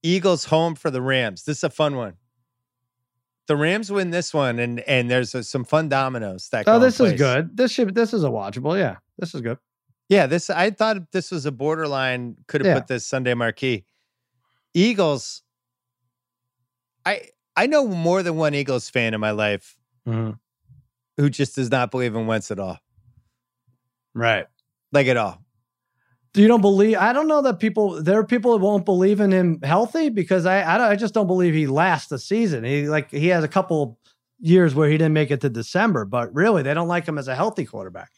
Eagles 0.03 0.45
home 0.45 0.75
for 0.75 0.91
the 0.91 1.01
Rams. 1.01 1.43
This 1.43 1.57
is 1.57 1.63
a 1.63 1.69
fun 1.69 1.95
one. 1.95 2.13
The 3.47 3.55
Rams 3.57 3.91
win 3.91 4.11
this 4.11 4.33
one, 4.33 4.57
and 4.59 4.79
and 4.81 5.09
there's 5.11 5.35
uh, 5.35 5.43
some 5.43 5.65
fun 5.65 5.89
dominoes 5.89 6.47
that. 6.49 6.65
go 6.65 6.75
Oh, 6.75 6.79
this 6.79 6.99
is 6.99 7.13
good. 7.13 7.57
This 7.57 7.71
should 7.71 7.93
this 7.93 8.13
is 8.13 8.23
a 8.23 8.29
watchable. 8.29 8.77
Yeah, 8.77 8.97
this 9.17 9.35
is 9.35 9.41
good. 9.41 9.57
Yeah, 10.09 10.27
this 10.27 10.49
I 10.49 10.69
thought 10.69 11.11
this 11.11 11.29
was 11.31 11.45
a 11.45 11.51
borderline. 11.51 12.37
Could 12.47 12.61
have 12.61 12.67
Yeah. 12.67 12.79
put 12.79 12.87
this 12.87 13.05
Sunday 13.05 13.33
marquee. 13.33 13.85
Eagles. 14.73 15.43
I 17.05 17.29
I 17.57 17.67
know 17.67 17.85
more 17.87 18.23
than 18.23 18.35
one 18.37 18.53
Eagles 18.53 18.89
fan 18.89 19.13
in 19.13 19.19
my 19.19 19.31
life 19.31 19.75
who 20.05 21.29
just 21.29 21.55
does 21.55 21.69
not 21.69 21.91
believe 21.91 22.15
in 22.15 22.25
Wentz 22.27 22.49
at 22.49 22.59
all, 22.59 22.79
Right. 24.13 24.47
like 24.91 25.07
at 25.07 25.17
all. 25.17 25.42
You 26.35 26.47
don't 26.47 26.61
believe? 26.61 26.97
I 26.97 27.13
don't 27.13 27.27
know 27.27 27.43
that 27.43 27.59
people. 27.59 28.01
There 28.01 28.19
are 28.19 28.25
people 28.25 28.53
that 28.53 28.63
won't 28.63 28.85
believe 28.85 29.19
in 29.19 29.31
him 29.31 29.59
healthy 29.61 30.09
because 30.09 30.45
I 30.47 30.63
I, 30.63 30.77
don't, 30.77 30.87
I 30.87 30.95
just 30.95 31.13
don't 31.13 31.27
believe 31.27 31.53
he 31.53 31.67
lasts 31.67 32.09
the 32.09 32.17
season. 32.17 32.63
He 32.63 32.87
like 32.87 33.11
he 33.11 33.27
has 33.27 33.43
a 33.43 33.47
couple 33.47 33.99
years 34.39 34.73
where 34.73 34.89
he 34.89 34.97
didn't 34.97 35.13
make 35.13 35.31
it 35.31 35.41
to 35.41 35.49
December, 35.49 36.05
but 36.05 36.33
really 36.33 36.63
they 36.63 36.73
don't 36.73 36.87
like 36.87 37.05
him 37.05 37.17
as 37.17 37.27
a 37.27 37.35
healthy 37.35 37.65
quarterback. 37.65 38.11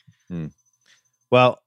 Well, 1.29 1.59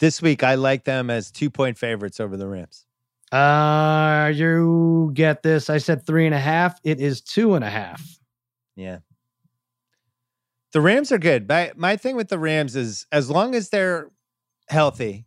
this 0.00 0.20
week 0.20 0.42
I 0.42 0.56
like 0.56 0.84
them 0.84 1.08
as 1.08 1.30
two 1.30 1.50
point 1.50 1.78
favorites 1.78 2.18
over 2.20 2.36
the 2.36 2.48
Rams. 2.48 2.84
Uh, 3.32 4.32
you 4.34 5.10
get 5.14 5.42
this? 5.42 5.70
I 5.70 5.78
said 5.78 6.06
three 6.06 6.26
and 6.26 6.34
a 6.34 6.40
half. 6.40 6.78
It 6.84 7.00
is 7.00 7.20
two 7.20 7.54
and 7.54 7.64
a 7.64 7.70
half. 7.70 8.02
Yeah. 8.76 8.98
The 10.72 10.80
Rams 10.80 11.10
are 11.12 11.18
good. 11.18 11.48
My 11.48 11.72
my 11.76 11.96
thing 11.96 12.16
with 12.16 12.28
the 12.28 12.38
Rams 12.38 12.76
is 12.76 13.06
as 13.12 13.30
long 13.30 13.54
as 13.54 13.70
they're 13.70 14.10
healthy, 14.68 15.26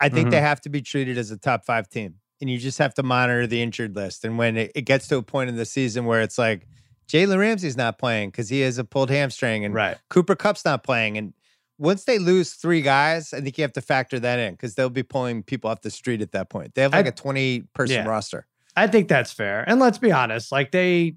I 0.00 0.08
think 0.08 0.30
they 0.30 0.36
mm-hmm. 0.38 0.46
have 0.46 0.60
to 0.62 0.68
be 0.68 0.80
treated 0.80 1.18
as 1.18 1.30
a 1.30 1.36
top 1.36 1.64
five 1.64 1.88
team. 1.88 2.16
And 2.40 2.48
you 2.48 2.58
just 2.58 2.78
have 2.78 2.94
to 2.94 3.02
monitor 3.02 3.46
the 3.46 3.60
injured 3.60 3.94
list. 3.94 4.24
And 4.24 4.38
when 4.38 4.56
it, 4.56 4.72
it 4.74 4.82
gets 4.82 5.08
to 5.08 5.18
a 5.18 5.22
point 5.22 5.50
in 5.50 5.56
the 5.56 5.66
season 5.66 6.06
where 6.06 6.22
it's 6.22 6.38
like 6.38 6.66
Jalen 7.06 7.38
Ramsey's 7.38 7.76
not 7.76 7.98
playing 7.98 8.30
because 8.30 8.48
he 8.48 8.60
has 8.60 8.78
a 8.78 8.84
pulled 8.84 9.10
hamstring 9.10 9.64
and 9.64 9.74
Right. 9.74 9.98
Cooper 10.08 10.34
Kupp's 10.34 10.64
not 10.64 10.82
playing. 10.82 11.18
And 11.18 11.34
once 11.76 12.04
they 12.04 12.18
lose 12.18 12.54
three 12.54 12.82
guys, 12.82 13.34
I 13.34 13.40
think 13.40 13.58
you 13.58 13.62
have 13.62 13.72
to 13.74 13.82
factor 13.82 14.18
that 14.20 14.38
in 14.38 14.54
because 14.54 14.74
they'll 14.74 14.88
be 14.88 15.02
pulling 15.02 15.42
people 15.42 15.68
off 15.68 15.82
the 15.82 15.90
street 15.90 16.22
at 16.22 16.32
that 16.32 16.48
point. 16.48 16.74
They 16.74 16.82
have 16.82 16.92
like 16.92 17.06
I- 17.06 17.10
a 17.10 17.12
20 17.12 17.60
person 17.74 17.96
Yeah. 17.96 18.06
roster. 18.06 18.46
I 18.76 18.86
think 18.86 19.08
that's 19.08 19.32
fair. 19.32 19.64
And 19.68 19.80
let's 19.80 19.98
be 19.98 20.12
honest, 20.12 20.52
like 20.52 20.70
they, 20.70 21.16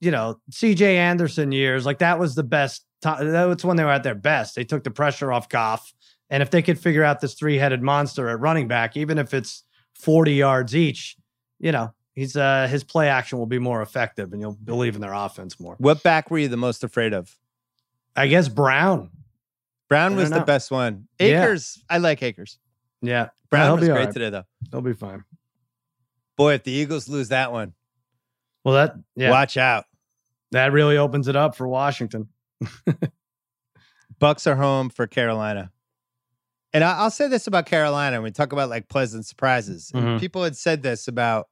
you 0.00 0.10
know, 0.10 0.40
CJ 0.50 0.96
Anderson 0.96 1.52
years, 1.52 1.84
like 1.84 1.98
that 1.98 2.18
was 2.18 2.34
the 2.36 2.44
best 2.44 2.84
time. 3.02 3.32
That 3.32 3.44
was 3.44 3.64
when 3.64 3.76
they 3.76 3.84
were 3.84 3.90
at 3.90 4.04
their 4.04 4.14
best. 4.14 4.54
They 4.54 4.64
took 4.64 4.84
the 4.84 4.90
pressure 4.90 5.32
off 5.32 5.48
Goff. 5.48 5.92
And 6.30 6.42
if 6.42 6.50
they 6.50 6.62
could 6.62 6.78
figure 6.78 7.02
out 7.04 7.20
this 7.20 7.34
three 7.34 7.56
headed 7.56 7.82
monster 7.82 8.28
at 8.28 8.40
running 8.40 8.68
back, 8.68 8.96
even 8.96 9.18
if 9.18 9.32
it's 9.32 9.64
40 9.94 10.34
yards 10.34 10.76
each, 10.76 11.16
you 11.58 11.72
know, 11.72 11.92
he's 12.14 12.36
uh 12.36 12.66
his 12.68 12.84
play 12.84 13.08
action 13.08 13.38
will 13.38 13.46
be 13.46 13.58
more 13.58 13.80
effective 13.82 14.32
and 14.32 14.40
you'll 14.42 14.58
believe 14.62 14.94
in 14.94 15.00
their 15.00 15.14
offense 15.14 15.58
more. 15.58 15.76
What 15.78 16.02
back 16.02 16.30
were 16.30 16.38
you 16.38 16.48
the 16.48 16.56
most 16.56 16.84
afraid 16.84 17.12
of? 17.14 17.34
I 18.14 18.26
guess 18.26 18.48
Brown. 18.48 19.10
Brown 19.88 20.16
was 20.16 20.30
the 20.30 20.40
best 20.40 20.70
one. 20.70 21.08
Yeah. 21.18 21.56
I 21.88 21.98
like 21.98 22.22
Akers. 22.22 22.58
Yeah. 23.00 23.28
Brown 23.48 23.66
he'll 23.66 23.76
was 23.76 23.88
be 23.88 23.92
great 23.92 24.04
right. 24.06 24.12
today, 24.12 24.30
though. 24.30 24.44
He'll 24.70 24.82
be 24.82 24.92
fine. 24.92 25.24
Boy, 26.36 26.54
if 26.54 26.64
the 26.64 26.72
Eagles 26.72 27.08
lose 27.08 27.28
that 27.28 27.52
one, 27.52 27.72
Well, 28.64 28.74
that 28.74 28.96
yeah, 29.16 29.30
watch 29.30 29.56
out. 29.56 29.86
that 30.52 30.72
really 30.72 30.98
opens 30.98 31.26
it 31.26 31.36
up 31.36 31.56
for 31.56 31.66
Washington. 31.66 32.28
Bucs 34.20 34.46
are 34.46 34.56
home 34.56 34.90
for 34.90 35.06
Carolina. 35.06 35.70
And 36.72 36.84
I- 36.84 36.98
I'll 36.98 37.10
say 37.10 37.28
this 37.28 37.46
about 37.46 37.66
Carolina 37.66 38.16
when 38.16 38.24
we 38.24 38.30
talk 38.30 38.52
about 38.52 38.68
like 38.68 38.88
pleasant 38.88 39.24
surprises. 39.26 39.90
And 39.94 40.04
Mhm. 40.04 40.20
People 40.20 40.44
had 40.44 40.56
said 40.56 40.82
this 40.82 41.08
about 41.08 41.48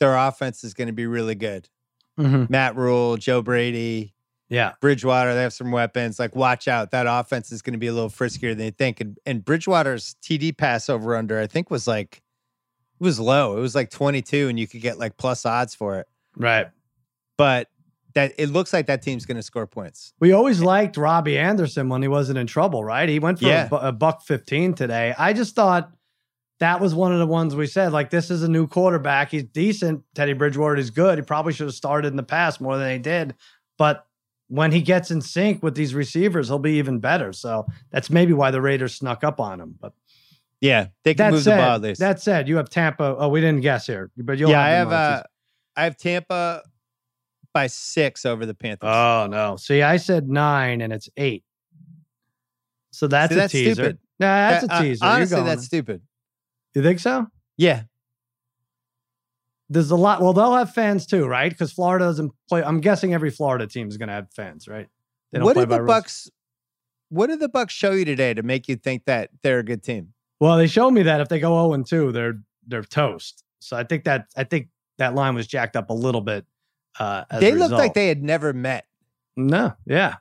their 0.00 0.16
offense 0.16 0.62
is 0.64 0.74
going 0.74 0.88
to 0.88 0.92
be 0.92 1.06
really 1.06 1.34
good. 1.34 1.68
Mm-hmm. 2.18 2.46
Matt 2.50 2.76
Rhule, 2.76 3.16
Joe 3.16 3.42
Brady, 3.42 4.14
Yeah. 4.50 4.72
Bridgewater, 4.80 5.34
they 5.34 5.42
have 5.42 5.52
some 5.52 5.70
weapons. 5.70 6.18
Like, 6.18 6.34
watch 6.34 6.68
out. 6.68 6.90
That 6.90 7.06
offense 7.08 7.52
is 7.52 7.62
going 7.62 7.72
to 7.74 7.78
be 7.78 7.86
a 7.86 7.92
little 7.92 8.08
friskier 8.10 8.56
than 8.56 8.66
you 8.66 8.70
think. 8.70 9.00
And, 9.00 9.18
and 9.26 9.44
Bridgewater's 9.44 10.16
TD 10.22 10.52
pass 10.56 10.88
over 10.88 11.16
under, 11.16 11.38
I 11.38 11.46
think, 11.46 11.70
was 11.70 11.86
like, 11.86 12.22
it 13.00 13.04
was 13.04 13.20
low. 13.20 13.56
It 13.58 13.60
was 13.60 13.74
like 13.74 13.90
22, 13.90 14.48
and 14.48 14.58
you 14.58 14.66
could 14.66 14.80
get 14.80 14.98
like 14.98 15.16
plus 15.18 15.44
odds 15.46 15.74
for 15.74 15.98
it. 16.00 16.06
Right. 16.36 16.68
But 17.36 17.68
that 18.18 18.34
it 18.36 18.50
looks 18.50 18.72
like 18.72 18.86
that 18.86 19.00
team's 19.02 19.24
going 19.26 19.36
to 19.36 19.42
score 19.42 19.66
points. 19.66 20.12
We 20.20 20.32
always 20.32 20.60
liked 20.60 20.96
Robbie 20.96 21.38
Anderson 21.38 21.88
when 21.88 22.02
he 22.02 22.08
wasn't 22.08 22.38
in 22.38 22.46
trouble, 22.46 22.82
right? 22.84 23.08
He 23.08 23.18
went 23.18 23.38
for 23.38 23.46
Yeah. 23.46 23.66
a, 23.66 23.68
bu- 23.68 23.76
a 23.76 23.92
buck 23.92 24.22
15 24.22 24.74
today. 24.74 25.14
I 25.18 25.32
just 25.32 25.54
thought 25.54 25.90
that 26.60 26.80
was 26.80 26.94
one 26.94 27.12
of 27.12 27.18
the 27.20 27.26
ones 27.26 27.54
we 27.54 27.66
said, 27.66 27.92
like, 27.92 28.10
this 28.10 28.30
is 28.30 28.42
a 28.42 28.48
new 28.48 28.66
quarterback. 28.66 29.30
He's 29.30 29.44
decent. 29.44 30.02
Teddy 30.14 30.32
Bridgewater 30.32 30.76
is 30.76 30.90
good. 30.90 31.16
He 31.18 31.22
probably 31.22 31.52
should 31.52 31.68
have 31.68 31.74
started 31.74 32.08
in 32.08 32.16
the 32.16 32.22
past 32.24 32.60
more 32.60 32.76
than 32.76 32.90
he 32.92 32.98
did. 32.98 33.34
But 33.78 34.04
when 34.48 34.72
he 34.72 34.80
gets 34.80 35.10
in 35.10 35.20
sync 35.20 35.62
with 35.62 35.74
these 35.76 35.94
receivers, 35.94 36.48
he'll 36.48 36.58
be 36.58 36.72
even 36.78 36.98
better. 36.98 37.32
So 37.32 37.66
that's 37.92 38.10
maybe 38.10 38.32
why 38.32 38.50
the 38.50 38.60
Raiders 38.60 38.94
snuck 38.96 39.22
up 39.22 39.38
on 39.38 39.60
him. 39.60 39.76
But 39.80 39.92
Yeah, 40.60 40.86
they 41.04 41.14
can 41.14 41.26
that 41.26 41.32
move 41.34 41.44
the 41.44 41.50
ball 41.50 41.60
at 41.60 41.74
said, 41.74 41.82
least. 41.82 42.00
that 42.00 42.20
said, 42.20 42.48
you 42.48 42.56
have 42.56 42.70
Tampa. 42.70 43.14
Oh, 43.18 43.28
we 43.28 43.40
didn't 43.40 43.60
guess 43.60 43.86
here, 43.86 44.10
but 44.16 44.38
you'll 44.38 44.50
yeah, 44.50 44.60
I 44.62 44.68
have 44.70 44.78
have 44.78 44.88
them 44.90 44.98
on 44.98 45.12
uh, 45.12 45.22
I 45.76 45.84
have 45.84 45.96
Tampa 45.96 46.62
by 47.58 47.66
six 47.66 48.24
over 48.24 48.46
the 48.46 48.54
Panthers. 48.54 48.88
Oh 48.88 49.26
no! 49.28 49.56
See, 49.56 49.82
I 49.82 49.96
said 49.96 50.28
nine, 50.28 50.80
and 50.80 50.92
it's 50.92 51.08
eight. 51.16 51.42
So 52.92 53.08
that's 53.08 53.32
See, 53.32 53.36
a 53.38 53.40
that's 53.40 53.52
teaser. 53.52 53.74
stupid. 53.74 53.98
Nah, 54.20 54.26
that's 54.50 54.64
a 54.66 54.72
Uh, 54.72 54.76
uh, 54.76 54.82
teaser. 54.82 55.04
Honestly, 55.04 55.42
that's 55.42 55.64
stupid. 55.64 56.02
you 56.74 56.82
think 56.82 57.00
so? 57.00 57.26
Yeah, 57.56 57.82
There's 59.70 59.90
a 59.90 59.96
lot. 59.96 60.20
Well, 60.22 60.32
they'll 60.32 60.54
have 60.54 60.72
fans 60.72 61.04
too, 61.06 61.26
right? 61.26 61.50
Because 61.50 61.72
Florida 61.72 62.04
doesn't 62.04 62.32
play. 62.48 62.62
I'm 62.62 62.80
guessing 62.80 63.12
every 63.14 63.30
Florida 63.30 63.66
team 63.66 63.88
is 63.88 63.96
going 63.96 64.08
to 64.08 64.14
have 64.14 64.28
fans, 64.32 64.68
right? 64.68 64.86
They 65.32 65.38
don't 65.38 65.44
what 65.44 65.54
play 65.54 65.62
did 65.64 65.68
by 65.70 65.76
the 65.78 65.82
rules. 65.82 66.04
Bucs? 66.04 66.30
What 67.10 67.26
did 67.26 67.40
the 67.40 67.48
Bucs 67.48 67.70
show 67.70 67.90
you 67.92 68.04
today 68.04 68.32
to 68.34 68.42
make 68.42 68.68
you 68.68 68.76
think 68.76 69.04
that 69.06 69.30
they're 69.42 69.58
a 69.58 69.64
good 69.64 69.82
team? 69.82 70.12
Well, 70.40 70.56
they 70.56 70.66
showed 70.68 70.92
me 70.92 71.02
that 71.02 71.20
if 71.20 71.28
they 71.28 71.40
go 71.40 71.50
0 71.54 71.72
and 71.74 71.84
2, 71.86 72.12
they're 72.12 72.40
they're 72.66 72.82
toast. 72.84 73.42
So 73.60 73.76
I 73.76 73.82
think 73.84 74.04
that 74.04 74.26
I 74.36 74.44
think 74.44 74.68
that 74.98 75.14
line 75.14 75.34
was 75.34 75.46
jacked 75.46 75.74
up 75.76 75.90
a 75.90 75.94
little 75.94 76.20
bit. 76.20 76.46
Uh, 76.98 77.24
as 77.30 77.40
they 77.40 77.52
a 77.52 77.54
looked 77.54 77.72
like 77.72 77.94
they 77.94 78.08
had 78.08 78.22
never 78.22 78.52
met. 78.52 78.86
no, 79.36 79.74
yeah. 79.86 80.16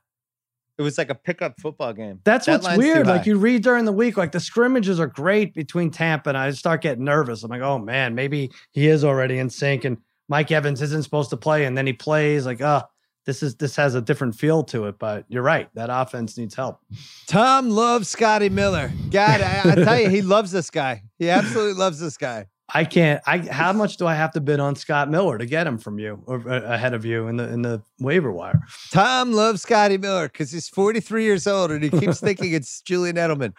It 0.78 0.84
was 0.84 1.00
like 1.00 1.10
a 1.10 1.16
pickup 1.16 1.60
football 1.60 1.92
game. 1.92 2.20
That's 2.24 2.46
That 2.46 2.62
what's 2.62 2.78
weird. 2.78 3.08
Like 3.08 3.26
you 3.26 3.40
read 3.40 3.64
during 3.64 3.86
the 3.86 3.92
week, 3.92 4.16
like 4.16 4.32
the 4.32 4.40
scrimmages 4.40 5.00
are 5.00 5.08
great 5.08 5.56
between 5.56 5.90
Tampa, 5.90 6.30
and 6.30 6.38
I 6.38 6.52
start 6.52 6.82
getting 6.82 7.04
nervous. 7.04 7.44
I'm 7.44 7.50
like, 7.50 7.62
oh 7.62 7.80
man, 7.80 8.14
maybe 8.14 8.52
he 8.74 8.88
is 8.88 9.04
already 9.04 9.40
in 9.40 9.50
sync, 9.50 9.86
and 9.86 9.98
Mike 10.30 10.52
Evans 10.52 10.84
isn't 10.84 11.02
supposed 11.02 11.32
to 11.32 11.38
play, 11.38 11.66
and 11.66 11.76
then 11.76 11.88
he 11.88 11.94
plays. 11.94 12.46
Like, 12.46 12.62
oh, 12.62 12.84
this 13.26 13.42
is 13.42 13.56
this 13.56 13.76
has 13.76 13.96
a 13.96 14.02
different 14.02 14.36
feel 14.36 14.64
to 14.66 14.86
it. 14.86 15.00
But 15.00 15.26
you're 15.30 15.42
right, 15.42 15.68
that 15.74 15.90
offense 15.92 16.38
needs 16.38 16.54
help. 16.54 16.80
Tom 17.26 17.72
loves 17.72 18.08
Scotty 18.08 18.50
Miller. 18.50 18.92
God, 19.10 19.42
I, 19.42 19.72
I 19.72 19.76
tell 19.76 20.00
you, 20.00 20.10
he 20.10 20.22
loves 20.22 20.52
this 20.52 20.70
guy. 20.70 21.02
He 21.18 21.32
absolutely 21.32 21.74
loves 21.74 22.00
this 22.00 22.18
guy. 22.18 22.46
I 22.74 22.84
can't. 22.84 23.22
I 23.26 23.38
how 23.38 23.72
much 23.72 23.98
do 23.98 24.06
I 24.06 24.16
have 24.16 24.32
to 24.34 24.42
bid 24.42 24.60
on 24.60 24.76
Scott 24.76 25.10
Miller 25.10 25.38
to 25.38 25.46
get 25.46 25.66
him 25.66 25.78
from 25.78 26.00
you 26.00 26.22
or 26.26 26.48
uh, 26.50 26.74
ahead 26.74 26.94
of 26.94 27.06
you 27.06 27.28
in 27.28 27.38
the 27.38 27.50
in 27.50 27.62
the 27.62 27.82
waiver 28.00 28.32
wire? 28.32 28.62
Tom 28.92 29.32
loves 29.32 29.62
Scotty 29.62 29.98
Miller 29.98 30.28
because 30.28 30.52
he's 30.52 30.68
43 30.68 31.24
years 31.24 31.48
old 31.48 31.72
and 31.72 31.82
he 31.82 31.90
keeps 31.90 32.20
thinking 32.20 32.54
it's 32.54 32.82
Julian 32.82 33.16
Edelman. 33.16 33.54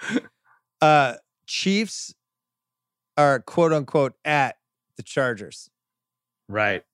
Uh, 0.83 1.15
Chiefs 1.47 2.15
are 3.17 3.41
quote 3.41 3.73
unquote 3.73 4.13
at 4.25 4.57
the 4.97 5.03
Chargers. 5.03 5.71
Right. 6.49 6.85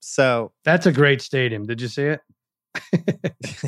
So 0.00 0.52
That's 0.64 0.86
a 0.86 0.92
great 0.92 1.22
stadium. 1.22 1.66
Did 1.66 1.80
you 1.80 1.88
see 1.88 2.04
it? 2.04 2.20
it's 2.92 3.64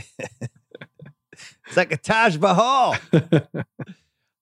like 1.77 1.93
a 1.93 1.97
Taj 1.97 2.37
Mahal. 2.37 2.97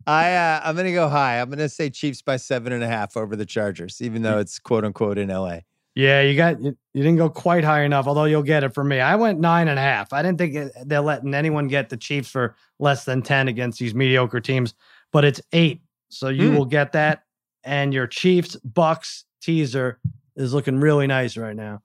I 0.06 0.34
uh, 0.34 0.60
I'm 0.64 0.76
gonna 0.76 0.92
go 0.92 1.08
high. 1.08 1.40
I'm 1.40 1.50
gonna 1.50 1.68
say 1.68 1.90
Chiefs 1.90 2.22
by 2.22 2.36
seven 2.36 2.72
and 2.72 2.82
a 2.82 2.88
half 2.88 3.16
over 3.16 3.36
the 3.36 3.46
Chargers, 3.46 4.00
even 4.00 4.22
though 4.22 4.38
it's 4.38 4.58
quote 4.58 4.84
unquote 4.84 5.18
in 5.18 5.28
LA. 5.28 5.58
Yeah, 5.94 6.22
you 6.22 6.36
got 6.36 6.60
you, 6.60 6.76
you 6.94 7.02
didn't 7.02 7.18
go 7.18 7.28
quite 7.28 7.64
high 7.64 7.82
enough, 7.82 8.06
although 8.06 8.24
you'll 8.24 8.42
get 8.42 8.64
it 8.64 8.74
from 8.74 8.88
me. 8.88 9.00
I 9.00 9.16
went 9.16 9.40
nine 9.40 9.68
and 9.68 9.78
a 9.78 9.82
half. 9.82 10.12
I 10.12 10.22
didn't 10.22 10.38
think 10.38 10.54
it, 10.54 10.72
they're 10.86 11.00
letting 11.00 11.34
anyone 11.34 11.68
get 11.68 11.88
the 11.90 11.96
Chiefs 11.96 12.30
for 12.30 12.54
less 12.78 13.04
than 13.04 13.22
10 13.22 13.48
against 13.48 13.78
these 13.78 13.94
mediocre 13.94 14.40
teams, 14.40 14.74
but 15.12 15.24
it's 15.24 15.40
eight. 15.52 15.82
So 16.08 16.28
you 16.28 16.50
Hmm. 16.50 16.56
will 16.56 16.64
get 16.64 16.92
that. 16.92 17.24
And 17.64 17.92
your 17.92 18.06
Chiefs 18.06 18.56
Bucs 18.66 19.24
teaser 19.42 19.98
is 20.36 20.54
looking 20.54 20.80
really 20.80 21.06
nice 21.06 21.36
right 21.36 21.54
now. 21.56 21.82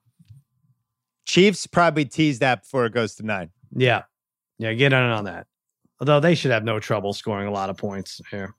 Chiefs 1.26 1.66
probably 1.66 2.04
tease 2.04 2.38
that 2.38 2.62
before 2.62 2.86
it 2.86 2.92
goes 2.92 3.16
to 3.16 3.26
nine. 3.26 3.50
Yeah. 3.74 4.02
Yeah, 4.58 4.72
get 4.72 4.92
in 4.92 4.98
on 4.98 5.24
that. 5.24 5.46
Although 6.00 6.20
they 6.20 6.34
should 6.34 6.50
have 6.50 6.64
no 6.64 6.78
trouble 6.78 7.12
scoring 7.12 7.48
a 7.48 7.50
lot 7.52 7.70
of 7.70 7.76
points 7.76 8.20
here. 8.30 8.54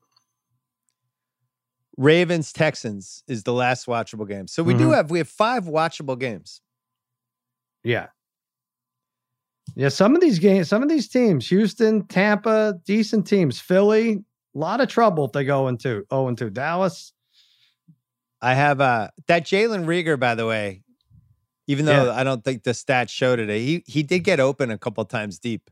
Ravens 1.96 2.52
Texans 2.52 3.22
is 3.28 3.42
the 3.42 3.52
last 3.52 3.86
watchable 3.86 4.28
game. 4.28 4.46
So 4.46 4.62
we 4.62 4.74
do 4.74 4.88
Mhm. 4.88 4.94
have 4.94 5.10
we 5.10 5.18
have 5.18 5.28
five 5.28 5.64
watchable 5.64 6.18
games. 6.18 6.60
Yeah. 7.82 8.08
Yeah, 9.74 9.88
some 9.90 10.14
of 10.14 10.20
these 10.20 10.38
games, 10.38 10.68
some 10.68 10.82
of 10.82 10.88
these 10.88 11.08
teams, 11.08 11.48
Houston, 11.48 12.06
Tampa, 12.06 12.80
decent 12.84 13.26
teams. 13.26 13.60
Philly, 13.60 14.24
a 14.54 14.58
lot 14.58 14.80
of 14.80 14.88
trouble 14.88 15.24
if 15.26 15.32
they 15.32 15.44
go 15.44 15.68
into 15.68 16.04
0 16.10 16.28
and 16.28 16.38
2. 16.38 16.50
Dallas, 16.50 17.12
I 18.40 18.54
have 18.54 18.80
uh 18.80 19.08
that 19.26 19.44
Jalen 19.44 19.84
Reagor, 19.84 20.18
by 20.18 20.34
the 20.36 20.46
way, 20.46 20.82
even 21.66 21.84
though 21.84 22.10
I 22.12 22.22
don't 22.24 22.44
think 22.44 22.62
the 22.62 22.70
stats 22.70 23.10
showed 23.10 23.40
it, 23.40 23.48
he 23.50 23.82
he 23.86 24.02
did 24.04 24.20
get 24.20 24.38
open 24.40 24.70
a 24.70 24.78
couple 24.78 25.04
times 25.04 25.38
deep. 25.40 25.68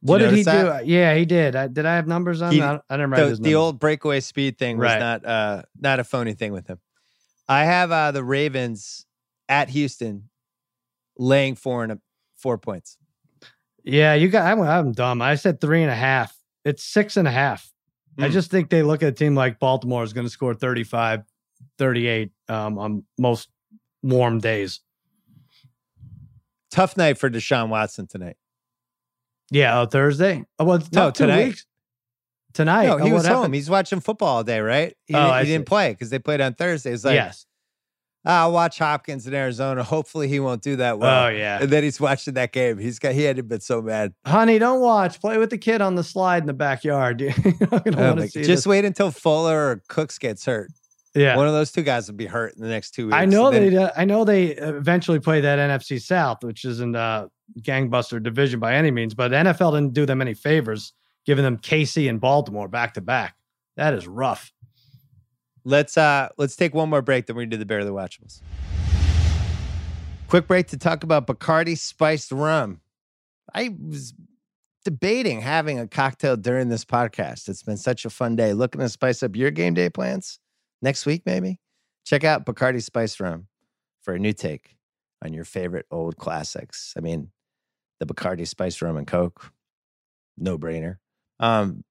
What 0.00 0.18
did 0.18 0.32
he 0.32 0.42
notice 0.44 0.82
do? 0.82 0.86
Yeah, 0.92 1.14
he 1.14 1.24
did. 1.24 1.56
I, 1.56 1.66
did 1.66 1.84
I 1.84 1.96
have 1.96 2.06
numbers 2.06 2.40
on? 2.40 2.52
He- 2.52 2.62
I, 2.62 2.76
I 2.88 2.96
didn't 2.96 3.10
write 3.10 3.28
The, 3.30 3.34
the 3.42 3.54
old 3.56 3.78
breakaway 3.80 4.20
speed 4.20 4.56
thing 4.58 4.78
was 4.78 4.84
Right. 4.86 4.98
not 5.00 5.24
uh 5.24 5.62
not 5.80 5.98
a 6.00 6.04
phony 6.04 6.34
thing 6.34 6.52
with 6.52 6.66
him. 6.68 6.78
I 7.48 7.64
have 7.64 7.90
uh 7.90 8.12
the 8.12 8.22
Ravens 8.22 9.06
at 9.48 9.68
Houston 9.70 10.28
laying 11.16 11.56
four 11.56 11.82
and 11.82 11.92
a, 11.92 11.98
four 12.36 12.58
points. 12.58 12.96
Yeah, 13.82 14.14
you 14.14 14.28
got. 14.28 14.44
I'm, 14.46 14.60
I'm 14.60 14.92
dumb. 14.92 15.20
I 15.22 15.34
said 15.34 15.60
three 15.60 15.82
and 15.82 15.90
a 15.90 15.94
half. 15.96 16.36
It's 16.64 16.84
six 16.84 17.16
and 17.16 17.26
a 17.26 17.30
half. 17.30 17.72
I 18.18 18.28
Mm. 18.28 18.32
just 18.32 18.50
think 18.50 18.68
they 18.68 18.82
look 18.82 19.02
at 19.02 19.08
a 19.08 19.12
team 19.12 19.34
like 19.34 19.58
Baltimore 19.58 20.02
is 20.04 20.12
going 20.12 20.26
to 20.26 20.30
score 20.30 20.52
35, 20.52 21.22
38 21.78 22.30
um, 22.48 22.76
on 22.78 23.04
most 23.16 23.48
warm 24.02 24.40
days. 24.40 24.80
Tough 26.70 26.96
night 26.96 27.16
for 27.16 27.30
Deshaun 27.30 27.68
Watson 27.68 28.06
tonight. 28.06 28.36
Yeah, 29.50 29.80
oh, 29.80 29.86
Thursday. 29.86 30.44
Oh, 30.58 30.64
well, 30.64 30.78
No, 30.78 30.84
tough 31.06 31.14
tonight. 31.14 31.46
weeks. 31.48 31.66
Tonight. 32.52 32.86
No, 32.86 32.94
Oh, 32.94 32.96
he 32.98 33.04
what 33.04 33.12
was 33.18 33.26
home. 33.26 33.52
He's 33.52 33.70
watching 33.70 34.00
football 34.00 34.36
all 34.36 34.44
day, 34.44 34.60
right? 34.60 34.94
He, 35.06 35.14
Oh, 35.14 35.26
didn't, 35.32 35.46
he 35.46 35.52
didn't 35.52 35.66
play 35.66 35.90
because 35.92 36.10
they 36.10 36.18
played 36.18 36.40
on 36.40 36.54
Thursday. 36.54 36.92
It's 36.92 37.04
like, 37.04 37.14
yes. 37.14 37.46
"Ah, 38.26 38.40
I'll 38.42 38.52
watch 38.52 38.78
Hopkins 38.78 39.26
in 39.26 39.34
Arizona. 39.34 39.82
Hopefully 39.94 40.28
he 40.28 40.40
won't 40.40 40.62
do 40.62 40.76
that 40.76 40.98
well. 40.98 41.26
oh 41.26 41.28
yeah. 41.28 41.60
And 41.62 41.70
then 41.70 41.82
he's 41.84 42.00
watching 42.00 42.34
that 42.34 42.52
game. 42.52 42.78
He's 42.78 42.98
got 42.98 43.12
he 43.14 43.22
had 43.22 43.38
it 43.38 43.46
been 43.48 43.60
so 43.60 43.80
mad. 43.80 44.12
Honey, 44.26 44.58
don't 44.58 44.80
watch. 44.80 45.20
Play 45.20 45.38
with 45.38 45.50
the 45.50 45.58
kid 45.58 45.80
on 45.80 45.94
the 45.94 46.02
slide 46.04 46.42
in 46.42 46.46
the 46.46 46.52
backyard. 46.52 47.20
You're 47.20 47.32
not 47.70 47.84
to 47.84 47.94
Oh 47.96 48.06
want 48.08 48.20
to 48.20 48.28
see 48.28 48.40
just 48.40 48.48
this. 48.48 48.66
wait 48.66 48.84
until 48.84 49.10
Fuller 49.10 49.70
or 49.70 49.82
Cooks 49.88 50.18
gets 50.18 50.44
hurt. 50.44 50.70
Yeah. 51.14 51.36
One 51.36 51.46
of 51.46 51.52
those 51.52 51.72
two 51.72 51.82
guys 51.82 52.06
would 52.08 52.16
be 52.16 52.26
hurt 52.26 52.54
in 52.54 52.62
the 52.62 52.68
next 52.68 52.92
two 52.92 53.06
weeks. 53.06 53.16
I 53.16 53.24
know 53.24 53.50
they. 53.50 53.76
Uh, 53.76 53.90
I 53.96 54.04
know 54.04 54.24
they 54.24 54.48
eventually 54.48 55.20
play 55.20 55.40
that 55.40 55.58
NFC 55.58 56.00
South, 56.00 56.44
which 56.44 56.64
isn't 56.64 56.94
a 56.94 57.30
gangbuster 57.60 58.22
division 58.22 58.60
by 58.60 58.74
any 58.74 58.90
means. 58.90 59.14
But 59.14 59.28
the 59.28 59.36
NFL 59.36 59.72
didn't 59.72 59.94
do 59.94 60.06
them 60.06 60.20
any 60.20 60.34
favors, 60.34 60.92
giving 61.24 61.44
them 61.44 61.58
KC 61.58 62.08
and 62.08 62.20
Baltimore 62.20 62.68
back 62.68 62.94
to 62.94 63.00
back. 63.00 63.36
That 63.76 63.94
is 63.94 64.06
rough. 64.06 64.52
Let's 65.64 65.96
uh 65.96 66.28
let's 66.36 66.56
take 66.56 66.74
one 66.74 66.88
more 66.88 67.02
break, 67.02 67.26
then 67.26 67.36
we 67.36 67.46
do 67.46 67.56
the 67.56 67.66
Bear 67.66 67.80
of 67.80 67.86
the 67.86 67.92
Watchables. 67.92 68.40
Quick 70.28 70.46
break 70.46 70.68
to 70.68 70.76
talk 70.76 71.04
about 71.04 71.26
Bacardi 71.26 71.76
spiced 71.76 72.32
rum. 72.32 72.80
I 73.54 73.74
was 73.88 74.12
debating 74.84 75.40
having 75.40 75.78
a 75.78 75.86
cocktail 75.86 76.36
during 76.36 76.68
this 76.68 76.84
podcast. 76.84 77.48
It's 77.48 77.62
been 77.62 77.78
such 77.78 78.04
a 78.04 78.10
fun 78.10 78.36
day. 78.36 78.52
Looking 78.52 78.80
to 78.82 78.88
spice 78.88 79.22
up 79.22 79.36
your 79.36 79.50
game 79.50 79.74
day 79.74 79.88
plans 79.88 80.38
next 80.82 81.06
week, 81.06 81.22
maybe? 81.26 81.60
Check 82.04 82.24
out 82.24 82.46
Bacardi 82.46 82.82
Spice 82.82 83.20
rum 83.20 83.48
for 84.02 84.14
a 84.14 84.18
new 84.18 84.32
take 84.32 84.76
on 85.24 85.32
your 85.32 85.44
favorite 85.44 85.86
old 85.90 86.16
classics. 86.16 86.94
I 86.96 87.00
mean, 87.00 87.30
the 88.00 88.06
Bacardi 88.06 88.46
Spice 88.46 88.80
rum 88.80 88.96
and 88.96 89.06
Coke, 89.06 89.52
no 90.36 90.58
brainer. 90.58 90.96
Um, 91.40 91.84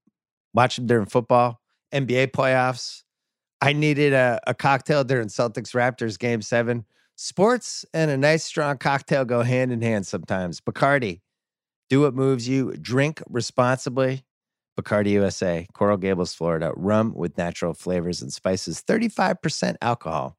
watch 0.53 0.77
them 0.77 0.87
during 0.87 1.05
football, 1.05 1.61
NBA 1.93 2.31
playoffs. 2.31 3.03
I 3.61 3.73
needed 3.73 4.13
a, 4.13 4.39
a 4.47 4.53
cocktail 4.53 5.03
during 5.03 5.27
Celtics 5.27 5.73
Raptors 5.73 6.17
game 6.17 6.41
seven. 6.41 6.85
Sports 7.15 7.85
and 7.93 8.11
a 8.11 8.17
nice 8.17 8.43
strong 8.43 8.77
cocktail 8.77 9.25
go 9.25 9.41
hand 9.41 9.71
in 9.71 9.81
hand 9.81 10.05
sometimes. 10.05 10.61
Bacardi, 10.61 11.21
do 11.89 12.01
what 12.01 12.13
moves 12.13 12.47
you. 12.47 12.73
Drink 12.73 13.23
responsibly. 13.27 14.23
Bacardi 14.77 15.09
USA, 15.11 15.67
Coral 15.73 15.97
Gables, 15.97 16.33
Florida. 16.33 16.71
Rum 16.75 17.13
with 17.15 17.37
natural 17.37 17.73
flavors 17.73 18.21
and 18.21 18.31
spices. 18.31 18.83
35% 18.87 19.75
alcohol 19.81 20.37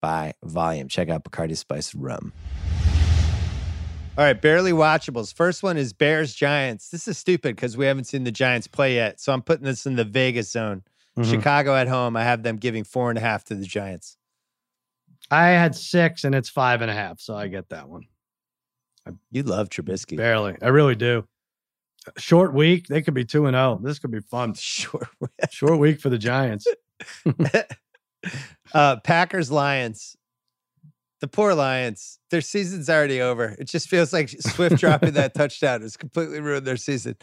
by 0.00 0.34
volume. 0.44 0.88
Check 0.88 1.08
out 1.08 1.24
Bacardi 1.24 1.56
Spiced 1.56 1.94
Rum. 1.94 2.32
All 4.16 4.22
right, 4.22 4.40
barely 4.40 4.70
watchables. 4.70 5.34
First 5.34 5.64
one 5.64 5.76
is 5.76 5.92
Bears 5.92 6.34
Giants. 6.34 6.90
This 6.90 7.08
is 7.08 7.18
stupid 7.18 7.56
because 7.56 7.76
we 7.76 7.84
haven't 7.86 8.04
seen 8.04 8.22
the 8.22 8.30
Giants 8.30 8.68
play 8.68 8.94
yet. 8.94 9.18
So 9.20 9.32
I'm 9.32 9.42
putting 9.42 9.64
this 9.64 9.86
in 9.86 9.96
the 9.96 10.04
Vegas 10.04 10.52
zone. 10.52 10.84
Mhm. 11.18 11.30
Chicago 11.30 11.74
at 11.74 11.88
home. 11.88 12.16
I 12.16 12.22
have 12.22 12.44
them 12.44 12.56
giving 12.56 12.84
four 12.84 13.08
and 13.08 13.18
a 13.18 13.20
half 13.20 13.42
to 13.44 13.56
the 13.56 13.64
Giants. 13.66 14.16
I 15.30 15.48
had 15.48 15.74
six, 15.74 16.22
and 16.22 16.34
it's 16.34 16.48
five 16.48 16.80
and 16.80 16.90
a 16.90 16.94
half, 16.94 17.18
so 17.18 17.34
I 17.34 17.48
get 17.48 17.70
that 17.70 17.88
one. 17.88 18.02
You 19.30 19.42
love 19.42 19.68
Trubisky. 19.68 20.16
Barely, 20.16 20.56
I 20.62 20.68
really 20.68 20.94
do. 20.94 21.26
Short 22.18 22.54
week, 22.54 22.86
they 22.88 23.02
could 23.02 23.14
be 23.14 23.24
two 23.24 23.46
and 23.46 23.54
zero. 23.54 23.80
This 23.82 23.98
could 23.98 24.10
be 24.10 24.20
fun. 24.20 24.54
Sure. 24.64 25.08
Short 25.50 25.78
week 25.78 26.00
for 26.00 26.10
the 26.10 26.18
Giants. 26.18 26.66
uh, 28.74 28.96
Packers 29.00 29.50
Lions. 29.50 30.16
The 31.20 31.28
poor 31.28 31.54
Lions. 31.54 32.18
Their 32.30 32.40
season's 32.40 32.90
already 32.90 33.20
over. 33.20 33.56
It 33.58 33.68
just 33.68 33.88
feels 33.88 34.12
like 34.12 34.28
Swift 34.28 34.76
dropping 34.76 35.12
that 35.12 35.34
touchdown 35.36 35.82
has 35.82 35.96
completely 35.96 36.40
ruined 36.40 36.66
their 36.66 36.76
season. 36.76 37.16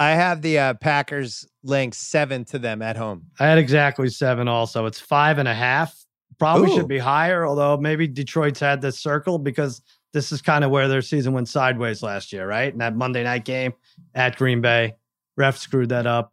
I 0.00 0.10
have 0.10 0.42
the 0.42 0.58
uh, 0.58 0.74
Packers 0.74 1.46
laying 1.62 1.92
seven 1.92 2.44
to 2.46 2.58
them 2.58 2.82
at 2.82 2.96
home. 2.96 3.26
I 3.38 3.46
had 3.46 3.58
exactly 3.58 4.08
seven. 4.08 4.48
Also, 4.48 4.86
it's 4.86 5.00
five 5.00 5.38
and 5.38 5.48
a 5.48 5.54
half. 5.54 5.94
Probably 6.38 6.70
Ooh. 6.70 6.76
should 6.76 6.88
be 6.88 6.98
higher, 6.98 7.46
although 7.46 7.76
maybe 7.76 8.06
Detroit's 8.06 8.60
had 8.60 8.80
this 8.80 8.98
circle 8.98 9.38
because 9.38 9.82
this 10.12 10.32
is 10.32 10.40
kind 10.42 10.64
of 10.64 10.70
where 10.70 10.88
their 10.88 11.02
season 11.02 11.32
went 11.34 11.48
sideways 11.48 12.02
last 12.02 12.32
year, 12.32 12.46
right? 12.46 12.72
And 12.72 12.80
that 12.80 12.96
Monday 12.96 13.22
night 13.24 13.44
game 13.44 13.74
at 14.14 14.36
Green 14.36 14.60
Bay, 14.60 14.94
ref 15.36 15.56
screwed 15.58 15.90
that 15.90 16.06
up. 16.06 16.32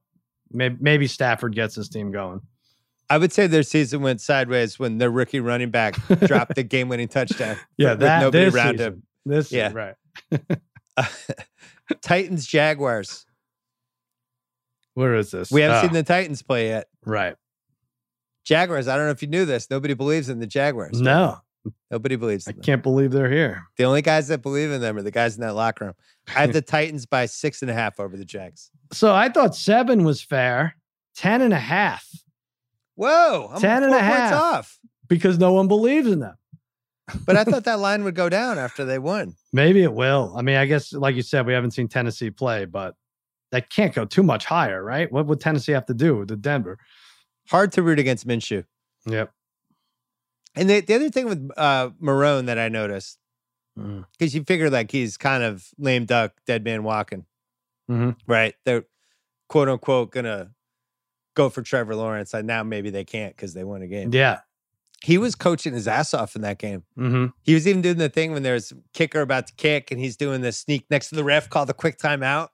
Maybe, 0.51 0.77
maybe 0.79 1.07
Stafford 1.07 1.53
gets 1.55 1.75
his 1.75 1.89
team 1.89 2.11
going. 2.11 2.41
I 3.09 3.17
would 3.17 3.31
say 3.33 3.45
their 3.47 3.63
season 3.63 4.01
went 4.01 4.21
sideways 4.21 4.79
when 4.79 4.97
their 4.97 5.11
rookie 5.11 5.39
running 5.39 5.69
back 5.71 5.95
dropped 6.25 6.55
the 6.55 6.63
game-winning 6.63 7.07
touchdown. 7.09 7.57
Yeah, 7.77 7.91
with 7.91 7.99
that 7.99 8.21
nobody 8.21 8.45
this 8.45 8.55
around 8.55 8.77
season. 8.77 9.03
This, 9.25 9.51
Yeah. 9.51 9.71
right. 9.73 9.95
Titans 12.01 12.45
Jaguars. 12.47 13.25
Where 14.93 15.15
is 15.15 15.31
this? 15.31 15.51
We 15.51 15.61
haven't 15.61 15.77
Ah, 15.77 15.81
seen 15.81 15.93
the 15.93 16.03
Titans 16.03 16.41
play 16.41 16.69
yet. 16.69 16.87
right. 17.05 17.35
Jaguars. 18.45 18.87
I 18.87 18.95
don't 18.95 19.05
know 19.05 19.11
if 19.11 19.23
you 19.23 19.27
knew 19.27 19.43
this. 19.45 19.69
Nobody 19.71 19.95
believes 19.95 20.29
in 20.29 20.37
the 20.39 20.45
Jaguars. 20.45 21.01
No, 21.01 21.39
Nobody 21.91 22.15
believes 22.15 22.47
I 22.47 22.51
them. 22.51 22.61
can't 22.61 22.83
believe 22.83 23.11
they're 23.11 23.29
here. 23.31 23.63
The 23.77 23.85
only 23.85 24.01
guys 24.01 24.27
that 24.29 24.41
believe 24.41 24.71
in 24.71 24.81
them 24.81 24.97
are 24.97 25.01
the 25.01 25.11
guys 25.11 25.35
in 25.35 25.41
that 25.41 25.53
locker 25.55 25.85
room. 25.85 25.93
I 26.35 26.41
have 26.41 26.53
the 26.53 26.61
Titans 26.61 27.05
by 27.05 27.25
six 27.25 27.61
and 27.61 27.71
a 27.71 27.73
half 27.73 27.99
over 27.99 28.17
the 28.17 28.25
Jags. 28.25 28.69
So 28.91 29.13
I 29.13 29.29
thought 29.29 29.55
seven 29.55 30.03
was 30.03 30.21
fair. 30.21 30.75
Ten 31.15 31.41
and 31.41 31.53
a 31.53 31.59
half 31.59 32.07
Whoa, 32.95 33.49
I'm 33.53 33.61
Ten 33.61 33.83
and 33.83 33.93
a 33.93 33.99
half. 33.99 34.33
off. 34.33 34.79
because 35.09 35.37
no 35.37 35.51
one 35.53 35.67
believes 35.67 36.07
in 36.09 36.19
them. 36.19 36.35
But 37.25 37.35
I 37.35 37.43
thought 37.43 37.63
that 37.65 37.79
line 37.79 38.03
would 38.05 38.15
go 38.15 38.29
down 38.29 38.57
after 38.57 38.85
they 38.85 38.99
won. 38.99 39.35
Maybe 39.51 39.83
it 39.83 39.93
will. 39.93 40.33
I 40.37 40.41
mean, 40.41 40.55
I 40.55 40.65
guess 40.65 40.93
like 40.93 41.15
you 41.15 41.21
said, 41.21 41.45
we 41.45 41.53
haven't 41.53 41.71
seen 41.71 41.87
Tennessee 41.87 42.29
play, 42.31 42.65
but 42.65 42.95
that 43.51 43.69
can't 43.69 43.93
go 43.93 44.05
too 44.05 44.23
much 44.23 44.45
higher, 44.45 44.83
right? 44.83 45.11
What 45.11 45.25
would 45.27 45.39
Tennessee 45.41 45.73
have 45.73 45.85
to 45.87 45.93
do 45.93 46.25
to 46.25 46.35
Denver? 46.35 46.77
Hard 47.49 47.71
to 47.73 47.83
root 47.83 47.99
against 47.99 48.25
Minshew. 48.27 48.63
Yep. 49.07 49.31
And 50.55 50.69
the, 50.69 50.81
the 50.81 50.95
other 50.95 51.09
thing 51.09 51.25
with 51.25 51.51
uh, 51.57 51.89
Marrone 52.01 52.45
that 52.47 52.57
I 52.59 52.69
noticed, 52.69 53.19
Mm. 53.77 54.05
because 54.17 54.33
you 54.33 54.41
figure 54.45 54.69
like 54.69 54.89
he's 54.89 55.17
kind 55.17 55.43
of 55.43 55.67
lame 55.77 56.05
duck, 56.05 56.31
dead 56.47 56.63
man 56.63 56.83
walking, 56.83 57.25
Mhm. 57.91 58.15
right? 58.25 58.55
They're 58.63 58.85
quote 59.49 59.67
unquote 59.67 60.11
gonna 60.11 60.51
go 61.35 61.49
for 61.49 61.61
Trevor 61.61 61.93
Lawrence. 61.93 62.33
And 62.33 62.47
now 62.47 62.63
maybe 62.63 62.89
they 62.89 63.03
can't 63.03 63.35
because 63.35 63.53
they 63.53 63.65
won 63.65 63.81
a 63.81 63.87
game. 63.87 64.11
Yeah. 64.13 64.39
He 65.03 65.17
was 65.17 65.35
coaching 65.35 65.73
his 65.73 65.89
ass 65.89 66.13
off 66.13 66.37
in 66.37 66.41
that 66.43 66.57
game. 66.57 66.83
hmm 66.95 67.25
He 67.43 67.53
was 67.53 67.67
even 67.67 67.81
doing 67.81 67.97
the 67.97 68.07
thing 68.07 68.31
when 68.31 68.43
there's 68.43 68.71
kicker 68.93 69.19
about 69.19 69.47
to 69.47 69.53
kick 69.55 69.91
and 69.91 69.99
he's 69.99 70.15
doing 70.15 70.39
the 70.39 70.53
sneak 70.53 70.85
next 70.89 71.09
to 71.09 71.15
the 71.15 71.25
ref 71.25 71.49
call 71.49 71.65
the 71.65 71.73
quick 71.73 71.97
timeout. 71.99 72.47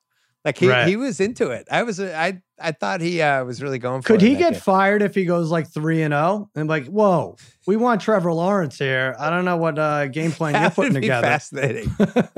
Like 0.44 0.58
he, 0.58 0.68
Right. 0.70 0.88
he 0.88 0.96
was 0.96 1.20
into 1.20 1.52
it. 1.52 1.68
I 1.70 1.84
was 1.84 2.00
I 2.00 2.42
I 2.60 2.72
thought 2.72 3.00
he 3.02 3.22
uh, 3.22 3.44
was 3.46 3.62
really 3.62 3.78
going 3.80 4.02
for 4.02 4.08
Could 4.08 4.24
it 4.24 4.28
he 4.30 4.36
get 4.36 4.54
game. 4.54 4.62
fired 4.62 5.02
if 5.04 5.14
he 5.14 5.26
goes 5.26 5.52
like 5.52 5.68
three 5.72 6.02
and 6.02 6.14
zero? 6.14 6.50
And 6.56 6.68
like, 6.68 6.88
whoa, 6.88 7.36
we 7.68 7.76
want 7.78 8.02
Trevor 8.02 8.34
Lawrence 8.34 8.78
here. 8.80 9.16
I 9.20 9.30
don't 9.30 9.46
know 9.46 9.58
what 9.58 9.78
uh, 9.78 10.08
game 10.08 10.32
plan 10.32 10.54
you're 10.62 10.72
putting 10.72 10.94
would 10.94 11.02
be 11.02 11.08
together. 11.08 11.28
fascinating. 11.28 11.92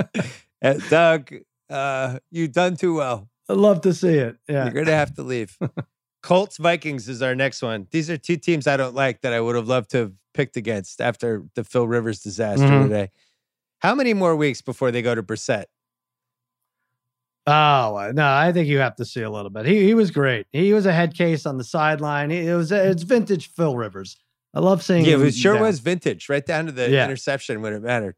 Uh, 0.61 0.75
Doug, 0.89 1.29
uh, 1.69 2.19
you've 2.31 2.53
done 2.53 2.77
too 2.77 2.95
well. 2.95 3.27
I'd 3.49 3.57
love 3.57 3.81
to 3.81 3.93
see 3.93 4.13
it. 4.13 4.37
Yeah. 4.47 4.63
You're 4.63 4.85
gonna 4.85 4.95
have 4.95 5.13
to 5.15 5.21
leave. 5.23 5.57
Colts 6.23 6.55
Vikings 6.55 7.09
is 7.09 7.21
our 7.21 7.35
next 7.35 7.61
one. 7.61 7.85
These 7.91 8.09
are 8.09 8.15
two 8.15 8.37
teams 8.37 8.65
I 8.65 8.77
don't 8.77 8.95
like 8.95 9.19
that 9.23 9.33
I 9.33 9.41
would 9.41 9.57
have 9.57 9.67
loved 9.67 9.91
to 9.91 9.97
have 9.97 10.13
picked 10.33 10.55
against 10.55 11.01
after 11.01 11.43
the 11.55 11.65
Phil 11.65 11.85
Rivers 11.85 12.21
disaster 12.21 12.63
Mhm. 12.65 12.83
today. 12.83 13.11
How 13.79 13.93
many 13.93 14.13
more 14.13 14.37
weeks 14.37 14.61
before 14.61 14.89
they 14.91 15.01
go 15.01 15.13
to 15.13 15.21
Brissett? 15.21 15.65
Oh 17.45 17.95
uh, 17.97 18.11
no, 18.15 18.25
I 18.25 18.51
think 18.53 18.67
you 18.69 18.77
have 18.79 18.95
to 18.95 19.05
see 19.05 19.21
a 19.21 19.29
little 19.29 19.49
bit. 19.49 19.65
He 19.65 19.83
he 19.83 19.93
was 19.93 20.11
great. 20.11 20.47
He 20.53 20.71
was 20.73 20.85
a 20.85 20.93
head 20.93 21.13
case 21.13 21.45
on 21.45 21.57
the 21.57 21.63
sideline. 21.63 22.29
He- 22.29 22.47
It 22.47 22.55
was 22.55 22.71
it's 22.71 23.03
vintage 23.03 23.51
Phil 23.53 23.75
Rivers. 23.75 24.17
I 24.53 24.59
love 24.59 24.83
seeing. 24.83 25.03
Yeah, 25.03 25.15
him 25.15 25.25
it 25.25 25.33
sure 25.35 25.55
down. 25.55 25.63
was 25.63 25.79
vintage, 25.79 26.29
right 26.29 26.45
down 26.45 26.67
to 26.67 26.71
the 26.71 26.89
Yeah. 26.89 27.03
interception 27.05 27.61
when 27.61 27.73
it 27.73 27.81
mattered. 27.81 28.15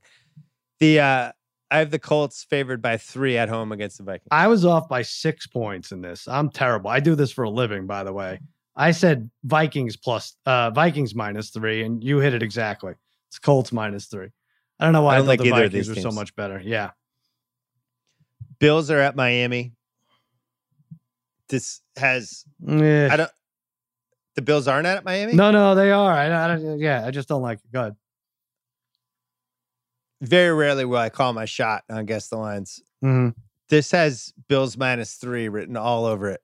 The 0.80 1.00
uh 1.00 1.32
I 1.72 1.80
have 1.80 1.90
the 1.90 1.98
Colts 2.00 2.44
favored 2.48 2.82
by 2.82 2.98
three 2.98 3.38
at 3.38 3.50
home 3.50 3.72
against 3.72 3.98
the 3.98 4.04
Vikings. 4.04 4.28
I 4.30 4.48
was 4.48 4.64
off 4.64 4.88
by 4.88 5.02
six 5.02 5.48
points 5.48 5.92
in 5.92 6.02
this. 6.02 6.28
I'm 6.28 6.50
terrible. 6.52 6.92
I 6.92 7.00
do 7.00 7.16
this 7.16 7.32
for 7.32 7.44
a 7.44 7.50
living, 7.50 7.88
by 7.88 8.04
the 8.04 8.14
way. 8.14 8.40
I 8.76 8.92
said 8.92 9.32
Vikings 9.44 9.98
plus 9.98 10.36
uh 10.46 10.70
Vikings 10.70 11.16
minus 11.16 11.50
three, 11.50 11.84
and 11.84 12.04
you 12.04 12.20
hit 12.20 12.34
it 12.36 12.44
exactly. 12.44 12.94
It's 13.30 13.40
Colts 13.40 13.72
minus 13.72 14.06
three. 14.06 14.28
I 14.80 14.84
don't 14.84 14.94
know 14.94 15.02
why 15.02 15.14
I 15.14 15.16
I, 15.16 15.18
don't 15.18 15.26
thought 15.26 15.30
like 15.30 15.40
the 15.40 15.50
Vikings 15.50 15.90
were 15.90 15.96
so 15.96 16.12
much 16.12 16.36
better. 16.36 16.62
Yeah. 16.64 16.92
Bills 18.60 18.90
are 18.92 19.00
at 19.00 19.16
Miami. 19.16 19.74
This 21.50 21.82
has 21.98 22.44
Yeah. 22.60 23.10
I 23.12 23.16
don't 23.18 23.32
the 24.36 24.42
Bills 24.42 24.68
aren't 24.68 24.86
at 24.86 25.06
Miami? 25.06 25.34
No, 25.34 25.52
no, 25.52 25.76
they 25.76 25.92
are. 25.92 26.12
I, 26.12 26.26
I 26.44 26.48
don't. 26.48 26.78
Yeah, 26.80 27.06
I 27.06 27.12
just 27.12 27.30
don't 27.30 27.42
like 27.42 27.60
it. 27.60 27.72
Go 27.72 27.80
ahead. 27.82 27.96
Very 30.22 30.54
rarely 30.54 30.86
will 30.86 30.98
I 30.98 31.10
call 31.10 31.34
my 31.34 31.46
shot 31.46 31.84
on 31.90 32.06
guess 32.06 32.28
the 32.28 32.38
lines. 32.38 32.82
Mhm. 33.04 33.34
This 33.70 33.92
has 33.92 34.34
Bills 34.48 34.78
minus 34.78 35.16
three 35.16 35.48
written 35.50 35.78
all 35.78 36.06
over 36.06 36.30
it. 36.30 36.42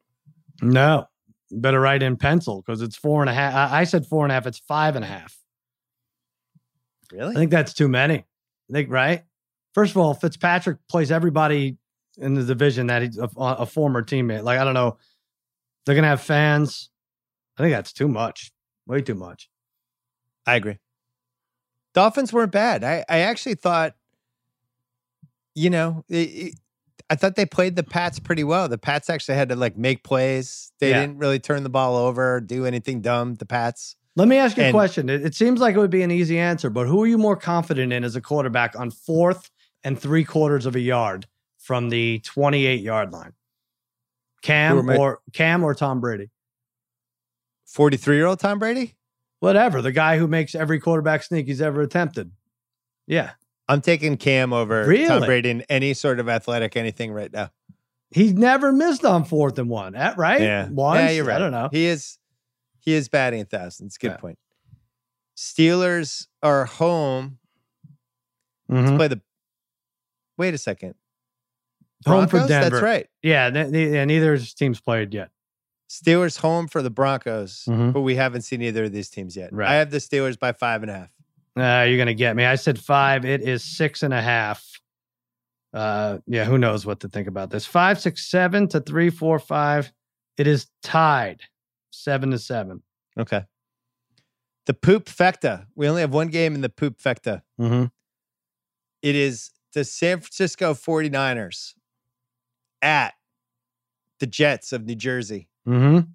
No, 0.61 1.07
better 1.51 1.79
write 1.79 2.01
in 2.03 2.15
pencil 2.17 2.61
because 2.61 2.81
it's 2.81 2.95
four 2.95 3.21
and 3.21 3.29
a 3.29 3.33
half. 3.33 3.53
I, 3.53 3.81
I 3.81 3.83
said 3.83 4.05
four 4.05 4.23
and 4.25 4.31
a 4.31 4.35
half. 4.35 4.47
It's 4.47 4.59
five 4.59 4.95
and 4.95 5.03
a 5.03 5.07
half. 5.07 5.37
Really? 7.11 7.31
I 7.35 7.39
think 7.39 7.51
that's 7.51 7.73
too 7.73 7.89
many. 7.89 8.19
I 8.69 8.73
think 8.73 8.89
right. 8.89 9.23
First 9.73 9.91
of 9.91 9.97
all, 9.97 10.13
Fitzpatrick 10.13 10.77
plays 10.89 11.11
everybody 11.11 11.77
in 12.17 12.33
the 12.33 12.43
division 12.43 12.87
that 12.87 13.01
he's 13.01 13.17
a, 13.17 13.29
a 13.37 13.65
former 13.65 14.01
teammate. 14.03 14.43
Like 14.43 14.59
I 14.59 14.63
don't 14.63 14.73
know, 14.73 14.97
they're 15.85 15.95
gonna 15.95 16.07
have 16.07 16.21
fans. 16.21 16.89
I 17.57 17.63
think 17.63 17.73
that's 17.73 17.93
too 17.93 18.07
much. 18.07 18.51
Way 18.87 19.01
too 19.01 19.15
much. 19.15 19.49
I 20.45 20.55
agree. 20.55 20.77
Dolphins 21.93 22.31
weren't 22.33 22.51
bad. 22.51 22.83
I, 22.83 23.03
I 23.09 23.19
actually 23.19 23.55
thought, 23.55 23.93
you 25.55 25.69
know, 25.69 26.03
it- 26.09 26.15
it- 26.29 26.55
I 27.09 27.15
thought 27.15 27.35
they 27.35 27.45
played 27.45 27.75
the 27.75 27.83
Pats 27.83 28.19
pretty 28.19 28.45
well. 28.45 28.69
The 28.69 28.77
Pats 28.77 29.09
actually 29.09 29.35
had 29.35 29.49
to 29.49 29.55
like 29.57 29.77
make 29.77 30.01
plays. 30.03 30.71
They 30.79 30.91
Yeah. 30.91 31.01
didn't 31.01 31.17
really 31.17 31.39
turn 31.39 31.63
the 31.63 31.69
ball 31.69 31.97
over, 31.97 32.39
do 32.39 32.65
anything 32.65 33.01
dumb. 33.01 33.35
The 33.35 33.45
Pats. 33.45 33.97
Let 34.15 34.29
me 34.29 34.37
ask 34.37 34.55
you 34.57 34.63
a 34.63 34.71
question. 34.71 35.09
It, 35.09 35.25
it 35.25 35.35
seems 35.35 35.59
like 35.59 35.75
it 35.75 35.79
would 35.79 35.89
be 35.91 36.03
an 36.03 36.11
easy 36.11 36.39
answer, 36.39 36.69
but 36.69 36.87
who 36.87 37.03
are 37.03 37.07
you 37.07 37.17
more 37.17 37.35
confident 37.35 37.91
in 37.91 38.03
as 38.05 38.15
a 38.15 38.21
quarterback 38.21 38.77
on 38.79 38.91
fourth 38.91 39.49
and 39.83 39.99
three 39.99 40.23
quarters 40.23 40.65
of 40.65 40.75
a 40.75 40.79
yard 40.79 41.27
from 41.61 41.89
the 41.89 42.19
28 42.19 42.81
yard 42.81 43.11
line? 43.11 43.33
Cam 44.41 44.85
my- 44.85 44.97
or 44.97 45.21
Cam 45.33 45.63
or 45.63 45.73
Tom 45.75 46.01
Brady? 46.01 46.29
43 47.67 48.15
year 48.17 48.25
old 48.25 48.39
Tom 48.39 48.59
Brady? 48.59 48.95
Whatever. 49.39 49.81
The 49.81 49.91
guy 49.91 50.17
who 50.17 50.27
makes 50.27 50.53
every 50.55 50.79
quarterback 50.79 51.23
sneak 51.23 51.47
he's 51.47 51.61
ever 51.61 51.81
attempted. 51.81 52.31
Yeah. 53.07 53.31
I'm 53.67 53.81
taking 53.81 54.17
Cam 54.17 54.51
over 54.53 54.83
Tom 55.07 55.23
Brady 55.23 55.49
in 55.49 55.61
any 55.69 55.93
sort 55.93 56.19
of 56.19 56.27
athletic 56.27 56.75
anything 56.75 57.11
right 57.13 57.31
now. 57.31 57.51
He's 58.09 58.33
never 58.33 58.73
missed 58.73 59.05
on 59.05 59.23
fourth 59.23 59.57
and 59.57 59.69
one, 59.69 59.93
right? 59.93 60.41
Yeah. 60.41 60.67
Once? 60.69 60.99
Yeah, 60.99 61.09
you're 61.11 61.25
right. 61.25 61.37
I 61.37 61.39
don't 61.39 61.51
know. 61.51 61.69
He 61.71 61.85
is 61.85 62.17
he 62.81 62.93
is 62.93 63.07
batting 63.07 63.41
a 63.41 63.45
thousand. 63.45 63.85
It's 63.87 63.95
a 63.95 63.99
good 63.99 64.11
Yeah. 64.11 64.17
point. 64.17 64.39
Steelers 65.37 66.27
are 66.43 66.65
home 66.65 67.37
to 68.69 68.75
Mhm. 68.75 68.97
play 68.97 69.07
the 69.07 69.21
wait 70.37 70.53
a 70.53 70.57
second. 70.57 70.95
Home 72.07 72.27
for 72.27 72.39
Denver. 72.47 72.69
That's 72.69 72.81
right. 72.83 73.07
Yeah, 73.21 73.49
ne- 73.49 74.05
neither 74.05 74.37
teams 74.37 74.79
played 74.79 75.13
yet. 75.13 75.29
Steelers 75.89 76.37
home 76.37 76.67
for 76.67 76.81
the 76.81 76.89
Broncos, 76.89 77.65
Mhm. 77.69 77.93
but 77.93 78.01
we 78.01 78.15
haven't 78.15 78.41
seen 78.43 78.61
either 78.61 78.85
of 78.85 78.91
these 78.93 79.09
teams 79.09 79.35
yet. 79.35 79.51
Right. 79.53 79.69
I 79.69 79.75
have 79.75 79.91
the 79.91 79.97
Steelers 79.97 80.39
by 80.39 80.53
five 80.53 80.81
and 80.83 80.91
a 80.91 80.93
half. 80.93 81.09
Uh, 81.57 81.83
you're 81.85 81.97
gonna 81.97 82.13
get 82.13 82.35
me. 82.35 82.45
I 82.45 82.55
said 82.55 82.79
five. 82.79 83.25
It 83.25 83.41
is 83.41 83.63
six 83.63 84.01
and 84.03 84.13
a 84.13 84.21
half. 84.21 84.65
Uh, 85.73 86.19
yeah, 86.27 86.45
who 86.45 86.57
knows 86.57 86.85
what 86.85 87.01
to 87.01 87.09
think 87.09 87.27
about 87.27 87.49
this? 87.49 87.65
Five, 87.65 87.99
six, 87.99 88.25
seven 88.29 88.67
to 88.69 88.79
three, 88.79 89.09
four, 89.09 89.37
five. 89.39 89.91
It 90.37 90.47
is 90.47 90.67
tied, 90.81 91.41
seven 91.91 92.31
to 92.31 92.39
seven. 92.39 92.83
Okay. 93.17 93.43
The 94.65 94.73
poop 94.73 95.05
fecta. 95.05 95.65
We 95.75 95.89
only 95.89 96.01
have 96.01 96.13
one 96.13 96.29
game 96.29 96.55
in 96.55 96.61
the 96.61 96.69
poop 96.69 96.99
fecta. 97.01 97.41
Mm-hmm. 97.59 97.85
It 99.01 99.15
is 99.15 99.51
the 99.73 99.83
San 99.83 100.19
Francisco 100.19 100.73
49ers 100.73 101.73
at 102.81 103.13
the 104.19 104.27
Jets 104.27 104.71
of 104.73 104.85
New 104.85 104.95
Jersey. 104.95 105.49
Mm-hmm. 105.67 106.09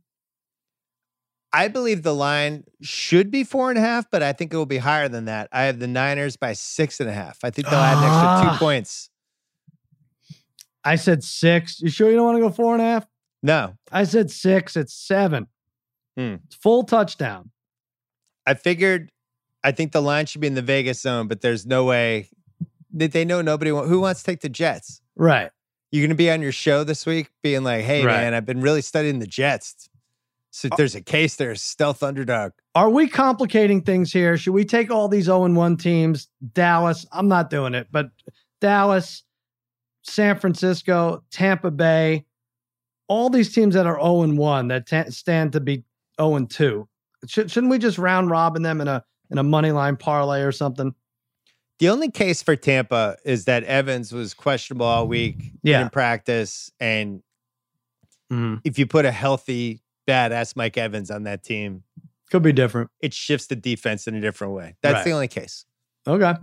I 1.53 1.69
believe 1.69 2.03
the 2.03 2.15
line 2.15 2.65
should 2.83 3.31
be 3.31 3.43
four 3.45 3.71
and 3.71 3.79
a 3.79 3.81
half, 3.83 4.11
but 4.11 4.23
I 4.23 4.33
think 4.33 4.53
it 4.53 4.57
will 4.57 4.67
be 4.67 4.79
higher 4.79 5.09
than 5.09 5.25
that. 5.25 5.49
I 5.53 5.63
have 5.63 5.79
the 5.79 5.87
Niners 5.87 6.37
by 6.37 6.53
six 6.53 7.01
and 7.01 7.09
a 7.09 7.13
half. 7.13 7.39
I 7.43 7.51
think 7.51 7.69
they'll 7.69 7.79
add 7.79 7.97
an 7.99 8.05
extra 8.05 8.29
Ah. 8.29 8.53
two 8.53 8.59
points. 8.59 9.09
I 10.85 10.97
said 10.97 11.25
six. 11.25 11.81
You 11.81 11.89
sure 11.89 12.11
you 12.11 12.17
don't 12.17 12.27
want 12.27 12.37
to 12.37 12.43
go 12.43 12.51
four 12.51 12.75
and 12.75 12.83
a 12.83 12.85
half? 12.85 13.07
No, 13.43 13.75
I 13.91 14.05
said 14.05 14.31
six. 14.31 14.77
It's 14.77 14.93
seven. 14.95 15.47
Hmm. 16.17 16.37
It's 16.47 16.57
full 16.57 16.85
touchdown. 16.85 17.51
I 18.47 18.55
figured. 18.55 19.11
I 19.65 19.73
think 19.73 19.93
the 19.93 20.03
line 20.03 20.27
should 20.27 20.41
be 20.41 20.47
in 20.47 20.55
the 20.55 20.63
Vegas 20.63 21.01
zone, 21.01 21.27
but 21.27 21.41
there's 21.41 21.67
no 21.67 21.85
way 21.85 22.29
that 22.93 23.13
they 23.13 23.25
know 23.25 23.43
nobody 23.43 23.71
who 23.71 24.01
wants 24.01 24.21
to 24.23 24.27
take 24.31 24.41
the 24.41 24.49
Jets. 24.49 25.01
Right. 25.17 25.51
You're 25.93 26.03
going 26.03 26.11
to 26.11 26.17
be 26.17 26.31
on 26.31 26.43
your 26.43 26.53
show 26.53 26.85
this 26.85 27.07
week, 27.07 27.31
being 27.43 27.63
like, 27.63 27.85
"Hey, 27.85 28.05
Right. 28.05 28.23
man, 28.23 28.35
I've 28.35 28.45
been 28.47 28.61
really 28.61 28.83
studying 28.83 29.19
the 29.19 29.27
Jets. 29.27 29.89
So 30.51 30.69
if 30.69 30.77
there's 30.77 30.95
a 30.95 31.03
case, 31.03 31.37
there's 31.37 31.61
stealth 31.63 32.03
underdog. 32.03 32.53
Are 32.75 32.89
we 32.89 33.09
complicating 33.09 33.83
things 33.83 34.13
here? 34.13 34.37
Should 34.39 34.55
we 34.55 34.65
take 34.65 34.91
all 34.91 35.07
these 35.07 35.27
0 35.27 35.53
1 35.53 35.77
teams? 35.77 36.29
Dallas, 36.55 37.05
I'm 37.13 37.29
not 37.29 37.51
doing 37.51 37.75
it, 37.75 37.89
but 37.93 38.11
Dallas, 38.61 39.23
San 40.03 40.39
Francisco, 40.39 41.23
Tampa 41.31 41.71
Bay, 41.71 42.25
all 43.09 43.29
these 43.29 43.53
teams 43.53 43.75
that 43.75 43.87
are 43.87 44.01
0 44.01 44.35
1 44.35 44.69
that 44.69 44.87
ta- 44.87 45.05
stand 45.11 45.53
to 45.53 45.61
be 45.61 45.85
0 46.19 46.47
2. 46.47 46.89
Should, 47.27 47.51
shouldn't 47.51 47.71
we 47.71 47.79
just 47.79 47.99
round 47.99 48.31
robin 48.31 48.63
them 48.63 48.81
in 48.81 48.89
a 48.89 49.05
in 49.31 49.39
a 49.39 49.43
money 49.43 49.73
line 49.73 49.97
parlay 49.97 50.41
or 50.43 50.53
something? 50.53 50.95
The 51.79 51.89
only 51.91 52.11
case 52.11 52.43
for 52.43 52.57
Tampa 52.57 53.17
is 53.25 53.45
that 53.45 53.65
Evans 53.65 54.13
was 54.13 54.33
questionable 54.35 54.87
all 54.87 55.07
week, 55.07 55.53
Yeah. 55.63 55.81
didn't 55.81 55.93
practice, 55.93 56.71
and 56.81 57.23
Mhm. 58.33 58.61
if 58.65 58.79
you 58.79 58.87
put 58.87 59.05
a 59.05 59.13
healthy, 59.13 59.83
badass 60.09 60.57
Mike 60.57 60.77
Evans 60.79 61.11
on 61.11 61.25
that 61.25 61.43
team, 61.43 61.85
Could 62.31 62.43
be 62.43 62.53
different. 62.53 62.91
it 63.01 63.13
shifts 63.13 63.47
the 63.49 63.57
defense 63.57 64.07
in 64.07 64.15
a 64.15 64.21
different 64.21 64.55
way. 64.55 64.77
That's 64.83 65.05
the 65.05 65.11
only 65.13 65.29
case. 65.29 65.67
Okay. 66.07 66.35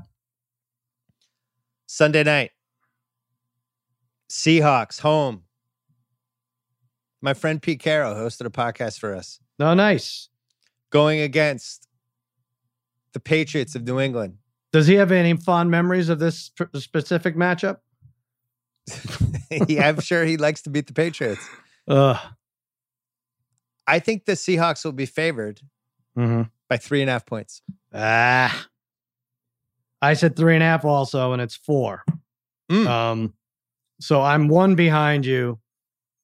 Sunday 1.88 2.24
night, 2.24 2.52
Seahawks 4.30 5.00
home. 5.00 5.44
My 7.22 7.34
friend 7.34 7.62
Pete 7.62 7.80
Carroll 7.80 8.14
hosted 8.16 8.46
a 8.46 8.50
podcast 8.50 9.00
for 9.00 9.16
us, 9.16 9.40
No, 9.58 9.74
nice. 9.74 10.30
going 10.90 11.20
against 11.22 11.88
the 13.14 13.20
Patriots 13.20 13.76
of 13.76 13.84
New 13.84 14.00
England. 14.00 14.38
Does 14.74 14.88
he 14.88 14.95
have 14.95 15.12
any 15.12 15.38
fond 15.38 15.72
memories 15.72 16.10
of 16.10 16.20
this 16.20 16.52
sp- 16.52 16.74
specific 16.76 17.36
matchup? 17.38 17.78
I'm 19.80 20.02
sure 20.02 20.26
he 20.26 20.36
likes 20.36 20.64
to 20.64 20.70
beat 20.70 20.88
the 20.88 20.94
Patriots. 20.94 21.48
Ugh. 21.88 22.18
I 23.88 24.00
think 24.00 24.26
the 24.26 24.34
Seahawks 24.34 24.84
will 24.84 24.91
be 24.91 25.06
favored 25.06 25.62
Mm-hmm. 26.18 26.44
by 26.70 26.78
three 26.78 27.02
and 27.02 27.10
a 27.10 27.14
half 27.14 27.26
points. 27.26 27.62
Ah. 27.94 28.68
I 30.02 30.14
said 30.14 30.36
three 30.36 30.54
and 30.54 30.62
a 30.62 30.66
half 30.66 30.86
also, 30.86 31.34
and 31.34 31.41
it's 31.41 31.56
four. 31.56 32.04
Mm. 32.72 32.88
Um, 32.88 33.34
so 34.00 34.22
I'm 34.22 34.48
one 34.48 34.76
behind 34.76 35.26
you, 35.26 35.60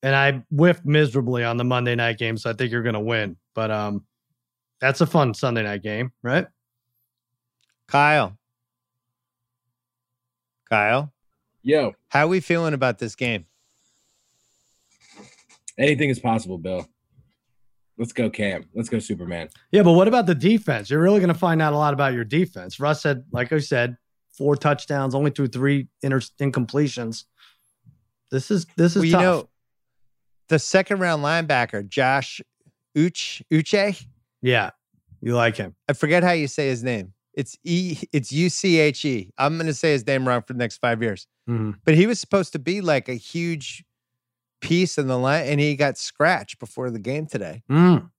and 0.04 0.16
I 0.16 0.44
whiffed 0.52 0.86
miserably 0.86 1.44
on 1.44 1.58
the 1.58 1.64
Monday 1.64 1.96
night 1.96 2.18
game, 2.20 2.38
so 2.38 2.50
I 2.50 2.54
think 2.54 2.72
you're 2.72 2.84
gonna 2.84 3.00
win. 3.00 3.38
But 3.56 3.72
um, 3.72 4.06
that's 4.82 5.02
a 5.02 5.06
fun 5.08 5.34
Sunday 5.34 5.64
night 5.64 5.82
game, 5.82 6.12
right? 6.24 6.46
Kyle. 7.88 8.38
Kyle, 10.70 11.12
Yo, 11.62 11.94
how 12.10 12.26
are 12.26 12.28
we 12.28 12.40
feeling 12.40 12.74
about 12.74 13.00
this 13.00 13.16
game? 13.16 13.46
anything 15.78 16.10
is 16.10 16.20
possible, 16.20 16.58
Bill. 16.58 16.88
Let's 17.98 18.14
go, 18.14 18.30
Cam. 18.30 18.66
Let's 18.74 18.88
go, 18.90 19.00
Superman. 19.00 19.50
Yeah, 19.72 19.84
but 19.84 19.92
what 19.94 20.08
about 20.08 20.26
the 20.26 20.36
defense? 20.36 20.90
You're 20.90 21.02
really 21.02 21.20
gonna 21.20 21.34
find 21.34 21.62
out 21.62 21.74
a 21.74 21.78
lot 21.78 21.94
about 21.94 22.14
your 22.14 22.24
defense. 22.24 22.80
Russ 22.80 23.02
said, 23.02 23.24
like 23.32 23.52
I 23.52 23.60
said, 23.60 23.98
four 24.38 24.56
touchdowns, 24.56 25.16
only 25.16 25.32
threw 25.32 25.48
three 25.48 25.88
inter- 26.02 26.20
incompletions. 26.40 27.26
This 28.32 28.52
is 28.52 28.66
this 28.78 28.96
is 28.96 29.00
Well, 29.02 29.06
you 29.06 29.12
tough. 29.14 29.22
know, 29.22 29.50
the 30.48 30.60
second 30.60 31.00
round 31.00 31.24
linebacker, 31.24 31.88
Josh 31.88 32.42
Uche, 32.98 33.42
Uche, 33.52 34.06
yeah, 34.42 34.70
you 35.22 35.36
like 35.36 35.58
him. 35.58 35.76
I 35.90 35.94
forget 35.94 36.24
how 36.24 36.32
you 36.32 36.48
say 36.48 36.68
his 36.70 36.84
name. 36.84 37.14
It's 37.40 37.58
E, 37.64 37.98
it's 38.12 38.34
U 38.34 38.50
C 38.50 38.80
H 38.80 39.06
E. 39.06 39.32
I'm 39.38 39.56
going 39.56 39.68
to 39.68 39.74
say 39.74 39.92
his 39.94 40.06
name 40.06 40.28
wrong 40.28 40.42
for 40.42 40.52
the 40.52 40.60
next 40.60 40.78
five 40.80 41.02
years. 41.02 41.26
Mhm. 41.50 41.76
But 41.86 41.96
he 41.96 42.06
was 42.06 42.20
supposed 42.20 42.52
to 42.52 42.60
be 42.60 42.82
like 42.82 43.08
a 43.08 43.14
huge 43.14 43.86
piece 44.60 44.98
in 44.98 45.08
the 45.08 45.18
line, 45.18 45.46
and 45.48 45.58
he 45.58 45.78
got 45.78 45.98
scratched 45.98 46.60
before 46.60 46.90
the 46.92 47.00
game 47.00 47.28
today. 47.28 47.64
Mm. 47.72 48.10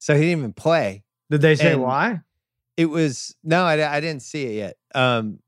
So 0.00 0.14
he 0.14 0.22
didn't 0.22 0.38
even 0.40 0.52
play. 0.52 1.04
Did 1.30 1.42
they 1.42 1.54
say 1.54 1.74
And- 1.74 1.82
why? 1.82 2.22
It 2.76 2.86
was 2.86 3.36
no, 3.44 3.62
I, 3.64 3.96
I 3.96 4.00
didn't 4.00 4.22
see 4.22 4.44
it 4.46 4.54
yet. 4.56 4.76
Um, 4.96 5.38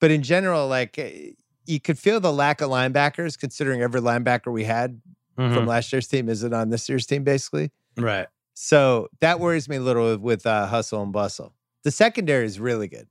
but 0.00 0.12
in 0.12 0.22
general, 0.22 0.68
like 0.68 0.96
eh, 0.98 1.30
you 1.66 1.80
could 1.80 1.98
feel 1.98 2.20
the 2.20 2.32
lack 2.32 2.60
of 2.60 2.70
linebackers, 2.70 3.36
considering 3.36 3.82
every 3.82 4.00
linebacker 4.00 4.52
we 4.52 4.62
had 4.64 5.02
Mhm. 5.36 5.52
from 5.52 5.66
last 5.66 5.92
year's 5.92 6.06
team 6.06 6.28
isn't 6.28 6.54
on 6.54 6.70
this 6.70 6.88
year's 6.88 7.06
team, 7.06 7.24
basically. 7.24 7.72
Right. 7.98 8.28
So 8.54 9.08
that 9.18 9.40
worries 9.40 9.68
me 9.68 9.76
a 9.76 9.80
little 9.80 10.12
with, 10.12 10.20
with 10.20 10.46
uh, 10.46 10.66
hustle 10.68 11.02
and 11.02 11.12
bustle. 11.12 11.52
The 11.86 11.92
secondary 11.92 12.44
is 12.46 12.58
really 12.58 12.88
good. 12.88 13.06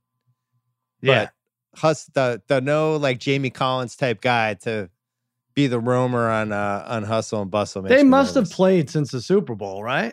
Yeah. 1.00 1.28
But 1.72 1.80
hus 1.80 2.04
the 2.12 2.42
the 2.46 2.60
no 2.60 2.96
like 2.96 3.18
Jamie 3.18 3.48
Collins 3.48 3.96
type 3.96 4.20
guy 4.20 4.52
to 4.64 4.90
be 5.54 5.66
the 5.66 5.80
roamer 5.80 6.28
on 6.28 6.52
uh 6.52 6.84
on 6.86 7.02
hustle 7.02 7.40
and 7.40 7.50
bustle. 7.50 7.80
They 7.80 8.02
must 8.02 8.34
have 8.34 8.50
played 8.50 8.90
since 8.90 9.12
the 9.12 9.22
Super 9.22 9.54
Bowl, 9.54 9.82
right? 9.82 10.12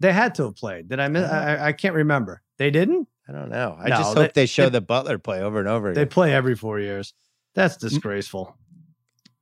They 0.00 0.14
had 0.14 0.34
to 0.36 0.44
have 0.44 0.56
played. 0.56 0.88
Did 0.88 0.98
I 0.98 1.08
miss? 1.08 1.30
I, 1.30 1.66
I 1.66 1.72
can't 1.72 1.94
remember. 1.94 2.40
They 2.56 2.70
didn't. 2.70 3.06
I 3.28 3.32
don't 3.32 3.50
know. 3.50 3.76
I 3.78 3.90
No, 3.90 3.96
just 3.96 4.16
hope 4.16 4.32
they 4.32 4.46
show 4.46 4.62
they- 4.64 4.70
the 4.70 4.80
Butler 4.80 5.18
play 5.18 5.42
over 5.42 5.58
and 5.58 5.68
over 5.68 5.92
They 5.92 6.06
play 6.06 6.32
every 6.32 6.54
four 6.54 6.80
years. 6.80 7.12
That's 7.54 7.76
disgraceful. 7.76 8.56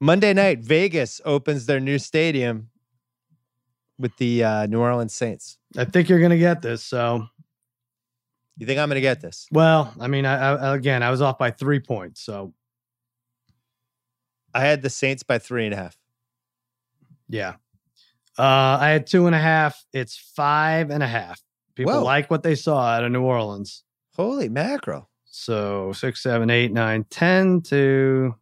Monday 0.01 0.33
night, 0.33 0.59
Vegas 0.65 1.21
opens 1.25 1.67
their 1.67 1.79
new 1.79 2.01
stadium 2.01 2.71
with 4.01 4.17
the 4.17 4.43
uh, 4.43 4.67
New 4.67 4.81
Orleans 4.81 5.15
Saints. 5.15 5.59
I 5.79 5.85
think 5.85 6.09
you're 6.09 6.21
gonna 6.21 6.37
get 6.39 6.61
this. 6.61 6.83
So, 6.83 7.29
You 8.57 8.67
think 8.67 8.79
I'm 8.81 8.89
going 8.89 8.97
to 8.97 9.01
get 9.03 9.21
this? 9.21 9.47
well, 9.53 9.93
I 10.01 10.07
mean, 10.09 10.25
I, 10.25 10.53
I 10.53 10.75
again, 10.77 11.03
I 11.03 11.11
was 11.11 11.21
off 11.21 11.37
by 11.39 11.51
three 11.51 11.81
points. 11.81 12.23
So, 12.23 12.55
I 14.55 14.61
had 14.61 14.81
the 14.83 14.89
Saints 14.91 15.23
by 15.23 15.39
three 15.39 15.67
and 15.67 15.75
a 15.75 15.77
half. 15.77 15.97
yeah, 17.29 17.57
uh, 18.39 18.79
I 18.81 18.89
had 18.91 19.07
two 19.07 19.27
and 19.27 19.35
a 19.35 19.39
half. 19.39 19.85
It's 19.93 20.17
five 20.35 20.91
and 20.91 21.03
a 21.03 21.07
half. 21.07 21.43
People 21.75 21.93
Whoa. 21.93 22.03
like 22.05 22.31
what 22.31 22.43
they 22.43 22.55
saw 22.55 22.79
out 22.81 23.05
of 23.05 23.13
New 23.13 23.23
Orleans. 23.23 23.85
Holy 24.15 24.49
mackerel! 24.49 25.11
So 25.27 25.93
six, 25.93 26.23
seven, 26.23 26.49
eight, 26.49 26.73
nine, 26.73 27.05
ten 27.11 27.61
to 27.63 28.35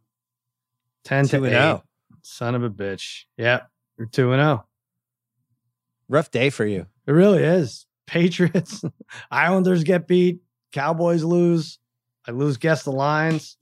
ten 1.03 1.25
Two 1.25 1.39
to 1.39 1.43
and 1.45 1.53
eight. 1.53 1.59
oh. 1.59 1.83
Son 2.21 2.55
of 2.55 2.63
a 2.63 2.69
bitch. 2.69 3.23
Yep, 3.37 3.69
you're 3.97 4.07
two 4.07 4.31
and 4.31 4.39
zero. 4.41 4.65
Rough 6.07 6.31
day 6.31 6.49
for 6.49 6.65
you. 6.65 6.85
It 7.05 7.11
really 7.11 7.43
is. 7.43 7.84
Patriots, 8.07 8.83
Islanders 9.31 9.83
get 9.83 10.07
beat, 10.07 10.39
Cowboys 10.71 11.23
lose. 11.23 11.79
I 12.27 12.31
lose 12.31 12.57
guess 12.57 12.83
the 12.83 12.91
lines. 12.91 13.57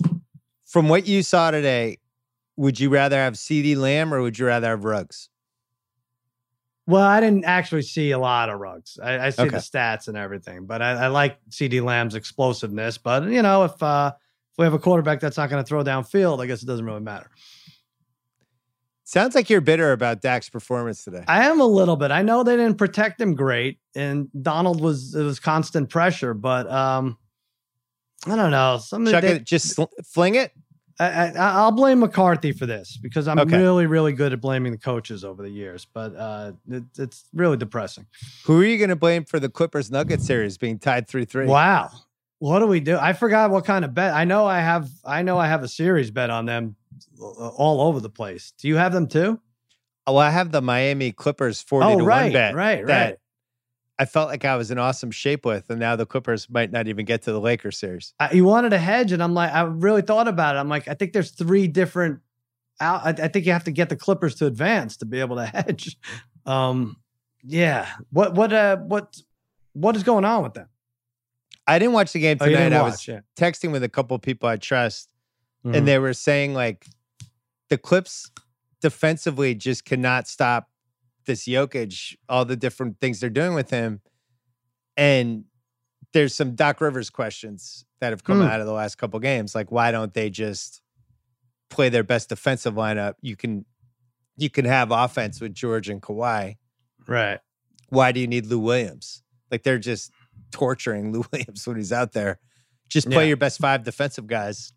From 0.66 0.90
what 0.90 1.06
you 1.08 1.22
saw 1.24 1.52
today, 1.52 2.00
would 2.56 2.80
you 2.80 2.90
rather 2.90 3.18
have 3.18 3.34
CeeDee 3.34 3.76
Lamb 3.78 4.14
or 4.14 4.22
would 4.22 4.40
you 4.40 4.46
rather 4.46 4.68
have 4.70 4.84
Ruggs? 4.86 5.30
Well, 6.86 7.04
I 7.04 7.22
didn't 7.22 7.46
actually 7.46 7.84
see 7.84 8.12
a 8.12 8.18
lot 8.20 8.50
of 8.50 8.60
Ruggs. 8.60 9.00
I, 9.02 9.28
I 9.28 9.30
see 9.30 9.44
Okay. 9.44 9.52
the 9.52 9.58
stats 9.58 10.08
and 10.10 10.18
everything, 10.18 10.66
but 10.66 10.82
I, 10.82 10.92
I 10.92 11.08
like 11.08 11.40
CeeDee 11.50 11.82
Lamb's 11.84 12.16
explosiveness. 12.16 12.98
But 12.98 13.24
you 13.30 13.42
know, 13.42 13.64
if 13.64 13.82
uh, 13.82 14.12
if 14.16 14.58
we 14.58 14.66
have 14.66 14.74
a 14.74 14.80
quarterback 14.80 15.20
that's 15.22 15.38
not 15.38 15.50
going 15.50 15.64
to 15.64 15.68
throw 15.68 15.84
downfield, 15.84 16.42
I 16.42 16.46
guess 16.46 16.62
it 16.62 16.66
doesn't 16.66 16.86
really 16.86 17.00
matter. 17.00 17.30
Sounds 19.06 19.36
like 19.36 19.50
you're 19.50 19.62
bitter 19.62 19.92
about 19.92 20.22
Dak's 20.22 20.50
performance 20.50 21.04
today. 21.04 21.24
I 21.28 21.46
am 21.46 21.60
a 21.60 21.66
little 21.66 21.98
bit. 21.98 22.12
I 22.12 22.22
know 22.22 22.44
they 22.44 22.56
didn't 22.56 22.78
protect 22.78 23.20
him 23.20 23.36
great, 23.36 23.80
and 23.96 24.30
Donald 24.42 24.80
was 24.80 25.14
it 25.14 25.24
was 25.24 25.40
constant 25.40 25.90
pressure, 25.90 26.34
but 26.34 26.72
um, 26.72 27.18
I 28.26 28.36
don't 28.36 28.52
know. 28.52 28.78
Some 28.78 29.06
Chuck 29.06 29.22
they, 29.22 29.34
it, 29.34 29.44
just 29.44 29.78
fling 30.06 30.36
it. 30.36 30.52
I, 31.00 31.06
I, 31.06 31.32
I'll 31.36 31.72
blame 31.72 32.00
McCarthy 32.00 32.52
for 32.52 32.66
this 32.66 32.98
because 33.02 33.28
I'm 33.28 33.40
Okay. 33.40 33.58
really, 33.58 33.88
really 33.88 34.14
good 34.14 34.32
at 34.32 34.40
blaming 34.40 34.72
the 34.72 34.78
coaches 34.78 35.26
over 35.26 35.42
the 35.42 35.50
years. 35.50 35.86
But 35.92 36.16
uh, 36.16 36.54
it, 36.70 36.84
it's 36.98 37.26
really 37.34 37.58
depressing. 37.58 38.06
Who 38.46 38.62
are 38.62 38.64
you 38.64 38.78
going 38.78 38.90
to 38.92 38.96
blame 38.96 39.26
for 39.26 39.40
the 39.40 39.50
Clippers 39.50 39.92
Nuggets 39.92 40.26
series 40.26 40.58
being 40.58 40.80
tied 40.80 41.10
three 41.10 41.26
three? 41.26 41.48
Wow, 41.48 41.90
what 42.40 42.60
do 42.60 42.68
we 42.68 42.80
do? 42.80 42.98
I 42.98 43.14
forgot 43.14 43.50
what 43.52 43.66
kind 43.66 43.84
of 43.84 43.94
bet. 43.94 44.14
I 44.14 44.24
know 44.24 44.46
I 44.46 44.60
have. 44.60 44.88
I 45.04 45.24
know 45.24 45.38
I 45.38 45.48
have 45.48 45.64
a 45.64 45.68
series 45.68 46.10
bet 46.10 46.30
on 46.30 46.46
them 46.46 46.78
all 47.20 47.82
over 47.82 48.00
the 48.00 48.10
place. 48.10 48.54
Do 48.58 48.68
you 48.68 48.76
have 48.78 48.94
them 48.94 49.08
too? 49.08 49.40
Well, 50.06 50.18
I 50.18 50.30
have 50.32 50.52
the 50.52 50.62
Miami 50.62 51.12
Clippers 51.12 51.62
forty 51.62 51.88
oh, 51.88 52.00
to 52.00 52.04
right, 52.04 52.24
one 52.24 52.34
bet. 52.34 52.56
right, 52.56 52.86
that 52.88 53.06
right. 53.10 53.18
I 54.00 54.06
felt 54.06 54.28
like 54.30 54.44
I 54.44 54.56
was 54.58 54.72
in 54.72 54.78
awesome 54.78 55.12
shape 55.12 55.46
with, 55.46 55.70
and 55.70 55.80
now 55.80 55.96
the 55.96 56.06
Clippers 56.06 56.50
might 56.50 56.72
not 56.72 56.88
even 56.88 57.06
get 57.06 57.22
to 57.24 57.32
the 57.32 57.40
Lakers 57.40 57.78
series. 57.78 58.14
I, 58.20 58.34
you 58.34 58.44
wanted 58.44 58.74
a 58.74 58.78
hedge, 58.80 59.12
and 59.12 59.24
I'm 59.24 59.34
like, 59.34 59.54
I 59.54 59.62
really 59.62 60.02
thought 60.02 60.28
about 60.28 60.56
it. 60.56 60.60
I'm 60.60 60.68
like, 60.70 60.88
I 60.88 60.94
think 60.94 61.14
there's 61.14 61.32
three 61.32 61.68
different. 61.68 62.20
Out, 62.82 63.06
I, 63.06 63.26
I 63.26 63.28
think 63.28 63.46
you 63.46 63.54
have 63.54 63.64
to 63.66 63.72
get 63.72 63.90
the 63.90 63.96
Clippers 63.96 64.36
to 64.36 64.46
advance 64.48 64.98
to 64.98 65.06
be 65.06 65.20
able 65.20 65.36
to 65.38 65.46
hedge. 65.46 65.96
Um, 66.46 66.98
yeah. 67.44 67.88
What 68.12 68.34
what 68.36 68.52
uh 68.52 68.78
what 68.78 69.16
what 69.74 69.96
is 69.96 70.04
going 70.04 70.26
on 70.26 70.44
with 70.44 70.54
them? 70.56 70.68
I 71.68 71.80
didn't 71.80 71.94
watch 71.94 72.12
the 72.12 72.20
game 72.20 72.38
Oh, 72.42 72.46
tonight. 72.46 72.58
didn't 72.60 72.74
I 72.74 72.82
watch, 72.82 72.92
was 72.92 73.08
yeah. 73.08 73.20
texting 73.38 73.72
with 73.72 73.84
a 73.84 73.90
couple 73.90 74.18
people 74.20 74.50
I 74.50 74.58
trust, 74.58 75.13
Mhm. 75.66 75.76
and 75.78 75.88
they 75.88 75.98
were 76.00 76.14
saying 76.14 76.54
like 76.54 76.88
the 77.70 77.78
Clips 77.78 78.30
defensively 78.82 79.56
just 79.56 79.86
cannot 79.86 80.28
stop 80.28 80.70
this 81.26 81.46
Jokic, 81.48 82.16
all 82.28 82.44
the 82.46 82.58
different 82.58 83.00
things 83.00 83.20
they're 83.22 83.30
doing 83.30 83.54
with 83.54 83.70
him. 83.70 84.02
And 84.98 85.46
there's 86.12 86.36
some 86.36 86.56
Doc 86.56 86.82
Rivers 86.82 87.10
questions 87.10 87.86
that 88.00 88.12
have 88.12 88.24
come 88.24 88.40
Hmm. 88.42 88.48
out 88.48 88.60
of 88.60 88.68
the 88.68 88.74
last 88.74 88.98
couple 88.98 89.20
games. 89.20 89.56
Like, 89.56 89.72
why 89.72 89.92
don't 89.92 90.14
they 90.14 90.30
just 90.30 90.82
play 91.70 91.90
their 91.90 92.04
best 92.04 92.30
defensive 92.30 92.74
lineup? 92.76 93.16
You 93.22 93.36
can 93.36 93.66
you 94.36 94.50
can 94.50 94.66
have 94.66 94.90
offense 94.90 95.40
with 95.40 95.54
George 95.54 95.90
and 95.90 96.02
Kawhi. 96.02 96.58
right. 97.08 97.40
Why 97.90 98.12
do 98.12 98.20
you 98.20 98.26
need 98.26 98.48
Lou 98.48 98.58
Williams? 98.58 99.22
Like 99.52 99.62
they're 99.62 99.78
just 99.78 100.12
torturing 100.52 101.12
Lou 101.14 101.24
Williams 101.32 101.68
when 101.68 101.78
he's 101.78 101.92
out 101.94 102.14
there. 102.14 102.40
Just 102.90 103.08
play 103.12 103.26
Yeah. 103.26 103.28
your 103.30 103.38
best 103.38 103.60
five 103.60 103.84
defensive 103.84 104.26
guys 104.26 104.74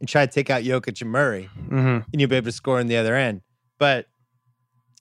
and 0.00 0.08
try 0.08 0.24
to 0.26 0.32
take 0.32 0.50
out 0.50 0.62
Jokic 0.62 1.00
and 1.02 1.10
Murray, 1.10 1.48
Mm-hmm. 1.58 1.76
and 2.12 2.20
you'll 2.20 2.28
be 2.30 2.36
able 2.36 2.46
to 2.46 2.52
score 2.52 2.78
on 2.78 2.86
the 2.86 2.96
other 2.96 3.14
end. 3.16 3.42
But 3.78 4.06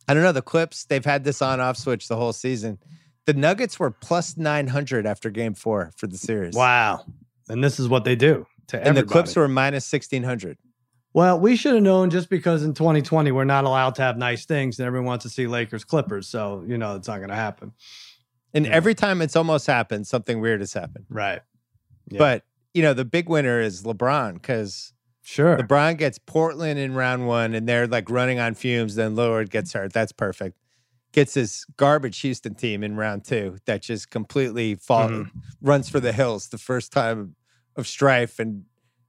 I 0.08 0.14
don't 0.14 0.24
know. 0.24 0.32
The 0.32 0.42
Clips, 0.42 0.86
they've 0.86 1.04
had 1.06 1.24
this 1.24 1.42
on 1.42 1.60
off 1.60 1.78
switch 1.78 2.08
the 2.08 2.16
whole 2.16 2.34
season. 2.34 2.80
The 3.26 3.34
Nuggets 3.34 3.80
were 3.80 3.92
plus 3.92 4.38
900 4.38 5.06
after 5.06 5.30
game 5.30 5.54
four 5.54 5.92
for 5.98 6.08
the 6.08 6.18
series. 6.18 6.56
Wow. 6.56 7.06
And 7.50 7.64
this 7.64 7.80
is 7.80 7.90
what 7.90 8.04
they 8.06 8.16
do 8.16 8.48
to 8.68 8.82
And 8.82 8.96
the 8.96 9.04
Clips 9.04 9.36
were 9.36 9.48
minus 9.48 9.92
1600. 9.92 10.58
Well, 11.14 11.40
we 11.40 11.56
should 11.56 11.74
have 11.74 11.84
known 11.84 12.10
just 12.10 12.30
because 12.30 12.64
in 12.64 12.74
2020 12.74 13.32
we're 13.32 13.44
not 13.44 13.64
allowed 13.66 13.96
to 13.96 14.02
have 14.04 14.18
nice 14.18 14.46
things 14.46 14.80
and 14.80 14.86
everyone 14.86 15.08
wants 15.08 15.24
to 15.24 15.30
see 15.30 15.48
Lakers 15.48 15.84
Clippers. 15.84 16.28
So, 16.28 16.64
you 16.68 16.78
know, 16.78 16.96
it's 16.96 17.08
not 17.08 17.18
going 17.18 17.30
to 17.30 17.36
happen. 17.36 17.74
And 18.54 18.66
Yeah. 18.66 18.72
every 18.74 18.94
time 18.96 19.22
it's 19.22 19.36
almost 19.36 19.68
happened, 19.68 20.08
something 20.08 20.40
weird 20.40 20.60
has 20.62 20.74
happened. 20.74 21.06
Right. 21.10 21.42
Yeah. 22.10 22.20
But, 22.20 22.44
you 22.74 22.82
know, 22.82 22.94
the 22.94 23.06
big 23.06 23.30
winner 23.30 23.60
is 23.62 23.84
LeBron 23.84 24.34
because 24.36 24.94
Sure. 25.24 25.58
LeBron 25.58 25.98
gets 25.98 26.18
Portland 26.20 26.80
in 26.80 26.94
round 26.94 27.28
one 27.28 27.54
and 27.54 27.68
they're 27.68 27.86
like 27.88 28.10
running 28.10 28.40
on 28.40 28.54
fumes. 28.54 28.96
Then 28.96 29.14
Lillard 29.16 29.50
gets 29.50 29.74
hurt. 29.74 29.92
That's 29.94 30.12
perfect. 30.14 30.58
gets 31.14 31.34
this 31.34 31.66
garbage 31.78 32.20
Houston 32.20 32.54
team 32.54 32.84
in 32.84 32.96
round 32.96 33.24
two 33.26 33.58
that 33.66 33.82
just 33.82 34.12
completely 34.12 34.76
fall 34.76 35.10
Mhm. 35.10 35.32
runs 35.62 35.90
for 35.90 36.00
the 36.00 36.12
hills 36.12 36.50
the 36.50 36.58
first 36.60 36.92
time 36.92 37.36
of 37.76 37.88
strife 37.88 38.38
and 38.40 38.66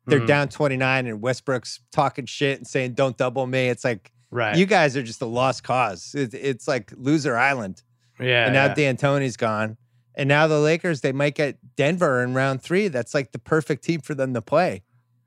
they're 0.06 0.20
Mhm. 0.20 0.26
down 0.26 0.48
29 0.48 1.06
and 1.06 1.20
Westbrook's 1.20 1.80
talking 1.92 2.24
shit 2.24 2.56
and 2.58 2.66
saying 2.66 2.94
don't 2.94 3.18
double 3.18 3.46
me. 3.46 3.68
It's 3.68 3.84
like 3.84 4.10
right. 4.30 4.56
you 4.56 4.64
guys 4.64 4.96
are 4.96 5.02
just 5.02 5.20
a 5.20 5.26
lost 5.26 5.64
cause. 5.64 6.14
It, 6.14 6.32
it's 6.34 6.66
like 6.66 6.92
loser 6.96 7.36
island. 7.36 7.82
yeah. 8.18 8.44
and 8.46 8.54
now 8.54 8.66
yeah. 8.66 8.74
D'Antoni's 8.74 9.36
gone. 9.36 9.76
And 10.18 10.28
now 10.28 10.46
the 10.48 10.58
Lakers, 10.58 11.00
they 11.00 11.12
might 11.12 11.34
get 11.36 11.56
Denver 11.76 12.22
in 12.22 12.34
round 12.34 12.60
three. 12.60 12.88
That's 12.88 13.14
like 13.14 13.32
the 13.32 13.38
perfect 13.38 13.84
team 13.84 14.00
for 14.00 14.14
them 14.14 14.34
to 14.34 14.42
play. 14.42 14.82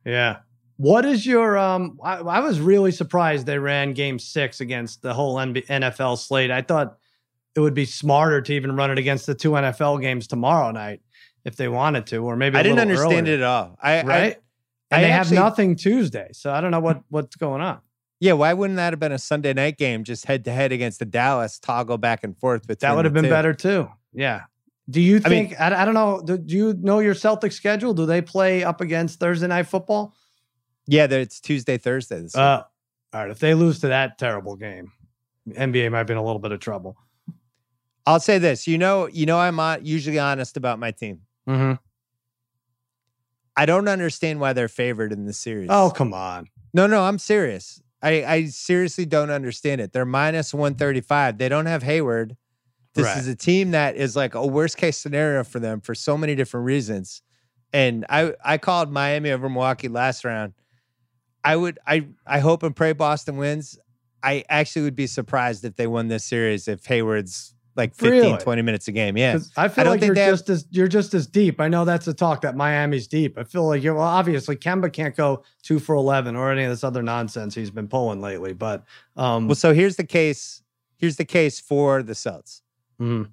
Yeah. 0.06 0.40
What 0.78 1.06
is 1.06 1.26
your 1.26 1.58
um 1.58 1.98
I, 2.04 2.18
I 2.18 2.40
was 2.42 2.60
really 2.60 2.92
surprised 2.92 3.46
they 3.46 3.58
ran 3.58 3.94
game 3.94 4.20
6 4.20 4.62
against 4.62 5.02
the 5.02 5.14
whole 5.14 5.36
NB, 5.38 5.66
NFL 5.68 6.18
slate. 6.18 6.52
I 6.52 6.62
thought 6.62 6.98
it 7.56 7.60
would 7.62 7.74
be 7.74 7.86
smarter 7.86 8.42
to 8.42 8.54
even 8.54 8.76
run 8.76 8.92
it 8.92 8.98
against 8.98 9.26
the 9.28 9.34
two 9.36 9.52
NFL 9.52 10.02
games 10.02 10.28
tomorrow 10.28 10.72
night 10.72 11.02
if 11.46 11.56
they 11.56 11.68
wanted 11.68 12.06
to 12.08 12.18
or 12.18 12.36
maybe 12.36 12.58
I 12.58 12.60
I 12.60 12.64
didn't 12.64 12.80
understand 12.80 13.28
it 13.28 13.40
at 13.40 13.44
all. 13.44 13.78
I, 13.82 14.02
right? 14.04 14.08
I, 14.08 14.26
and 14.26 14.36
I 14.92 15.02
they 15.02 15.12
actually- 15.12 15.38
have 15.38 15.46
nothing 15.46 15.76
Tuesday. 15.78 16.30
So 16.34 16.52
I 16.52 16.60
don't 16.60 16.72
know 16.72 16.80
what 16.82 17.02
what's 17.10 17.36
going 17.38 17.62
on. 17.62 17.80
yeah, 18.20 18.34
why 18.34 18.52
wouldn't 18.54 18.78
that 18.78 18.92
have 18.92 19.00
been 19.00 19.12
a 19.14 19.20
Sunday 19.20 19.54
night 19.54 19.78
game 19.78 20.04
just 20.04 20.26
head 20.26 20.44
to 20.46 20.52
head 20.52 20.72
against 20.74 21.00
the 21.00 21.06
Dallas, 21.06 21.60
toggle 21.60 21.98
back 21.98 22.24
and 22.26 22.38
forth 22.38 22.68
between 22.68 22.90
That 22.90 22.96
would 22.98 23.06
have 23.06 23.14
been 23.14 23.24
two? 23.26 23.30
better 23.30 23.54
too. 23.54 23.88
Yeah. 24.14 24.42
Do 24.92 25.02
you 25.02 25.20
think? 25.20 25.56
I 25.60 25.70
mean- 25.70 25.74
I, 25.74 25.82
I 25.82 25.86
don't 25.86 25.94
know 25.94 26.22
do, 26.24 26.38
do 26.38 26.56
you 26.56 26.74
know 26.74 27.00
your 27.00 27.16
Celtics 27.16 27.54
schedule? 27.54 27.94
Do 27.94 28.06
they 28.06 28.22
play 28.22 28.64
up 28.64 28.82
against 28.82 29.20
Thursday 29.20 29.48
night 29.48 29.68
football? 29.68 30.14
Yeah, 30.88 31.08
it's 31.10 31.40
Tuesday, 31.40 31.78
Thursday. 31.78 32.22
This. 32.22 32.36
Uh, 32.36 32.64
all 33.14 33.22
right. 33.22 33.32
If 33.32 33.40
they 33.40 33.54
lose 33.54 33.80
to 33.80 33.88
that 33.88 34.18
terrible 34.18 34.56
game, 34.56 34.92
NBA 35.50 35.92
might 35.92 36.04
be 36.04 36.14
in 36.14 36.18
a 36.18 36.24
little 36.24 36.40
bit 36.40 36.52
of 36.52 36.60
trouble. 36.60 36.98
I'll 38.06 38.20
say 38.20 38.38
this. 38.38 38.68
You 38.68 38.78
know, 38.78 39.08
you 39.08 39.26
know, 39.26 39.40
I'm 39.40 39.60
on, 39.60 39.86
usually 39.86 40.20
honest 40.20 40.58
about 40.58 40.80
my 40.80 40.92
team. 40.92 41.22
Mm-hmm. 41.48 41.74
I 43.56 43.66
don't 43.66 43.88
understand 43.88 44.40
why 44.40 44.54
they're 44.54 44.68
favored 44.68 45.12
in 45.12 45.26
this 45.26 45.38
series. 45.38 45.70
Oh, 45.72 45.92
come 45.96 46.14
on. 46.14 46.48
No, 46.74 46.88
no, 46.88 47.04
I'm 47.04 47.20
serious. 47.20 47.82
I, 48.02 48.24
I 48.24 48.46
seriously 48.46 49.06
don't 49.06 49.30
understand 49.30 49.82
it. 49.82 49.94
They're 49.94 50.06
minus 50.06 50.54
135. 50.54 51.38
They 51.38 51.50
don't 51.50 51.68
have 51.68 51.84
Hayward. 51.84 52.38
This 52.94 53.06
Right. 53.06 53.18
is 53.18 53.28
a 53.28 53.36
team 53.36 53.72
that 53.72 53.96
is 53.96 54.16
like 54.16 54.36
a 54.36 54.46
worst 54.46 54.78
case 54.78 54.98
scenario 54.98 55.44
for 55.44 55.60
them 55.60 55.80
for 55.82 55.96
so 55.96 56.18
many 56.18 56.36
different 56.36 56.66
reasons. 56.66 57.22
And 57.74 58.06
I 58.10 58.34
I 58.44 58.58
called 58.58 58.92
Miami 58.92 59.32
over 59.32 59.48
Milwaukee 59.50 59.88
last 59.88 60.26
round. 60.26 60.54
I 61.44 61.56
would 61.56 61.80
I 61.88 62.08
I 62.28 62.40
hope 62.40 62.64
and 62.64 62.76
pray 62.76 62.92
Boston 62.94 63.38
wins. 63.38 63.80
I 64.24 64.44
actually 64.50 64.84
would 64.84 64.96
be 64.96 65.08
surprised 65.08 65.64
if 65.66 65.76
they 65.78 65.88
won 65.88 66.08
this 66.10 66.24
series 66.26 66.68
if 66.68 66.86
Hayward's 66.86 67.56
like 67.78 67.96
15 67.96 68.12
Really? 68.22 68.38
20 68.38 68.62
minutes 68.62 68.90
a 68.90 68.92
game. 68.92 69.16
Yeah. 69.18 69.40
I 69.56 69.70
feel 69.70 69.82
I 69.82 69.84
don't 69.86 69.92
like 69.94 70.00
think 70.02 70.08
you're 70.10 70.16
they 70.16 70.22
have- 70.26 70.34
just 70.34 70.50
as 70.50 70.68
you're 70.70 70.90
just 70.90 71.14
as 71.14 71.26
deep. 71.26 71.62
I 71.62 71.70
know 71.70 71.86
that's 71.86 72.06
a 72.10 72.14
talk 72.14 72.42
that 72.42 72.58
Miami's 72.58 73.08
deep. 73.08 73.38
I 73.38 73.46
feel 73.46 73.66
like 73.66 73.82
you're 73.82 73.94
well, 73.96 74.04
obviously 74.04 74.58
Kemba 74.58 74.92
can't 74.92 75.16
go 75.16 75.44
two 75.64 75.80
for 75.80 75.96
eleven 75.96 76.36
or 76.36 76.52
any 76.52 76.64
of 76.66 76.70
this 76.70 76.84
other 76.84 77.02
nonsense 77.02 77.56
he's 77.56 77.72
been 77.72 77.88
pulling 77.88 78.20
lately. 78.20 78.52
But 78.52 78.84
um 79.16 79.48
Well, 79.48 79.56
so 79.56 79.74
here's 79.74 79.96
the 79.96 80.04
case. 80.04 80.62
Here's 80.98 81.16
the 81.16 81.26
case 81.26 81.60
for 81.62 82.04
the 82.04 82.14
Celts. 82.14 82.62
Mhm. 83.02 83.32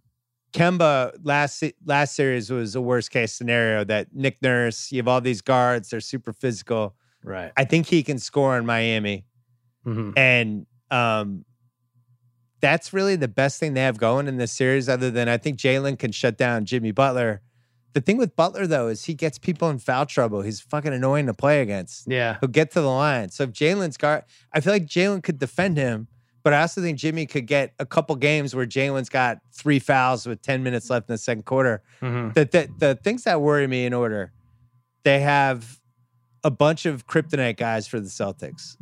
Kemba 0.53 1.12
last 1.23 1.62
last 1.85 2.15
series 2.16 2.51
was 2.51 2.74
a 2.74 2.81
worst 2.81 3.11
case 3.11 3.32
scenario 3.35 3.85
that 3.85 4.15
Nick 4.15 4.40
Nurse, 4.43 4.90
you 4.90 4.97
have 4.99 5.09
all 5.09 5.20
these 5.20 5.43
guards, 5.43 5.90
they're 5.90 6.01
super 6.01 6.32
physical. 6.32 6.95
right. 7.23 7.53
I 7.57 7.65
think 7.65 7.86
he 7.86 8.03
can 8.03 8.19
score 8.19 8.57
in 8.57 8.65
Miami. 8.65 9.27
Mhm. 9.86 10.15
And 10.16 10.66
um 10.90 11.45
that's 12.61 12.93
really 12.93 13.15
the 13.16 13.28
best 13.28 13.61
thing 13.61 13.74
they 13.74 13.82
have 13.82 13.99
going 13.99 14.27
in 14.27 14.36
this 14.36 14.51
series, 14.51 14.89
other 14.89 15.11
than 15.11 15.28
I 15.28 15.36
think 15.36 15.59
Jalen 15.59 15.99
can 15.99 16.11
shut 16.12 16.36
down 16.39 16.65
Jimmy 16.65 16.90
Butler. 16.90 17.40
The 17.93 18.01
thing 18.01 18.16
with 18.16 18.35
Butler 18.35 18.66
though 18.66 18.89
is 18.89 19.05
he 19.05 19.15
gets 19.15 19.39
people 19.39 19.69
in 19.70 19.78
foul 19.78 20.07
trouble. 20.07 20.40
He's 20.43 20.61
fucking 20.61 20.93
annoying 20.93 21.27
to 21.27 21.35
play 21.35 21.61
against. 21.61 22.09
Yeah. 22.11 22.39
He'll 22.40 22.49
get 22.49 22.70
to 22.73 22.81
the 22.81 22.89
line. 22.89 23.28
So 23.31 23.45
if 23.45 23.51
Jalen's 23.53 23.97
guard, 23.97 24.24
I 24.53 24.61
feel 24.61 24.73
like 24.73 24.86
Jalen 24.86 25.23
could 25.23 25.39
defend 25.39 25.77
him, 25.77 26.09
but 26.48 26.54
I 26.54 26.62
also 26.62 26.80
think 26.80 26.96
Jimmy 26.98 27.26
could 27.26 27.46
get 27.46 27.74
a 27.78 27.84
couple 27.84 28.16
games 28.16 28.54
where 28.56 28.64
Jalen's 28.64 29.10
got 29.10 29.38
three 29.52 29.78
fouls 29.78 30.26
with 30.26 30.40
10 30.40 30.62
minutes 30.62 30.88
left 30.88 31.10
in 31.10 31.12
the 31.12 31.18
second 31.18 31.44
quarter. 31.44 31.82
Mhm. 32.00 32.32
The, 32.32 32.44
the, 32.46 32.68
the 32.78 32.94
things 32.94 33.24
that 33.24 33.42
worry 33.42 33.66
me 33.66 33.84
in 33.84 33.92
order, 33.92 34.32
they 35.04 35.20
have 35.20 35.78
a 36.42 36.50
bunch 36.50 36.86
of 36.86 37.06
kryptonite 37.06 37.58
guys 37.58 37.86
for 37.86 38.00
the 38.00 38.08
Celtics. 38.08 38.76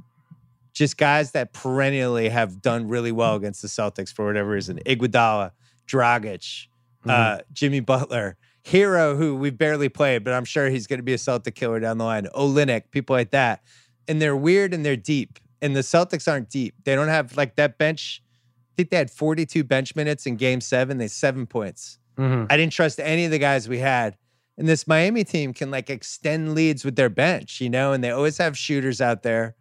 Just 0.73 0.97
guys 0.97 1.33
that 1.33 1.53
perennially 1.53 2.29
have 2.29 2.63
done 2.63 2.87
really 2.87 3.11
well 3.11 3.35
against 3.35 3.63
the 3.63 3.69
Celtics 3.69 4.13
for 4.13 4.27
whatever 4.27 4.51
reason. 4.51 4.79
Iguodala, 4.87 5.51
Dragic, 5.89 6.69
Mhm. 7.05 7.11
uh, 7.11 7.41
Jimmy 7.53 7.81
Butler, 7.81 8.37
Herro, 8.65 9.17
who 9.17 9.35
we've 9.37 9.57
barely 9.59 9.89
played, 9.89 10.23
but 10.23 10.35
I'm 10.35 10.45
sure 10.45 10.69
he's 10.69 10.87
going 10.87 10.99
to 10.99 11.03
be 11.05 11.15
a 11.15 11.19
Celtic 11.19 11.55
killer 11.57 11.81
down 11.81 11.99
the 11.99 12.05
line. 12.05 12.27
Olynyk, 12.35 12.91
people 12.91 13.17
like 13.17 13.31
that, 13.31 13.63
and 14.07 14.21
they're 14.23 14.37
weird 14.37 14.73
and 14.75 14.85
they're 14.85 14.97
deep. 14.97 15.39
And 15.63 15.75
the 15.75 15.81
Celtics 15.81 16.31
aren't 16.31 16.51
deep. 16.51 16.75
They 16.85 16.95
don't 16.95 17.09
have 17.09 17.37
like 17.37 17.57
that 17.57 17.79
bench. 17.79 18.23
I 18.25 18.73
think 18.77 18.91
they 18.91 18.97
had 18.99 19.11
42 19.11 19.65
bench 19.65 19.97
minutes 19.97 20.27
in 20.27 20.37
Game 20.37 20.61
Seven. 20.61 20.99
They 20.99 21.05
had 21.05 21.11
seven 21.11 21.47
points. 21.47 21.99
Mhm. 22.19 22.47
I 22.51 22.57
didn't 22.57 22.73
trust 22.73 23.01
any 23.01 23.25
of 23.25 23.31
the 23.31 23.39
guys 23.39 23.69
we 23.69 23.79
had. 23.79 24.17
And 24.59 24.67
this 24.69 24.87
Miami 24.87 25.25
team 25.25 25.53
can 25.53 25.71
like 25.71 25.91
extend 25.91 26.55
leads 26.55 26.85
with 26.85 26.97
their 26.97 27.09
bench, 27.11 27.61
you 27.61 27.69
know, 27.71 27.93
and 27.93 28.03
they 28.05 28.11
always 28.11 28.39
have 28.39 28.57
shooters 28.57 29.01
out 29.01 29.23
there. 29.23 29.55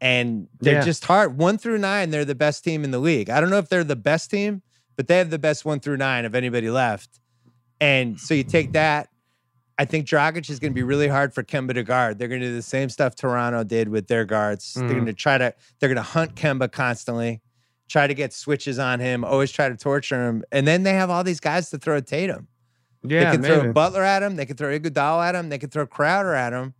And 0.00 0.48
they're 0.60 0.74
Yeah. 0.76 0.80
just 0.84 1.04
hard. 1.04 1.38
One 1.38 1.58
through 1.58 1.78
nine, 1.78 2.10
they're 2.10 2.24
the 2.24 2.34
best 2.34 2.64
team 2.64 2.84
in 2.84 2.90
the 2.90 2.98
league. 2.98 3.30
I 3.30 3.40
don't 3.40 3.50
know 3.50 3.58
if 3.58 3.68
they're 3.68 3.84
the 3.84 3.96
best 3.96 4.30
team, 4.30 4.62
but 4.96 5.06
they 5.08 5.16
have 5.18 5.30
the 5.30 5.38
best 5.38 5.64
one 5.64 5.80
through 5.80 5.96
nine 5.98 6.24
of 6.24 6.34
anybody 6.34 6.70
left. 6.70 7.20
And 7.80 8.18
so 8.20 8.34
you 8.34 8.44
take 8.44 8.72
that. 8.72 9.08
I 9.78 9.84
think 9.84 10.06
Dragic 10.06 10.48
is 10.50 10.58
going 10.58 10.72
to 10.72 10.74
be 10.74 10.82
really 10.82 11.08
hard 11.08 11.32
for 11.34 11.42
Kemba 11.42 11.74
to 11.74 11.82
guard. 11.82 12.18
They're 12.18 12.28
going 12.28 12.40
to 12.42 12.46
do 12.48 12.54
the 12.54 12.62
same 12.62 12.88
stuff 12.88 13.14
Toronto 13.14 13.64
did 13.64 13.88
with 13.88 14.06
their 14.06 14.24
guards. 14.24 14.74
They're 14.74 14.84
Mhm. 14.84 14.90
going 14.92 15.06
to 15.06 15.12
try 15.14 15.38
to 15.38 15.54
they're 15.80 15.88
going 15.88 15.96
to 15.96 16.02
hunt 16.02 16.34
Kemba 16.34 16.70
constantly, 16.70 17.40
try 17.88 18.06
to 18.06 18.14
get 18.14 18.32
switches 18.32 18.78
on 18.78 19.00
him, 19.00 19.24
always 19.24 19.50
try 19.50 19.68
to 19.68 19.76
torture 19.76 20.28
him. 20.28 20.44
And 20.52 20.66
then 20.68 20.82
they 20.82 20.92
have 20.94 21.08
all 21.10 21.24
these 21.24 21.40
guys 21.40 21.70
to 21.70 21.78
throw 21.78 21.96
at 21.96 22.06
Tatum. 22.06 22.48
Yeah. 23.02 23.24
they 23.24 23.30
can 23.32 23.40
maybe. 23.40 23.54
throw 23.54 23.72
Butler 23.72 24.02
at 24.04 24.22
him. 24.22 24.36
They 24.36 24.46
can 24.46 24.56
throw 24.56 24.78
Iguodala 24.78 25.28
at 25.30 25.34
him. 25.34 25.48
They 25.48 25.58
can 25.58 25.70
throw 25.70 25.86
Crowder 25.86 26.34
at 26.34 26.52
him. 26.52 26.74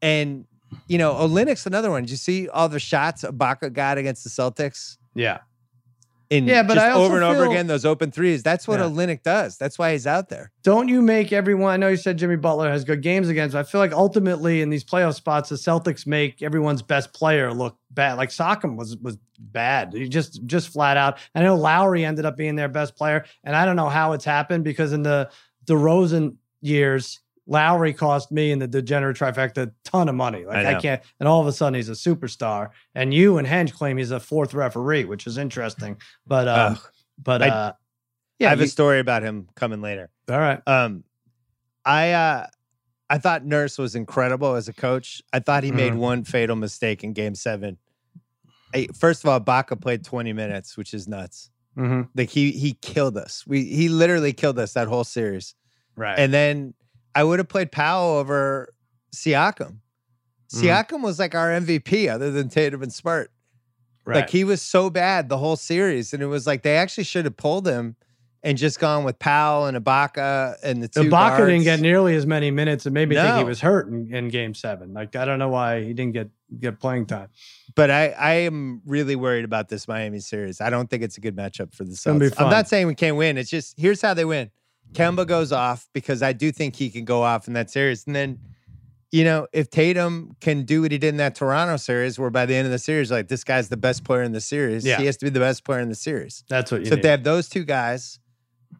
And 0.00 0.46
you 0.88 0.96
know, 0.96 1.12
Olynyk's 1.12 1.66
another 1.66 1.90
one. 1.90 2.04
Did 2.04 2.10
you 2.12 2.16
see 2.16 2.48
all 2.48 2.68
the 2.68 2.80
shots 2.80 3.24
Ibaka 3.24 3.72
got 3.72 3.98
against 3.98 4.24
the 4.24 4.30
Celtics? 4.30 4.96
yeah. 5.14 5.38
In 6.32 6.46
Yeah, 6.46 6.62
but 6.62 6.74
just 6.74 6.86
I 6.86 6.90
also 6.90 7.04
over 7.04 7.16
and 7.16 7.24
over 7.24 7.44
again, 7.44 7.66
those 7.66 7.84
open 7.84 8.10
threes. 8.10 8.42
That's 8.42 8.66
what 8.66 8.80
Yeah. 8.80 8.86
Olynyk 8.86 9.22
does. 9.22 9.58
That's 9.58 9.78
why 9.78 9.92
he's 9.92 10.06
out 10.06 10.30
there. 10.30 10.50
Don't 10.62 10.88
you 10.88 11.02
make 11.02 11.30
everyone? 11.30 11.74
I 11.74 11.76
know 11.76 11.88
you 11.88 11.96
said 11.98 12.16
Jimmy 12.16 12.36
Butler 12.36 12.70
has 12.70 12.84
good 12.84 13.02
games 13.02 13.28
against. 13.28 13.54
I 13.54 13.62
feel 13.64 13.80
like 13.80 13.92
ultimately 13.92 14.62
in 14.62 14.70
these 14.70 14.82
playoff 14.82 15.14
spots, 15.14 15.50
the 15.50 15.56
Celtics 15.56 16.06
make 16.06 16.42
everyone's 16.42 16.80
best 16.80 17.12
player 17.12 17.52
look 17.52 17.76
bad. 17.90 18.14
Like 18.14 18.30
Siakam 18.30 18.76
was 18.76 18.96
was 18.96 19.18
bad. 19.38 19.92
He 19.92 20.08
just 20.08 20.44
just 20.46 20.68
flat 20.72 20.96
out. 20.96 21.18
I 21.34 21.42
know 21.42 21.54
Lowry 21.54 22.02
ended 22.04 22.24
up 22.24 22.36
being 22.38 22.56
their 22.56 22.68
best 22.68 22.96
player, 22.96 23.26
and 23.44 23.54
I 23.54 23.66
don't 23.66 23.76
know 23.76 23.90
how 23.90 24.12
it's 24.12 24.24
happened 24.24 24.64
because 24.64 24.94
in 24.94 25.02
the 25.02 25.30
DeRozan 25.66 26.36
years, 26.62 27.20
Lowry 27.46 27.92
cost 27.92 28.30
me 28.30 28.52
and 28.52 28.62
the 28.62 28.68
degenerate 28.68 29.16
trifecta 29.16 29.68
a 29.68 29.72
ton 29.84 30.08
of 30.08 30.14
money. 30.14 30.44
Like 30.44 30.64
I 30.66 30.74
I, 30.76 30.80
can't. 30.80 31.02
And 31.18 31.28
all 31.28 31.40
of 31.40 31.46
a 31.46 31.52
sudden 31.52 31.74
he's 31.74 31.88
a 31.88 31.92
superstar. 31.92 32.70
And 32.94 33.12
you 33.12 33.38
and 33.38 33.46
Henge 33.48 33.72
claim 33.72 33.96
he's 33.96 34.10
a 34.12 34.20
fourth 34.20 34.54
referee, 34.54 35.04
which 35.06 35.26
is 35.26 35.38
interesting. 35.38 35.96
But 36.26 36.46
um, 36.48 36.72
Ugh. 36.74 36.78
but 37.22 37.42
I- 37.42 37.48
uh, 37.48 37.72
yeah, 38.38 38.48
I 38.48 38.50
have 38.50 38.60
a 38.60 38.66
story 38.68 38.98
about 38.98 39.22
him 39.22 39.48
coming 39.54 39.80
later. 39.82 40.10
all 40.28 40.38
right. 40.38 40.60
Um, 40.66 41.04
I 41.84 42.12
uh, 42.12 42.46
I 43.10 43.18
thought 43.18 43.44
Nurse 43.44 43.76
was 43.78 43.94
incredible 43.94 44.54
as 44.54 44.68
a 44.68 44.72
coach. 44.72 45.20
I 45.32 45.38
thought 45.40 45.62
he 45.64 45.70
made 45.72 45.92
Mhm. 45.92 45.98
one 45.98 46.24
fatal 46.24 46.56
mistake 46.56 47.04
in 47.04 47.12
Game 47.12 47.34
Seven. 47.34 47.78
I, 48.74 48.88
first 48.98 49.22
of 49.22 49.28
all, 49.28 49.38
Baca 49.38 49.76
played 49.76 50.02
20 50.04 50.32
minutes, 50.32 50.76
which 50.76 50.94
is 50.94 51.06
nuts. 51.06 51.50
Mhm. 51.76 52.08
Like 52.16 52.30
he 52.30 52.52
he 52.52 52.74
killed 52.74 53.16
us. 53.16 53.44
We 53.46 53.64
he 53.64 53.88
literally 53.88 54.32
killed 54.32 54.58
us 54.58 54.72
that 54.74 54.88
whole 54.88 55.04
series. 55.04 55.54
Right. 55.96 56.18
And 56.18 56.32
then 56.32 56.74
I 57.14 57.24
would 57.24 57.38
have 57.38 57.48
played 57.48 57.70
Powell 57.72 58.16
over 58.18 58.72
Siakam. 59.14 59.78
Mhm. 60.54 60.62
Siakam 60.62 61.02
was 61.02 61.18
like 61.18 61.34
our 61.34 61.50
MVP 61.50 62.08
other 62.08 62.30
than 62.30 62.48
Tatum 62.48 62.82
and 62.82 62.92
Smart. 62.92 63.30
right. 64.04 64.16
Like 64.16 64.30
he 64.30 64.44
was 64.44 64.60
so 64.60 64.90
bad 64.90 65.28
the 65.28 65.38
whole 65.38 65.56
series. 65.56 66.12
And 66.12 66.22
it 66.22 66.26
was 66.26 66.46
like 66.46 66.62
they 66.62 66.76
actually 66.76 67.04
should 67.04 67.24
have 67.24 67.36
pulled 67.36 67.66
him 67.68 67.94
and 68.42 68.58
just 68.58 68.80
gone 68.80 69.04
with 69.04 69.18
Powell 69.20 69.66
and 69.66 69.76
Ibaka 69.76 70.56
and 70.64 70.82
the 70.82 70.88
two 70.88 71.02
Ibaka 71.02 71.46
didn't 71.46 71.62
get 71.62 71.78
nearly 71.80 72.16
as 72.16 72.26
many 72.26 72.50
minutes 72.50 72.84
and 72.86 72.92
made 72.94 73.08
me 73.08 73.14
think 73.14 73.36
he 73.36 73.44
was 73.44 73.60
hurt 73.60 73.86
in, 73.88 74.12
in 74.12 74.28
game 74.28 74.54
seven. 74.54 74.92
Like 74.92 75.14
I 75.14 75.24
don't 75.24 75.38
know 75.38 75.48
why 75.50 75.82
he 75.84 75.92
didn't 75.94 76.12
get 76.14 76.30
get 76.58 76.80
playing 76.80 77.06
time. 77.06 77.28
But 77.76 77.90
I, 77.90 78.08
I 78.08 78.32
am 78.40 78.82
really 78.84 79.14
worried 79.16 79.44
about 79.44 79.68
this 79.68 79.86
Miami 79.88 80.18
series. 80.18 80.60
I 80.60 80.68
don't 80.68 80.90
think 80.90 81.02
it's 81.04 81.16
a 81.16 81.20
good 81.20 81.36
matchup 81.36 81.72
for 81.74 81.84
the 81.84 81.94
Suns. 81.96 82.32
I'm 82.36 82.50
not 82.50 82.68
saying 82.68 82.88
we 82.88 82.94
can't 82.96 83.16
win. 83.16 83.38
It's 83.38 83.48
just 83.48 83.78
here's 83.78 84.02
how 84.02 84.12
they 84.14 84.24
win. 84.24 84.50
Kemba 84.92 85.26
goes 85.26 85.52
off 85.52 85.88
because 85.92 86.22
I 86.22 86.32
do 86.32 86.52
think 86.52 86.76
he 86.76 86.90
can 86.90 87.04
go 87.04 87.22
off 87.22 87.46
in 87.48 87.54
that 87.54 87.70
series. 87.70 88.06
And 88.06 88.14
then 88.14 88.38
you 89.14 89.24
know, 89.24 89.46
if 89.52 89.68
Tatum 89.68 90.34
can 90.40 90.62
do 90.62 90.80
what 90.80 90.90
he 90.90 90.96
did 90.96 91.08
in 91.08 91.16
that 91.18 91.34
Toronto 91.34 91.76
series, 91.76 92.18
where 92.18 92.30
by 92.30 92.46
the 92.46 92.54
end 92.54 92.64
of 92.64 92.72
the 92.72 92.78
series, 92.78 93.10
like 93.10 93.28
this 93.28 93.44
guy's 93.44 93.68
the 93.68 93.76
best 93.76 94.04
player 94.04 94.22
in 94.22 94.32
the 94.32 94.40
series, 94.40 94.86
Yeah. 94.86 94.96
he 94.96 95.04
has 95.04 95.18
to 95.18 95.26
be 95.26 95.30
the 95.30 95.38
best 95.38 95.64
player 95.64 95.80
in 95.80 95.90
the 95.90 95.94
series. 95.94 96.44
That's 96.48 96.72
what 96.72 96.80
you 96.80 96.86
So 96.86 96.94
if 96.94 97.02
they 97.02 97.10
have 97.10 97.22
those 97.22 97.46
two 97.50 97.64
guys, 97.64 98.18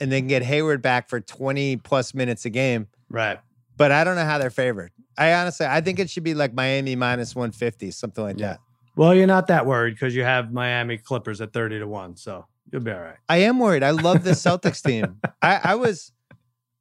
and 0.01 0.11
they 0.11 0.21
can 0.23 0.29
get 0.29 0.43
Hayward 0.43 0.81
back 0.81 1.11
for 1.11 1.21
twenty 1.21 1.77
plus 1.77 2.15
minutes 2.15 2.47
a 2.47 2.51
game, 2.51 2.87
right. 3.11 3.39
but 3.77 3.93
I 3.93 4.05
don't 4.05 4.17
know 4.17 4.25
how 4.25 4.39
they're 4.39 4.49
favored. 4.49 4.91
I 5.19 5.35
honestly, 5.35 5.67
I 5.67 5.83
think 5.83 5.99
it 5.99 6.09
should 6.09 6.25
be 6.25 6.33
like 6.33 6.55
Miami 6.55 6.97
minus 6.97 7.37
one 7.37 7.53
fifty, 7.53 7.91
something 7.91 8.25
like 8.25 8.39
Yeah. 8.39 8.53
that. 8.53 8.61
Well, 8.97 9.15
you're 9.15 9.27
not 9.27 9.49
that 9.49 9.67
worried 9.67 9.93
because 9.97 10.15
you 10.15 10.25
have 10.25 10.51
Miami 10.51 10.97
Clippers 10.97 11.43
at 11.43 11.53
30 11.53 11.79
to 11.81 11.87
1. 11.87 12.17
So 12.17 12.47
you'll 12.73 12.83
be 12.83 12.91
all 12.91 13.01
right. 13.01 13.17
I 13.29 13.39
am 13.39 13.59
worried. 13.59 13.83
I 13.85 13.91
love 13.91 14.25
the 14.25 14.31
Celtics 14.47 14.83
team. 14.83 15.21
I, 15.41 15.61
I 15.63 15.75
was, 15.77 16.11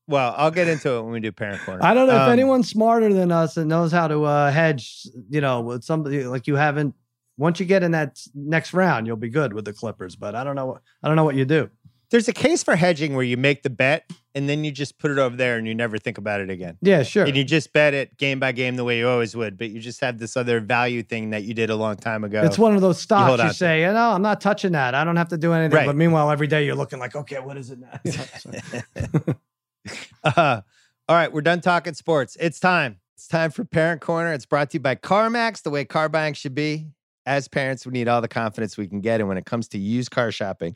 well, 0.08 0.34
I'll 0.38 0.52
get 0.52 0.68
into 0.68 0.92
it 0.94 1.02
when 1.04 1.12
we 1.12 1.20
do 1.20 1.32
parent 1.32 1.62
corner. 1.64 1.84
I 1.84 1.94
don't 1.94 2.08
know 2.08 2.16
if 2.16 2.22
Um, 2.22 2.32
anyone's 2.32 2.70
smarter 2.70 3.14
than 3.14 3.32
us 3.32 3.58
and 3.58 3.70
knows 3.70 3.92
how 3.92 4.08
to 4.08 4.24
uh, 4.24 4.52
hedge, 4.52 5.08
you 5.30 5.42
know, 5.42 5.62
with 5.62 5.84
somebody 5.84 6.24
like 6.26 6.48
you 6.48 6.56
haven't. 6.56 6.96
Once 7.38 7.60
you 7.60 7.66
get 7.66 7.82
in 7.82 7.92
that 7.92 8.20
next 8.36 8.74
round, 8.74 9.08
you'll 9.08 9.16
be 9.16 9.30
good 9.30 9.54
with 9.54 9.66
the 9.66 9.74
Clippers. 9.74 10.16
But 10.16 10.36
I 10.36 10.44
don't 10.44 10.56
know. 10.56 10.66
what 10.68 10.82
I 11.02 11.08
don't 11.08 11.16
know 11.16 11.24
what 11.24 11.36
you 11.36 11.46
do. 11.46 11.70
There's 12.12 12.28
a 12.28 12.34
case 12.34 12.62
for 12.62 12.76
hedging 12.76 13.16
where 13.16 13.24
you 13.24 13.38
make 13.38 13.64
the 13.64 13.70
bet 13.70 14.12
and 14.36 14.48
then 14.48 14.64
you 14.64 14.72
just 14.72 14.98
put 15.00 15.12
it 15.12 15.18
over 15.18 15.36
there 15.36 15.58
and 15.58 15.66
you 15.66 15.74
never 15.74 15.98
think 15.98 16.18
about 16.18 16.42
it 16.42 16.50
again. 16.50 16.78
Yeah, 16.82 17.04
sure. 17.04 17.26
And 17.26 17.36
you 17.36 17.44
just 17.44 17.72
bet 17.74 17.94
it 17.94 18.18
game 18.18 18.40
by 18.40 18.52
game 18.52 18.76
the 18.76 18.84
way 18.84 18.98
you 18.98 19.08
always 19.08 19.36
would, 19.36 19.58
but 19.58 19.70
you 19.72 19.80
just 19.80 20.02
have 20.02 20.18
this 20.18 20.36
other 20.36 20.60
value 20.60 21.04
thing 21.04 21.30
that 21.32 21.44
you 21.44 21.54
did 21.54 21.70
a 21.70 21.76
long 21.76 21.96
time 21.96 22.24
ago. 22.24 22.42
It's 22.44 22.60
one 22.60 22.76
of 22.76 22.82
those 22.82 23.00
stocks 23.00 23.42
you, 23.42 23.48
to. 23.48 23.54
say, 23.54 23.82
you 23.82 23.94
know, 23.94 24.12
I'm 24.12 24.22
not 24.22 24.42
touching 24.42 24.74
that. 24.74 24.94
I 24.94 25.04
don't 25.04 25.16
have 25.16 25.30
to 25.30 25.38
do 25.38 25.54
anything. 25.54 25.76
Right. 25.76 25.86
But 25.86 25.96
meanwhile, 25.96 26.30
every 26.30 26.48
day 26.48 26.66
you're 26.66 26.76
looking 26.76 27.00
like, 27.00 27.16
okay, 27.16 27.40
what 27.40 27.58
is 27.58 27.72
it 27.72 27.80
now? 27.80 28.00
You 28.04 29.36
Uh, 30.24 30.62
all 31.10 31.16
right, 31.16 31.34
we're 31.34 31.42
done 31.42 31.62
talking 31.62 31.94
sports. 31.94 32.38
It's 32.40 32.60
time. 32.60 33.00
It's 33.16 33.28
time 33.28 33.52
for 33.52 33.66
Parent 33.66 34.02
Corner. 34.02 34.34
It's 34.34 34.46
brought 34.46 34.70
to 34.72 34.76
you 34.76 34.80
by 34.80 34.96
CarMax, 34.96 35.64
the 35.64 35.72
way 35.72 35.86
car 35.86 36.08
buying 36.08 36.34
should 36.34 36.54
be. 36.54 36.88
As 37.26 37.48
parents, 37.48 37.86
we 37.86 37.92
need 37.92 38.08
all 38.08 38.22
the 38.22 38.28
confidence 38.28 38.78
we 38.78 38.88
can 38.88 39.02
get. 39.02 39.20
And 39.20 39.28
when 39.28 39.38
it 39.38 39.46
comes 39.46 39.68
to 39.70 39.80
used 39.80 40.12
car 40.12 40.32
shopping, 40.32 40.76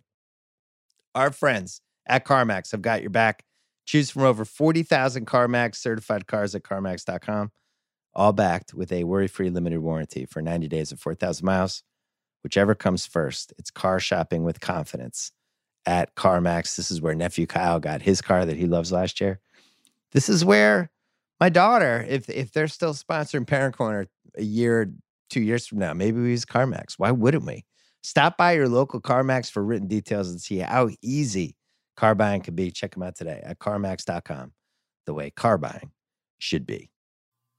our 1.16 1.32
friends 1.32 1.82
at 2.06 2.26
CarMax 2.26 2.72
have 2.72 2.82
got 2.82 3.02
your 3.02 3.10
back. 3.10 3.44
Choose 3.86 4.12
from 4.12 4.24
over 4.24 4.46
40,000 4.46 5.26
CarMax 5.26 5.76
certified 5.76 6.28
cars 6.28 6.56
at 6.56 6.64
CarMax.com, 6.64 7.52
all 8.14 8.34
backed 8.34 8.74
with 8.74 8.92
a 8.92 9.04
worry 9.04 9.28
free 9.28 9.50
limited 9.50 9.80
warranty 9.80 10.26
for 10.26 10.42
90 10.42 10.68
days 10.68 10.92
or 10.92 10.98
4,000 10.98 11.46
miles. 11.46 11.84
Whichever 12.44 12.76
comes 12.76 13.06
first, 13.06 13.54
it's 13.58 13.72
car 13.72 14.00
shopping 14.00 14.44
with 14.44 14.60
confidence 14.60 15.32
at 15.86 16.16
CarMax. 16.16 16.76
This 16.76 16.92
is 16.92 17.02
where 17.02 17.16
nephew 17.16 17.48
Kyle 17.48 17.80
got 17.80 18.02
his 18.02 18.22
car 18.22 18.46
that 18.46 18.58
he 18.58 18.66
loves 18.66 18.92
last 18.92 19.22
year. 19.22 19.40
This 20.12 20.30
is 20.30 20.44
where 20.46 20.92
my 21.40 21.50
daughter, 21.50 22.06
if 22.08 22.30
if 22.30 22.52
they're 22.52 22.68
still 22.68 22.94
sponsoring 22.94 23.46
Parent 23.46 23.76
Corner 23.76 24.08
a 24.36 24.44
year, 24.44 24.92
two 25.30 25.42
years 25.42 25.68
from 25.68 25.80
now, 25.80 25.94
maybe 25.94 26.22
we 26.22 26.30
use 26.30 26.46
CarMax. 26.46 26.94
Why 26.98 27.12
wouldn't 27.12 27.46
we? 27.46 27.66
Stop 28.06 28.38
by 28.38 28.52
your 28.52 28.70
local 28.70 29.02
CarMax 29.02 29.50
for 29.50 29.64
written 29.64 29.88
details 29.88 30.30
and 30.30 30.40
see 30.40 30.60
how 30.60 30.90
easy 31.02 31.58
car 31.98 32.14
buying 32.14 32.40
can 32.40 32.54
be. 32.54 32.70
Check 32.70 32.94
them 32.94 33.02
out 33.02 33.16
today 33.16 33.42
at 33.44 33.58
CarMax.com. 33.58 34.52
The 35.08 35.14
way 35.16 35.32
car 35.32 35.58
buying 35.58 35.90
should 36.38 36.68
be. 36.68 36.92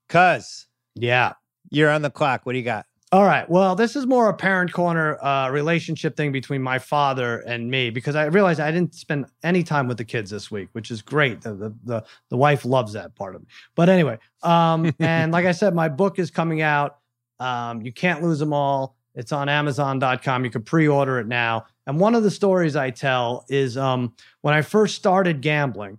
Cuz 0.08 0.68
yeah. 0.94 1.32
you're 1.70 1.90
on 1.90 2.02
the 2.02 2.10
clock. 2.10 2.46
What 2.46 2.52
do 2.52 2.58
you 2.58 2.64
got? 2.64 2.86
All 3.10 3.24
right. 3.24 3.50
Well, 3.50 3.74
this 3.74 3.96
is 3.96 4.06
more 4.06 4.28
a 4.28 4.34
parent 4.34 4.72
corner 4.72 5.20
uh, 5.20 5.50
relationship 5.50 6.16
thing 6.16 6.30
between 6.30 6.62
my 6.62 6.78
father 6.78 7.38
and 7.40 7.68
me 7.68 7.90
because 7.90 8.14
I 8.14 8.26
realized 8.26 8.60
I 8.60 8.70
didn't 8.70 8.94
spend 8.94 9.26
any 9.42 9.64
time 9.64 9.88
with 9.88 9.98
the 9.98 10.04
kids 10.04 10.30
this 10.30 10.48
week, 10.48 10.68
which 10.72 10.92
is 10.92 11.02
great. 11.02 11.40
The 11.40 11.54
the 11.54 11.74
the, 11.84 12.04
the 12.30 12.36
wife 12.36 12.64
loves 12.64 12.92
that 12.92 13.16
part 13.16 13.34
of 13.34 13.40
me. 13.42 13.48
But 13.74 13.88
anyway, 13.88 14.18
um, 14.44 14.94
and 15.00 15.32
like 15.32 15.46
I 15.46 15.52
said, 15.52 15.74
my 15.74 15.88
book 15.88 16.20
is 16.20 16.30
coming 16.30 16.62
out. 16.62 16.98
Um, 17.40 17.82
you 17.82 17.92
can't 17.92 18.22
lose 18.22 18.38
them 18.38 18.52
all. 18.52 18.95
It's 19.16 19.32
on 19.32 19.48
Amazon.com. 19.48 20.44
You 20.44 20.50
can 20.50 20.62
pre-order 20.62 21.18
it 21.18 21.26
now. 21.26 21.66
And 21.86 21.98
one 21.98 22.14
of 22.14 22.22
the 22.22 22.30
stories 22.30 22.76
I 22.76 22.90
tell 22.90 23.46
is 23.48 23.76
um, 23.76 24.14
when 24.42 24.54
I 24.54 24.62
first 24.62 24.94
started 24.94 25.40
gambling. 25.40 25.98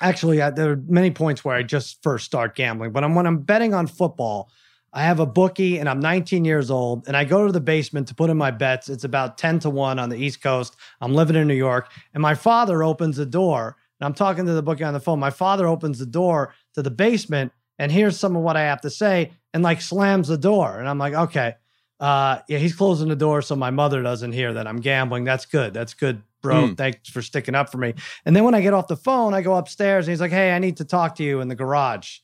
Actually, 0.00 0.40
I, 0.40 0.50
there 0.50 0.70
are 0.70 0.82
many 0.86 1.10
points 1.10 1.44
where 1.44 1.56
I 1.56 1.64
just 1.64 2.00
first 2.02 2.24
start 2.24 2.54
gambling, 2.54 2.92
but 2.92 3.02
I'm, 3.02 3.16
when 3.16 3.26
I'm 3.26 3.38
betting 3.38 3.74
on 3.74 3.86
football. 3.86 4.50
I 4.90 5.02
have 5.02 5.20
a 5.20 5.26
bookie 5.26 5.78
and 5.78 5.86
I'm 5.86 6.00
19 6.00 6.46
years 6.46 6.70
old 6.70 7.06
and 7.06 7.14
I 7.14 7.24
go 7.24 7.46
to 7.46 7.52
the 7.52 7.60
basement 7.60 8.08
to 8.08 8.14
put 8.14 8.30
in 8.30 8.38
my 8.38 8.50
bets. 8.50 8.88
It's 8.88 9.04
about 9.04 9.36
10 9.36 9.58
to 9.60 9.70
1 9.70 9.98
on 9.98 10.08
the 10.08 10.16
East 10.16 10.42
Coast. 10.42 10.76
I'm 11.02 11.14
living 11.14 11.36
in 11.36 11.46
New 11.46 11.54
York 11.54 11.92
and 12.14 12.22
my 12.22 12.34
father 12.34 12.82
opens 12.82 13.18
the 13.18 13.26
door 13.26 13.76
and 14.00 14.06
I'm 14.06 14.14
talking 14.14 14.46
to 14.46 14.54
the 14.54 14.62
bookie 14.62 14.84
on 14.84 14.94
the 14.94 15.00
phone. 15.00 15.18
My 15.18 15.30
father 15.30 15.66
opens 15.66 15.98
the 15.98 16.06
door 16.06 16.54
to 16.74 16.82
the 16.82 16.90
basement 16.90 17.52
and 17.78 17.92
hears 17.92 18.18
some 18.18 18.34
of 18.34 18.42
what 18.42 18.56
I 18.56 18.62
have 18.62 18.80
to 18.80 18.90
say 18.90 19.32
and 19.52 19.62
like 19.62 19.82
slams 19.82 20.28
the 20.28 20.38
door. 20.38 20.78
And 20.78 20.88
I'm 20.88 20.98
like, 20.98 21.12
okay, 21.12 21.56
uh, 22.00 22.38
yeah, 22.48 22.58
he's 22.58 22.74
closing 22.74 23.08
the 23.08 23.16
door 23.16 23.42
so 23.42 23.56
my 23.56 23.70
mother 23.70 24.02
doesn't 24.02 24.32
hear 24.32 24.52
that 24.54 24.66
I'm 24.66 24.80
gambling. 24.80 25.24
That's 25.24 25.46
good. 25.46 25.74
That's 25.74 25.94
good, 25.94 26.22
bro. 26.42 26.68
Hmm. 26.68 26.74
Thanks 26.74 27.08
for 27.08 27.22
sticking 27.22 27.54
up 27.54 27.70
for 27.70 27.78
me. 27.78 27.94
And 28.24 28.36
then 28.36 28.44
when 28.44 28.54
I 28.54 28.60
get 28.60 28.72
off 28.72 28.86
the 28.86 28.96
phone, 28.96 29.34
I 29.34 29.42
go 29.42 29.54
upstairs 29.56 30.06
and 30.06 30.12
he's 30.12 30.20
like, 30.20 30.30
hey, 30.30 30.52
I 30.52 30.58
need 30.58 30.76
to 30.76 30.84
talk 30.84 31.16
to 31.16 31.24
you 31.24 31.40
in 31.40 31.48
the 31.48 31.56
garage. 31.56 32.18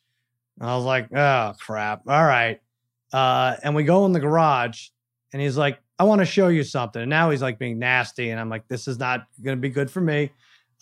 And 0.60 0.68
I 0.68 0.76
was 0.76 0.84
like, 0.84 1.12
oh 1.12 1.54
crap. 1.58 2.02
All 2.06 2.24
right. 2.24 2.60
Uh, 3.12 3.56
and 3.62 3.74
we 3.74 3.84
go 3.84 4.06
in 4.06 4.12
the 4.12 4.20
garage 4.20 4.88
and 5.32 5.42
he's 5.42 5.56
like, 5.56 5.80
I 5.98 6.04
want 6.04 6.20
to 6.20 6.24
show 6.24 6.48
you 6.48 6.64
something. 6.64 7.02
And 7.02 7.10
now 7.10 7.30
he's 7.30 7.42
like 7.42 7.58
being 7.58 7.78
nasty. 7.78 8.30
And 8.30 8.40
I'm 8.40 8.48
like, 8.48 8.66
this 8.68 8.88
is 8.88 8.98
not 8.98 9.26
going 9.42 9.56
to 9.56 9.60
be 9.60 9.68
good 9.68 9.90
for 9.90 10.00
me. 10.00 10.30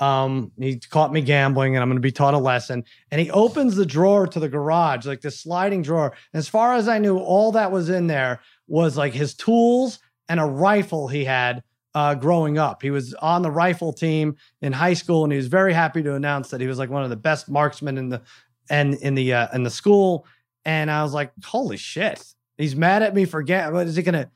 Um, 0.01 0.51
he 0.59 0.79
caught 0.79 1.13
me 1.13 1.21
gambling 1.21 1.77
and 1.77 1.83
I'm 1.83 1.89
going 1.89 1.99
to 1.99 2.03
be 2.03 2.13
taught 2.13 2.35
a 2.35 2.39
lesson. 2.39 2.85
And 3.11 3.21
he 3.21 3.31
opens 3.31 3.77
the 3.77 3.87
drawer 3.87 4.27
to 4.27 4.41
the 4.41 4.49
garage, 4.49 5.07
like 5.07 5.21
this 5.21 5.41
sliding 5.41 5.83
drawer. 5.83 6.15
And 6.33 6.39
as 6.39 6.49
far 6.49 6.75
as 6.75 6.89
I 6.89 6.99
knew, 6.99 7.19
all 7.19 7.53
that 7.53 7.71
was 7.71 7.89
in 7.89 8.07
there 8.07 8.41
was 8.67 8.97
like 8.97 9.13
his 9.13 9.35
tools 9.35 9.99
and 10.29 10.41
a 10.41 10.45
rifle 10.45 11.09
he 11.09 11.25
had 11.25 11.63
uh, 11.95 12.15
growing 12.15 12.59
up. 12.59 12.83
He 12.83 12.91
was 12.91 13.15
on 13.15 13.43
the 13.43 13.51
rifle 13.51 13.93
team 13.93 14.37
in 14.61 14.73
high 14.73 14.95
school, 14.95 15.25
and 15.25 15.33
he 15.33 15.37
was 15.37 15.49
very 15.49 15.73
happy 15.73 16.03
to 16.03 16.15
announce 16.15 16.51
that 16.51 16.61
he 16.61 16.67
was 16.67 16.79
like 16.79 16.91
one 16.91 17.05
of 17.05 17.11
the 17.11 17.17
best 17.17 17.49
marksmen 17.49 17.99
in 17.99 18.09
the 18.09 18.23
and 18.71 18.95
in 18.95 19.15
the 19.15 19.35
uh, 19.35 19.49
in 19.53 19.63
the 19.63 19.71
school. 19.71 20.27
And 20.65 20.91
I 20.91 21.03
was 21.03 21.13
like, 21.13 21.33
holy 21.45 21.77
shit, 21.77 22.25
he's 22.57 22.77
mad 22.77 23.03
at 23.03 23.15
me 23.15 23.25
for 23.25 23.43
get. 23.43 23.73
What 23.73 23.87
is 23.87 23.97
he 23.97 24.03
gonna? 24.03 24.31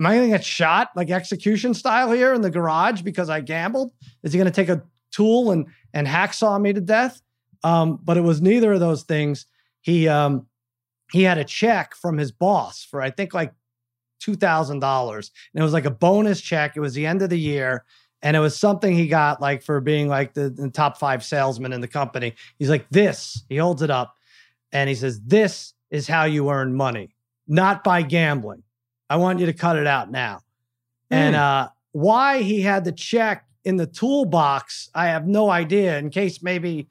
Am 0.00 0.06
I 0.06 0.14
gonna 0.14 0.28
get 0.28 0.44
shot 0.44 0.90
like 0.96 1.10
execution 1.10 1.74
style 1.74 2.12
here 2.12 2.32
in 2.34 2.40
the 2.40 2.50
garage 2.50 3.02
because 3.02 3.28
I 3.28 3.40
gambled? 3.40 3.92
Is 4.22 4.32
he 4.32 4.38
gonna 4.38 4.50
take 4.50 4.68
a 4.68 4.82
tool 5.10 5.52
and 5.52 5.66
and 5.94 6.06
hacksaw 6.06 6.60
me 6.60 6.72
to 6.72 6.80
death? 6.80 7.20
Um, 7.64 7.98
but 8.02 8.16
it 8.16 8.22
was 8.22 8.40
neither 8.40 8.72
of 8.72 8.80
those 8.80 9.02
things. 9.02 9.46
He 9.82 10.08
um 10.08 10.46
he 11.12 11.22
had 11.22 11.38
a 11.38 11.44
check 11.44 11.94
from 11.94 12.18
his 12.18 12.32
boss 12.32 12.84
for 12.84 13.00
I 13.00 13.10
think 13.10 13.34
like 13.34 13.52
two 14.20 14.34
thousand 14.34 14.80
dollars, 14.80 15.30
and 15.52 15.60
it 15.60 15.64
was 15.64 15.72
like 15.72 15.84
a 15.84 15.90
bonus 15.90 16.40
check. 16.40 16.76
It 16.76 16.80
was 16.80 16.94
the 16.94 17.06
end 17.06 17.22
of 17.22 17.30
the 17.30 17.38
year, 17.38 17.84
and 18.22 18.36
it 18.36 18.40
was 18.40 18.56
something 18.56 18.94
he 18.94 19.08
got 19.08 19.40
like 19.40 19.62
for 19.62 19.80
being 19.80 20.08
like 20.08 20.34
the, 20.34 20.50
the 20.50 20.70
top 20.70 20.98
five 20.98 21.24
salesman 21.24 21.72
in 21.72 21.80
the 21.80 21.88
company. 21.88 22.34
He's 22.58 22.70
like, 22.70 22.86
"This." 22.90 23.44
He 23.48 23.56
holds 23.56 23.82
it 23.82 23.90
up, 23.90 24.16
and 24.72 24.88
he 24.88 24.94
says, 24.94 25.20
"This 25.20 25.74
is 25.90 26.06
how 26.06 26.24
you 26.24 26.50
earn 26.50 26.74
money, 26.74 27.14
not 27.46 27.84
by 27.84 28.02
gambling. 28.02 28.62
I 29.10 29.16
want 29.16 29.38
you 29.38 29.46
to 29.46 29.52
cut 29.54 29.76
it 29.76 29.86
out 29.86 30.10
now." 30.10 30.40
And 31.10 31.34
uh, 31.34 31.70
why 31.92 32.42
he 32.42 32.60
had 32.60 32.84
the 32.84 32.92
check 32.92 33.46
in 33.64 33.76
the 33.76 33.86
toolbox, 33.86 34.90
I 34.94 35.06
have 35.06 35.26
no 35.26 35.50
idea. 35.50 35.98
In 35.98 36.10
case 36.10 36.42
maybe 36.42 36.88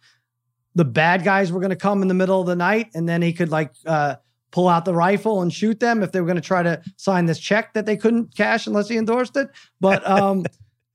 the 0.77 0.85
bad 0.85 1.23
guys 1.23 1.51
were 1.51 1.59
going 1.59 1.71
to 1.71 1.75
come 1.75 2.03
in 2.03 2.07
the 2.07 2.13
middle 2.13 2.39
of 2.39 2.45
the 2.45 2.55
night, 2.55 2.91
and 2.93 3.09
then 3.09 3.21
he 3.21 3.33
could 3.33 3.49
like 3.49 3.73
uh, 3.87 4.15
pull 4.51 4.69
out 4.69 4.85
the 4.85 4.93
rifle 4.93 5.41
and 5.41 5.51
shoot 5.51 5.79
them 5.79 6.03
if 6.03 6.11
they 6.11 6.21
were 6.21 6.27
going 6.27 6.35
to 6.35 6.41
try 6.41 6.61
to 6.61 6.81
sign 6.97 7.25
this 7.25 7.39
check 7.39 7.73
that 7.73 7.85
they 7.87 7.97
couldn't 7.97 8.35
cash 8.35 8.67
unless 8.67 8.87
he 8.87 8.95
endorsed 8.95 9.35
it. 9.37 9.49
But 9.81 10.07
um, 10.07 10.45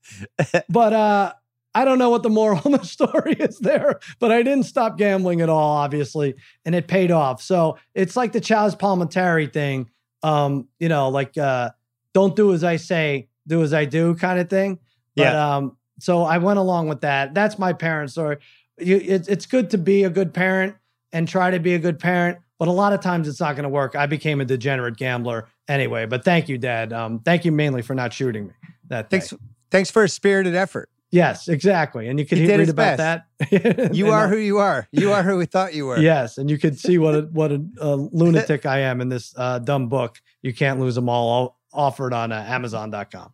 but 0.69 0.93
uh, 0.93 1.33
I 1.75 1.85
don't 1.85 1.99
know 1.99 2.09
what 2.09 2.23
the 2.23 2.29
moral 2.29 2.59
of 2.59 2.71
the 2.81 2.83
story 2.85 3.33
is 3.33 3.59
there. 3.59 3.99
But 4.19 4.31
I 4.31 4.41
didn't 4.41 4.63
stop 4.63 4.97
gambling 4.97 5.41
at 5.41 5.49
all, 5.49 5.77
obviously, 5.77 6.35
and 6.65 6.73
it 6.75 6.87
paid 6.87 7.11
off. 7.11 7.41
So 7.41 7.77
it's 7.93 8.15
like 8.15 8.31
the 8.31 8.41
Chazz 8.41 8.77
Palminteri 8.79 9.51
thing. 9.51 9.89
Um, 10.23 10.69
you 10.79 10.87
know, 10.87 11.09
like 11.09 11.37
uh, 11.37 11.71
don't 12.13 12.35
do 12.35 12.53
as 12.53 12.63
I 12.63 12.77
say, 12.77 13.27
do 13.47 13.61
as 13.61 13.73
I 13.73 13.83
do, 13.83 14.15
kind 14.15 14.39
of 14.39 14.49
thing. 14.49 14.79
But 15.15 15.33
Yeah. 15.33 15.55
um, 15.57 15.77
so 15.99 16.23
I 16.23 16.37
went 16.37 16.59
along 16.59 16.87
with 16.87 17.01
that. 17.01 17.33
That's 17.33 17.59
my 17.59 17.73
parents' 17.73 18.13
story. 18.13 18.37
You, 18.79 18.97
it's 19.03 19.27
it's 19.27 19.45
good 19.45 19.69
to 19.71 19.77
be 19.77 20.03
a 20.03 20.09
good 20.09 20.33
parent 20.33 20.75
and 21.11 21.27
try 21.27 21.51
to 21.51 21.59
be 21.59 21.75
a 21.75 21.79
good 21.79 21.99
parent, 21.99 22.39
but 22.57 22.67
a 22.67 22.71
lot 22.71 22.91
of 22.93 23.01
times 23.01 23.27
it's 23.27 23.39
not 23.39 23.55
going 23.55 23.63
to 23.63 23.69
work. 23.69 23.95
I 23.95 24.05
became 24.07 24.41
a 24.41 24.45
degenerate 24.45 24.97
gambler 24.97 25.47
anyway. 25.67 26.05
But 26.05 26.23
thank 26.25 26.49
you, 26.49 26.57
Dad. 26.57 26.91
Um, 26.91 27.19
thank 27.19 27.45
you 27.45 27.51
mainly 27.51 27.81
for 27.83 27.93
not 27.93 28.13
shooting 28.13 28.47
me. 28.47 28.53
That 28.87 29.09
day. 29.09 29.19
Thanks, 29.19 29.33
thanks 29.71 29.91
for 29.91 30.03
a 30.03 30.09
spirited 30.09 30.55
effort. 30.55 30.89
Yes, 31.11 31.47
exactly. 31.47 32.07
And 32.07 32.17
you 32.19 32.25
can 32.25 32.39
He 32.39 32.47
read 32.47 32.69
about 32.69 32.97
best. 32.97 33.23
that. 33.39 33.93
You 33.95 34.09
are 34.09 34.27
who 34.27 34.37
you 34.37 34.57
are. 34.57 34.87
You 34.91 35.13
are 35.13 35.21
who 35.21 35.37
we 35.37 35.45
thought 35.45 35.75
you 35.75 35.85
were. 35.85 35.99
Yes, 35.99 36.39
and 36.39 36.49
you 36.49 36.57
can 36.57 36.75
see 36.75 36.97
what 36.97 37.13
a 37.13 37.21
what 37.31 37.51
a, 37.51 37.63
a 37.79 37.95
lunatic 37.95 38.65
I 38.65 38.79
am 38.79 38.99
in 39.01 39.09
this 39.09 39.33
uh, 39.37 39.59
dumb 39.59 39.89
book. 39.89 40.19
You 40.41 40.53
can't 40.53 40.79
lose 40.79 40.95
them 40.95 41.09
all. 41.09 41.29
all 41.29 41.59
offered 41.71 42.13
on 42.13 42.31
uh, 42.31 42.35
Amazon.com. 42.47 43.33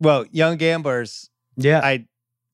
Well, 0.00 0.26
young 0.30 0.56
gamblers, 0.58 1.30
Yeah, 1.56 1.80
I 1.82 2.06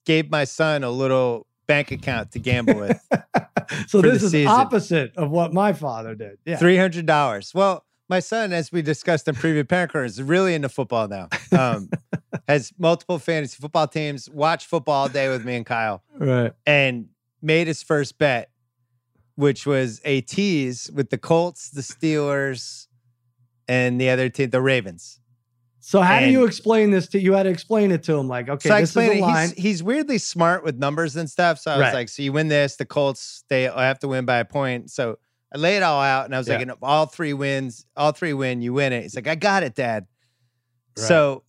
gave 0.04 0.30
my 0.30 0.44
son 0.44 0.84
a 0.84 0.90
little 0.90 1.47
bank 1.68 1.92
account 1.92 2.32
to 2.32 2.40
gamble 2.40 2.74
with. 2.80 3.00
so 3.86 4.00
this 4.02 4.24
is 4.24 4.32
season. 4.32 4.48
opposite 4.48 5.12
of 5.16 5.30
what 5.30 5.52
my 5.54 5.72
father 5.72 6.16
did. 6.16 6.38
Yeah. 6.44 6.56
Three 6.56 6.76
hundred 6.76 7.06
dollars. 7.06 7.52
Well, 7.54 7.84
my 8.08 8.18
son, 8.20 8.52
as 8.52 8.72
we 8.72 8.82
discussed 8.82 9.28
in 9.28 9.36
previous 9.36 9.66
parent 9.68 9.92
corners, 9.92 10.14
is 10.18 10.22
really 10.22 10.54
into 10.54 10.68
football 10.68 11.06
now. 11.06 11.28
Um, 11.56 11.90
has 12.48 12.72
multiple 12.78 13.18
fantasy 13.20 13.58
football 13.60 13.86
teams. 13.86 14.28
Watch 14.28 14.66
football 14.66 15.02
all 15.02 15.08
day 15.08 15.28
with 15.28 15.44
me 15.44 15.54
and 15.56 15.66
Kyle, 15.66 16.02
Right. 16.16 16.52
and 16.66 17.08
made 17.42 17.66
his 17.68 17.82
first 17.82 18.18
bet, 18.18 18.50
which 19.36 19.66
was 19.66 20.00
a 20.04 20.22
tease 20.22 20.90
with 20.92 21.10
the 21.10 21.18
Colts, 21.18 21.68
the 21.70 21.82
Steelers, 21.82 22.86
and 23.68 24.00
the 24.00 24.08
other 24.10 24.28
team, 24.30 24.48
the 24.50 24.62
Ravens. 24.62 25.20
So 25.88 26.02
how 26.02 26.20
do 26.20 26.26
you 26.26 26.44
explain 26.44 26.90
this 26.90 27.06
to 27.08 27.18
you? 27.18 27.32
Had 27.32 27.44
to 27.44 27.48
explain 27.48 27.92
it 27.92 28.02
to 28.02 28.14
him 28.14 28.28
like, 28.28 28.50
okay, 28.50 28.68
so 28.68 28.78
this 28.78 28.90
is 28.90 28.96
a 28.98 29.20
line. 29.22 29.48
He's, 29.48 29.56
he's 29.62 29.82
weirdly 29.82 30.18
smart 30.18 30.62
with 30.62 30.76
numbers 30.76 31.16
and 31.16 31.30
stuff. 31.30 31.58
So 31.58 31.70
I 31.70 31.76
was 31.78 31.84
Right. 31.84 31.94
like, 31.94 32.08
so 32.10 32.20
you 32.20 32.30
win 32.30 32.48
this, 32.48 32.76
the 32.76 32.84
Colts, 32.84 33.42
they 33.48 33.62
have 33.62 33.98
to 34.00 34.08
win 34.08 34.26
by 34.26 34.36
a 34.36 34.44
point. 34.44 34.90
So 34.90 35.18
I 35.50 35.56
lay 35.56 35.78
it 35.78 35.82
all 35.82 36.02
out 36.02 36.26
and 36.26 36.34
I 36.34 36.38
was 36.38 36.46
like, 36.46 36.58
Yeah. 36.60 36.72
if 36.74 36.78
all 36.82 37.06
three 37.06 37.32
wins, 37.32 37.86
all 37.96 38.12
three 38.12 38.34
win, 38.34 38.60
you 38.60 38.74
win 38.74 38.92
it. 38.92 39.00
He's 39.00 39.16
like, 39.16 39.28
I 39.28 39.34
got 39.34 39.62
it, 39.62 39.74
Dad. 39.74 40.06
Right. 40.98 41.06
So 41.06 41.44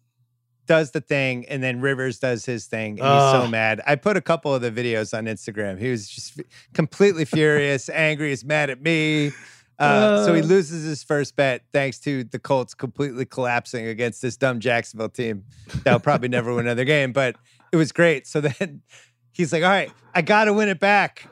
does 0.67 0.91
the 0.91 1.01
thing, 1.01 1.45
and 1.49 1.61
then 1.61 1.81
Rivers 1.81 2.19
does 2.19 2.45
his 2.45 2.67
thing, 2.67 3.01
and 3.01 3.13
he's 3.13 3.31
so 3.31 3.45
mad. 3.45 3.81
I 3.85 3.95
put 3.95 4.15
a 4.15 4.21
couple 4.21 4.55
of 4.55 4.61
the 4.61 4.71
videos 4.71 5.17
on 5.17 5.25
Instagram. 5.25 5.77
He 5.79 5.89
was 5.91 6.07
just 6.07 6.39
completely 6.73 7.25
furious, 7.25 7.89
angry, 7.89 8.31
is 8.31 8.45
mad 8.45 8.69
at 8.69 8.81
me. 8.81 9.31
Uh, 9.79 10.25
so 10.25 10.33
he 10.33 10.41
Uh. 10.41 10.45
loses 10.45 10.83
his 10.83 11.03
first 11.03 11.35
bet 11.35 11.63
thanks 11.71 11.99
to 11.99 12.23
the 12.25 12.37
Colts 12.39 12.73
completely 12.73 13.25
collapsing 13.25 13.87
against 13.87 14.21
this 14.21 14.35
dumb 14.37 14.59
Jacksonville 14.59 15.07
team 15.09 15.45
that'll 15.83 15.99
probably 16.01 16.27
never 16.27 16.53
win 16.53 16.65
another 16.67 16.83
game. 16.83 17.13
But 17.13 17.37
it 17.71 17.77
was 17.77 17.91
great. 17.91 18.27
So 18.27 18.41
then 18.41 18.81
he's 19.31 19.53
like, 19.53 19.63
"All 19.63 19.69
right, 19.69 19.91
I 20.13 20.21
got 20.21 20.45
to 20.45 20.53
win 20.53 20.67
it 20.69 20.79
back," 20.79 21.29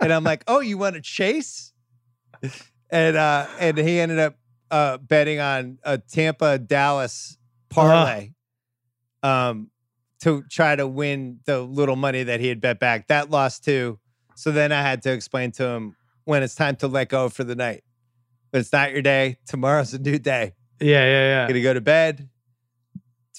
and 0.00 0.12
I'm 0.12 0.24
like, 0.24 0.44
"Oh, 0.48 0.60
you 0.60 0.78
want 0.78 0.94
to 0.94 1.02
chase?" 1.02 1.72
And 2.90 3.16
uh, 3.16 3.46
and 3.58 3.76
he 3.76 4.00
ended 4.00 4.18
up 4.18 4.36
uh, 4.70 4.96
betting 4.98 5.40
on 5.40 5.78
a 5.82 5.98
Tampa 5.98 6.58
Dallas 6.58 7.36
parlay, 7.68 8.30
um, 9.22 9.70
to 10.22 10.42
try 10.50 10.74
to 10.74 10.86
win 10.86 11.40
the 11.44 11.60
little 11.60 11.96
money 11.96 12.22
that 12.22 12.40
he 12.40 12.48
had 12.48 12.60
bet 12.62 12.78
back. 12.80 13.08
That 13.08 13.28
lost 13.30 13.64
too. 13.64 13.98
So 14.36 14.52
then 14.52 14.72
I 14.72 14.80
had 14.82 15.02
to 15.02 15.12
explain 15.12 15.52
to 15.52 15.64
him 15.66 15.96
when 16.28 16.42
it's 16.42 16.54
time 16.54 16.76
to 16.76 16.88
let 16.88 17.08
go 17.08 17.30
for 17.30 17.42
the 17.42 17.54
night. 17.56 17.82
But 18.52 18.60
it's 18.60 18.70
not 18.72 18.92
your 18.92 19.00
day. 19.00 19.38
Tomorrow's 19.46 19.94
a 19.94 19.98
new 19.98 20.18
day. 20.18 20.52
yeah, 20.78 21.04
yeah, 21.04 21.26
yeah. 21.26 21.48
Gonna 21.48 21.62
go 21.62 21.72
to 21.72 21.80
bed. 21.80 22.28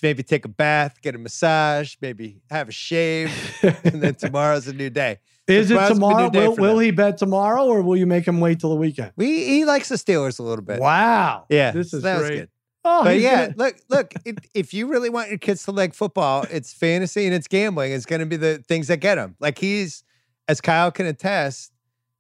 Maybe 0.02 0.24
take 0.24 0.46
a 0.46 0.50
bath, 0.50 1.02
get 1.02 1.14
a 1.14 1.18
massage, 1.18 1.96
maybe 2.02 2.42
have 2.50 2.70
a 2.70 2.72
shave, 2.72 3.30
and 3.62 4.02
then 4.02 4.16
tomorrow's 4.26 4.66
a 4.70 4.74
new 4.74 4.90
day. 4.90 5.20
is 5.46 5.70
it 5.70 5.74
tomorrow's 5.74 5.90
tomorrow? 5.94 6.30
Will, 6.32 6.56
will 6.56 6.80
he 6.80 6.92
bet 6.92 7.18
tomorrow, 7.18 7.66
or 7.66 7.82
will 7.82 7.98
you 7.98 8.06
make 8.08 8.26
him 8.26 8.40
wait 8.40 8.62
till 8.62 8.70
the 8.70 8.78
weekend? 8.78 9.12
We 9.18 9.44
he 9.44 9.66
likes 9.66 9.90
the 9.90 9.96
Steelers 9.96 10.40
a 10.40 10.44
little 10.44 10.64
bit. 10.64 10.80
Wow. 10.80 11.46
Yeah, 11.50 11.72
This 11.72 11.92
so 11.92 11.98
is 11.98 12.04
was 12.04 12.18
great. 12.22 12.38
good. 12.40 12.50
Oh, 12.86 13.04
but 13.04 13.20
yeah, 13.20 13.52
look, 13.58 13.76
look. 13.90 14.14
It, 14.26 14.40
if 14.54 14.74
you 14.74 14.88
really 14.88 15.10
want 15.10 15.28
your 15.30 15.38
kids 15.38 15.64
to 15.66 15.72
like 15.74 15.94
football, 15.94 16.46
it's 16.50 16.72
fantasy 16.74 17.26
and 17.26 17.36
it's 17.36 17.50
gambling. 17.50 17.92
It's 17.92 18.06
going 18.06 18.22
to 18.22 18.26
be 18.26 18.38
the 18.38 18.64
things 18.70 18.88
that 18.88 18.98
get 19.02 19.16
them. 19.16 19.36
Like 19.42 19.58
he's, 19.58 20.06
as 20.48 20.62
Kyle 20.62 20.92
can 20.92 21.08
attest, 21.08 21.74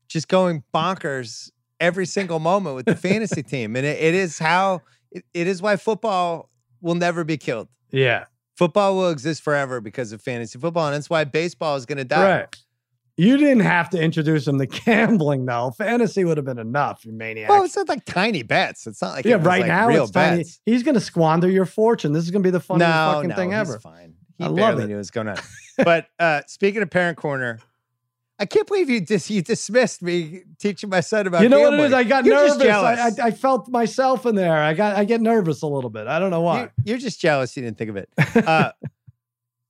just 0.09 0.27
going 0.27 0.63
bonkers 0.73 1.49
every 1.79 2.05
single 2.05 2.39
moment 2.39 2.75
with 2.75 2.85
the 2.85 2.95
fantasy 3.07 3.43
team, 3.43 3.77
and 3.77 3.85
it, 3.85 3.97
it 4.01 4.13
is 4.13 4.37
how 4.39 4.81
it, 5.11 5.23
it 5.33 5.47
is 5.47 5.61
why 5.61 5.77
football 5.77 6.49
will 6.81 6.95
never 6.95 7.23
be 7.23 7.37
killed. 7.37 7.69
yeah. 7.91 8.25
Football 8.55 8.97
will 8.97 9.09
exist 9.09 9.41
forever 9.41 9.79
because 9.79 10.11
of 10.11 10.21
fantasy 10.21 10.59
football, 10.59 10.87
and 10.87 10.93
that's 10.93 11.09
why 11.09 11.23
baseball 11.23 11.77
is 11.77 11.85
going 11.85 11.97
to 11.97 12.03
die. 12.03 12.39
Right. 12.39 12.55
You 13.15 13.37
didn't 13.37 13.61
have 13.61 13.89
to 13.91 14.01
introduce 14.01 14.45
him 14.47 14.59
to 14.59 14.65
gambling, 14.85 15.45
though. 15.45 15.71
Fantasy 15.71 16.25
would 16.25 16.35
have 16.35 16.45
been 16.45 16.59
enough, 16.59 17.05
you 17.05 17.13
maniac. 17.13 17.49
Well, 17.49 17.63
it's 17.63 17.77
not 17.77 17.87
like 17.87 18.03
tiny 18.03 18.43
bets. 18.43 18.85
It's 18.85 19.01
not 19.01 19.13
like 19.13 19.23
yeah, 19.23 19.35
right 19.35 19.61
like 19.61 19.67
now 19.67 19.87
real 19.87 20.03
it's 20.03 20.11
tiny. 20.11 20.43
He's 20.65 20.83
going 20.83 20.95
to 20.95 20.99
squander 21.01 21.49
your 21.49 21.65
fortune. 21.65 22.11
This 22.11 22.25
is 22.25 22.31
going 22.31 22.43
to 22.43 22.47
be 22.47 22.51
the 22.51 22.59
funniest 22.59 22.89
no, 22.89 23.13
fucking 23.13 23.29
no, 23.29 23.35
thing 23.37 23.53
ever. 23.53 23.79
fine. 23.79 24.15
He 24.37 24.43
I 24.43 24.47
love 24.47 24.57
barely 24.57 24.83
it. 24.83 24.87
knew 24.87 24.95
what 24.95 24.99
was 24.99 25.11
going 25.11 25.29
on. 25.29 25.37
but 25.77 26.07
uh, 26.19 26.41
speaking 26.47 26.81
of 26.81 26.89
parent 26.89 27.17
corner, 27.17 27.59
I 28.41 28.45
can't 28.45 28.65
believe 28.65 28.89
you 28.89 29.01
dis- 29.01 29.29
you 29.29 29.41
dismissed 29.41 30.01
me 30.01 30.43
teaching 30.59 30.89
my 30.89 31.01
son 31.01 31.27
about. 31.27 31.41
You 31.43 31.49
know 31.49 31.59
what 31.59 31.73
it 31.73 31.77
gambling. 31.77 31.93
I 31.93 32.03
got 32.05 32.23
You're 32.25 32.35
nervous. 32.35 32.61
I, 32.67 33.07
I, 33.07 33.27
I 33.27 33.31
felt 33.31 33.67
myself 33.67 34.25
in 34.25 34.35
there. 34.35 34.57
I 34.57 34.73
got 34.73 34.95
I 34.95 35.03
get 35.03 35.19
nervous 35.21 35.61
a 35.61 35.67
little 35.67 35.89
bit. 35.89 36.07
I 36.07 36.19
don't 36.19 36.31
know 36.31 36.41
why. 36.41 36.59
You're, 36.59 36.73
you're 36.85 36.97
just 36.97 37.19
jealous 37.19 37.55
you 37.57 37.63
didn't 37.63 37.77
think 37.77 37.89
of 37.89 37.97
it. 37.97 38.09
Uh, 38.47 38.71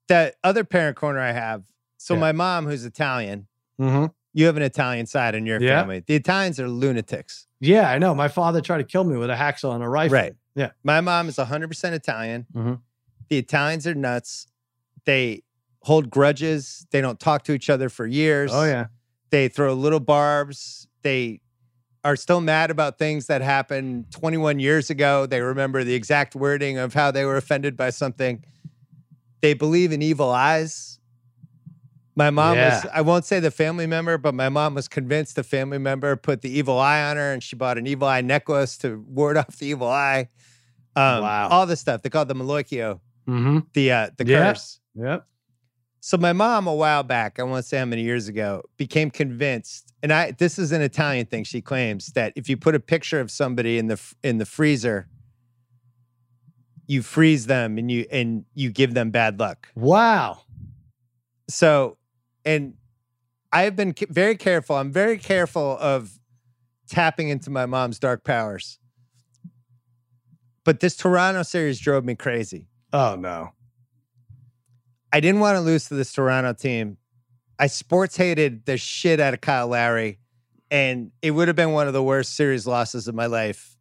that 0.07 0.35
other 0.43 0.63
parent 0.63 0.95
corner 0.97 1.19
I 1.19 1.31
have. 1.31 1.63
So 1.97 2.13
Yeah. 2.13 2.19
my 2.19 2.31
mom, 2.31 2.65
who's 2.65 2.85
Italian, 2.85 3.47
hmm 3.77 4.05
you 4.31 4.45
have 4.45 4.57
an 4.57 4.63
Italian 4.63 5.07
side 5.07 5.33
in 5.33 5.47
your 5.47 5.59
Yeah. 5.59 5.79
family. 5.81 6.03
The 6.05 6.13
Italians 6.15 6.59
are 6.59 6.67
lunatics. 6.69 7.47
Yeah, 7.59 7.89
I 7.89 7.97
know. 7.97 8.13
My 8.13 8.27
father 8.27 8.61
tried 8.61 8.77
to 8.77 8.83
kill 8.83 9.03
me 9.03 9.17
with 9.17 9.29
a 9.31 9.35
hacksaw 9.35 9.73
and 9.73 9.83
a 9.83 9.89
rifle. 9.89 10.13
Right. 10.13 10.33
Yeah. 10.55 10.69
My 10.83 11.01
mom 11.01 11.27
is 11.29 11.37
100% 11.37 11.93
Italian. 11.93 12.45
Mhm. 12.55 12.79
The 13.29 13.37
Italians 13.39 13.87
are 13.87 13.95
nuts. 13.95 14.45
They 15.05 15.41
hold 15.81 16.09
grudges. 16.09 16.85
They 16.91 17.01
don't 17.01 17.19
talk 17.19 17.43
to 17.45 17.53
each 17.53 17.69
other 17.69 17.89
for 17.89 18.05
years. 18.05 18.51
Oh 18.53 18.65
yeah. 18.65 18.87
They 19.29 19.47
throw 19.47 19.73
little 19.73 19.99
barbs. 19.99 20.87
They 21.03 21.41
are 22.03 22.15
still 22.15 22.41
mad 22.41 22.71
about 22.71 22.97
things 22.97 23.27
that 23.27 23.41
happened 23.41 24.09
21 24.11 24.59
years 24.59 24.89
ago. 24.89 25.25
They 25.25 25.41
remember 25.41 25.83
the 25.83 25.93
exact 25.93 26.35
wording 26.35 26.77
of 26.77 26.93
how 26.93 27.11
they 27.11 27.25
were 27.25 27.37
offended 27.37 27.75
by 27.77 27.89
something. 27.91 28.43
They 29.41 29.53
believe 29.53 29.91
in 29.91 30.01
evil 30.01 30.29
eyes. 30.29 30.99
My 32.15 32.31
mom 32.31 32.57
was, 32.57 32.85
I 32.93 33.01
won't 33.01 33.23
say 33.23 33.39
the 33.39 33.51
family 33.51 33.87
member, 33.87 34.17
but 34.17 34.33
my 34.33 34.49
mom 34.49 34.75
was 34.75 34.87
convinced 34.89 35.35
the 35.37 35.43
family 35.43 35.77
member 35.77 36.13
put 36.17 36.41
the 36.41 36.49
evil 36.49 36.77
eye 36.77 37.03
on 37.09 37.15
her 37.15 37.31
and 37.31 37.41
she 37.41 37.55
bought 37.55 37.77
an 37.77 37.87
evil 37.87 38.07
eye 38.09 38.19
necklace 38.21 38.77
to 38.79 39.03
ward 39.07 39.37
off 39.37 39.57
the 39.57 39.67
evil 39.67 39.87
eye. 39.87 40.27
Um, 40.97 41.21
Wow. 41.23 41.47
All 41.49 41.65
this 41.65 41.79
stuff. 41.79 42.01
They 42.01 42.09
call 42.09 42.23
it 42.23 42.27
the 42.27 42.35
Malocchio, 42.35 42.99
Mm-hmm. 43.27 43.59
the, 43.73 43.91
uh, 43.91 44.09
the 44.17 44.25
Yeah. 44.25 44.51
curse. 44.51 44.79
Yep. 44.95 45.25
So 46.01 46.17
my 46.17 46.33
mom, 46.33 46.65
a 46.67 46.73
while 46.73 47.03
back, 47.03 47.39
I 47.39 47.43
won't 47.43 47.65
say 47.65 47.77
how 47.77 47.85
many 47.85 48.03
years 48.03 48.27
ago, 48.27 48.63
became 48.77 49.11
convinced, 49.11 49.93
and 50.01 50.13
I 50.13 50.31
this 50.31 50.57
is 50.57 50.71
an 50.71 50.81
Italian 50.81 51.25
thing. 51.25 51.43
She 51.43 51.61
claims 51.61 52.07
that 52.13 52.31
if 52.35 52.47
you 52.47 52.55
put 52.55 52.75
a 52.75 52.79
picture 52.79 53.19
of 53.19 53.29
somebody 53.29 53.77
in 53.77 53.87
the 53.87 53.99
in 54.23 54.37
the 54.37 54.45
freezer, 54.45 55.09
you 56.87 57.01
freeze 57.01 57.47
them 57.47 57.77
and 57.77 57.91
you 57.91 58.05
and 58.11 58.45
you 58.53 58.71
give 58.71 58.93
them 58.93 59.11
bad 59.11 59.39
luck. 59.39 59.67
Wow. 59.75 60.39
So, 61.49 61.97
and 62.45 62.75
I've 63.51 63.75
been 63.75 63.93
very 64.09 64.37
careful. 64.37 64.77
I'm 64.77 64.91
very 64.91 65.17
careful 65.17 65.77
of 65.79 66.19
tapping 66.87 67.29
into 67.29 67.49
my 67.49 67.65
mom's 67.65 67.99
dark 67.99 68.23
powers. 68.23 68.79
But 70.63 70.79
this 70.79 70.95
Toronto 70.95 71.43
series 71.43 71.79
drove 71.79 72.05
me 72.05 72.15
crazy. 72.15 72.67
Oh 72.93 73.15
no. 73.15 73.51
I 75.11 75.19
didn't 75.19 75.39
want 75.41 75.55
to 75.55 75.61
lose 75.61 75.87
to 75.89 75.95
this 75.95 76.11
Toronto 76.13 76.53
team. 76.53 76.97
I 77.57 77.67
sports 77.67 78.15
hated 78.15 78.65
the 78.65 78.77
shit 78.77 79.19
out 79.19 79.33
of 79.33 79.41
Kyle 79.41 79.67
Lowry, 79.67 80.19
and 80.71 81.11
it 81.21 81.31
would 81.31 81.47
have 81.47 81.55
been 81.57 81.71
one 81.71 81.87
of 81.87 81.93
the 81.93 82.03
worst 82.03 82.35
series 82.35 82.65
losses 82.67 83.07
of 83.07 83.15
my 83.15 83.25
life 83.25 83.75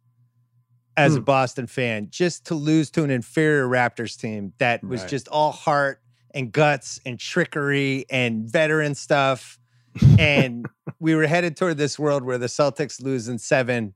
as 0.97 1.15
a 1.15 1.19
Hmm. 1.19 1.23
Boston 1.25 1.67
fan. 1.67 2.07
Just 2.09 2.45
to 2.47 2.55
lose 2.55 2.89
to 2.91 3.03
an 3.03 3.09
inferior 3.11 3.67
Raptors 3.67 4.19
team 4.19 4.53
that 4.57 4.83
was 4.83 5.01
Right. 5.01 5.09
just 5.09 5.27
all 5.29 5.51
heart 5.51 6.01
and 6.33 6.51
guts 6.51 6.99
and 7.05 7.17
trickery 7.19 8.05
and 8.09 8.49
veteran 8.51 8.95
stuff. 8.95 9.57
And 10.19 10.67
we 10.99 11.15
were 11.15 11.25
headed 11.25 11.57
toward 11.57 11.77
this 11.77 11.97
world 11.97 12.23
where 12.23 12.37
the 12.37 12.45
Celtics 12.47 13.01
lose 13.01 13.27
in 13.27 13.39
seven. 13.39 13.93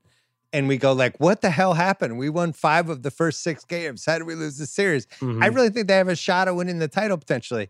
And 0.54 0.68
we 0.68 0.78
go 0.78 0.94
like, 0.94 1.20
what 1.20 1.42
the 1.42 1.50
hell 1.50 1.74
happened? 1.74 2.18
We 2.20 2.30
won 2.30 2.54
five 2.54 2.88
of 2.88 3.02
the 3.02 3.10
first 3.12 3.42
six 3.42 3.66
games. 3.66 4.06
How 4.06 4.20
did 4.20 4.28
we 4.28 4.36
lose 4.36 4.58
the 4.60 4.68
series? 4.68 5.08
I 5.20 5.26
Mhm. 5.26 5.56
really 5.56 5.70
think 5.72 5.88
they 5.88 5.96
have 5.98 6.08
a 6.08 6.16
shot 6.16 6.48
of 6.48 6.56
winning 6.56 6.78
the 6.78 6.88
title 6.88 7.18
potentially. 7.18 7.70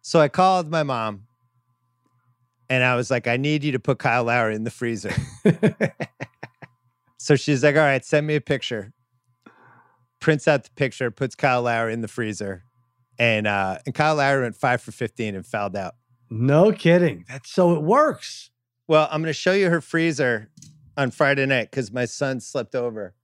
So 0.00 0.20
I 0.20 0.28
called 0.28 0.70
my 0.70 0.84
mom 0.84 1.26
and 2.70 2.84
I 2.84 2.94
was 2.94 3.10
like, 3.10 3.26
I 3.26 3.36
need 3.36 3.64
you 3.64 3.72
to 3.72 3.80
put 3.80 3.98
Kyle 3.98 4.22
Lowry 4.24 4.54
in 4.54 4.62
the 4.62 4.70
freezer. 4.70 5.12
so 7.18 7.36
she's 7.36 7.62
like, 7.64 7.74
All 7.76 7.82
right, 7.82 8.04
send 8.04 8.26
me 8.26 8.34
a 8.36 8.40
picture. 8.40 8.92
Prints 10.20 10.48
out 10.48 10.64
the 10.64 10.70
picture, 10.70 11.10
puts 11.10 11.34
Kyle 11.34 11.62
Lowry 11.62 11.92
in 11.92 12.00
the 12.00 12.08
freezer. 12.08 12.64
And 13.18 13.46
uh 13.46 13.78
and 13.86 13.94
Kyle 13.94 14.14
Lowry 14.16 14.42
went 14.42 14.56
five 14.56 14.80
for 14.80 14.92
15 14.92 15.34
and 15.34 15.46
fouled 15.46 15.76
out. 15.76 15.94
no 16.30 16.72
kidding. 16.72 17.24
That's 17.28 17.50
so 17.50 17.74
it 17.74 17.82
works. 17.82 18.50
Well, 18.88 19.08
I'm 19.10 19.22
gonna 19.22 19.32
show 19.32 19.52
you 19.52 19.70
her 19.70 19.80
freezer 19.80 20.48
on 20.96 21.10
Friday 21.10 21.46
night 21.46 21.70
because 21.70 21.92
my 21.92 22.04
son 22.04 22.40
slept 22.40 22.74
over. 22.74 23.14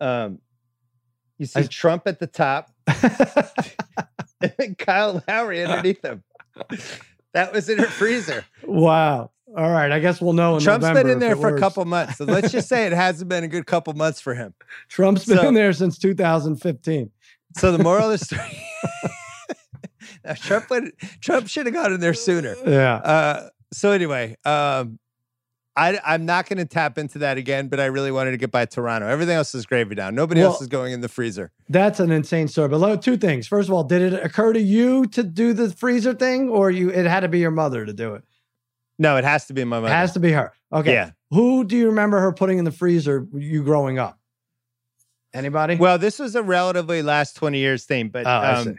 Um 0.00 0.38
you 1.38 1.46
see 1.46 1.60
I- 1.60 1.66
Trump 1.66 2.02
at 2.06 2.18
the 2.18 2.26
top 2.26 2.70
and 4.58 4.76
Kyle 4.78 5.22
Lowry 5.28 5.64
underneath 5.64 6.04
him. 6.04 6.22
That 7.34 7.52
was 7.52 7.68
in 7.68 7.78
her 7.78 7.86
freezer. 7.86 8.44
wow. 8.64 9.30
All 9.54 9.70
right. 9.70 9.92
I 9.92 9.98
guess 10.00 10.20
we'll 10.20 10.32
know. 10.32 10.56
In 10.56 10.62
Trump's 10.62 10.82
November 10.86 11.02
been 11.02 11.12
in 11.12 11.18
there 11.18 11.36
for 11.36 11.54
a 11.54 11.58
couple 11.60 11.84
months. 11.84 12.16
So 12.18 12.24
let's 12.24 12.50
just 12.52 12.68
say 12.68 12.86
it 12.86 12.92
hasn't 12.92 13.28
been 13.28 13.44
a 13.44 13.48
good 13.48 13.66
couple 13.66 13.92
months 13.92 14.18
for 14.20 14.34
him. 14.34 14.54
Trump's 14.88 15.26
been 15.26 15.44
in 15.44 15.54
there 15.54 15.72
since 15.74 15.98
2015. 15.98 17.10
So 17.58 17.70
the 17.76 17.82
moral 17.82 18.10
of 18.10 18.18
the 18.18 18.24
story 18.24 18.62
No, 20.24 20.34
Trump 20.34 20.70
would, 20.70 20.92
Trump 21.20 21.48
should 21.48 21.66
have 21.66 21.74
gone 21.74 21.92
in 21.92 22.00
there 22.00 22.14
sooner. 22.14 22.54
Yeah. 22.64 22.94
Uh, 22.96 23.48
so 23.72 23.90
anyway, 23.90 24.36
um, 24.44 24.98
I 25.74 25.98
I'm 26.04 26.26
not 26.26 26.48
going 26.48 26.58
to 26.58 26.64
tap 26.66 26.98
into 26.98 27.18
that 27.20 27.38
again, 27.38 27.68
but 27.68 27.80
I 27.80 27.86
really 27.86 28.12
wanted 28.12 28.32
to 28.32 28.36
get 28.36 28.50
by 28.50 28.66
Toronto. 28.66 29.06
Everything 29.08 29.36
else 29.36 29.54
is 29.54 29.64
gravy 29.64 29.94
down. 29.94 30.14
Nobody 30.14 30.40
Well- 30.40 30.50
else 30.50 30.60
is 30.60 30.68
going 30.68 30.92
in 30.92 31.00
the 31.00 31.08
freezer. 31.08 31.50
That's 31.68 31.98
an 32.00 32.10
insane 32.10 32.48
story. 32.48 32.68
But 32.68 33.02
two 33.02 33.16
things. 33.16 33.46
First 33.46 33.68
of 33.68 33.74
all, 33.74 33.84
did 33.84 34.02
it 34.02 34.24
occur 34.24 34.52
to 34.52 34.60
you 34.60 35.06
to 35.06 35.22
do 35.22 35.52
the 35.54 35.70
freezer 35.70 36.12
thing, 36.14 36.50
or 36.50 36.70
you 36.70 36.90
it 36.90 37.06
had 37.06 37.20
to 37.20 37.28
be 37.28 37.38
your 37.38 37.50
mother 37.50 37.86
to 37.86 37.92
do 37.92 38.14
it? 38.14 38.22
No, 38.98 39.16
it 39.16 39.24
has 39.24 39.46
to 39.46 39.54
be 39.54 39.64
my 39.64 39.80
mother. 39.80 39.92
It 39.92 39.96
has 39.96 40.12
to 40.12 40.20
be 40.20 40.32
her. 40.32 40.52
Okay. 40.72 40.92
Yeah. 40.92 41.10
Who 41.30 41.64
do 41.64 41.76
you 41.76 41.86
remember 41.86 42.20
her 42.20 42.32
putting 42.32 42.58
in 42.58 42.64
the 42.64 42.70
freezer? 42.70 43.26
You 43.32 43.62
growing 43.64 43.98
up? 43.98 44.18
Anybody? 45.34 45.76
Well, 45.76 45.98
this 45.98 46.18
was 46.18 46.34
a 46.34 46.42
relatively 46.42 47.02
last 47.02 47.34
20 47.36 47.58
years 47.58 47.84
thing, 47.84 48.10
but 48.10 48.26
oh, 48.26 48.70
um, 48.70 48.76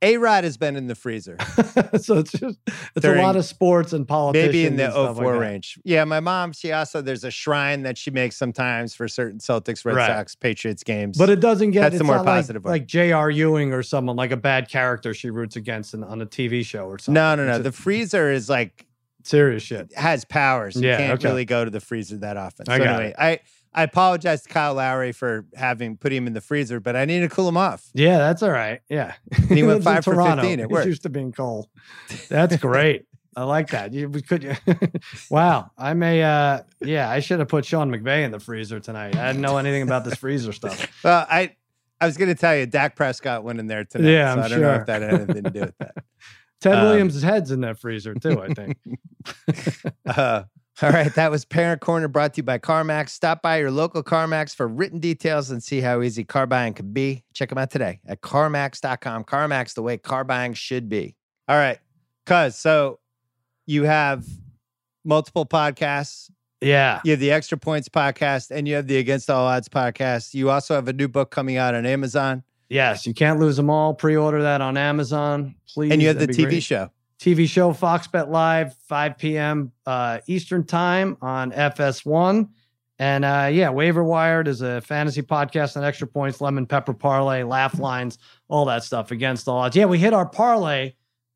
A 0.00 0.16
Rod 0.16 0.44
has 0.44 0.56
been 0.56 0.76
in 0.76 0.86
the 0.86 0.94
freezer, 0.94 1.36
so 1.98 2.18
it's 2.18 2.30
just 2.30 2.58
it's 2.66 3.00
during- 3.00 3.18
a 3.18 3.22
lot 3.22 3.34
of 3.34 3.44
sports 3.44 3.92
and 3.92 4.06
politics. 4.06 4.46
maybe 4.46 4.64
in 4.64 4.76
the 4.76 4.90
04 4.90 5.36
range. 5.38 5.78
Yeah, 5.84 6.04
my 6.04 6.20
mom, 6.20 6.52
she 6.52 6.70
also, 6.70 7.00
there's 7.02 7.24
a 7.24 7.32
shrine 7.32 7.82
that 7.82 7.98
she 7.98 8.12
makes 8.12 8.36
sometimes 8.36 8.94
for 8.94 9.08
certain 9.08 9.40
Celtics, 9.40 9.84
Red 9.84 9.96
Right. 9.96 10.06
Sox, 10.06 10.36
Patriots 10.36 10.84
games. 10.84 11.18
But 11.18 11.30
it 11.30 11.40
doesn't 11.40 11.72
get 11.72 11.80
That's 11.82 11.98
the 11.98 12.04
more 12.04 12.16
like- 12.18 12.26
positive 12.26 12.62
one. 12.64 12.70
like, 12.72 12.86
J.R. 12.86 13.28
Ewing 13.28 13.72
or 13.72 13.82
someone 13.82 14.14
like 14.14 14.30
a 14.30 14.36
bad 14.36 14.68
character 14.68 15.12
she 15.14 15.30
roots 15.30 15.56
against 15.56 15.94
in, 15.94 16.04
on 16.04 16.22
a 16.22 16.26
TV 16.26 16.64
show 16.64 16.84
or 16.86 16.98
something. 16.98 17.14
no, 17.14 17.34
no, 17.34 17.46
no. 17.46 17.54
It's 17.56 17.64
The 17.64 17.72
freezer 17.72 18.30
is 18.30 18.48
like, 18.48 18.86
serious 19.24 19.64
shit. 19.64 19.92
has 19.94 20.24
powers. 20.24 20.76
You 20.76 20.88
Yeah, 20.88 20.96
can't 20.98 21.12
okay. 21.14 21.28
really 21.28 21.44
go 21.44 21.64
to 21.64 21.70
the 21.72 21.80
freezer 21.80 22.18
that 22.18 22.36
often. 22.36 22.66
So 22.66 22.72
I 22.72 22.78
got 22.78 22.86
anyway, 22.86 23.14
I, 23.18 23.40
I 23.74 23.82
apologize 23.82 24.42
to 24.42 24.48
Kyle 24.48 24.74
Lowry 24.74 25.12
for 25.12 25.46
having 25.54 25.96
put 25.96 26.12
him 26.12 26.26
in 26.26 26.32
the 26.32 26.40
freezer, 26.40 26.80
but 26.80 26.96
I 26.96 27.04
need 27.04 27.20
to 27.20 27.28
cool 27.28 27.48
him 27.48 27.56
off. 27.56 27.90
Yeah, 27.94 28.18
that's 28.18 28.42
all 28.42 28.50
right. 28.50 28.80
Yeah. 28.88 29.14
he 29.48 29.62
went 29.64 29.84
five 29.84 30.04
for 30.04 30.14
Toronto. 30.14 30.42
15. 30.42 30.58
It 30.60 30.62
He's 30.62 30.68
worked. 30.70 30.86
used 30.86 31.02
to 31.02 31.08
being 31.10 31.32
cold. 31.32 31.68
That's 32.28 32.56
great. 32.56 33.04
I 33.36 33.44
like 33.44 33.68
that. 33.70 33.92
You 33.92 34.08
we 34.08 34.20
could 34.22 34.58
wow. 35.30 35.70
I 35.78 35.94
may 35.94 36.22
uh 36.24 36.62
yeah, 36.80 37.08
I 37.08 37.20
should 37.20 37.38
have 37.38 37.48
put 37.48 37.64
Sean 37.64 37.88
McVay 37.90 38.24
in 38.24 38.32
the 38.32 38.40
freezer 38.40 38.80
tonight. 38.80 39.14
I 39.16 39.28
didn't 39.28 39.42
know 39.42 39.58
anything 39.58 39.82
about 39.82 40.04
this 40.04 40.14
freezer 40.16 40.52
stuff. 40.52 40.88
Well, 41.04 41.24
I 41.30 41.54
I 42.00 42.06
was 42.06 42.16
going 42.16 42.28
to 42.28 42.34
tell 42.36 42.56
you, 42.56 42.64
Dak 42.66 42.94
Prescott 42.96 43.42
went 43.44 43.58
in 43.60 43.66
there 43.66 43.84
tonight. 43.84 44.10
Yeah, 44.10 44.32
so 44.34 44.38
I'm 44.40 44.44
I 44.44 44.48
don't 44.48 44.60
know 44.60 44.72
sure. 44.72 44.80
if 44.80 44.86
that 44.86 45.02
had 45.02 45.14
anything 45.14 45.42
to 45.44 45.50
do 45.50 45.60
with 45.60 45.78
that. 45.78 45.94
Ted 46.60 46.74
Um, 46.76 46.84
Williams' 46.84 47.22
head's 47.22 47.50
in 47.50 47.60
that 47.62 47.78
freezer 47.78 48.14
too, 48.14 48.40
I 48.40 48.54
think. 48.54 48.76
Uh, 50.06 50.44
all 50.82 50.90
right, 50.90 51.12
that 51.14 51.30
was 51.30 51.44
Parent 51.44 51.80
Corner 51.80 52.08
brought 52.08 52.34
to 52.34 52.38
you 52.38 52.42
by 52.42 52.58
CarMax. 52.58 53.10
Stop 53.10 53.42
by 53.42 53.58
your 53.58 53.70
local 53.70 54.02
CarMax 54.02 54.54
for 54.54 54.68
written 54.68 54.98
details 54.98 55.50
and 55.50 55.62
see 55.62 55.80
how 55.80 56.02
easy 56.02 56.24
car 56.24 56.46
buying 56.46 56.74
can 56.74 56.92
be. 56.92 57.24
Check 57.34 57.48
them 57.48 57.58
out 57.58 57.70
today 57.70 58.00
at 58.06 58.20
CarMax.com. 58.20 59.24
CarMax, 59.24 59.74
the 59.74 59.82
way 59.82 59.98
car 59.98 60.24
buying 60.24 60.54
should 60.54 60.88
be. 60.88 61.16
All 61.48 61.56
right, 61.56 61.78
cuz 62.26 62.56
so 62.56 63.00
you 63.66 63.84
have 63.84 64.24
multiple 65.04 65.46
podcasts. 65.46 66.30
Yeah. 66.60 67.00
You 67.04 67.12
have 67.12 67.20
the 67.20 67.30
Extra 67.30 67.56
Points 67.56 67.88
podcast 67.88 68.50
and 68.50 68.66
you 68.66 68.74
have 68.74 68.86
the 68.86 68.96
Against 68.98 69.30
All 69.30 69.46
Odds 69.46 69.68
podcast. 69.68 70.34
You 70.34 70.50
also 70.50 70.74
have 70.74 70.88
a 70.88 70.92
new 70.92 71.06
book 71.06 71.30
coming 71.30 71.56
out 71.56 71.74
on 71.74 71.86
Amazon 71.86 72.42
Yes, 72.68 73.06
you 73.06 73.14
can't 73.14 73.40
lose 73.40 73.56
them 73.56 73.70
all. 73.70 73.94
Pre-order 73.94 74.42
that 74.42 74.60
on 74.60 74.76
Amazon, 74.76 75.54
please. 75.72 75.90
and 75.90 76.02
you 76.02 76.08
have 76.08 76.18
the 76.18 76.26
That'd 76.26 76.36
TV 76.36 76.50
great. 76.50 76.62
show. 76.62 76.90
TV 77.18 77.48
show 77.48 77.72
Fox 77.72 78.06
Bet 78.06 78.30
Live, 78.30 78.74
5 78.86 79.18
p.m. 79.18 79.72
Uh, 79.84 80.20
Eastern 80.26 80.64
Time 80.64 81.16
on 81.20 81.50
FS1. 81.50 82.48
And 83.00 83.24
uh, 83.24 83.48
yeah, 83.52 83.70
Waiver 83.70 84.02
Wired 84.02 84.48
is 84.48 84.60
a 84.60 84.80
fantasy 84.80 85.22
podcast 85.22 85.76
on 85.76 85.84
extra 85.84 86.06
points, 86.06 86.40
lemon 86.40 86.66
pepper 86.66 86.94
parlay, 86.94 87.42
laugh 87.42 87.78
lines, 87.78 88.18
all 88.48 88.64
that 88.66 88.82
stuff 88.82 89.10
against 89.10 89.48
all 89.48 89.58
odds. 89.58 89.76
Yeah, 89.76 89.86
we 89.86 89.98
hit 89.98 90.12
our 90.12 90.28
parlay, 90.28 90.94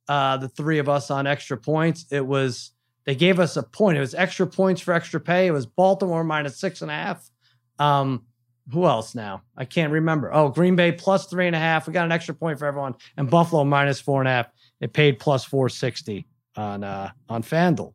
uh, 0.09 0.37
the 0.37 0.49
three 0.49 0.79
of 0.79 0.89
us 0.89 1.11
on 1.11 1.27
extra 1.27 1.57
points. 1.57 2.07
It 2.11 2.27
was, 2.27 2.73
they 3.05 3.15
gave 3.15 3.39
us 3.39 3.57
a 3.57 3.63
point. 3.63 3.97
It 3.97 4.01
was 4.01 4.15
extra 4.15 4.47
points 4.47 4.81
for 4.81 4.93
extra 4.93 5.21
pay. 5.21 5.47
It 5.47 5.53
was 5.53 5.67
Baltimore 5.67 6.25
minus 6.25 6.59
six 6.59 6.83
and 6.83 6.91
a 6.91 6.95
half. 6.95 7.31
Um, 7.79 8.25
who 8.73 8.87
else 8.87 9.15
now? 9.15 9.43
I 9.57 9.65
can't 9.65 9.93
remember. 9.93 10.33
Oh, 10.33 10.49
Green 10.49 10.77
Bay 10.77 10.93
plus 10.93 11.27
three 11.27 11.47
and 11.47 11.57
a 11.57 11.59
half. 11.59 11.87
We 11.87 11.93
got 11.93 12.05
an 12.05 12.13
extra 12.13 12.35
point 12.35 12.59
for 12.59 12.67
everyone. 12.67 12.95
And 13.17 13.29
Buffalo 13.29 13.65
minus 13.65 14.01
four 14.01 14.21
and 14.21 14.29
a 14.29 14.33
half 14.33 14.47
it 14.83 14.93
paid 14.93 15.19
plus 15.19 15.45
460 15.45 16.27
on 16.57 16.85
uh 16.85 17.11
on 17.31 17.43
FanDuel. 17.43 17.95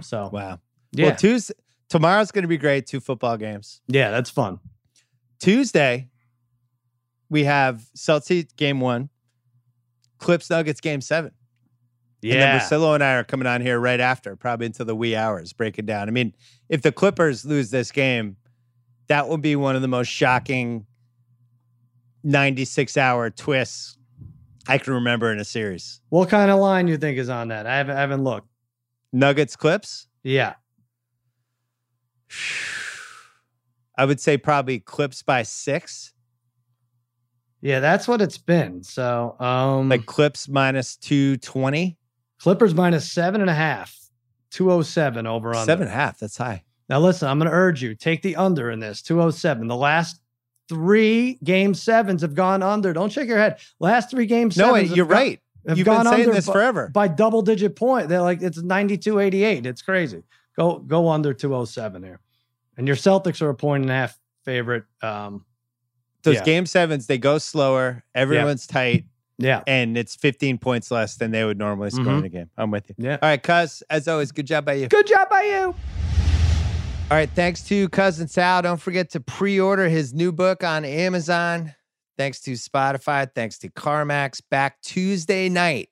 So 0.00 0.30
Wow. 0.32 0.60
yeah, 0.92 1.06
Well, 1.08 1.16
Tuesday, 1.16 1.52
tomorrow's 1.90 2.30
going 2.30 2.42
to 2.44 2.48
be 2.48 2.56
great. 2.56 2.86
Two 2.86 3.00
football 3.00 3.36
games. 3.36 3.82
yeah, 3.88 4.10
that's 4.10 4.30
fun. 4.30 4.60
Tuesday, 5.40 6.08
we 7.28 7.44
have 7.44 7.82
Celtics 7.96 8.56
game 8.56 8.80
one, 8.80 9.10
Clips 10.18 10.48
Nuggets 10.48 10.80
game 10.80 11.00
seven. 11.02 11.32
Yeah. 12.22 12.32
And 12.34 12.42
then 12.42 12.60
Russillo 12.60 12.94
and 12.94 13.04
I 13.04 13.14
are 13.14 13.24
coming 13.24 13.46
on 13.46 13.60
here 13.60 13.78
right 13.78 14.00
after, 14.00 14.34
probably 14.34 14.66
into 14.66 14.84
the 14.84 14.96
wee 14.96 15.14
hours, 15.14 15.52
breaking 15.52 15.86
down. 15.86 16.08
I 16.08 16.10
mean, 16.10 16.34
if 16.68 16.82
the 16.82 16.90
Clippers 16.90 17.44
lose 17.44 17.70
this 17.70 17.92
game, 17.92 18.36
that 19.08 19.28
will 19.28 19.38
be 19.38 19.54
one 19.54 19.76
of 19.76 19.82
the 19.82 19.88
most 19.88 20.08
shocking 20.08 20.86
96 22.24 22.96
hour 22.96 23.30
twists 23.30 23.97
I 24.68 24.78
can 24.78 24.92
remember 24.92 25.32
in 25.32 25.38
a 25.40 25.44
series. 25.44 26.00
what 26.10 26.28
kind 26.28 26.50
of 26.50 26.60
line 26.60 26.88
you 26.88 26.96
think 26.98 27.18
is 27.18 27.28
on 27.28 27.48
that? 27.48 27.66
I 27.66 27.76
haven't, 27.76 27.96
I 27.96 28.00
haven't 28.00 28.24
looked. 28.24 28.48
Nuggets 29.12 29.56
Clips, 29.56 30.06
Yeah, 30.22 30.54
I 33.96 34.04
would 34.04 34.20
say 34.20 34.36
probably 34.36 34.78
Clips 34.80 35.22
by 35.22 35.42
six, 35.42 36.12
yeah, 37.60 37.80
that's 37.80 38.06
what 38.06 38.20
it's 38.20 38.38
been. 38.38 38.82
So 38.82 39.36
um, 39.40 39.88
like 39.88 40.06
Clips 40.06 40.48
minus 40.48 40.96
220. 40.96 41.96
Clippers 42.38 42.74
minus 42.74 43.10
seven 43.10 43.40
and 43.40 43.50
a 43.50 43.54
half, 43.54 43.96
207 44.50 45.26
over 45.26 45.56
on 45.56 45.66
Seven 45.66 45.88
and 45.88 45.92
a 45.92 45.96
half. 45.96 46.20
That's 46.20 46.36
high. 46.36 46.62
Now 46.88 47.00
listen, 47.00 47.28
I'm 47.28 47.38
going 47.38 47.50
to 47.50 47.56
urge 47.56 47.82
you 47.82 47.94
take 47.96 48.22
the 48.22 48.36
under 48.36 48.70
in 48.70 48.78
this 48.78 49.02
207. 49.02 49.66
The 49.66 49.74
last 49.76 50.20
three 50.68 51.38
game 51.44 51.74
sevens 51.74 52.22
have 52.22 52.34
gone 52.34 52.62
under. 52.62 52.92
Don't 52.92 53.10
shake 53.12 53.28
your 53.28 53.38
head. 53.38 53.58
Last 53.80 54.10
three 54.10 54.26
game 54.26 54.50
sevens. 54.50 54.68
No, 54.68 54.72
wait, 54.74 54.90
you're 54.96 55.06
gone- 55.06 55.16
right. 55.16 55.40
You've 55.74 55.84
gone 55.84 56.04
been 56.04 56.12
saying 56.12 56.22
under 56.24 56.34
this 56.34 56.46
forever. 56.48 56.88
by 56.88 57.08
double 57.08 57.42
digit 57.42 57.76
point. 57.76 58.08
They're 58.08 58.22
like 58.22 58.40
it's 58.40 58.58
92 58.62 59.18
88. 59.18 59.66
It's 59.66 59.82
crazy. 59.82 60.22
Go 60.56 60.78
go 60.78 61.08
under 61.10 61.34
207 61.34 62.02
here. 62.02 62.20
And 62.78 62.86
your 62.86 62.96
Celtics 62.96 63.42
are 63.42 63.50
a 63.50 63.54
point 63.54 63.82
and 63.82 63.90
a 63.90 63.94
half 63.94 64.18
favorite. 64.44 64.84
Um 65.02 65.44
Those 66.22 66.36
yeah. 66.36 66.44
game 66.44 66.64
sevens, 66.66 67.06
they 67.06 67.18
go 67.18 67.36
slower. 67.38 68.02
Everyone's 68.14 68.66
tight, 68.66 69.04
yeah. 69.38 69.62
and 69.66 69.98
it's 69.98 70.16
15 70.16 70.56
points 70.58 70.90
less 70.90 71.16
than 71.16 71.32
they 71.32 71.44
would 71.44 71.58
normally 71.58 71.90
score 71.90 72.04
in 72.14 72.22
Mhm. 72.22 72.24
a 72.24 72.28
game. 72.30 72.50
I'm 72.56 72.70
with 72.70 72.88
you. 72.88 72.94
Yeah. 72.98 73.18
All 73.20 73.28
right, 73.28 73.42
Cuz, 73.42 73.82
as 73.90 74.08
always, 74.08 74.32
good 74.32 74.46
job 74.46 74.64
by 74.64 74.72
you. 74.74 74.88
Good 74.88 75.06
job 75.06 75.28
by 75.28 75.42
you. 75.42 75.74
All 77.10 77.16
right, 77.16 77.30
thanks 77.30 77.62
to 77.68 77.88
Cousin 77.88 78.28
Sal. 78.28 78.60
Don't 78.60 78.78
forget 78.78 79.08
to 79.12 79.20
pre 79.20 79.58
order 79.58 79.88
his 79.88 80.12
new 80.12 80.30
book 80.30 80.62
on 80.62 80.84
Amazon. 80.84 81.74
Thanks 82.18 82.38
to 82.40 82.52
Spotify. 82.52 83.26
Thanks 83.34 83.58
to 83.60 83.70
CarMax. 83.70 84.42
Back 84.50 84.82
Tuesday 84.82 85.48
night 85.48 85.88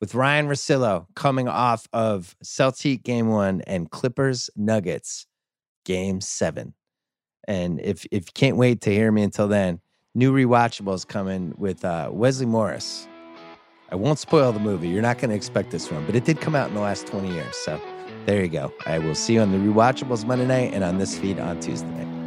with 0.00 0.14
Ryen 0.14 0.46
Russillo 0.46 1.06
coming 1.16 1.48
off 1.48 1.88
of 1.92 2.36
Celtic 2.40 3.02
game 3.02 3.26
one 3.26 3.62
and 3.62 3.90
Clippers 3.90 4.48
Nuggets 4.54 5.26
game 5.84 6.20
seven. 6.20 6.72
And 7.48 7.80
if, 7.80 8.06
if 8.12 8.26
you 8.26 8.32
can't 8.32 8.56
wait 8.56 8.80
to 8.82 8.90
hear 8.90 9.10
me 9.10 9.24
until 9.24 9.48
then, 9.48 9.80
new 10.14 10.32
rewatchables 10.32 11.04
coming 11.04 11.52
with 11.56 11.84
uh, 11.84 12.10
Wesley 12.12 12.46
Morris. 12.46 13.08
I 13.90 13.96
won't 13.96 14.20
spoil 14.20 14.52
the 14.52 14.60
movie. 14.60 14.88
You're 14.88 15.02
not 15.02 15.18
going 15.18 15.30
to 15.30 15.36
expect 15.36 15.72
this 15.72 15.90
one, 15.90 16.06
but 16.06 16.14
it 16.14 16.24
did 16.24 16.40
come 16.40 16.54
out 16.54 16.68
in 16.68 16.74
the 16.74 16.80
last 16.80 17.08
20 17.08 17.32
years. 17.32 17.56
So 17.56 17.80
there 18.28 18.42
you 18.42 18.50
go. 18.50 18.70
I 18.84 18.98
will 18.98 19.14
see 19.14 19.34
you 19.34 19.40
on 19.40 19.52
the 19.52 19.58
rewatchables 19.58 20.26
Monday 20.26 20.44
night 20.44 20.74
and 20.74 20.84
on 20.84 20.98
this 20.98 21.18
feed 21.18 21.40
on 21.40 21.58
Tuesday 21.60 21.88
night. 21.88 22.17